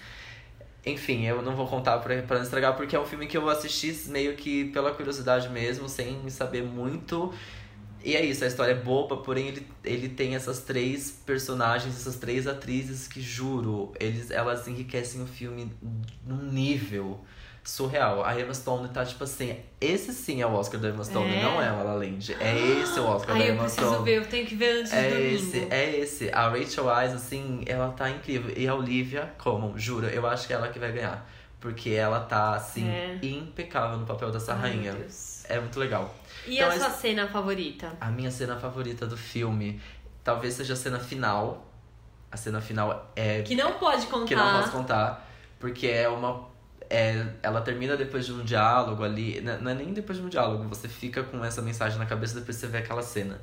Enfim, 0.84 1.26
eu 1.26 1.42
não 1.42 1.54
vou 1.54 1.66
contar 1.66 1.98
pra, 1.98 2.16
não 2.16 2.42
estragar, 2.42 2.76
porque 2.76 2.96
é 2.96 3.00
um 3.00 3.04
filme 3.04 3.26
que 3.26 3.36
eu 3.36 3.48
assisti 3.48 4.08
meio 4.08 4.34
que 4.34 4.66
pela 4.66 4.92
curiosidade 4.92 5.48
mesmo, 5.50 5.88
sem 5.88 6.28
saber 6.30 6.62
muito. 6.62 7.32
E 8.02 8.16
é 8.16 8.24
isso, 8.24 8.42
a 8.44 8.46
história 8.46 8.72
é 8.72 8.74
boba, 8.74 9.18
porém 9.18 9.48
ele, 9.48 9.66
ele 9.84 10.08
tem 10.08 10.34
essas 10.34 10.60
três 10.60 11.10
personagens, 11.10 11.94
essas 11.94 12.16
três 12.16 12.46
atrizes 12.46 13.06
que, 13.06 13.20
juro, 13.20 13.92
eles, 14.00 14.30
elas 14.30 14.66
enriquecem 14.66 15.22
o 15.22 15.26
filme 15.26 15.70
num 16.26 16.50
nível 16.50 17.20
surreal. 17.62 18.24
A 18.24 18.38
Emma 18.38 18.52
Stone 18.54 18.88
tá 18.88 19.04
tipo 19.04 19.24
assim, 19.24 19.56
esse 19.80 20.12
sim 20.12 20.40
é 20.42 20.46
o 20.46 20.52
Oscar 20.54 20.80
da 20.80 20.88
Emma 20.88 21.04
Stone, 21.04 21.34
É. 21.34 21.42
não 21.42 21.60
é 21.62 21.70
o 21.72 21.76
La 21.76 21.82
La 21.82 21.94
Land. 21.94 22.34
É 22.40 22.56
esse 22.56 22.98
o 22.98 23.04
Oscar 23.06 23.36
da 23.36 23.42
Ai, 23.42 23.50
eu 23.50 23.54
Emma 23.54 23.62
preciso 23.64 23.86
Stone. 23.90 24.04
ver, 24.04 24.18
eu 24.18 24.26
tenho 24.26 24.46
que 24.46 24.54
ver 24.54 24.80
antes 24.80 24.90
do 24.92 24.98
É 24.98 25.10
domingo. 25.10 25.34
esse, 25.36 25.66
é 25.70 25.96
esse. 25.98 26.30
A 26.32 26.48
Rachel 26.48 26.84
Weisz, 26.86 27.14
assim, 27.14 27.62
ela 27.66 27.90
tá 27.92 28.08
incrível. 28.10 28.52
E 28.56 28.66
a 28.66 28.74
Olivia, 28.74 29.32
como? 29.38 29.78
Juro, 29.78 30.06
eu 30.06 30.26
acho 30.26 30.46
que 30.46 30.52
é 30.52 30.56
ela 30.56 30.68
que 30.68 30.78
vai 30.78 30.92
ganhar. 30.92 31.28
Porque 31.60 31.90
ela 31.90 32.20
tá, 32.20 32.54
assim, 32.54 32.88
É. 32.88 33.18
impecável 33.22 33.98
no 33.98 34.06
papel 34.06 34.30
dessa 34.30 34.54
Ai, 34.54 34.60
rainha. 34.60 34.96
É 35.44 35.60
muito 35.60 35.78
legal. 35.78 36.14
E 36.46 36.56
Então, 36.56 36.68
a 36.68 36.72
sua 36.78 36.90
cena 36.90 37.28
favorita? 37.28 37.92
A 38.00 38.06
minha 38.10 38.30
cena 38.30 38.56
favorita 38.56 39.06
do 39.06 39.16
filme 39.16 39.78
talvez 40.24 40.54
seja 40.54 40.72
a 40.72 40.76
cena 40.76 40.98
final. 40.98 41.66
A 42.32 42.36
cena 42.36 42.60
final 42.62 43.12
é. 43.14 43.42
Que 43.42 43.54
não 43.54 43.72
pode 43.74 44.06
contar. 44.06 44.26
que 44.26 44.34
não 44.36 44.58
posso 44.60 44.72
contar. 44.72 45.28
Porque 45.58 45.86
é 45.88 46.08
uma. 46.08 46.48
É, 46.90 47.34
ela 47.42 47.62
termina 47.62 47.96
depois 47.96 48.26
de 48.26 48.32
um 48.32 48.44
diálogo 48.44 49.04
ali. 49.04 49.40
né, 49.42 49.58
Não 49.62 49.70
é 49.70 49.74
nem 49.74 49.92
depois 49.94 50.18
de 50.18 50.24
um 50.24 50.28
diálogo, 50.28 50.64
você 50.68 50.88
fica 50.88 51.22
com 51.24 51.44
essa 51.44 51.62
mensagem 51.62 51.98
na 51.98 52.06
cabeça 52.06 52.38
depois 52.40 52.56
você 52.58 52.66
vê 52.68 52.78
aquela 52.78 53.02
cena. 53.02 53.40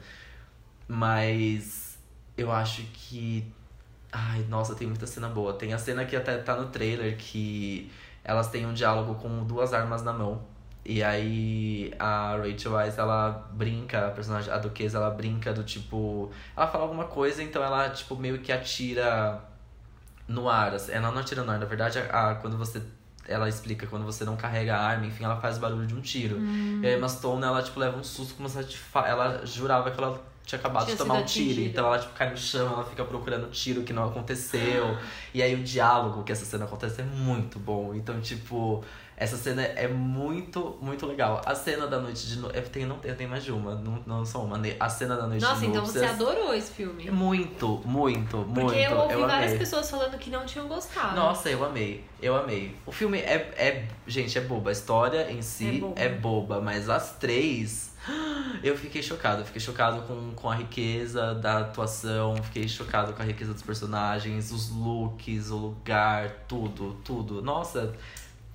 Mas 0.88 1.98
eu 2.38 2.52
acho 2.52 2.84
que. 2.94 3.52
Ai, 4.12 4.46
nossa, 4.50 4.76
tem 4.76 4.88
muita 4.88 5.08
cena 5.08 5.30
boa. 5.30 5.54
Tem 5.54 5.74
a 5.74 5.78
cena 5.80 6.06
que 6.06 6.16
até 6.16 6.38
tá 6.40 6.56
no 6.56 6.68
trailer 6.70 7.18
que 7.18 7.92
elas 8.24 8.50
têm 8.50 8.66
um 8.66 8.74
diálogo 8.74 9.16
com 9.16 9.44
duas 9.46 9.74
armas 9.74 10.04
na 10.04 10.14
mão. 10.14 10.44
E 10.86 11.04
aí 11.04 11.94
a 12.00 12.38
Rachel 12.38 12.74
Weisz, 12.74 12.98
ela 12.98 13.50
brinca, 13.54 14.08
a 14.08 14.12
personagem, 14.12 14.52
a 14.54 14.58
duquesa, 14.58 14.98
ela 15.00 15.10
brinca 15.12 15.54
do 15.54 15.64
tipo. 15.64 16.32
Ela 16.56 16.68
fala 16.68 16.84
alguma 16.86 17.06
coisa, 17.06 17.44
então 17.44 17.64
ela, 17.64 17.90
tipo, 17.90 18.16
meio 18.16 18.40
que 18.42 18.52
atira 18.52 19.42
no 20.28 20.50
ar. 20.50 20.74
assim. 20.76 20.92
Ela 20.94 21.12
não 21.12 21.20
atira 21.22 21.44
no 21.44 21.52
ar, 21.52 21.60
na 21.60 21.66
verdade, 21.66 22.00
a, 22.00 22.32
a- 22.32 22.36
quando 22.36 22.58
você. 22.58 22.82
Ela 23.28 23.50
explica 23.50 23.86
quando 23.88 24.06
você 24.06 24.24
não 24.24 24.36
carrega 24.38 24.76
a 24.76 24.80
arma, 24.82 25.06
enfim, 25.06 25.24
ela 25.24 25.40
faz 25.42 25.58
o 25.58 25.60
barulho 25.60 25.86
de 25.86 25.94
um 25.94 26.02
tiro. 26.02 26.38
Hum. 26.38 26.80
E 26.84 26.88
a 26.88 26.98
Emma 26.98 27.10
Stone, 27.10 27.44
ela, 27.44 27.62
tipo, 27.62 27.80
leva 27.80 27.98
um 27.98 28.04
susto, 28.04 28.36
como 28.36 28.48
se 28.48 28.58
ela, 28.58 28.68
fa- 28.68 29.08
ela 29.08 29.46
jurava 29.46 29.92
que 29.92 30.00
ela 30.00 30.22
tinha 30.46 30.58
acabado 30.60 30.86
Tinha 30.86 30.96
de 30.96 31.04
tomar 31.04 31.16
um 31.16 31.26
tiro. 31.26 31.46
atingida. 31.50 31.70
Então 31.70 31.86
ela, 31.88 32.00
tipo, 32.00 32.14
cai 32.14 32.30
no 32.30 32.38
chão, 32.38 32.72
ela 32.72 32.86
fica 32.86 33.04
procurando 33.04 33.48
o 33.48 33.50
tiro 33.50 33.84
que 33.84 33.92
não 33.92 34.06
aconteceu. 34.08 34.98
e 35.34 35.42
aí 35.42 35.54
o 35.56 35.64
diálogo 35.64 36.24
que 36.24 36.32
essa 36.32 36.46
cena 36.46 36.64
acontece 36.66 37.02
é 37.02 37.04
muito 37.04 37.60
bom. 37.60 37.94
Então, 37.94 38.20
tipo, 38.22 38.82
essa 39.20 39.36
cena 39.36 39.64
é 39.64 39.88
muito, 39.88 40.78
muito 40.80 41.08
legal. 41.08 41.42
A 41.44 41.56
cena 41.56 41.88
da 41.88 42.00
noite 42.00 42.28
de 42.28 42.38
noite. 42.38 42.56
Eu 42.56 42.64
tenho, 42.70 42.88
não, 42.88 43.00
eu 43.04 43.16
tenho 43.16 43.28
mais 43.28 43.44
de 43.44 43.52
uma, 43.52 43.74
não, 43.74 44.00
não 44.06 44.24
só 44.24 44.44
uma. 44.44 44.60
né? 44.60 44.76
A 44.80 44.88
cena 44.88 45.16
da 45.18 45.26
noite 45.26 45.42
Nossa, 45.42 45.60
de 45.62 45.66
então 45.66 45.82
núpcias. 45.82 46.06
você 46.06 46.10
adorou 46.14 46.54
esse 46.54 46.72
filme. 46.72 47.10
Muito, 47.10 47.82
muito, 47.84 48.38
muito. 48.38 48.54
Porque 48.54 48.78
eu 48.80 48.96
ouvi 48.96 49.16
várias 49.16 49.48
amei. 49.48 49.58
pessoas 49.58 49.90
falando 49.90 50.18
que 50.20 50.30
não 50.30 50.46
tinham 50.46 50.68
gostado. 50.68 51.16
Nossa, 51.16 51.50
eu 51.50 51.66
amei, 51.66 52.04
eu 52.22 52.36
amei. 52.38 52.76
O 52.86 52.92
filme 52.92 53.18
é, 53.18 53.34
é. 53.58 53.88
Gente, 54.06 54.38
é 54.38 54.42
boba. 54.42 54.70
A 54.70 54.74
história 54.74 55.32
em 55.32 55.42
si 55.42 55.84
É 55.96 56.06
é 56.06 56.10
boba. 56.10 56.56
boba, 56.56 56.62
mas 56.62 56.88
as 56.88 57.14
três. 57.18 57.96
Eu 58.64 58.78
fiquei 58.78 59.02
chocado. 59.04 59.44
Fiquei 59.44 59.60
chocado 59.60 60.02
com, 60.04 60.32
com 60.36 60.50
a 60.50 60.56
riqueza 60.56 61.34
da 61.36 61.60
atuação. 61.60 62.36
Fiquei 62.44 62.68
chocado 62.68 63.14
com 63.14 63.22
a 63.22 63.26
riqueza 63.26 63.52
dos 63.54 63.62
personagens, 63.64 64.52
os 64.52 64.70
looks, 64.70 65.50
o 65.50 65.58
lugar, 65.58 66.44
tudo, 66.48 66.96
tudo. 67.04 67.42
Nossa. 67.42 67.94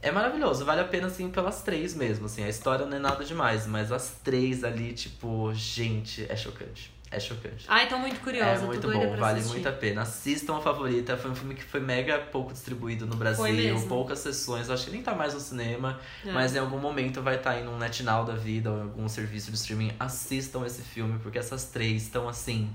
É 0.02 0.10
maravilhoso, 0.10 0.64
vale 0.64 0.80
a 0.80 0.84
pena, 0.84 1.06
assim, 1.06 1.30
pelas 1.30 1.62
três 1.62 1.94
mesmo, 1.94 2.26
assim. 2.26 2.42
A 2.42 2.48
história 2.48 2.84
não 2.84 2.96
é 2.96 3.00
nada 3.00 3.24
demais, 3.24 3.66
mas 3.68 3.92
as 3.92 4.16
três 4.24 4.64
ali, 4.64 4.92
tipo, 4.92 5.54
gente, 5.54 6.26
é 6.28 6.34
chocante. 6.36 6.92
É 7.08 7.20
chocante. 7.20 7.66
Ai, 7.68 7.86
tô 7.90 7.98
muito 7.98 8.18
curiosa. 8.20 8.62
É 8.64 8.66
muito 8.66 8.88
bom, 8.90 9.16
vale 9.16 9.38
assistir. 9.40 9.52
muito 9.52 9.68
a 9.68 9.72
pena. 9.72 10.00
Assistam 10.00 10.56
a 10.56 10.60
favorita. 10.62 11.14
Foi 11.14 11.30
um 11.30 11.34
filme 11.34 11.54
que 11.54 11.62
foi 11.62 11.78
mega 11.78 12.18
pouco 12.18 12.54
distribuído 12.54 13.04
no 13.06 13.16
Brasil, 13.16 13.44
poucas 13.86 14.18
sessões. 14.20 14.70
Acho 14.70 14.86
que 14.86 14.90
nem 14.92 15.02
tá 15.02 15.14
mais 15.14 15.34
no 15.34 15.40
cinema, 15.40 16.00
É. 16.26 16.32
mas 16.32 16.56
em 16.56 16.58
algum 16.58 16.78
momento 16.78 17.20
vai 17.20 17.36
estar 17.36 17.60
em 17.60 17.68
um 17.68 17.76
NetNow 17.76 18.24
da 18.24 18.34
vida 18.34 18.70
ou 18.70 18.78
em 18.78 18.82
algum 18.84 19.08
serviço 19.10 19.50
de 19.50 19.58
streaming. 19.58 19.92
Assistam 20.00 20.64
esse 20.64 20.80
filme, 20.80 21.18
porque 21.22 21.38
essas 21.38 21.64
três 21.66 22.04
estão 22.04 22.26
assim. 22.30 22.70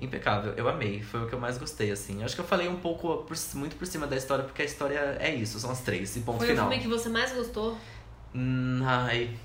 Impecável, 0.00 0.54
eu 0.56 0.66
amei, 0.68 1.02
foi 1.02 1.22
o 1.24 1.26
que 1.28 1.34
eu 1.34 1.38
mais 1.40 1.58
gostei, 1.58 1.90
assim. 1.90 2.24
Acho 2.24 2.34
que 2.34 2.40
eu 2.40 2.44
falei 2.46 2.68
um 2.68 2.76
pouco, 2.76 3.18
por- 3.24 3.36
muito 3.54 3.76
por 3.76 3.86
cima 3.86 4.06
da 4.06 4.16
história, 4.16 4.44
porque 4.44 4.62
a 4.62 4.64
história 4.64 5.16
é 5.20 5.34
isso, 5.34 5.60
são 5.60 5.70
as 5.70 5.80
três, 5.82 6.16
e 6.16 6.20
ponto 6.20 6.38
Foi 6.38 6.46
final. 6.48 6.66
o 6.66 6.70
filme 6.70 6.82
que 6.82 6.88
você 6.88 7.08
mais 7.10 7.32
gostou? 7.32 7.76
Hum, 8.34 8.80
ai, 8.84 9.36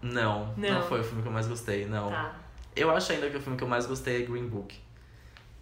não, 0.00 0.54
não, 0.56 0.74
Não. 0.74 0.82
foi 0.88 1.00
o 1.00 1.04
filme 1.04 1.22
que 1.22 1.28
eu 1.28 1.32
mais 1.32 1.48
gostei, 1.48 1.86
não. 1.86 2.10
Tá. 2.10 2.36
Eu 2.76 2.90
acho 2.90 3.10
ainda 3.12 3.28
que 3.30 3.36
o 3.36 3.40
filme 3.40 3.56
que 3.58 3.64
eu 3.64 3.68
mais 3.68 3.86
gostei 3.86 4.22
é 4.22 4.26
Green 4.26 4.46
Book. 4.46 4.78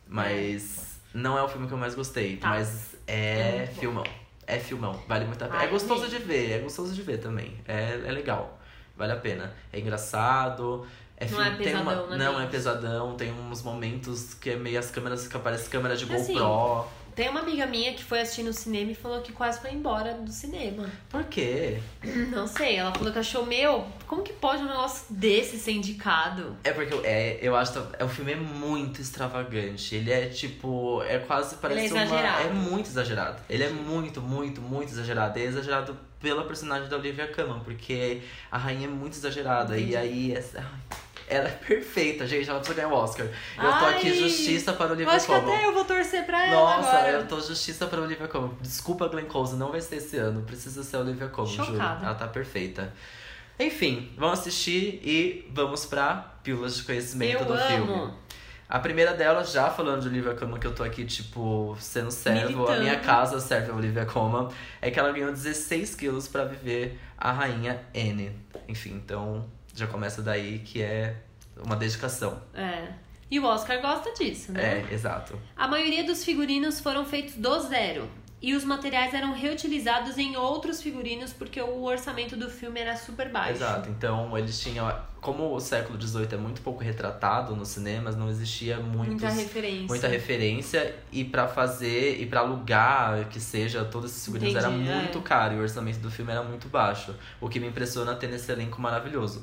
Mas 0.06 1.00
não 1.12 1.38
é 1.38 1.42
o 1.42 1.48
filme 1.48 1.66
que 1.66 1.72
eu 1.72 1.78
mais 1.78 1.94
gostei. 1.94 2.36
Tá. 2.36 2.50
Mas 2.50 2.94
É 3.06 3.62
é, 3.62 3.66
filmão. 3.78 4.04
É 4.46 4.58
filmão. 4.58 5.00
Vale 5.08 5.24
muito 5.24 5.42
a 5.42 5.46
pena. 5.46 5.60
Ai, 5.60 5.66
é 5.66 5.70
gostoso 5.70 6.04
amei. 6.04 6.18
de 6.18 6.24
ver, 6.24 6.50
é 6.52 6.58
gostoso 6.58 6.94
de 6.94 7.02
ver 7.02 7.18
também. 7.18 7.54
É, 7.66 8.02
é 8.04 8.12
legal. 8.12 8.58
Vale 8.96 9.12
a 9.12 9.16
pena. 9.16 9.54
É 9.72 9.78
engraçado. 9.80 10.86
É 11.24 11.30
Não 11.30 11.42
filme, 11.42 11.50
é 11.50 11.56
tem 11.56 11.74
uma, 11.74 11.90
pesadão, 11.90 12.08
né, 12.08 12.24
Não 12.24 12.40
é 12.40 12.46
pesadão, 12.46 13.16
tem 13.16 13.32
uns 13.32 13.62
momentos 13.62 14.34
que 14.34 14.50
é 14.50 14.56
meio 14.56 14.78
as 14.78 14.90
câmeras 14.90 15.26
que 15.26 15.36
aparece 15.36 15.68
câmera 15.68 15.96
de 15.96 16.04
Assim, 16.12 16.34
GoPro. 16.34 16.88
Tem 17.14 17.28
uma 17.28 17.40
amiga 17.40 17.64
minha 17.64 17.94
que 17.94 18.02
foi 18.02 18.20
assistir 18.20 18.42
no 18.42 18.52
cinema 18.52 18.90
e 18.90 18.94
falou 18.94 19.20
que 19.20 19.30
quase 19.32 19.60
foi 19.60 19.70
embora 19.70 20.14
do 20.14 20.32
cinema. 20.32 20.90
Por 21.08 21.22
quê? 21.24 21.78
Não 22.32 22.46
sei, 22.48 22.76
ela 22.76 22.92
falou 22.92 23.12
que 23.12 23.18
achou, 23.20 23.46
meu, 23.46 23.86
como 24.08 24.22
que 24.22 24.32
pode 24.32 24.62
um 24.62 24.66
negócio 24.66 25.06
desse 25.10 25.56
ser 25.58 25.72
indicado? 25.72 26.56
É 26.64 26.72
porque 26.72 26.92
é, 27.04 27.38
eu 27.40 27.54
acho 27.54 27.72
que 27.72 27.96
é, 28.00 28.04
o 28.04 28.08
filme 28.08 28.32
é 28.32 28.36
muito 28.36 29.00
extravagante. 29.00 29.94
Ele 29.94 30.10
é 30.10 30.26
tipo. 30.26 31.02
É 31.04 31.18
quase 31.20 31.54
parece 31.56 31.80
Ele 31.80 31.98
é 31.98 32.02
exagerado. 32.02 32.42
uma. 32.42 32.50
É 32.50 32.52
muito 32.52 32.86
exagerado. 32.86 33.42
Ele 33.48 33.62
é 33.62 33.70
muito, 33.70 34.20
muito, 34.20 34.60
muito 34.60 34.90
exagerado. 34.92 35.38
É 35.38 35.42
exagerado 35.42 35.96
pela 36.20 36.42
personagem 36.44 36.88
da 36.88 36.96
Olivia 36.96 37.28
Colman, 37.28 37.60
porque 37.60 38.22
a 38.50 38.58
rainha 38.58 38.88
é 38.88 38.90
muito 38.90 39.12
exagerada. 39.12 39.78
E 39.78 39.94
aí. 39.94 40.32
Essa, 40.34 40.58
ai, 40.58 40.98
ela 41.28 41.48
é 41.48 41.52
perfeita, 41.52 42.26
gente. 42.26 42.48
Ela 42.48 42.58
precisa 42.58 42.76
ganhar 42.80 42.92
o 42.94 42.96
Oscar. 42.96 43.26
Eu 43.26 43.72
tô 43.78 43.84
aqui 43.86 44.14
justiça 44.14 44.72
para 44.72 44.86
Eu 44.86 44.92
Olivia 44.92 45.12
acho 45.12 45.26
que 45.26 45.32
Colman. 45.32 45.54
até 45.54 45.66
eu 45.66 45.72
vou 45.72 45.84
torcer 45.84 46.24
pra 46.26 46.46
ela 46.46 46.54
Nossa, 46.76 46.88
agora. 46.90 47.10
eu 47.12 47.26
tô 47.26 47.40
justiça 47.40 47.86
pra 47.86 48.00
Olivia 48.00 48.28
Colman. 48.28 48.56
Desculpa, 48.60 49.08
Glenn 49.08 49.26
Close, 49.26 49.56
não 49.56 49.70
vai 49.70 49.80
ser 49.80 49.96
esse 49.96 50.16
ano. 50.16 50.42
Precisa 50.42 50.82
ser 50.82 50.96
a 50.96 51.00
Olivia 51.00 51.30
juro. 51.34 51.46
Chocada. 51.46 52.04
Ela 52.06 52.14
tá 52.14 52.28
perfeita. 52.28 52.92
Enfim, 53.58 54.12
vamos 54.18 54.40
assistir 54.40 55.00
e 55.04 55.48
vamos 55.52 55.86
pra 55.86 56.34
pílulas 56.42 56.76
de 56.76 56.82
conhecimento 56.82 57.40
Eu 57.42 57.44
do 57.46 57.52
amo. 57.54 57.66
filme. 57.86 58.12
A 58.68 58.78
primeira 58.80 59.12
delas, 59.12 59.52
já 59.52 59.70
falando 59.70 60.00
de 60.02 60.08
Olivia 60.08 60.34
Colman, 60.34 60.58
que 60.58 60.66
eu 60.66 60.74
tô 60.74 60.82
aqui, 60.82 61.04
tipo, 61.04 61.76
sendo 61.78 62.10
servo, 62.10 62.66
a 62.66 62.78
minha 62.78 62.98
casa 62.98 63.38
serve 63.38 63.70
a 63.70 63.74
Olivia 63.74 64.04
Colman, 64.06 64.48
é 64.80 64.90
que 64.90 64.98
ela 64.98 65.12
ganhou 65.12 65.30
16 65.30 65.94
quilos 65.94 66.26
pra 66.26 66.44
viver 66.44 66.98
a 67.16 67.30
rainha 67.30 67.80
Anne. 67.94 68.32
Enfim, 68.66 68.94
então 68.94 69.44
já 69.74 69.86
começa 69.86 70.22
daí 70.22 70.60
que 70.60 70.80
é 70.82 71.16
uma 71.62 71.76
dedicação. 71.76 72.40
É. 72.54 72.88
E 73.30 73.40
o 73.40 73.44
Oscar 73.44 73.80
gosta 73.80 74.12
disso, 74.12 74.52
né? 74.52 74.84
É, 74.88 74.94
exato. 74.94 75.38
A 75.56 75.66
maioria 75.66 76.04
dos 76.04 76.24
figurinos 76.24 76.80
foram 76.80 77.04
feitos 77.04 77.34
do 77.34 77.60
zero. 77.60 78.08
E 78.46 78.54
os 78.54 78.62
materiais 78.62 79.14
eram 79.14 79.32
reutilizados 79.32 80.18
em 80.18 80.36
outros 80.36 80.82
figurinos 80.82 81.32
porque 81.32 81.58
o 81.62 81.82
orçamento 81.82 82.36
do 82.36 82.50
filme 82.50 82.78
era 82.78 82.94
super 82.94 83.30
baixo. 83.30 83.52
Exato, 83.52 83.88
então 83.88 84.36
eles 84.36 84.60
tinham. 84.60 84.94
Como 85.22 85.54
o 85.54 85.58
século 85.60 85.98
XVIII 85.98 86.28
é 86.32 86.36
muito 86.36 86.60
pouco 86.60 86.82
retratado 86.84 87.56
nos 87.56 87.68
cinemas, 87.68 88.14
não 88.14 88.28
existia 88.28 88.78
muitos, 88.78 89.14
Muita 89.22 89.30
referência. 89.30 89.86
muita 89.86 90.08
referência 90.08 90.94
e 91.10 91.24
pra 91.24 91.48
fazer 91.48 92.20
e 92.20 92.26
pra 92.26 92.40
alugar 92.40 93.26
que 93.30 93.40
seja 93.40 93.82
todos 93.86 94.10
esses 94.10 94.22
figurinos 94.26 94.54
era 94.54 94.68
Entendi, 94.68 94.90
muito 94.90 95.18
é. 95.18 95.22
caro 95.22 95.54
e 95.54 95.56
o 95.56 95.62
orçamento 95.62 96.00
do 96.00 96.10
filme 96.10 96.30
era 96.30 96.42
muito 96.42 96.68
baixo, 96.68 97.14
o 97.40 97.48
que 97.48 97.58
me 97.58 97.66
impressiona 97.66 98.14
ter 98.14 98.26
nesse 98.26 98.52
elenco 98.52 98.78
maravilhoso. 98.78 99.42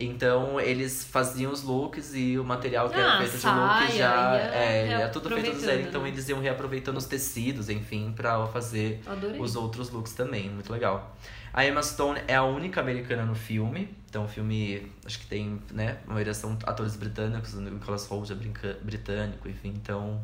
Então 0.00 0.58
eles 0.58 1.04
faziam 1.04 1.52
os 1.52 1.62
looks 1.62 2.14
e 2.14 2.38
o 2.38 2.44
material 2.44 2.88
que 2.88 2.98
era 2.98 3.14
Ah, 3.14 3.18
feito 3.18 3.32
de 3.32 3.38
saia, 3.38 3.54
look 3.84 3.92
já 3.98 4.36
ia 4.38 4.54
é, 4.54 5.02
é 5.02 5.08
tudo 5.08 5.28
feito 5.28 5.52
do 5.52 5.60
zero, 5.60 5.82
então 5.82 6.06
eles 6.06 6.26
iam 6.28 6.40
reaproveitando 6.40 6.96
os 6.96 7.04
tecidos, 7.04 7.68
enfim, 7.68 8.12
pra 8.16 8.46
fazer 8.46 9.00
Adorei. 9.06 9.38
os 9.40 9.54
outros 9.56 9.90
looks 9.90 10.14
também, 10.14 10.48
muito 10.48 10.72
legal. 10.72 11.14
A 11.52 11.66
Emma 11.66 11.82
Stone 11.82 12.20
é 12.26 12.36
a 12.36 12.44
única 12.44 12.80
americana 12.80 13.24
no 13.24 13.34
filme, 13.34 13.94
então 14.08 14.24
o 14.24 14.28
filme, 14.28 14.90
acho 15.04 15.18
que 15.18 15.26
tem, 15.26 15.60
né, 15.72 15.98
a 16.06 16.10
maioria 16.12 16.32
são 16.32 16.56
atores 16.64 16.96
britânicos, 16.96 17.52
o 17.54 17.60
Nicholas 17.60 18.10
Hoult 18.10 18.32
é 18.32 18.36
britânico, 18.82 19.48
enfim, 19.48 19.74
então 19.76 20.20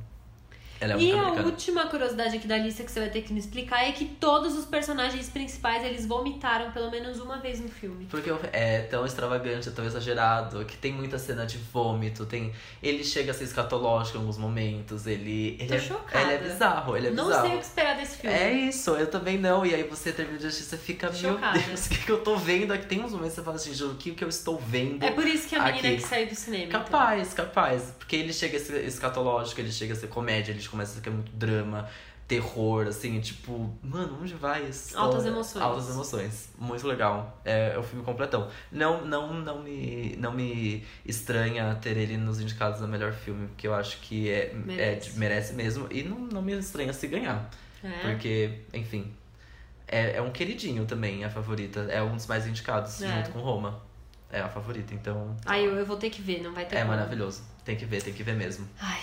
ela 0.80 0.94
é 0.94 0.98
E 0.98 1.12
a 1.12 1.18
americana. 1.20 1.46
última 1.46 1.86
curiosidade 1.86 2.36
aqui 2.36 2.46
da 2.46 2.56
lista 2.58 2.84
que 2.84 2.90
você 2.90 3.00
vai 3.00 3.10
ter 3.10 3.22
que 3.22 3.32
me 3.32 3.40
explicar 3.40 3.84
é 3.88 3.92
que 3.92 4.04
todos 4.04 4.56
os 4.56 4.64
personagens 4.64 5.28
principais 5.28 5.84
eles 5.84 6.06
vomitaram 6.06 6.70
pelo 6.72 6.90
menos 6.90 7.18
uma 7.20 7.38
vez 7.38 7.60
no 7.60 7.68
filme. 7.68 8.06
Porque 8.10 8.30
é 8.52 8.82
tão 8.82 9.04
extravagante, 9.06 9.68
é 9.68 9.72
tão 9.72 9.84
exagerado, 9.84 10.64
que 10.64 10.76
tem 10.76 10.92
muita 10.92 11.18
cena 11.18 11.46
de 11.46 11.58
vômito, 11.58 12.26
tem... 12.26 12.52
Ele 12.82 13.02
chega 13.04 13.30
a 13.30 13.34
ser 13.34 13.44
escatológico 13.44 14.18
em 14.18 14.20
alguns 14.20 14.38
momentos, 14.38 15.06
ele... 15.06 15.56
ele 15.58 15.68
Tô 15.68 15.74
é, 15.74 15.78
chocada. 15.80 16.24
Ele 16.24 16.32
é 16.32 16.48
bizarro, 16.48 16.96
ele 16.96 17.06
é 17.08 17.10
Não 17.10 17.26
bizarro. 17.26 17.46
sei 17.46 17.56
o 17.56 17.58
que 17.60 17.64
esperar 17.64 17.96
desse 17.96 18.16
filme. 18.18 18.36
É 18.36 18.52
isso, 18.52 18.90
eu 18.90 19.06
também 19.06 19.38
não. 19.38 19.64
E 19.64 19.74
aí 19.74 19.82
você 19.84 20.12
termina 20.12 20.38
de 20.38 20.46
assistir, 20.46 20.64
você 20.70 20.76
fica, 20.76 21.12
Chocada. 21.12 21.58
meu 21.58 21.66
Deus, 21.68 21.86
o 21.86 21.88
que, 21.90 21.98
que 21.98 22.10
eu 22.10 22.22
tô 22.22 22.36
vendo 22.36 22.72
aqui? 22.72 22.86
Tem 22.86 23.02
uns 23.02 23.12
momentos 23.12 23.30
que 23.34 23.36
você 23.40 23.44
fala 23.44 23.56
assim, 23.56 23.74
Ju, 23.74 23.90
o 23.92 23.94
que, 23.96 24.12
que 24.12 24.24
eu 24.24 24.28
estou 24.28 24.58
vendo? 24.58 25.04
É 25.04 25.10
por 25.10 25.26
isso 25.26 25.48
que 25.48 25.54
a 25.54 25.62
menina 25.64 25.88
aqui? 25.88 25.96
que 25.96 26.02
saiu 26.08 26.26
do 26.28 26.34
cinema. 26.34 26.64
então. 26.64 26.82
Capaz, 26.82 27.32
capaz. 27.34 27.94
Porque 27.98 28.16
ele 28.16 28.32
chega 28.32 28.56
a 28.56 28.60
ser 28.60 28.84
escatológico, 28.84 29.60
ele 29.60 29.72
chega 29.72 29.92
a 29.92 29.96
ser 29.96 30.08
comédia, 30.08 30.52
ele 30.52 30.60
começa 30.68 30.98
a 30.98 31.02
ser 31.02 31.10
muito 31.10 31.32
drama, 31.32 31.88
terror, 32.28 32.86
assim, 32.88 33.20
tipo, 33.20 33.72
mano, 33.82 34.18
onde 34.20 34.34
vai 34.34 34.64
isso? 34.68 34.98
Altas 34.98 35.24
emoções. 35.24 35.62
Altas 35.64 35.88
emoções. 35.90 36.48
Muito 36.59 36.86
legal. 36.86 37.40
É, 37.44 37.74
é 37.74 37.78
o 37.78 37.82
filme 37.84 38.05
completão. 38.05 38.48
Não, 38.72 39.05
não, 39.05 39.32
não, 39.34 39.62
me, 39.62 40.16
não 40.18 40.32
me 40.32 40.84
estranha 41.05 41.74
ter 41.80 41.97
ele 41.97 42.16
nos 42.16 42.40
indicados 42.40 42.82
a 42.82 42.86
melhor 42.86 43.12
filme, 43.12 43.47
porque 43.48 43.68
eu 43.68 43.74
acho 43.74 43.98
que 44.01 44.28
é, 44.28 44.52
Merece. 44.55 45.10
é, 45.10 45.18
merece 45.18 45.55
mesmo. 45.55 45.86
E 45.90 46.02
não, 46.02 46.18
não 46.18 46.43
me 46.43 46.52
estranha 46.59 46.93
se 46.93 47.06
ganhar. 47.06 47.48
É. 47.84 47.88
Porque, 48.10 48.60
enfim. 48.74 49.14
É, 49.86 50.16
é 50.16 50.22
um 50.22 50.32
queridinho 50.32 50.84
também, 50.84 51.24
a 51.24 51.30
favorita. 51.30 51.80
É 51.88 52.02
um 52.02 52.16
dos 52.16 52.26
mais 52.26 52.44
indicados, 52.47 53.01
É. 53.02 53.09
junto 53.18 53.30
com 53.30 53.38
Roma. 53.38 53.80
É 54.32 54.40
a 54.40 54.48
favorita, 54.48 54.93
então. 54.93 55.36
Aí 55.47 55.64
eu, 55.64 55.76
eu 55.76 55.86
vou 55.86 55.97
ter 55.97 56.10
que 56.10 56.20
ver, 56.20 56.43
não 56.43 56.52
vai 56.52 56.64
ter 56.66 56.74
É 56.74 56.78
como. 56.80 56.90
maravilhoso. 56.90 57.44
Tem 57.64 57.76
que 57.76 57.84
ver, 57.84 58.02
tem 58.02 58.12
que 58.12 58.24
ver 58.24 58.34
mesmo. 58.34 58.68
Ai, 58.80 58.98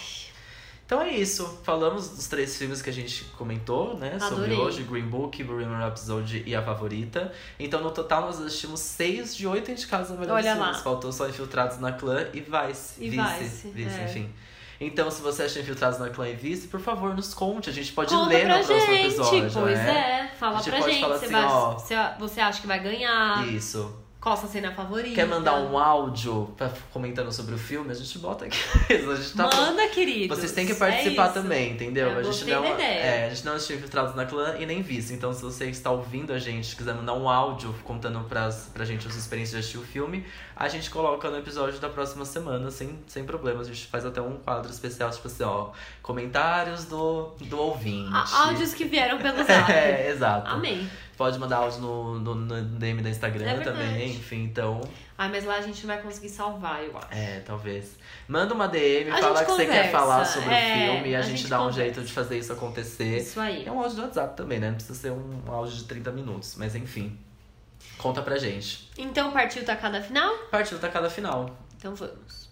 Então 0.85 1.01
é 1.01 1.11
isso. 1.11 1.59
Falamos 1.63 2.09
dos 2.09 2.27
três 2.27 2.57
filmes 2.57 2.81
que 2.81 2.89
a 2.89 2.93
gente 2.93 3.23
comentou, 3.37 3.97
né? 3.97 4.19
Sobre 4.19 4.35
Adorei. 4.45 4.57
hoje: 4.57 4.83
Green 4.83 5.07
Book, 5.07 5.41
Bohemian 5.43 5.77
Rhapsody 5.77 6.43
e 6.45 6.55
A 6.55 6.61
Favorita. 6.61 7.31
Então, 7.57 7.81
no 7.81 7.89
total, 7.91 8.23
nós 8.23 8.39
assistimos 8.39 8.79
seis 8.81 9.35
de 9.35 9.47
oito 9.47 9.71
indicados 9.71 10.11
a 10.11 10.15
melhor 10.15 10.35
Olha 10.35 10.53
filmes. 10.55 10.77
lá. 10.77 10.83
Faltou 10.83 11.11
só 11.11 11.27
Infiltrados 11.27 11.79
na 11.79 11.93
Clã 11.93 12.27
e 12.33 12.41
Vice. 12.41 12.93
E 13.03 13.09
Vice, 13.09 13.43
Vice, 13.43 13.67
Vice, 13.69 13.99
é. 13.99 14.05
enfim. 14.05 14.29
Então, 14.81 15.09
se 15.09 15.21
você 15.21 15.43
acha 15.43 15.59
Infiltrados 15.61 15.97
na 15.99 16.09
Clã 16.09 16.27
e 16.27 16.35
Vice, 16.35 16.67
por 16.67 16.81
favor, 16.81 17.15
nos 17.15 17.33
conte. 17.33 17.69
A 17.69 17.73
gente 17.73 17.93
pode 17.93 18.13
Conta 18.13 18.27
ler 18.27 18.45
no 18.47 18.53
próximo 18.65 18.79
gente, 18.95 19.05
episódio. 19.05 19.51
pois 19.53 19.77
né? 19.77 20.29
é. 20.33 20.35
Fala 20.37 20.57
A 20.59 20.61
gente 20.61 20.69
pra 20.69 20.81
gente. 20.89 21.05
você, 21.05 21.25
assim, 21.33 21.95
ó. 21.95 22.19
você 22.19 22.41
acha 22.41 22.59
que 22.59 22.67
vai 22.67 22.79
ganhar? 22.79 23.47
Isso. 23.47 24.02
Qual 24.23 24.37
sua 24.37 24.47
cena 24.47 24.71
favorita? 24.71 25.15
Quer 25.15 25.27
mandar 25.27 25.55
um 25.55 25.77
áudio 25.77 26.49
pra, 26.55 26.71
comentando 26.93 27.29
sobre 27.29 27.55
o 27.55 27.57
filme? 27.57 27.91
A 27.91 27.93
gente 27.93 28.17
bota 28.19 28.45
aqui. 28.45 28.57
A 28.87 29.15
gente 29.17 29.35
tá 29.35 29.49
Manda, 29.53 29.85
querido. 29.89 30.33
Vocês 30.33 30.53
têm 30.53 30.65
que 30.65 30.75
participar 30.75 31.27
também, 31.33 31.73
entendeu? 31.73 32.09
É, 32.09 32.19
a 32.19 32.23
gente 32.23 32.45
não, 32.45 32.73
ideia. 32.73 32.99
É, 32.99 33.25
a 33.25 33.29
gente 33.29 33.45
não 33.45 33.55
assistiu 33.55 33.75
Infiltrados 33.75 34.15
na 34.15 34.25
Clã 34.25 34.55
e 34.57 34.65
nem 34.65 34.81
visto. 34.81 35.11
Então, 35.11 35.33
se 35.33 35.41
você 35.41 35.65
está 35.65 35.91
ouvindo 35.91 36.31
a 36.31 36.39
gente, 36.39 36.73
quiser 36.73 36.95
mandar 36.95 37.15
um 37.15 37.27
áudio 37.27 37.75
contando 37.83 38.17
pras, 38.21 38.69
pra 38.73 38.85
gente 38.85 39.05
a 39.05 39.09
sua 39.09 39.19
experiência 39.19 39.55
de 39.55 39.59
assistir 39.59 39.77
o 39.77 39.83
filme, 39.83 40.25
a 40.55 40.69
gente 40.69 40.89
coloca 40.89 41.29
no 41.29 41.37
episódio 41.37 41.77
da 41.81 41.89
próxima 41.89 42.23
semana, 42.23 42.71
sem, 42.71 42.97
sem 43.07 43.25
problemas. 43.25 43.67
A 43.67 43.73
gente 43.73 43.87
faz 43.87 44.05
até 44.05 44.21
um 44.21 44.37
quadro 44.37 44.71
especial, 44.71 45.09
tipo 45.11 45.27
assim, 45.27 45.43
ó, 45.43 45.71
comentários 46.01 46.85
do, 46.85 47.31
do 47.41 47.59
ouvinte. 47.59 48.13
Áudios 48.13 48.73
que 48.73 48.85
vieram 48.85 49.17
pelo 49.17 49.39
zap. 49.43 49.69
é, 49.69 50.11
exato. 50.11 50.49
Amei. 50.49 50.87
Pode 51.23 51.39
mandar 51.39 51.59
áudio 51.59 51.79
no, 51.79 52.19
no, 52.19 52.35
no 52.35 52.61
DM 52.77 53.01
da 53.01 53.09
Instagram 53.09 53.49
É 53.49 53.59
também, 53.61 54.09
enfim, 54.09 54.43
então. 54.43 54.81
Ai, 55.17 55.29
mas 55.29 55.45
lá 55.45 55.55
a 55.55 55.61
gente 55.61 55.85
vai 55.85 56.01
conseguir 56.01 56.27
salvar, 56.27 56.83
eu 56.83 56.97
acho. 56.97 57.07
É, 57.11 57.39
talvez. 57.39 57.95
Manda 58.27 58.53
uma 58.53 58.67
DM, 58.67 59.09
A 59.09 59.19
fala 59.19 59.45
que 59.45 59.51
você 59.51 59.65
quer 59.65 59.71
conversa, 59.71 59.97
falar 59.97 60.25
sobre 60.25 60.53
é, 60.53 60.89
o 60.89 60.91
filme 60.95 61.09
e 61.11 61.15
a, 61.15 61.19
a 61.19 61.21
gente, 61.21 61.37
gente 61.37 61.49
dá 61.49 61.61
um 61.61 61.69
conversa. 61.69 61.81
jeito 61.81 62.01
de 62.01 62.11
fazer 62.11 62.37
isso 62.37 62.51
acontecer. 62.51 63.19
Isso 63.19 63.39
aí. 63.39 63.65
É 63.65 63.71
um 63.71 63.79
áudio 63.79 63.95
do 63.95 64.01
WhatsApp 64.01 64.35
também, 64.35 64.59
né? 64.59 64.67
Não 64.67 64.75
precisa 64.75 64.99
ser 64.99 65.11
um 65.13 65.43
áudio 65.47 65.77
de 65.77 65.85
30 65.85 66.11
minutos, 66.11 66.55
mas 66.57 66.75
enfim. 66.75 67.17
Conta 67.97 68.21
pra 68.21 68.37
gente. 68.37 68.91
Então 68.97 69.31
partiu 69.31 69.63
tacada 69.63 70.01
final? 70.01 70.35
Partiu 70.51 70.77
tacada 70.77 71.09
final. 71.09 71.57
Então 71.77 71.95
vamos. 71.95 72.49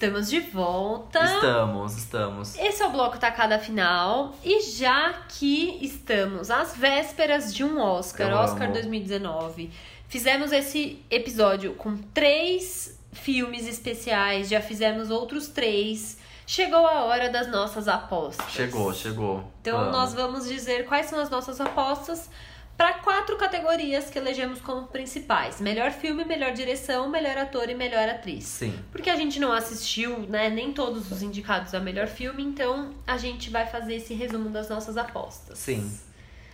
Estamos 0.00 0.30
de 0.30 0.40
volta. 0.40 1.22
Estamos, 1.22 1.94
estamos. 1.98 2.58
Esse 2.58 2.82
é 2.82 2.86
o 2.86 2.90
bloco 2.90 3.18
tacada 3.18 3.58
final. 3.58 4.34
E 4.42 4.62
já 4.62 5.12
que 5.28 5.76
estamos 5.82 6.50
às 6.50 6.74
vésperas 6.74 7.54
de 7.54 7.62
um 7.62 7.78
Oscar, 7.78 8.30
Eu 8.30 8.38
Oscar 8.38 8.62
amo. 8.62 8.72
2019, 8.72 9.70
fizemos 10.08 10.52
esse 10.52 11.04
episódio 11.10 11.74
com 11.74 11.98
três 11.98 12.98
filmes 13.12 13.68
especiais, 13.68 14.48
já 14.48 14.62
fizemos 14.62 15.10
outros 15.10 15.48
três. 15.48 16.16
Chegou 16.46 16.86
a 16.86 17.04
hora 17.04 17.28
das 17.28 17.48
nossas 17.48 17.86
apostas. 17.86 18.50
Chegou, 18.50 18.94
chegou. 18.94 19.44
Então 19.60 19.80
Vamos. 19.80 19.92
nós 19.92 20.14
vamos 20.14 20.48
dizer 20.48 20.86
quais 20.86 21.10
são 21.10 21.20
as 21.20 21.28
nossas 21.28 21.60
apostas 21.60 22.30
para 22.80 22.94
quatro 22.94 23.36
categorias 23.36 24.08
que 24.08 24.18
elegemos 24.18 24.58
como 24.58 24.86
principais: 24.86 25.60
melhor 25.60 25.90
filme, 25.90 26.24
melhor 26.24 26.52
direção, 26.52 27.10
melhor 27.10 27.36
ator 27.36 27.68
e 27.68 27.74
melhor 27.74 28.08
atriz. 28.08 28.44
Sim. 28.44 28.74
Porque 28.90 29.10
a 29.10 29.16
gente 29.16 29.38
não 29.38 29.52
assistiu, 29.52 30.20
né, 30.20 30.48
nem 30.48 30.72
todos 30.72 31.12
os 31.12 31.22
indicados 31.22 31.74
a 31.74 31.80
melhor 31.80 32.06
filme, 32.06 32.42
então 32.42 32.94
a 33.06 33.18
gente 33.18 33.50
vai 33.50 33.66
fazer 33.66 33.96
esse 33.96 34.14
resumo 34.14 34.48
das 34.48 34.70
nossas 34.70 34.96
apostas. 34.96 35.58
Sim. 35.58 35.94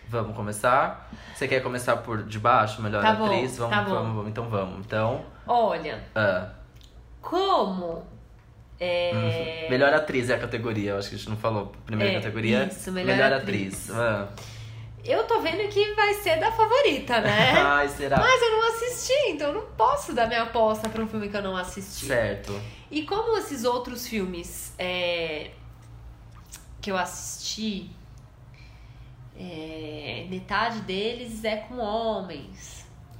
Vamos 0.08 0.34
começar? 0.34 1.08
Você 1.32 1.46
quer 1.46 1.60
começar 1.62 1.98
por 1.98 2.24
de 2.24 2.40
baixo, 2.40 2.82
melhor 2.82 3.02
Tá 3.02 3.12
bom, 3.12 3.26
atriz? 3.26 3.56
Vamos, 3.58 3.76
tá 3.76 3.82
bom. 3.82 3.90
vamos, 3.94 4.14
vamos. 4.16 4.28
Então 4.28 4.48
vamos. 4.48 4.84
Então, 4.84 5.24
Olha, 5.46 6.02
ah, 6.12 6.48
como 7.20 8.04
é, 8.80 9.68
melhor 9.70 9.94
atriz 9.94 10.28
é 10.28 10.34
a 10.34 10.38
categoria. 10.38 10.90
Eu 10.90 10.98
acho 10.98 11.08
que 11.08 11.14
a 11.14 11.18
gente 11.18 11.30
não 11.30 11.36
falou. 11.36 11.72
Primeira 11.84 12.14
É, 12.14 12.16
categoria. 12.16 12.64
isso, 12.64 12.90
melhor 12.90 13.32
atriz. 13.32 13.90
Ah, 13.92 14.28
eu 15.08 15.24
tô 15.24 15.40
vendo 15.40 15.68
que 15.68 15.94
vai 15.94 16.14
ser 16.14 16.38
da 16.38 16.50
favorita, 16.52 17.20
né? 17.20 17.52
Ai, 17.58 17.88
será? 17.88 18.18
Mas 18.18 18.42
eu 18.42 18.50
não 18.50 18.68
assisti, 18.68 19.30
então 19.30 19.48
eu 19.48 19.54
não 19.54 19.66
posso 19.76 20.12
dar 20.12 20.26
minha 20.26 20.42
aposta 20.42 20.88
pra 20.88 21.02
um 21.02 21.08
filme 21.08 21.28
que 21.28 21.36
eu 21.36 21.42
não 21.42 21.56
assisti. 21.56 22.06
Certo. 22.06 22.60
E 22.90 23.02
como 23.02 23.36
esses 23.38 23.64
outros 23.64 24.06
filmes 24.06 24.74
é, 24.78 25.50
que 26.80 26.90
eu 26.90 26.96
assisti, 26.96 27.90
é, 29.38 30.26
metade 30.28 30.80
deles 30.80 31.44
é 31.44 31.56
com 31.56 31.78
homens. 31.78 32.75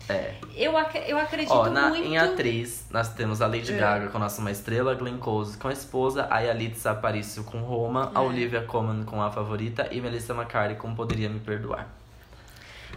É. 0.08 0.34
Eu, 0.54 0.76
ac 0.76 0.96
eu 1.06 1.18
acredito 1.18 1.52
Ó, 1.52 1.68
na, 1.68 1.88
muito. 1.88 2.06
em 2.06 2.16
atriz, 2.16 2.86
nós 2.90 3.08
temos 3.12 3.42
a 3.42 3.46
Lady 3.46 3.72
É. 3.72 3.76
Gaga 3.76 4.08
com 4.08 4.18
Nossa 4.18 4.40
Uma 4.40 4.50
Estrela, 4.52 4.94
Glenn 4.94 5.18
Close 5.18 5.58
com 5.58 5.68
a 5.68 5.72
esposa, 5.72 6.28
a 6.30 6.38
Yalitza 6.40 6.92
Aparicio 6.92 7.42
com 7.44 7.58
Roma, 7.58 8.12
a 8.14 8.20
É. 8.20 8.22
Olivia 8.22 8.62
Colman 8.62 9.04
com 9.04 9.20
A 9.22 9.30
Favorita 9.30 9.88
e 9.90 10.00
Melissa 10.00 10.32
McCarthy 10.32 10.76
com 10.76 10.94
Poderia 10.94 11.28
Me 11.28 11.40
Perdoar. 11.40 11.86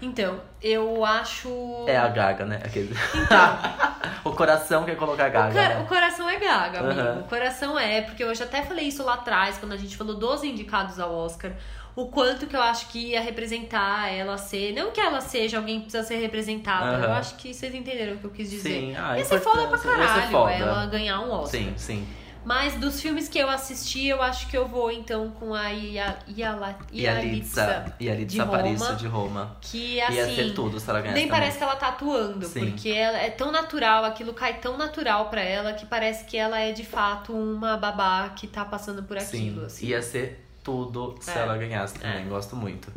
Então, 0.02 0.40
eu 0.62 1.04
acho. 1.04 1.50
É 1.88 1.98
a 1.98 2.08
Gaga, 2.08 2.46
né? 2.46 2.62
Aquele... 2.64 2.96
o 4.24 4.32
coração 4.32 4.86
quer 4.86 4.96
colocar 4.96 5.26
a 5.26 5.28
Então. 5.30 5.50
O, 5.50 5.54
Gaga, 5.54 5.76
o 5.76 5.80
né? 5.82 5.86
coração 5.90 6.30
é 6.30 6.40
gaga, 6.40 6.80
amigo. 6.80 7.00
Aham. 7.02 7.20
O 7.20 7.24
coração 7.24 7.78
é, 7.78 8.02
porque 8.02 8.24
eu 8.24 8.34
já 8.34 8.46
até 8.46 8.62
falei 8.62 8.86
isso 8.88 9.04
lá 9.04 9.16
atrás, 9.16 9.58
quando 9.58 9.74
a 9.74 9.78
gente 9.78 9.98
falou 9.98 10.16
dos 10.16 10.44
indicados 10.44 11.00
ao 11.00 11.14
Oscar. 11.14 11.52
O 11.96 12.08
quanto 12.08 12.48
que 12.48 12.56
eu 12.56 12.62
acho 12.62 12.88
que 12.90 13.00
ia 13.10 13.22
representar 13.22 14.08
ela 14.10 14.38
ser. 14.38 14.74
Não 14.74 14.92
que 14.92 15.02
ela 15.02 15.20
seja 15.22 15.58
alguém 15.58 15.80
que 15.80 15.84
precisa 15.90 16.04
ser 16.04 16.18
representada. 16.18 16.98
Aham. 16.98 17.04
Eu 17.06 17.14
acho 17.14 17.36
que 17.36 17.54
vocês 17.54 17.74
entenderam 17.76 18.14
o 18.14 18.18
que 18.18 18.26
eu 18.26 18.30
quis 18.32 18.50
dizer. 18.50 18.70
Sim, 18.70 18.96
ah, 18.96 19.18
ia 19.18 19.26
ser 19.26 19.40
foda 19.42 19.68
pra 19.68 19.78
ia 19.78 19.84
caralho 19.84 20.32
foda. 20.32 20.52
ela 20.54 20.86
ganhar 20.86 21.20
um 21.22 21.32
Oscar. 21.32 21.60
Sim, 21.62 21.74
sim. 21.76 22.08
Mas 22.46 22.76
dos 22.76 23.02
filmes 23.02 23.28
que 23.28 23.38
eu 23.38 23.50
assisti, 23.50 24.08
eu 24.08 24.22
acho 24.22 24.48
que 24.48 24.58
eu 24.58 24.66
vou 24.66 24.90
então 24.90 25.30
com 25.32 25.54
a 25.54 25.74
Ia, 25.74 26.18
Iala, 26.26 26.68
a 26.68 26.76
Yalitza, 26.96 27.62
Yalitza 27.62 27.96
a 28.00 28.04
Yalitza 28.04 28.26
de 28.36 28.42
Aparicio 28.42 28.86
Roma, 28.86 28.98
de 28.98 29.08
Roma. 29.08 29.58
que 29.60 30.02
assim. 30.02 30.14
Ia 30.16 30.26
ser 30.36 30.54
tudo 30.54 30.80
se 30.80 30.90
ela 30.90 31.02
ganhasse 31.02 31.20
Nem 31.20 31.28
também. 31.28 31.40
parece 31.42 31.58
que 31.58 31.64
ela 31.66 31.76
tá 31.76 31.90
atuando, 31.90 32.46
Sim. 32.46 32.72
porque 32.72 32.90
ela 32.90 33.18
é 33.18 33.30
tão 33.30 33.52
natural, 33.52 34.06
aquilo 34.06 34.34
cai 34.34 34.54
tão 34.60 34.78
natural 34.78 35.30
pra 35.30 35.42
ela 35.42 35.74
que 35.74 35.86
parece 35.86 36.24
que 36.26 36.38
ela 36.38 36.58
é 36.58 36.72
de 36.72 36.86
fato 36.86 37.34
uma 37.34 37.76
babá 37.76 38.30
que 38.30 38.48
tá 38.48 38.64
passando 38.64 39.04
por 39.04 39.18
aquilo. 39.18 39.60
Sim, 39.60 39.66
assim. 39.66 39.86
ia 39.88 40.02
ser 40.02 40.49
tudo 40.70 41.16
se 41.20 41.32
É. 41.32 41.42
ela 41.42 41.58
ganhasse 41.58 41.96
também. 41.96 42.22
É. 42.22 42.26
Gosto 42.30 42.56
muito. 42.56 42.92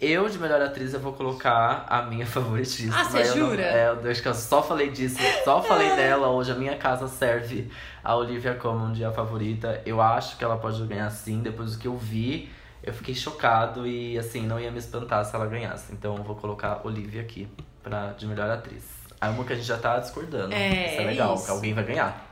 Eu, 0.00 0.28
de 0.28 0.38
melhor 0.38 0.62
atriz, 0.62 0.94
eu 0.94 1.00
vou 1.00 1.12
colocar 1.12 1.84
a 1.88 2.02
minha 2.02 2.24
favoritíssima. 2.26 3.00
Ah, 3.00 3.04
você 3.04 3.18
Eu 3.22 3.26
não- 3.36 3.50
jura? 3.50 3.62
é, 3.62 3.88
eu 4.04 4.10
acho 4.10 4.22
que 4.22 4.28
eu 4.28 4.34
só 4.34 4.62
falei 4.62 4.90
disso, 4.90 5.18
só 5.44 5.60
falei 5.62 5.94
dela. 5.96 6.28
Hoje 6.28 6.52
a 6.52 6.54
minha 6.54 6.76
casa 6.76 7.08
serve 7.08 7.68
a 8.04 8.14
Olivia 8.14 8.54
Colman 8.54 8.92
de 8.92 9.04
a 9.04 9.10
favorita. 9.10 9.82
Eu 9.84 10.00
acho 10.00 10.36
que 10.36 10.44
ela 10.44 10.56
pode 10.56 10.80
ganhar 10.86 11.10
sim. 11.10 11.42
Depois 11.42 11.72
do 11.72 11.78
que 11.78 11.88
eu 11.88 11.96
vi, 11.96 12.48
eu 12.82 12.94
fiquei 12.94 13.14
chocado 13.14 13.84
e, 13.88 14.16
assim, 14.16 14.46
não 14.46 14.60
ia 14.60 14.70
me 14.70 14.78
espantar 14.78 15.24
se 15.24 15.34
ela 15.34 15.46
ganhasse. 15.46 15.92
Então 15.92 16.16
eu 16.16 16.22
vou 16.22 16.36
colocar 16.36 16.80
a 16.82 16.86
Olivia 16.86 17.20
aqui 17.22 17.48
pra, 17.82 18.12
de 18.12 18.24
melhor 18.26 18.48
atriz. 18.48 18.84
Aí 19.20 19.30
uma 19.32 19.42
que 19.44 19.52
a 19.52 19.56
gente 19.56 19.66
já 19.66 19.78
tá 19.78 19.98
discordando. 19.98 20.54
É, 20.54 20.92
isso 20.92 21.00
é 21.02 21.04
legal, 21.04 21.34
isso. 21.34 21.44
que 21.46 21.50
alguém 21.50 21.74
vai 21.74 21.82
ganhar. 21.82 22.28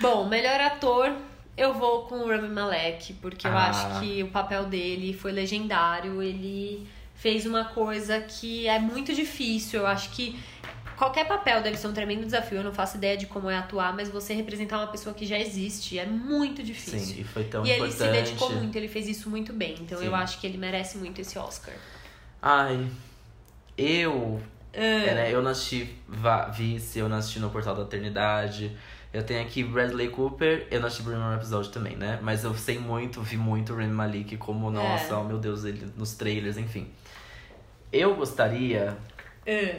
Bom, 0.00 0.26
melhor 0.26 0.58
ator, 0.58 1.12
eu 1.56 1.74
vou 1.74 2.02
com 2.06 2.16
o 2.16 2.28
Rami 2.28 2.48
Malek, 2.48 3.12
porque 3.14 3.46
eu 3.46 3.52
Ah. 3.56 3.68
acho 3.68 4.00
que 4.00 4.22
o 4.22 4.28
papel 4.28 4.64
dele 4.66 5.12
foi 5.12 5.32
legendário. 5.32 6.22
Ele 6.22 6.86
fez 7.14 7.46
uma 7.46 7.64
coisa 7.66 8.20
que 8.20 8.66
é 8.66 8.78
muito 8.78 9.14
difícil. 9.14 9.80
Eu 9.80 9.86
acho 9.86 10.10
que 10.10 10.38
qualquer 10.96 11.26
papel 11.26 11.62
deve 11.62 11.76
ser 11.76 11.88
um 11.88 11.92
tremendo 11.92 12.24
desafio. 12.24 12.58
Eu 12.58 12.64
não 12.64 12.72
faço 12.72 12.96
ideia 12.96 13.16
de 13.16 13.26
como 13.26 13.50
é 13.50 13.56
atuar, 13.56 13.94
mas 13.94 14.08
você 14.08 14.34
representar 14.34 14.78
uma 14.78 14.86
pessoa 14.88 15.14
que 15.14 15.26
já 15.26 15.38
existe 15.38 15.98
é 15.98 16.06
muito 16.06 16.62
difícil. 16.62 16.98
Sim, 17.16 17.20
e 17.20 17.24
foi 17.24 17.44
tão 17.44 17.64
e 17.66 17.70
ele 17.70 17.86
importante. 17.88 17.96
se 17.98 18.22
dedicou 18.24 18.50
muito, 18.52 18.76
ele 18.76 18.88
fez 18.88 19.06
isso 19.08 19.28
muito 19.30 19.52
bem. 19.52 19.76
Então 19.80 19.98
Sim. 19.98 20.06
eu 20.06 20.14
acho 20.14 20.38
que 20.40 20.46
ele 20.46 20.58
merece 20.58 20.96
muito 20.98 21.20
esse 21.20 21.38
Oscar. 21.38 21.74
Ai, 22.40 22.86
eu. 23.76 24.40
Ah. 24.74 24.78
É, 24.80 25.14
né, 25.14 25.30
eu 25.34 25.42
não 25.42 25.50
assisti 25.50 25.94
Vice, 26.56 26.98
eu 26.98 27.08
não 27.08 27.18
assisti 27.18 27.38
no 27.38 27.50
Portal 27.50 27.74
da 27.74 27.82
Eternidade. 27.82 28.74
Eu 29.12 29.22
tenho 29.22 29.42
aqui 29.42 29.62
Bradley 29.62 30.08
Cooper, 30.08 30.66
eu 30.70 30.80
não 30.80 30.86
assisti 30.86 31.02
o 31.02 31.10
primeiro 31.10 31.34
episódio 31.34 31.70
também, 31.70 31.96
né? 31.96 32.18
Mas 32.22 32.44
eu 32.44 32.54
sei 32.54 32.78
muito, 32.78 33.20
vi 33.20 33.36
muito 33.36 33.72
o 33.74 33.76
Rami 33.76 33.92
Malik 33.92 34.36
como, 34.38 34.70
nossa, 34.70 35.12
É. 35.12 35.16
oh 35.16 35.22
meu 35.24 35.38
Deus, 35.38 35.64
ele 35.64 35.92
nos 35.96 36.14
trailers, 36.14 36.56
enfim. 36.56 36.88
Eu 37.92 38.14
gostaria. 38.14 38.96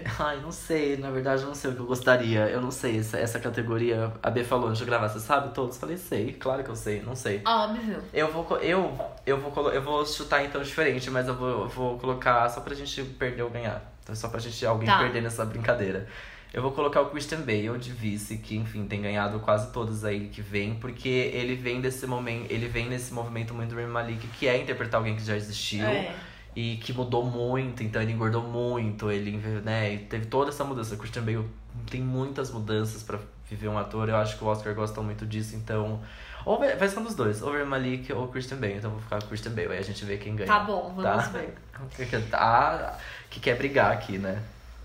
Ai, 0.19 0.39
não 0.41 0.51
sei, 0.51 0.97
na 0.97 1.09
verdade 1.09 1.41
eu 1.41 1.47
não 1.47 1.55
sei 1.55 1.71
o 1.71 1.73
que 1.73 1.79
eu 1.79 1.85
gostaria. 1.85 2.41
Eu 2.49 2.61
não 2.61 2.69
sei, 2.69 2.99
essa, 2.99 3.17
essa 3.17 3.39
categoria. 3.39 4.11
A 4.21 4.29
B 4.29 4.43
falou 4.43 4.67
antes 4.67 4.79
de 4.79 4.85
gravar, 4.85 5.07
você 5.09 5.19
sabe 5.19 5.53
todos? 5.53 5.77
Falei, 5.77 5.97
sei, 5.97 6.33
claro 6.33 6.63
que 6.63 6.69
eu 6.69 6.75
sei, 6.75 7.01
não 7.01 7.15
sei. 7.15 7.41
Óbvio. 7.45 8.03
Eu 8.13 8.31
vou, 8.31 8.57
eu, 8.59 8.95
eu, 9.25 9.37
vou, 9.39 9.71
eu 9.71 9.81
vou 9.81 10.05
chutar 10.05 10.43
então 10.45 10.61
diferente, 10.61 11.09
mas 11.09 11.27
eu 11.27 11.33
vou, 11.33 11.49
eu 11.63 11.69
vou 11.69 11.97
colocar 11.97 12.47
só 12.49 12.61
pra 12.61 12.75
gente 12.75 13.01
perder 13.03 13.41
ou 13.41 13.49
ganhar. 13.49 13.81
Então, 14.03 14.13
só 14.13 14.27
pra 14.27 14.39
gente 14.39 14.63
alguém 14.65 14.87
Tá. 14.87 14.99
perder 14.99 15.21
nessa 15.23 15.45
brincadeira. 15.45 16.07
Eu 16.53 16.61
vou 16.61 16.71
colocar 16.71 17.01
o 17.01 17.09
Christian 17.09 17.39
Bale 17.41 17.79
de 17.79 17.91
vice, 17.91 18.37
que 18.37 18.55
enfim 18.55 18.85
tem 18.85 19.01
ganhado 19.01 19.39
quase 19.39 19.71
todos 19.71 20.05
aí 20.05 20.27
que 20.27 20.39
vem, 20.39 20.75
porque 20.75 21.09
ele 21.09 21.55
vem 21.55 21.81
desse 21.81 22.05
momento, 22.05 22.51
ele 22.51 22.67
vem 22.67 22.87
nesse 22.87 23.11
movimento 23.11 23.55
muito 23.55 23.71
do 23.71 23.75
Rami 23.75 23.91
Malik, 23.91 24.27
que 24.27 24.47
é 24.47 24.55
interpretar 24.61 24.99
alguém 24.99 25.15
que 25.15 25.23
já 25.23 25.35
existiu 25.35 25.83
É. 25.83 26.13
e 26.55 26.77
que 26.77 26.93
mudou 26.93 27.25
muito, 27.25 27.81
então 27.81 27.99
ele 27.99 28.11
engordou 28.11 28.43
muito, 28.43 29.09
ele 29.09 29.31
né, 29.65 29.97
teve 30.07 30.27
toda 30.27 30.51
essa 30.51 30.63
mudança. 30.63 30.93
O 30.93 30.97
Christian 30.99 31.23
Bale 31.23 31.49
tem 31.89 32.01
muitas 32.01 32.51
mudanças 32.51 33.01
pra 33.01 33.17
viver 33.49 33.67
um 33.67 33.77
ator, 33.79 34.07
eu 34.07 34.15
acho 34.17 34.37
que 34.37 34.43
o 34.43 34.47
Oscar 34.47 34.75
gosta 34.75 35.01
muito 35.01 35.25
disso, 35.25 35.55
então. 35.55 36.01
Ou 36.45 36.59
vai, 36.59 36.87
ser 36.87 36.99
um 36.99 37.03
dos 37.03 37.15
dois, 37.15 37.41
ou 37.41 37.51
Rami 37.51 37.65
Malik 37.65 38.13
ou 38.13 38.27
Christian 38.27 38.57
Bale, 38.57 38.75
então 38.75 38.91
vou 38.91 38.99
ficar 38.99 39.17
com 39.17 39.25
o 39.25 39.29
Christian 39.29 39.53
Bale, 39.53 39.71
aí 39.71 39.79
a 39.79 39.83
gente 39.83 40.05
vê 40.05 40.17
quem 40.17 40.35
ganha. 40.35 40.47
Tá 40.47 40.59
bom, 40.59 40.93
vamos 40.95 41.03
tá? 41.03 41.17
ver. 41.29 41.55
Tá, 42.29 42.99
que 43.31 43.39
quer 43.39 43.57
brigar 43.57 43.91
aqui, 43.91 44.19
né? 44.19 44.39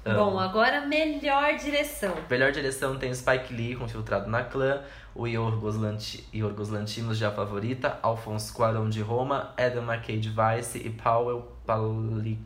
Amo. 0.04 0.30
Bom, 0.32 0.38
agora 0.38 0.82
melhor 0.86 1.56
direção. 1.56 2.14
Melhor 2.30 2.52
direção 2.52 2.96
tem 2.96 3.10
o 3.10 3.14
Spike 3.14 3.52
Lee 3.52 3.74
com 3.76 3.88
Filtrado 3.88 4.30
na 4.30 4.44
Clã, 4.44 4.82
o 5.14 5.26
Yorgos, 5.26 5.76
Lanti, 5.76 6.24
Yorgos 6.34 6.68
Lantimos 6.68 7.18
de 7.18 7.24
A 7.24 7.30
Favorita, 7.30 7.98
Alfonso 8.02 8.52
Cuarón 8.54 8.88
de 8.88 9.00
Roma, 9.02 9.52
Adam 9.56 9.82
McKay 9.84 10.18
de 10.18 10.30
Vice 10.30 10.78
e 10.78 10.90
Paweł 10.90 11.50
Pawlikowski 11.66 12.38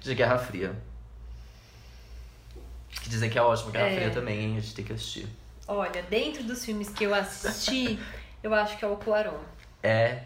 de 0.00 0.14
Guerra 0.14 0.38
Fria. 0.38 0.74
Que 3.02 3.08
dizem 3.08 3.30
que 3.30 3.38
é 3.38 3.42
ótimo, 3.42 3.70
Guerra 3.70 3.88
É. 3.88 3.94
Fria 3.96 4.10
também, 4.10 4.40
hein? 4.40 4.56
A 4.56 4.60
gente 4.60 4.74
tem 4.74 4.84
que 4.84 4.92
assistir. 4.92 5.28
Olha, 5.66 6.02
dentro 6.02 6.42
dos 6.44 6.64
filmes 6.64 6.90
que 6.90 7.04
eu 7.04 7.14
assisti, 7.14 7.98
eu 8.42 8.52
acho 8.52 8.76
que 8.76 8.84
é 8.84 8.88
o 8.88 8.96
Cuarón. 8.96 9.38
É. 9.82 10.22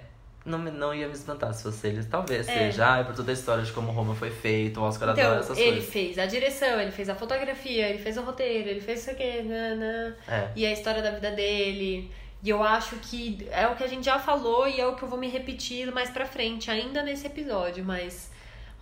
Não, 0.49 0.59
não 0.59 0.95
ia 0.95 1.07
me 1.07 1.13
espantar 1.15 1.53
se 1.55 1.63
fosse 1.63 1.87
eles. 1.87 2.07
Talvez 2.07 2.49
É. 2.49 2.53
seja. 2.71 2.87
Ai, 2.87 3.05
por 3.05 3.15
toda 3.15 3.31
a 3.31 3.35
história 3.35 3.63
de 3.63 3.71
como 3.73 3.93
Roma 3.93 4.15
foi 4.15 4.31
feito, 4.31 4.81
o 4.81 4.83
Oscar 4.85 5.11
adora 5.11 5.27
Então, 5.29 5.39
essas 5.41 5.59
ele 5.59 5.71
coisas. 5.73 5.91
fez 5.91 6.19
a 6.19 6.27
direção, 6.27 6.81
ele 6.81 6.91
fez 6.91 7.09
a 7.09 7.15
fotografia, 7.15 7.89
ele 7.89 7.99
fez 7.99 8.17
o 8.17 8.23
roteiro, 8.23 8.69
ele 8.69 8.81
fez 8.81 9.01
isso 9.01 9.11
aqui, 9.11 9.43
nanã, 9.43 10.15
É. 10.27 10.49
e 10.57 10.65
a 10.67 10.73
história 10.73 11.03
da 11.03 11.11
vida 11.11 11.31
dele. 11.31 12.11
E 12.43 12.49
eu 12.51 12.63
acho 12.63 12.97
que 12.97 13.47
é 13.51 13.67
o 13.67 13.75
que 13.75 13.83
a 13.83 13.87
gente 13.89 14.05
já 14.05 14.19
falou 14.19 14.67
e 14.69 14.81
é 14.81 14.87
o 14.87 14.95
que 14.95 15.03
eu 15.03 15.09
vou 15.09 15.19
me 15.19 15.29
repetir 15.29 15.93
mais 15.93 16.09
pra 16.11 16.25
frente, 16.25 16.71
ainda 16.71 17.03
nesse 17.03 17.27
episódio, 17.27 17.85
mas 17.85 18.31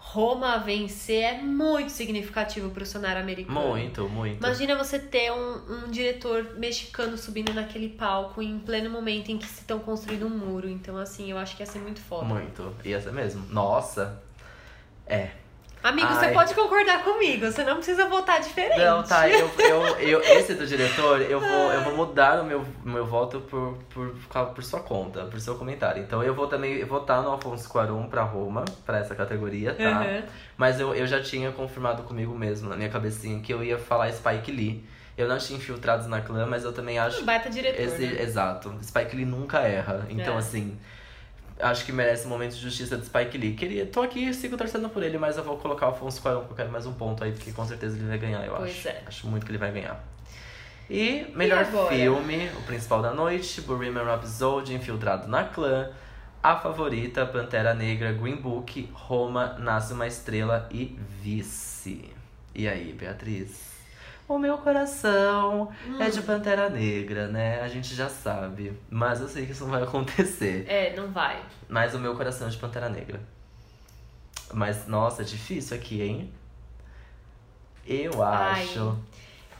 Roma 0.08 0.56
vencer 0.58 1.24
é 1.24 1.42
muito 1.42 1.90
significativo 1.90 2.70
pro 2.70 2.86
cenário 2.86 3.20
americano. 3.20 3.60
Muito, 3.60 4.08
muito. 4.08 4.38
Imagina 4.38 4.76
você 4.76 5.00
ter 5.00 5.32
um, 5.32 5.84
um 5.84 5.90
diretor 5.90 6.54
mexicano 6.56 7.18
subindo 7.18 7.52
naquele 7.52 7.88
palco 7.88 8.40
em 8.40 8.56
pleno 8.60 8.88
momento 8.88 9.30
em 9.30 9.36
que 9.36 9.46
se 9.46 9.60
estão 9.60 9.80
construindo 9.80 10.24
um 10.24 10.30
muro. 10.30 10.68
Então, 10.68 10.96
assim, 10.96 11.30
eu 11.30 11.36
acho 11.36 11.56
que 11.56 11.62
ia 11.62 11.66
ser 11.66 11.80
muito 11.80 12.00
foda. 12.00 12.24
Muito. 12.24 12.72
Ia 12.84 13.00
ser 13.00 13.12
mesmo. 13.12 13.44
Nossa. 13.50 14.22
É. 15.06 15.30
Amigo, 15.88 16.08
você 16.08 16.26
Ai. 16.26 16.32
pode 16.32 16.52
concordar 16.54 17.04
comigo, 17.04 17.46
você 17.46 17.62
não 17.62 17.76
precisa 17.76 18.06
votar 18.08 18.40
diferente. 18.40 18.78
Não, 18.78 19.02
tá, 19.04 19.28
eu, 19.28 19.48
eu, 19.58 19.82
eu, 20.00 20.20
esse 20.20 20.54
do 20.54 20.66
diretor, 20.66 21.20
eu 21.22 21.38
vou, 21.38 21.72
eu 21.72 21.80
vou 21.82 21.94
mudar 21.96 22.40
o 22.40 22.44
meu, 22.44 22.64
meu 22.84 23.06
voto 23.06 23.40
por, 23.42 23.78
por, 23.90 24.14
por 24.54 24.64
sua 24.64 24.80
conta, 24.80 25.24
por 25.26 25.40
seu 25.40 25.54
comentário. 25.54 26.02
Então 26.02 26.22
eu 26.22 26.34
vou 26.34 26.48
também 26.48 26.84
votar 26.84 27.22
no 27.22 27.30
Alfonso 27.30 27.68
Cuarón 27.68 28.08
pra 28.08 28.22
Roma, 28.22 28.64
pra 28.84 28.98
essa 28.98 29.14
categoria, 29.14 29.74
tá? 29.74 30.00
Uhum. 30.00 30.22
Mas 30.56 30.80
eu, 30.80 30.92
eu 30.94 31.06
já 31.06 31.22
tinha 31.22 31.52
confirmado 31.52 32.02
comigo 32.02 32.34
mesmo, 32.36 32.68
na 32.68 32.76
minha 32.76 32.88
cabecinha, 32.88 33.40
que 33.40 33.52
eu 33.54 33.62
ia 33.62 33.78
falar 33.78 34.12
Spike 34.12 34.50
Lee. 34.50 34.84
Eu 35.16 35.26
não 35.28 35.38
tinha 35.38 35.56
infiltrados 35.58 36.06
na 36.06 36.20
clã, 36.20 36.44
mas 36.46 36.64
eu 36.64 36.72
também 36.72 36.98
acho. 36.98 37.22
Um 37.22 37.24
baita 37.24 37.48
diretor, 37.48 37.80
Esse- 37.80 38.06
né? 38.06 38.22
Exato. 38.22 38.74
Spike 38.82 39.16
Lee 39.16 39.24
nunca 39.24 39.60
erra. 39.60 40.04
Então, 40.10 40.34
É. 40.34 40.38
assim. 40.38 40.76
Acho 41.58 41.86
que 41.86 41.92
merece 41.92 42.26
um 42.26 42.28
momento 42.28 42.54
de 42.54 42.60
justiça 42.60 42.96
de 42.98 43.06
Spike 43.06 43.38
Lee. 43.38 43.54
Queria, 43.54 43.86
tô 43.86 44.02
aqui, 44.02 44.32
sigo 44.34 44.56
torcendo 44.58 44.88
por 44.90 45.02
ele, 45.02 45.16
mas 45.16 45.36
eu 45.38 45.42
vou 45.44 45.56
colocar 45.56 45.86
o 45.86 45.90
Afonso 45.90 46.20
Cuarón, 46.20 46.40
porque 46.40 46.52
eu 46.52 46.56
quero 46.56 46.70
mais 46.70 46.84
um 46.86 46.92
ponto 46.92 47.24
aí, 47.24 47.32
porque 47.32 47.50
com 47.52 47.64
certeza 47.64 47.96
ele 47.96 48.06
vai 48.06 48.18
ganhar, 48.18 48.44
eu 48.44 48.54
Pois 48.54 48.70
acho. 48.70 48.88
é. 48.88 49.02
Acho 49.06 49.26
muito 49.26 49.46
que 49.46 49.52
ele 49.52 49.58
vai 49.58 49.72
ganhar. 49.72 50.04
E 50.90 51.26
melhor 51.34 51.64
agora? 51.64 51.94
filme, 51.96 52.48
o 52.58 52.62
principal 52.62 53.00
da 53.02 53.12
noite, 53.12 53.60
Bohemian 53.62 54.04
Rhapsody, 54.04 54.74
Infiltrado 54.74 55.26
na 55.28 55.44
Clã, 55.44 55.90
A 56.42 56.56
Favorita, 56.56 57.24
Pantera 57.26 57.74
Negra, 57.74 58.12
Green 58.12 58.36
Book, 58.36 58.88
Roma, 58.92 59.56
Nasce 59.58 59.94
uma 59.94 60.06
Estrela 60.06 60.68
e 60.70 60.96
Vice. 61.22 62.10
E 62.54 62.68
aí, 62.68 62.92
Beatriz? 62.92 63.75
O 64.28 64.38
meu 64.38 64.58
coração 64.58 65.70
é 66.00 66.06
Hum. 66.06 66.10
de 66.10 66.20
Pantera 66.22 66.68
Negra, 66.68 67.28
né? 67.28 67.60
A 67.60 67.68
gente 67.68 67.94
já 67.94 68.08
sabe. 68.08 68.72
Mas 68.90 69.20
eu 69.20 69.28
sei 69.28 69.46
que 69.46 69.52
isso 69.52 69.64
não 69.64 69.70
vai 69.70 69.82
acontecer. 69.84 70.64
É, 70.68 70.94
não 70.96 71.12
vai. 71.12 71.40
Mas 71.68 71.94
o 71.94 71.98
meu 71.98 72.16
coração 72.16 72.48
é 72.48 72.50
de 72.50 72.56
Pantera 72.56 72.88
Negra. 72.88 73.20
Mas, 74.52 74.86
nossa, 74.86 75.22
é 75.22 75.24
difícil 75.24 75.76
aqui, 75.76 76.02
hein? 76.02 76.32
Eu 77.86 78.22
Ai. 78.22 78.62
acho. 78.62 78.98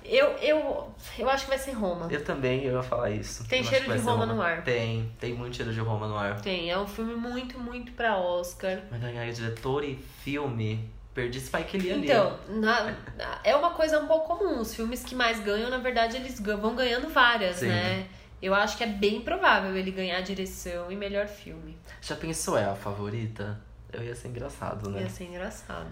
Eu, 0.04 0.26
eu, 0.38 0.94
eu 1.18 1.28
acho 1.30 1.44
que 1.44 1.50
vai 1.50 1.58
ser 1.58 1.72
Roma. 1.72 2.06
Eu 2.10 2.24
também 2.24 2.62
eu 2.64 2.74
ia 2.74 2.82
falar 2.82 3.10
isso. 3.10 3.46
Tem 3.48 3.58
Eu 3.60 3.64
cheiro 3.64 3.92
de 3.92 3.98
ser 3.98 4.04
Roma 4.08 4.24
no 4.26 4.40
ar. 4.40 4.62
Tem, 4.62 5.10
tem 5.18 5.34
muito 5.34 5.56
cheiro 5.56 5.72
de 5.72 5.80
Roma 5.80 6.06
no 6.06 6.16
ar. 6.16 6.40
Tem, 6.40 6.70
é 6.70 6.78
um 6.78 6.86
filme 6.86 7.14
muito, 7.16 7.58
muito 7.58 7.90
pra 7.92 8.16
Oscar. 8.16 8.82
Vai 8.88 9.00
ganhar 9.00 9.28
diretor 9.32 9.82
e 9.84 9.96
filme. 10.22 10.88
Perdi 11.16 11.40
Spike 11.40 11.78
Lee 11.78 11.92
ali. 11.92 12.04
Então, 12.04 12.38
na- 12.48 12.94
na- 13.16 13.40
é 13.42 13.56
uma 13.56 13.70
coisa 13.70 13.98
um 13.98 14.06
pouco 14.06 14.36
comum. 14.36 14.60
Os 14.60 14.74
filmes 14.74 15.02
que 15.02 15.14
mais 15.14 15.40
ganham, 15.40 15.70
na 15.70 15.78
verdade, 15.78 16.16
eles 16.18 16.38
vão 16.38 16.76
ganhando 16.76 17.08
várias, 17.08 17.56
Sim. 17.56 17.68
né? 17.68 18.06
Eu 18.42 18.54
acho 18.54 18.76
que 18.76 18.84
é 18.84 18.86
bem 18.86 19.22
provável 19.22 19.74
ele 19.74 19.90
ganhar 19.90 20.20
direção 20.20 20.92
e 20.92 20.94
melhor 20.94 21.26
filme. 21.26 21.74
Já 22.02 22.14
pensou, 22.14 22.58
é 22.58 22.66
a 22.66 22.74
favorita? 22.74 23.58
Eu 23.90 24.04
ia 24.04 24.14
ser 24.14 24.28
engraçado, 24.28 24.90
né? 24.90 25.00
Ia 25.00 25.08
ser 25.08 25.24
engraçado. 25.24 25.88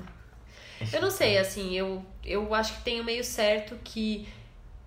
Eu 0.92 1.00
não 1.00 1.10
sei, 1.10 1.38
assim, 1.38 1.72
eu, 1.74 2.04
eu 2.22 2.54
acho 2.54 2.74
que 2.74 2.82
tenho 2.82 3.02
meio 3.02 3.24
certo 3.24 3.78
que 3.82 4.28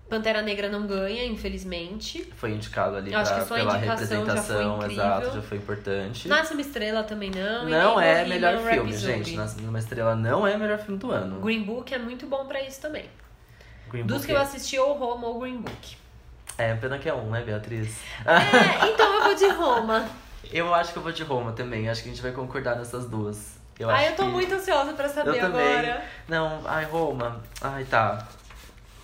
Pantera 0.08 0.40
Negra 0.40 0.68
não 0.70 0.86
ganha, 0.86 1.24
infelizmente. 1.26 2.24
Foi 2.36 2.50
indicado 2.52 2.96
ali 2.96 3.12
Eu 3.12 3.20
pra- 3.22 3.44
pela 3.44 3.72
já 3.72 3.76
representação, 3.76 4.76
incrível. 4.78 4.90
exato, 5.04 5.34
já 5.36 5.42
foi 5.42 5.58
importante. 5.58 6.28
Nasce 6.28 6.52
uma 6.52 6.62
estrela 6.62 7.02
também 7.04 7.30
não. 7.30 7.68
Não 7.68 8.00
é 8.00 8.24
Bohemian 8.24 8.28
melhor 8.28 8.58
filme, 8.72 8.90
Rhapsody. 8.90 8.98
gente. 9.24 9.36
Nasce 9.36 9.60
uma 9.60 9.78
estrela 9.78 10.16
não 10.16 10.46
é 10.46 10.56
melhor 10.56 10.78
filme 10.78 10.98
do 10.98 11.10
ano. 11.10 11.40
Green 11.40 11.62
Book 11.62 11.92
é 11.92 11.98
muito 11.98 12.26
bom 12.26 12.46
pra 12.46 12.62
isso 12.62 12.80
também. 12.80 13.04
Green 13.90 14.04
Dos 14.06 14.16
Book 14.18 14.26
que 14.26 14.32
eu 14.32 14.38
é- 14.38 14.42
assisti, 14.42 14.78
ou 14.78 14.94
Roma 14.94 15.26
ou 15.28 15.40
Green 15.40 15.58
Book. 15.58 15.96
É, 16.56 16.74
pena 16.74 16.98
que 16.98 17.08
é 17.08 17.14
um, 17.14 17.30
né, 17.30 17.42
Beatriz? 17.42 17.98
É, 18.24 18.86
então 18.88 19.14
eu 19.14 19.22
vou 19.24 19.34
de 19.34 19.48
Roma. 19.48 20.08
Eu 20.50 20.72
acho 20.72 20.92
que 20.92 20.98
eu 20.98 21.02
vou 21.02 21.12
de 21.12 21.22
Roma 21.22 21.52
também. 21.52 21.90
Acho 21.90 22.02
que 22.02 22.08
a 22.08 22.12
gente 22.12 22.22
vai 22.22 22.32
concordar 22.32 22.76
nessas 22.76 23.06
duas. 23.06 23.58
Eu 23.78 23.90
Ai, 23.90 24.04
acho 24.04 24.12
eu 24.12 24.16
tô 24.16 24.22
que- 24.24 24.28
muito 24.30 24.54
ansiosa 24.54 24.94
pra 24.94 25.06
saber 25.06 25.30
Eu 25.36 25.40
também. 25.40 25.60
agora. 25.78 26.04
Não, 26.26 26.62
ai, 26.64 26.84
Roma. 26.86 27.42
Ai, 27.60 27.84
tá. 27.84 28.26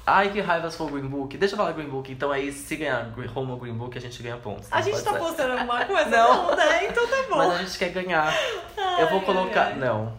Ai, 0.07 0.31
que 0.31 0.41
raiva 0.41 0.71
se 0.71 0.77
for 0.77 0.91
Green 0.91 1.07
Book. 1.07 1.37
Deixa 1.39 1.55
eu 1.55 1.57
falar 1.57 1.73
Green 1.73 1.89
Book. 1.89 2.13
Então 2.13 2.31
aí, 2.31 2.53
se 2.53 2.77
ganhar 2.77 3.11
Roma 3.33 3.55
ou 3.55 3.59
Green 3.59 3.73
Book, 3.73 3.97
a 3.97 4.01
gente 4.01 4.23
ganha 4.23 4.37
pontos. 4.37 4.69
A 4.71 4.81
gente 4.83 5.03
tá 5.03 5.13
ser. 5.13 5.19
postando 5.19 5.53
alguma 5.53 5.85
coisa? 5.85 6.11
Não. 6.11 6.49
Não, 6.49 6.57
né? 6.57 6.87
Então 6.87 7.07
tá 7.09 7.17
bom. 7.29 7.37
Mas 7.39 7.53
a 7.53 7.59
gente 7.59 7.79
quer 7.79 7.89
ganhar. 7.91 8.35
eu 8.99 9.09
vou 9.09 9.21
Ai, 9.21 9.25
colocar. 9.25 9.63
ai, 9.63 9.73
ai. 9.73 9.79
Não. 9.79 10.13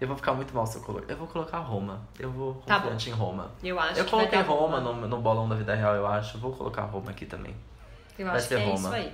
Eu 0.00 0.08
vou 0.08 0.16
ficar 0.16 0.32
muito 0.32 0.54
mal 0.54 0.66
se 0.66 0.78
eu 0.78 0.82
colocar. 0.82 1.12
Eu 1.12 1.16
vou 1.16 1.28
colocar 1.28 1.58
Roma. 1.58 2.00
Eu 2.18 2.30
vou 2.30 2.54
Tá 2.66 2.76
confiante 2.80 3.10
em 3.10 3.12
Roma. 3.12 3.50
Eu 3.62 3.78
acho 3.78 4.00
eu 4.00 4.04
que 4.04 4.10
coloquei 4.10 4.40
Roma 4.40 4.80
no, 4.80 4.94
no 4.94 5.18
bolão 5.20 5.48
da 5.48 5.54
vida 5.54 5.74
real, 5.74 5.94
eu 5.94 6.06
acho. 6.06 6.38
Vou 6.38 6.52
colocar 6.52 6.82
Roma 6.82 7.10
aqui 7.10 7.26
também. 7.26 7.54
Eu 8.18 8.26
vai 8.26 8.36
acho 8.36 8.48
que 8.48 8.54
ser 8.54 8.60
é 8.60 8.64
Roma. 8.64 8.76
isso 8.78 8.92
aí. 8.94 9.12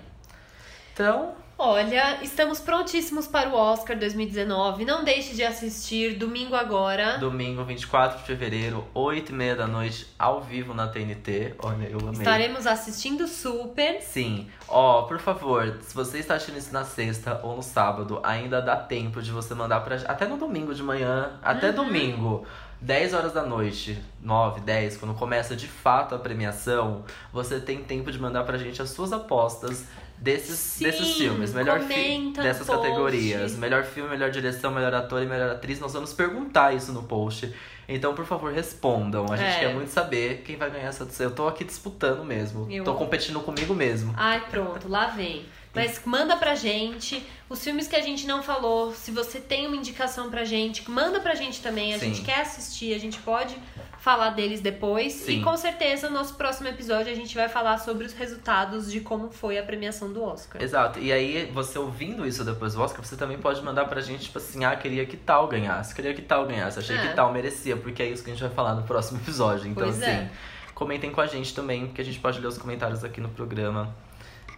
Então, 0.94 1.34
Olha, 1.58 2.18
estamos 2.22 2.60
prontíssimos 2.60 3.26
para 3.26 3.48
o 3.48 3.54
Oscar 3.54 3.98
2019. 3.98 4.84
Não 4.84 5.02
deixe 5.02 5.34
de 5.34 5.42
assistir 5.42 6.18
domingo 6.18 6.54
agora. 6.54 7.16
domingo 7.16 7.64
24 7.64 8.18
de 8.18 8.24
fevereiro, 8.24 8.84
8 8.92 9.32
e 9.32 9.34
meia 9.34 9.56
da 9.56 9.66
noite, 9.66 10.06
ao 10.18 10.42
vivo 10.42 10.74
na 10.74 10.86
TNT. 10.86 11.54
Olha, 11.58 11.86
eu 11.86 11.98
amei. 12.00 12.12
Estaremos 12.12 12.66
assistindo 12.66 13.26
super. 13.26 14.02
Sim. 14.02 14.50
Ó, 14.68 15.02
por 15.04 15.18
favor, 15.18 15.78
se 15.80 15.94
você 15.94 16.18
está 16.18 16.34
assistindo 16.34 16.58
isso 16.58 16.74
na 16.74 16.84
sexta 16.84 17.40
ou 17.42 17.56
no 17.56 17.62
sábado, 17.62 18.20
ainda 18.22 18.60
dá 18.60 18.76
tempo 18.76 19.22
de 19.22 19.30
você 19.30 19.54
mandar 19.54 19.80
pra 19.80 19.96
Até 20.08 20.26
no 20.26 20.36
domingo 20.36 20.74
de 20.74 20.82
manhã, 20.82 21.30
até 21.42 21.70
Uhum. 21.70 21.74
domingo. 21.76 22.46
10 22.78 23.14
horas 23.14 23.32
da 23.32 23.42
noite, 23.42 23.98
9, 24.22 24.60
10, 24.60 24.98
quando 24.98 25.14
começa 25.14 25.56
de 25.56 25.66
fato 25.66 26.14
a 26.14 26.18
premiação, 26.18 27.06
você 27.32 27.58
tem 27.58 27.82
tempo 27.82 28.12
de 28.12 28.18
mandar 28.18 28.44
pra 28.44 28.58
gente 28.58 28.82
as 28.82 28.90
suas 28.90 29.14
apostas 29.14 29.86
desses, 30.18 30.59
Sim, 30.59 30.84
desses 30.84 31.16
filmes. 31.16 31.52
Melhor 31.55 31.80
fi 31.80 31.94
comenta 31.94 32.40
no 32.43 32.47
dessas 32.48 32.66
post. 32.66 32.82
categorias. 32.82 33.56
Melhor 33.56 33.84
filme, 33.84 34.10
melhor 34.10 34.30
direção, 34.30 34.70
melhor 34.72 34.94
ator 34.94 35.22
e 35.22 35.26
melhor 35.26 35.51
atriz. 35.51 35.78
Nós 35.80 35.93
vamos 35.93 36.12
perguntar 36.12 36.74
isso 36.74 36.93
no 36.93 37.02
post. 37.02 37.52
Então, 37.88 38.14
por 38.14 38.24
favor, 38.24 38.52
respondam. 38.52 39.26
A 39.30 39.36
gente 39.36 39.47
É. 39.56 39.60
quer 39.60 39.74
muito 39.74 39.90
saber 39.90 40.43
quem 40.44 40.56
vai 40.56 40.70
ganhar 40.70 40.88
essa. 40.88 41.06
Eu 41.22 41.30
tô 41.30 41.47
aqui 41.47 41.62
disputando 41.64 42.24
mesmo. 42.24 42.66
Eu- 42.70 42.82
Tô 42.82 42.94
competindo 42.94 43.38
comigo 43.40 43.74
mesmo. 43.74 44.12
Ai, 44.16 44.43
pronto, 44.51 44.88
lá 44.88 45.06
vem. 45.06 45.44
Mas 45.76 46.00
manda 46.04 46.36
pra 46.36 46.54
gente 46.54 47.24
os 47.48 47.62
filmes 47.62 47.86
que 47.86 47.94
a 47.94 48.00
gente 48.00 48.26
não 48.26 48.42
falou. 48.42 48.92
Se 48.92 49.10
você 49.12 49.38
tem 49.40 49.66
uma 49.66 49.76
indicação 49.76 50.28
pra 50.30 50.44
gente, 50.44 50.90
manda 50.90 51.20
pra 51.20 51.34
gente 51.34 51.60
também. 51.62 51.94
A 51.94 51.98
Sim. 51.98 52.06
gente 52.14 52.22
quer 52.24 52.40
assistir, 52.40 52.92
a 52.94 52.98
gente 52.98 53.18
pode 53.18 53.56
falar 54.00 54.30
deles 54.30 54.60
depois. 54.60 55.12
Sim. 55.12 55.40
E 55.40 55.42
com 55.42 55.56
certeza, 55.56 56.08
no 56.08 56.14
nosso 56.14 56.34
próximo 56.34 56.68
episódio, 56.68 57.12
a 57.12 57.14
gente 57.14 57.34
vai 57.34 57.48
falar 57.48 57.78
sobre 57.78 58.04
os 58.06 58.12
resultados 58.12 58.90
de 58.90 59.00
como 59.00 59.30
foi 59.30 59.58
a 59.58 59.62
premiação 59.62 60.12
do 60.12 60.22
Oscar. 60.22 60.62
Exato. 60.62 60.98
E 60.98 61.12
aí, 61.12 61.50
você 61.52 61.78
ouvindo 61.78 62.26
isso 62.26 62.44
depois 62.44 62.74
do 62.74 62.82
Oscar, 62.82 63.04
você 63.04 63.16
também 63.16 63.38
pode 63.38 63.60
mandar 63.62 63.84
pra 63.86 64.00
gente, 64.00 64.24
tipo 64.24 64.38
assim, 64.38 64.64
ah, 64.64 64.74
queria 64.76 65.04
que 65.06 65.16
tal 65.16 65.46
ganhasse, 65.48 65.94
queria 65.94 66.14
que 66.14 66.22
tal 66.22 66.46
ganhasse, 66.46 66.78
achei 66.78 66.96
É. 66.96 67.08
que 67.08 67.14
tal 67.14 67.32
merecia, 67.32 67.76
porque 67.76 68.02
é 68.02 68.08
isso 68.08 68.22
que 68.24 68.30
a 68.30 68.32
gente 68.34 68.42
vai 68.42 68.52
falar 68.52 68.74
no 68.74 68.82
próximo 68.84 69.18
episódio. 69.20 69.66
Então, 69.68 69.84
Pois 69.84 70.00
assim, 70.00 70.10
é. 70.10 70.30
comentem 70.74 71.10
com 71.10 71.20
a 71.20 71.26
gente 71.26 71.52
também, 71.54 71.88
que 71.88 72.00
a 72.00 72.04
gente 72.04 72.18
pode 72.20 72.40
ler 72.40 72.46
os 72.46 72.58
comentários 72.58 73.02
aqui 73.04 73.20
no 73.20 73.28
programa. 73.28 73.94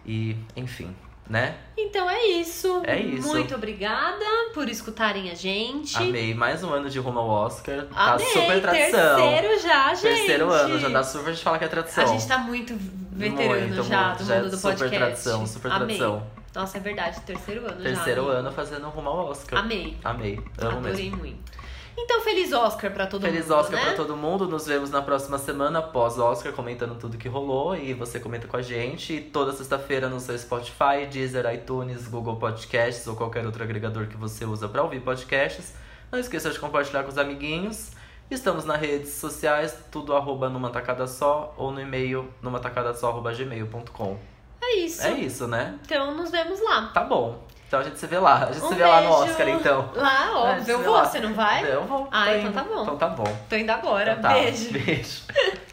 E, 0.05 0.35
enfim, 0.55 0.95
né? 1.29 1.55
Então 1.77 2.09
é 2.09 2.25
isso. 2.25 2.81
É 2.85 2.99
isso. 2.99 3.27
Muito 3.27 3.53
obrigada 3.55 4.25
por 4.53 4.67
escutarem 4.67 5.29
a 5.29 5.35
gente. 5.35 5.95
Amei. 5.95 6.33
Mais 6.33 6.63
um 6.63 6.71
ano 6.73 6.89
de 6.89 6.99
rumo 6.99 7.19
ao 7.19 7.29
Oscar. 7.29 7.85
Tá 7.85 8.13
Amei. 8.13 8.25
super 8.25 8.61
tradição. 8.61 9.15
Terceiro 9.21 9.61
já, 9.61 9.93
gente. 9.93 10.01
Terceiro 10.15 10.49
ano, 10.51 10.79
já 10.79 10.89
dá 10.89 11.03
super 11.03 11.29
a 11.29 11.33
gente 11.33 11.43
falar 11.43 11.59
que 11.59 11.65
é 11.65 11.67
tradição. 11.67 12.03
A 12.03 12.07
gente 12.07 12.27
tá 12.27 12.37
muito 12.39 12.75
veterano 13.11 13.67
Muito, 13.67 13.83
já 13.83 14.07
muito. 14.07 14.17
do 14.23 14.25
Já 14.25 14.35
é 14.35 14.41
mundo 14.41 14.49
do 14.49 14.57
super 14.57 14.77
podcast. 14.77 14.97
tradição, 14.97 15.45
super 15.47 15.71
Amei. 15.71 15.97
tradição. 15.97 16.27
Nossa, 16.55 16.77
é 16.77 16.81
verdade, 16.81 17.21
terceiro 17.21 17.61
ano 17.67 17.77
já. 17.77 17.89
Terceiro 17.93 18.27
ano 18.27 18.51
fazendo 18.51 18.89
rumo 18.89 19.09
ao 19.09 19.27
Oscar. 19.29 19.59
Amei. 19.59 19.95
Amei. 20.03 20.39
Amo 20.57 20.77
Adorei 20.79 21.03
mesmo. 21.05 21.17
muito. 21.17 21.58
Então, 22.01 22.21
feliz 22.21 22.51
Oscar 22.53 22.91
pra 22.91 23.05
todo 23.07 23.21
Feliz 23.21 23.47
mundo. 23.47 23.55
Oscar 23.59 23.79
né? 23.79 23.85
pra 23.85 23.93
todo 23.95 24.15
mundo. 24.15 24.47
Nos 24.47 24.65
vemos 24.65 24.89
na 24.89 25.01
próxima 25.01 25.37
semana 25.37 25.79
após 25.79 26.17
Oscar, 26.17 26.53
comentando 26.53 26.95
tudo 26.97 27.17
que 27.17 27.27
rolou. 27.27 27.75
E 27.75 27.93
você 27.93 28.19
comenta 28.19 28.47
com 28.47 28.57
a 28.57 28.61
gente. 28.61 29.13
E 29.13 29.21
toda 29.21 29.51
sexta-feira 29.51 30.07
no 30.09 30.19
seu 30.19 30.37
Spotify, 30.37 31.05
Deezer, 31.09 31.45
iTunes, 31.53 32.07
Google 32.07 32.37
Podcasts 32.37 33.05
ou 33.07 33.15
qualquer 33.15 33.45
outro 33.45 33.63
agregador 33.63 34.07
que 34.07 34.17
você 34.17 34.45
usa 34.45 34.67
pra 34.67 34.81
ouvir 34.81 35.01
podcasts. 35.01 35.73
Não 36.11 36.17
esqueça 36.17 36.49
de 36.49 36.59
compartilhar 36.59 37.03
com 37.03 37.09
os 37.09 37.17
amiguinhos. 37.17 37.91
Estamos 38.31 38.63
nas 38.63 38.79
redes 38.79 39.11
sociais, 39.13 39.75
tudo 39.91 40.15
arroba 40.15 40.49
numa 40.49 40.69
tacada 40.69 41.07
só 41.07 41.53
ou 41.57 41.71
no 41.71 41.81
e-mail 41.81 42.31
numa 42.41 42.59
tacada 42.59 42.93
só 42.93 43.09
arroba 43.09 43.33
gmail.com. 43.33 44.17
É 44.61 44.75
isso. 44.77 45.01
É 45.01 45.13
isso, 45.13 45.47
né? 45.47 45.79
Então, 45.83 46.15
nos 46.15 46.29
vemos 46.29 46.61
lá. 46.61 46.87
Tá 46.93 47.03
bom. 47.03 47.43
Então 47.69 47.81
a 47.81 47.83
gente 47.83 47.99
se 47.99 48.07
vê 48.07 48.17
lá. 48.17 48.45
A 48.45 48.51
gente 48.51 48.65
Um 48.65 48.69
se 48.69 48.73
vê 48.73 48.83
lá 48.83 49.01
no 49.01 49.09
beijo. 49.09 49.31
Oscar, 49.31 49.47
então. 49.47 49.91
Lá, 49.93 50.31
óbvio. 50.33 50.71
Eu 50.71 50.81
vou, 50.81 50.93
lá. 50.93 51.05
você 51.05 51.19
não 51.19 51.35
vai? 51.35 51.71
Eu 51.71 51.83
vou. 51.83 52.07
Ah, 52.11 52.35
então 52.35 52.51
tá 52.51 52.63
bom. 52.63 52.81
Então 52.81 52.97
tá 52.97 53.07
bom. 53.09 53.37
Tô 53.47 53.55
indo 53.55 53.69
agora. 53.69 54.13
Então 54.13 54.23
tá. 54.23 54.29
Beijo. 54.33 54.71
Beijo. 54.71 55.21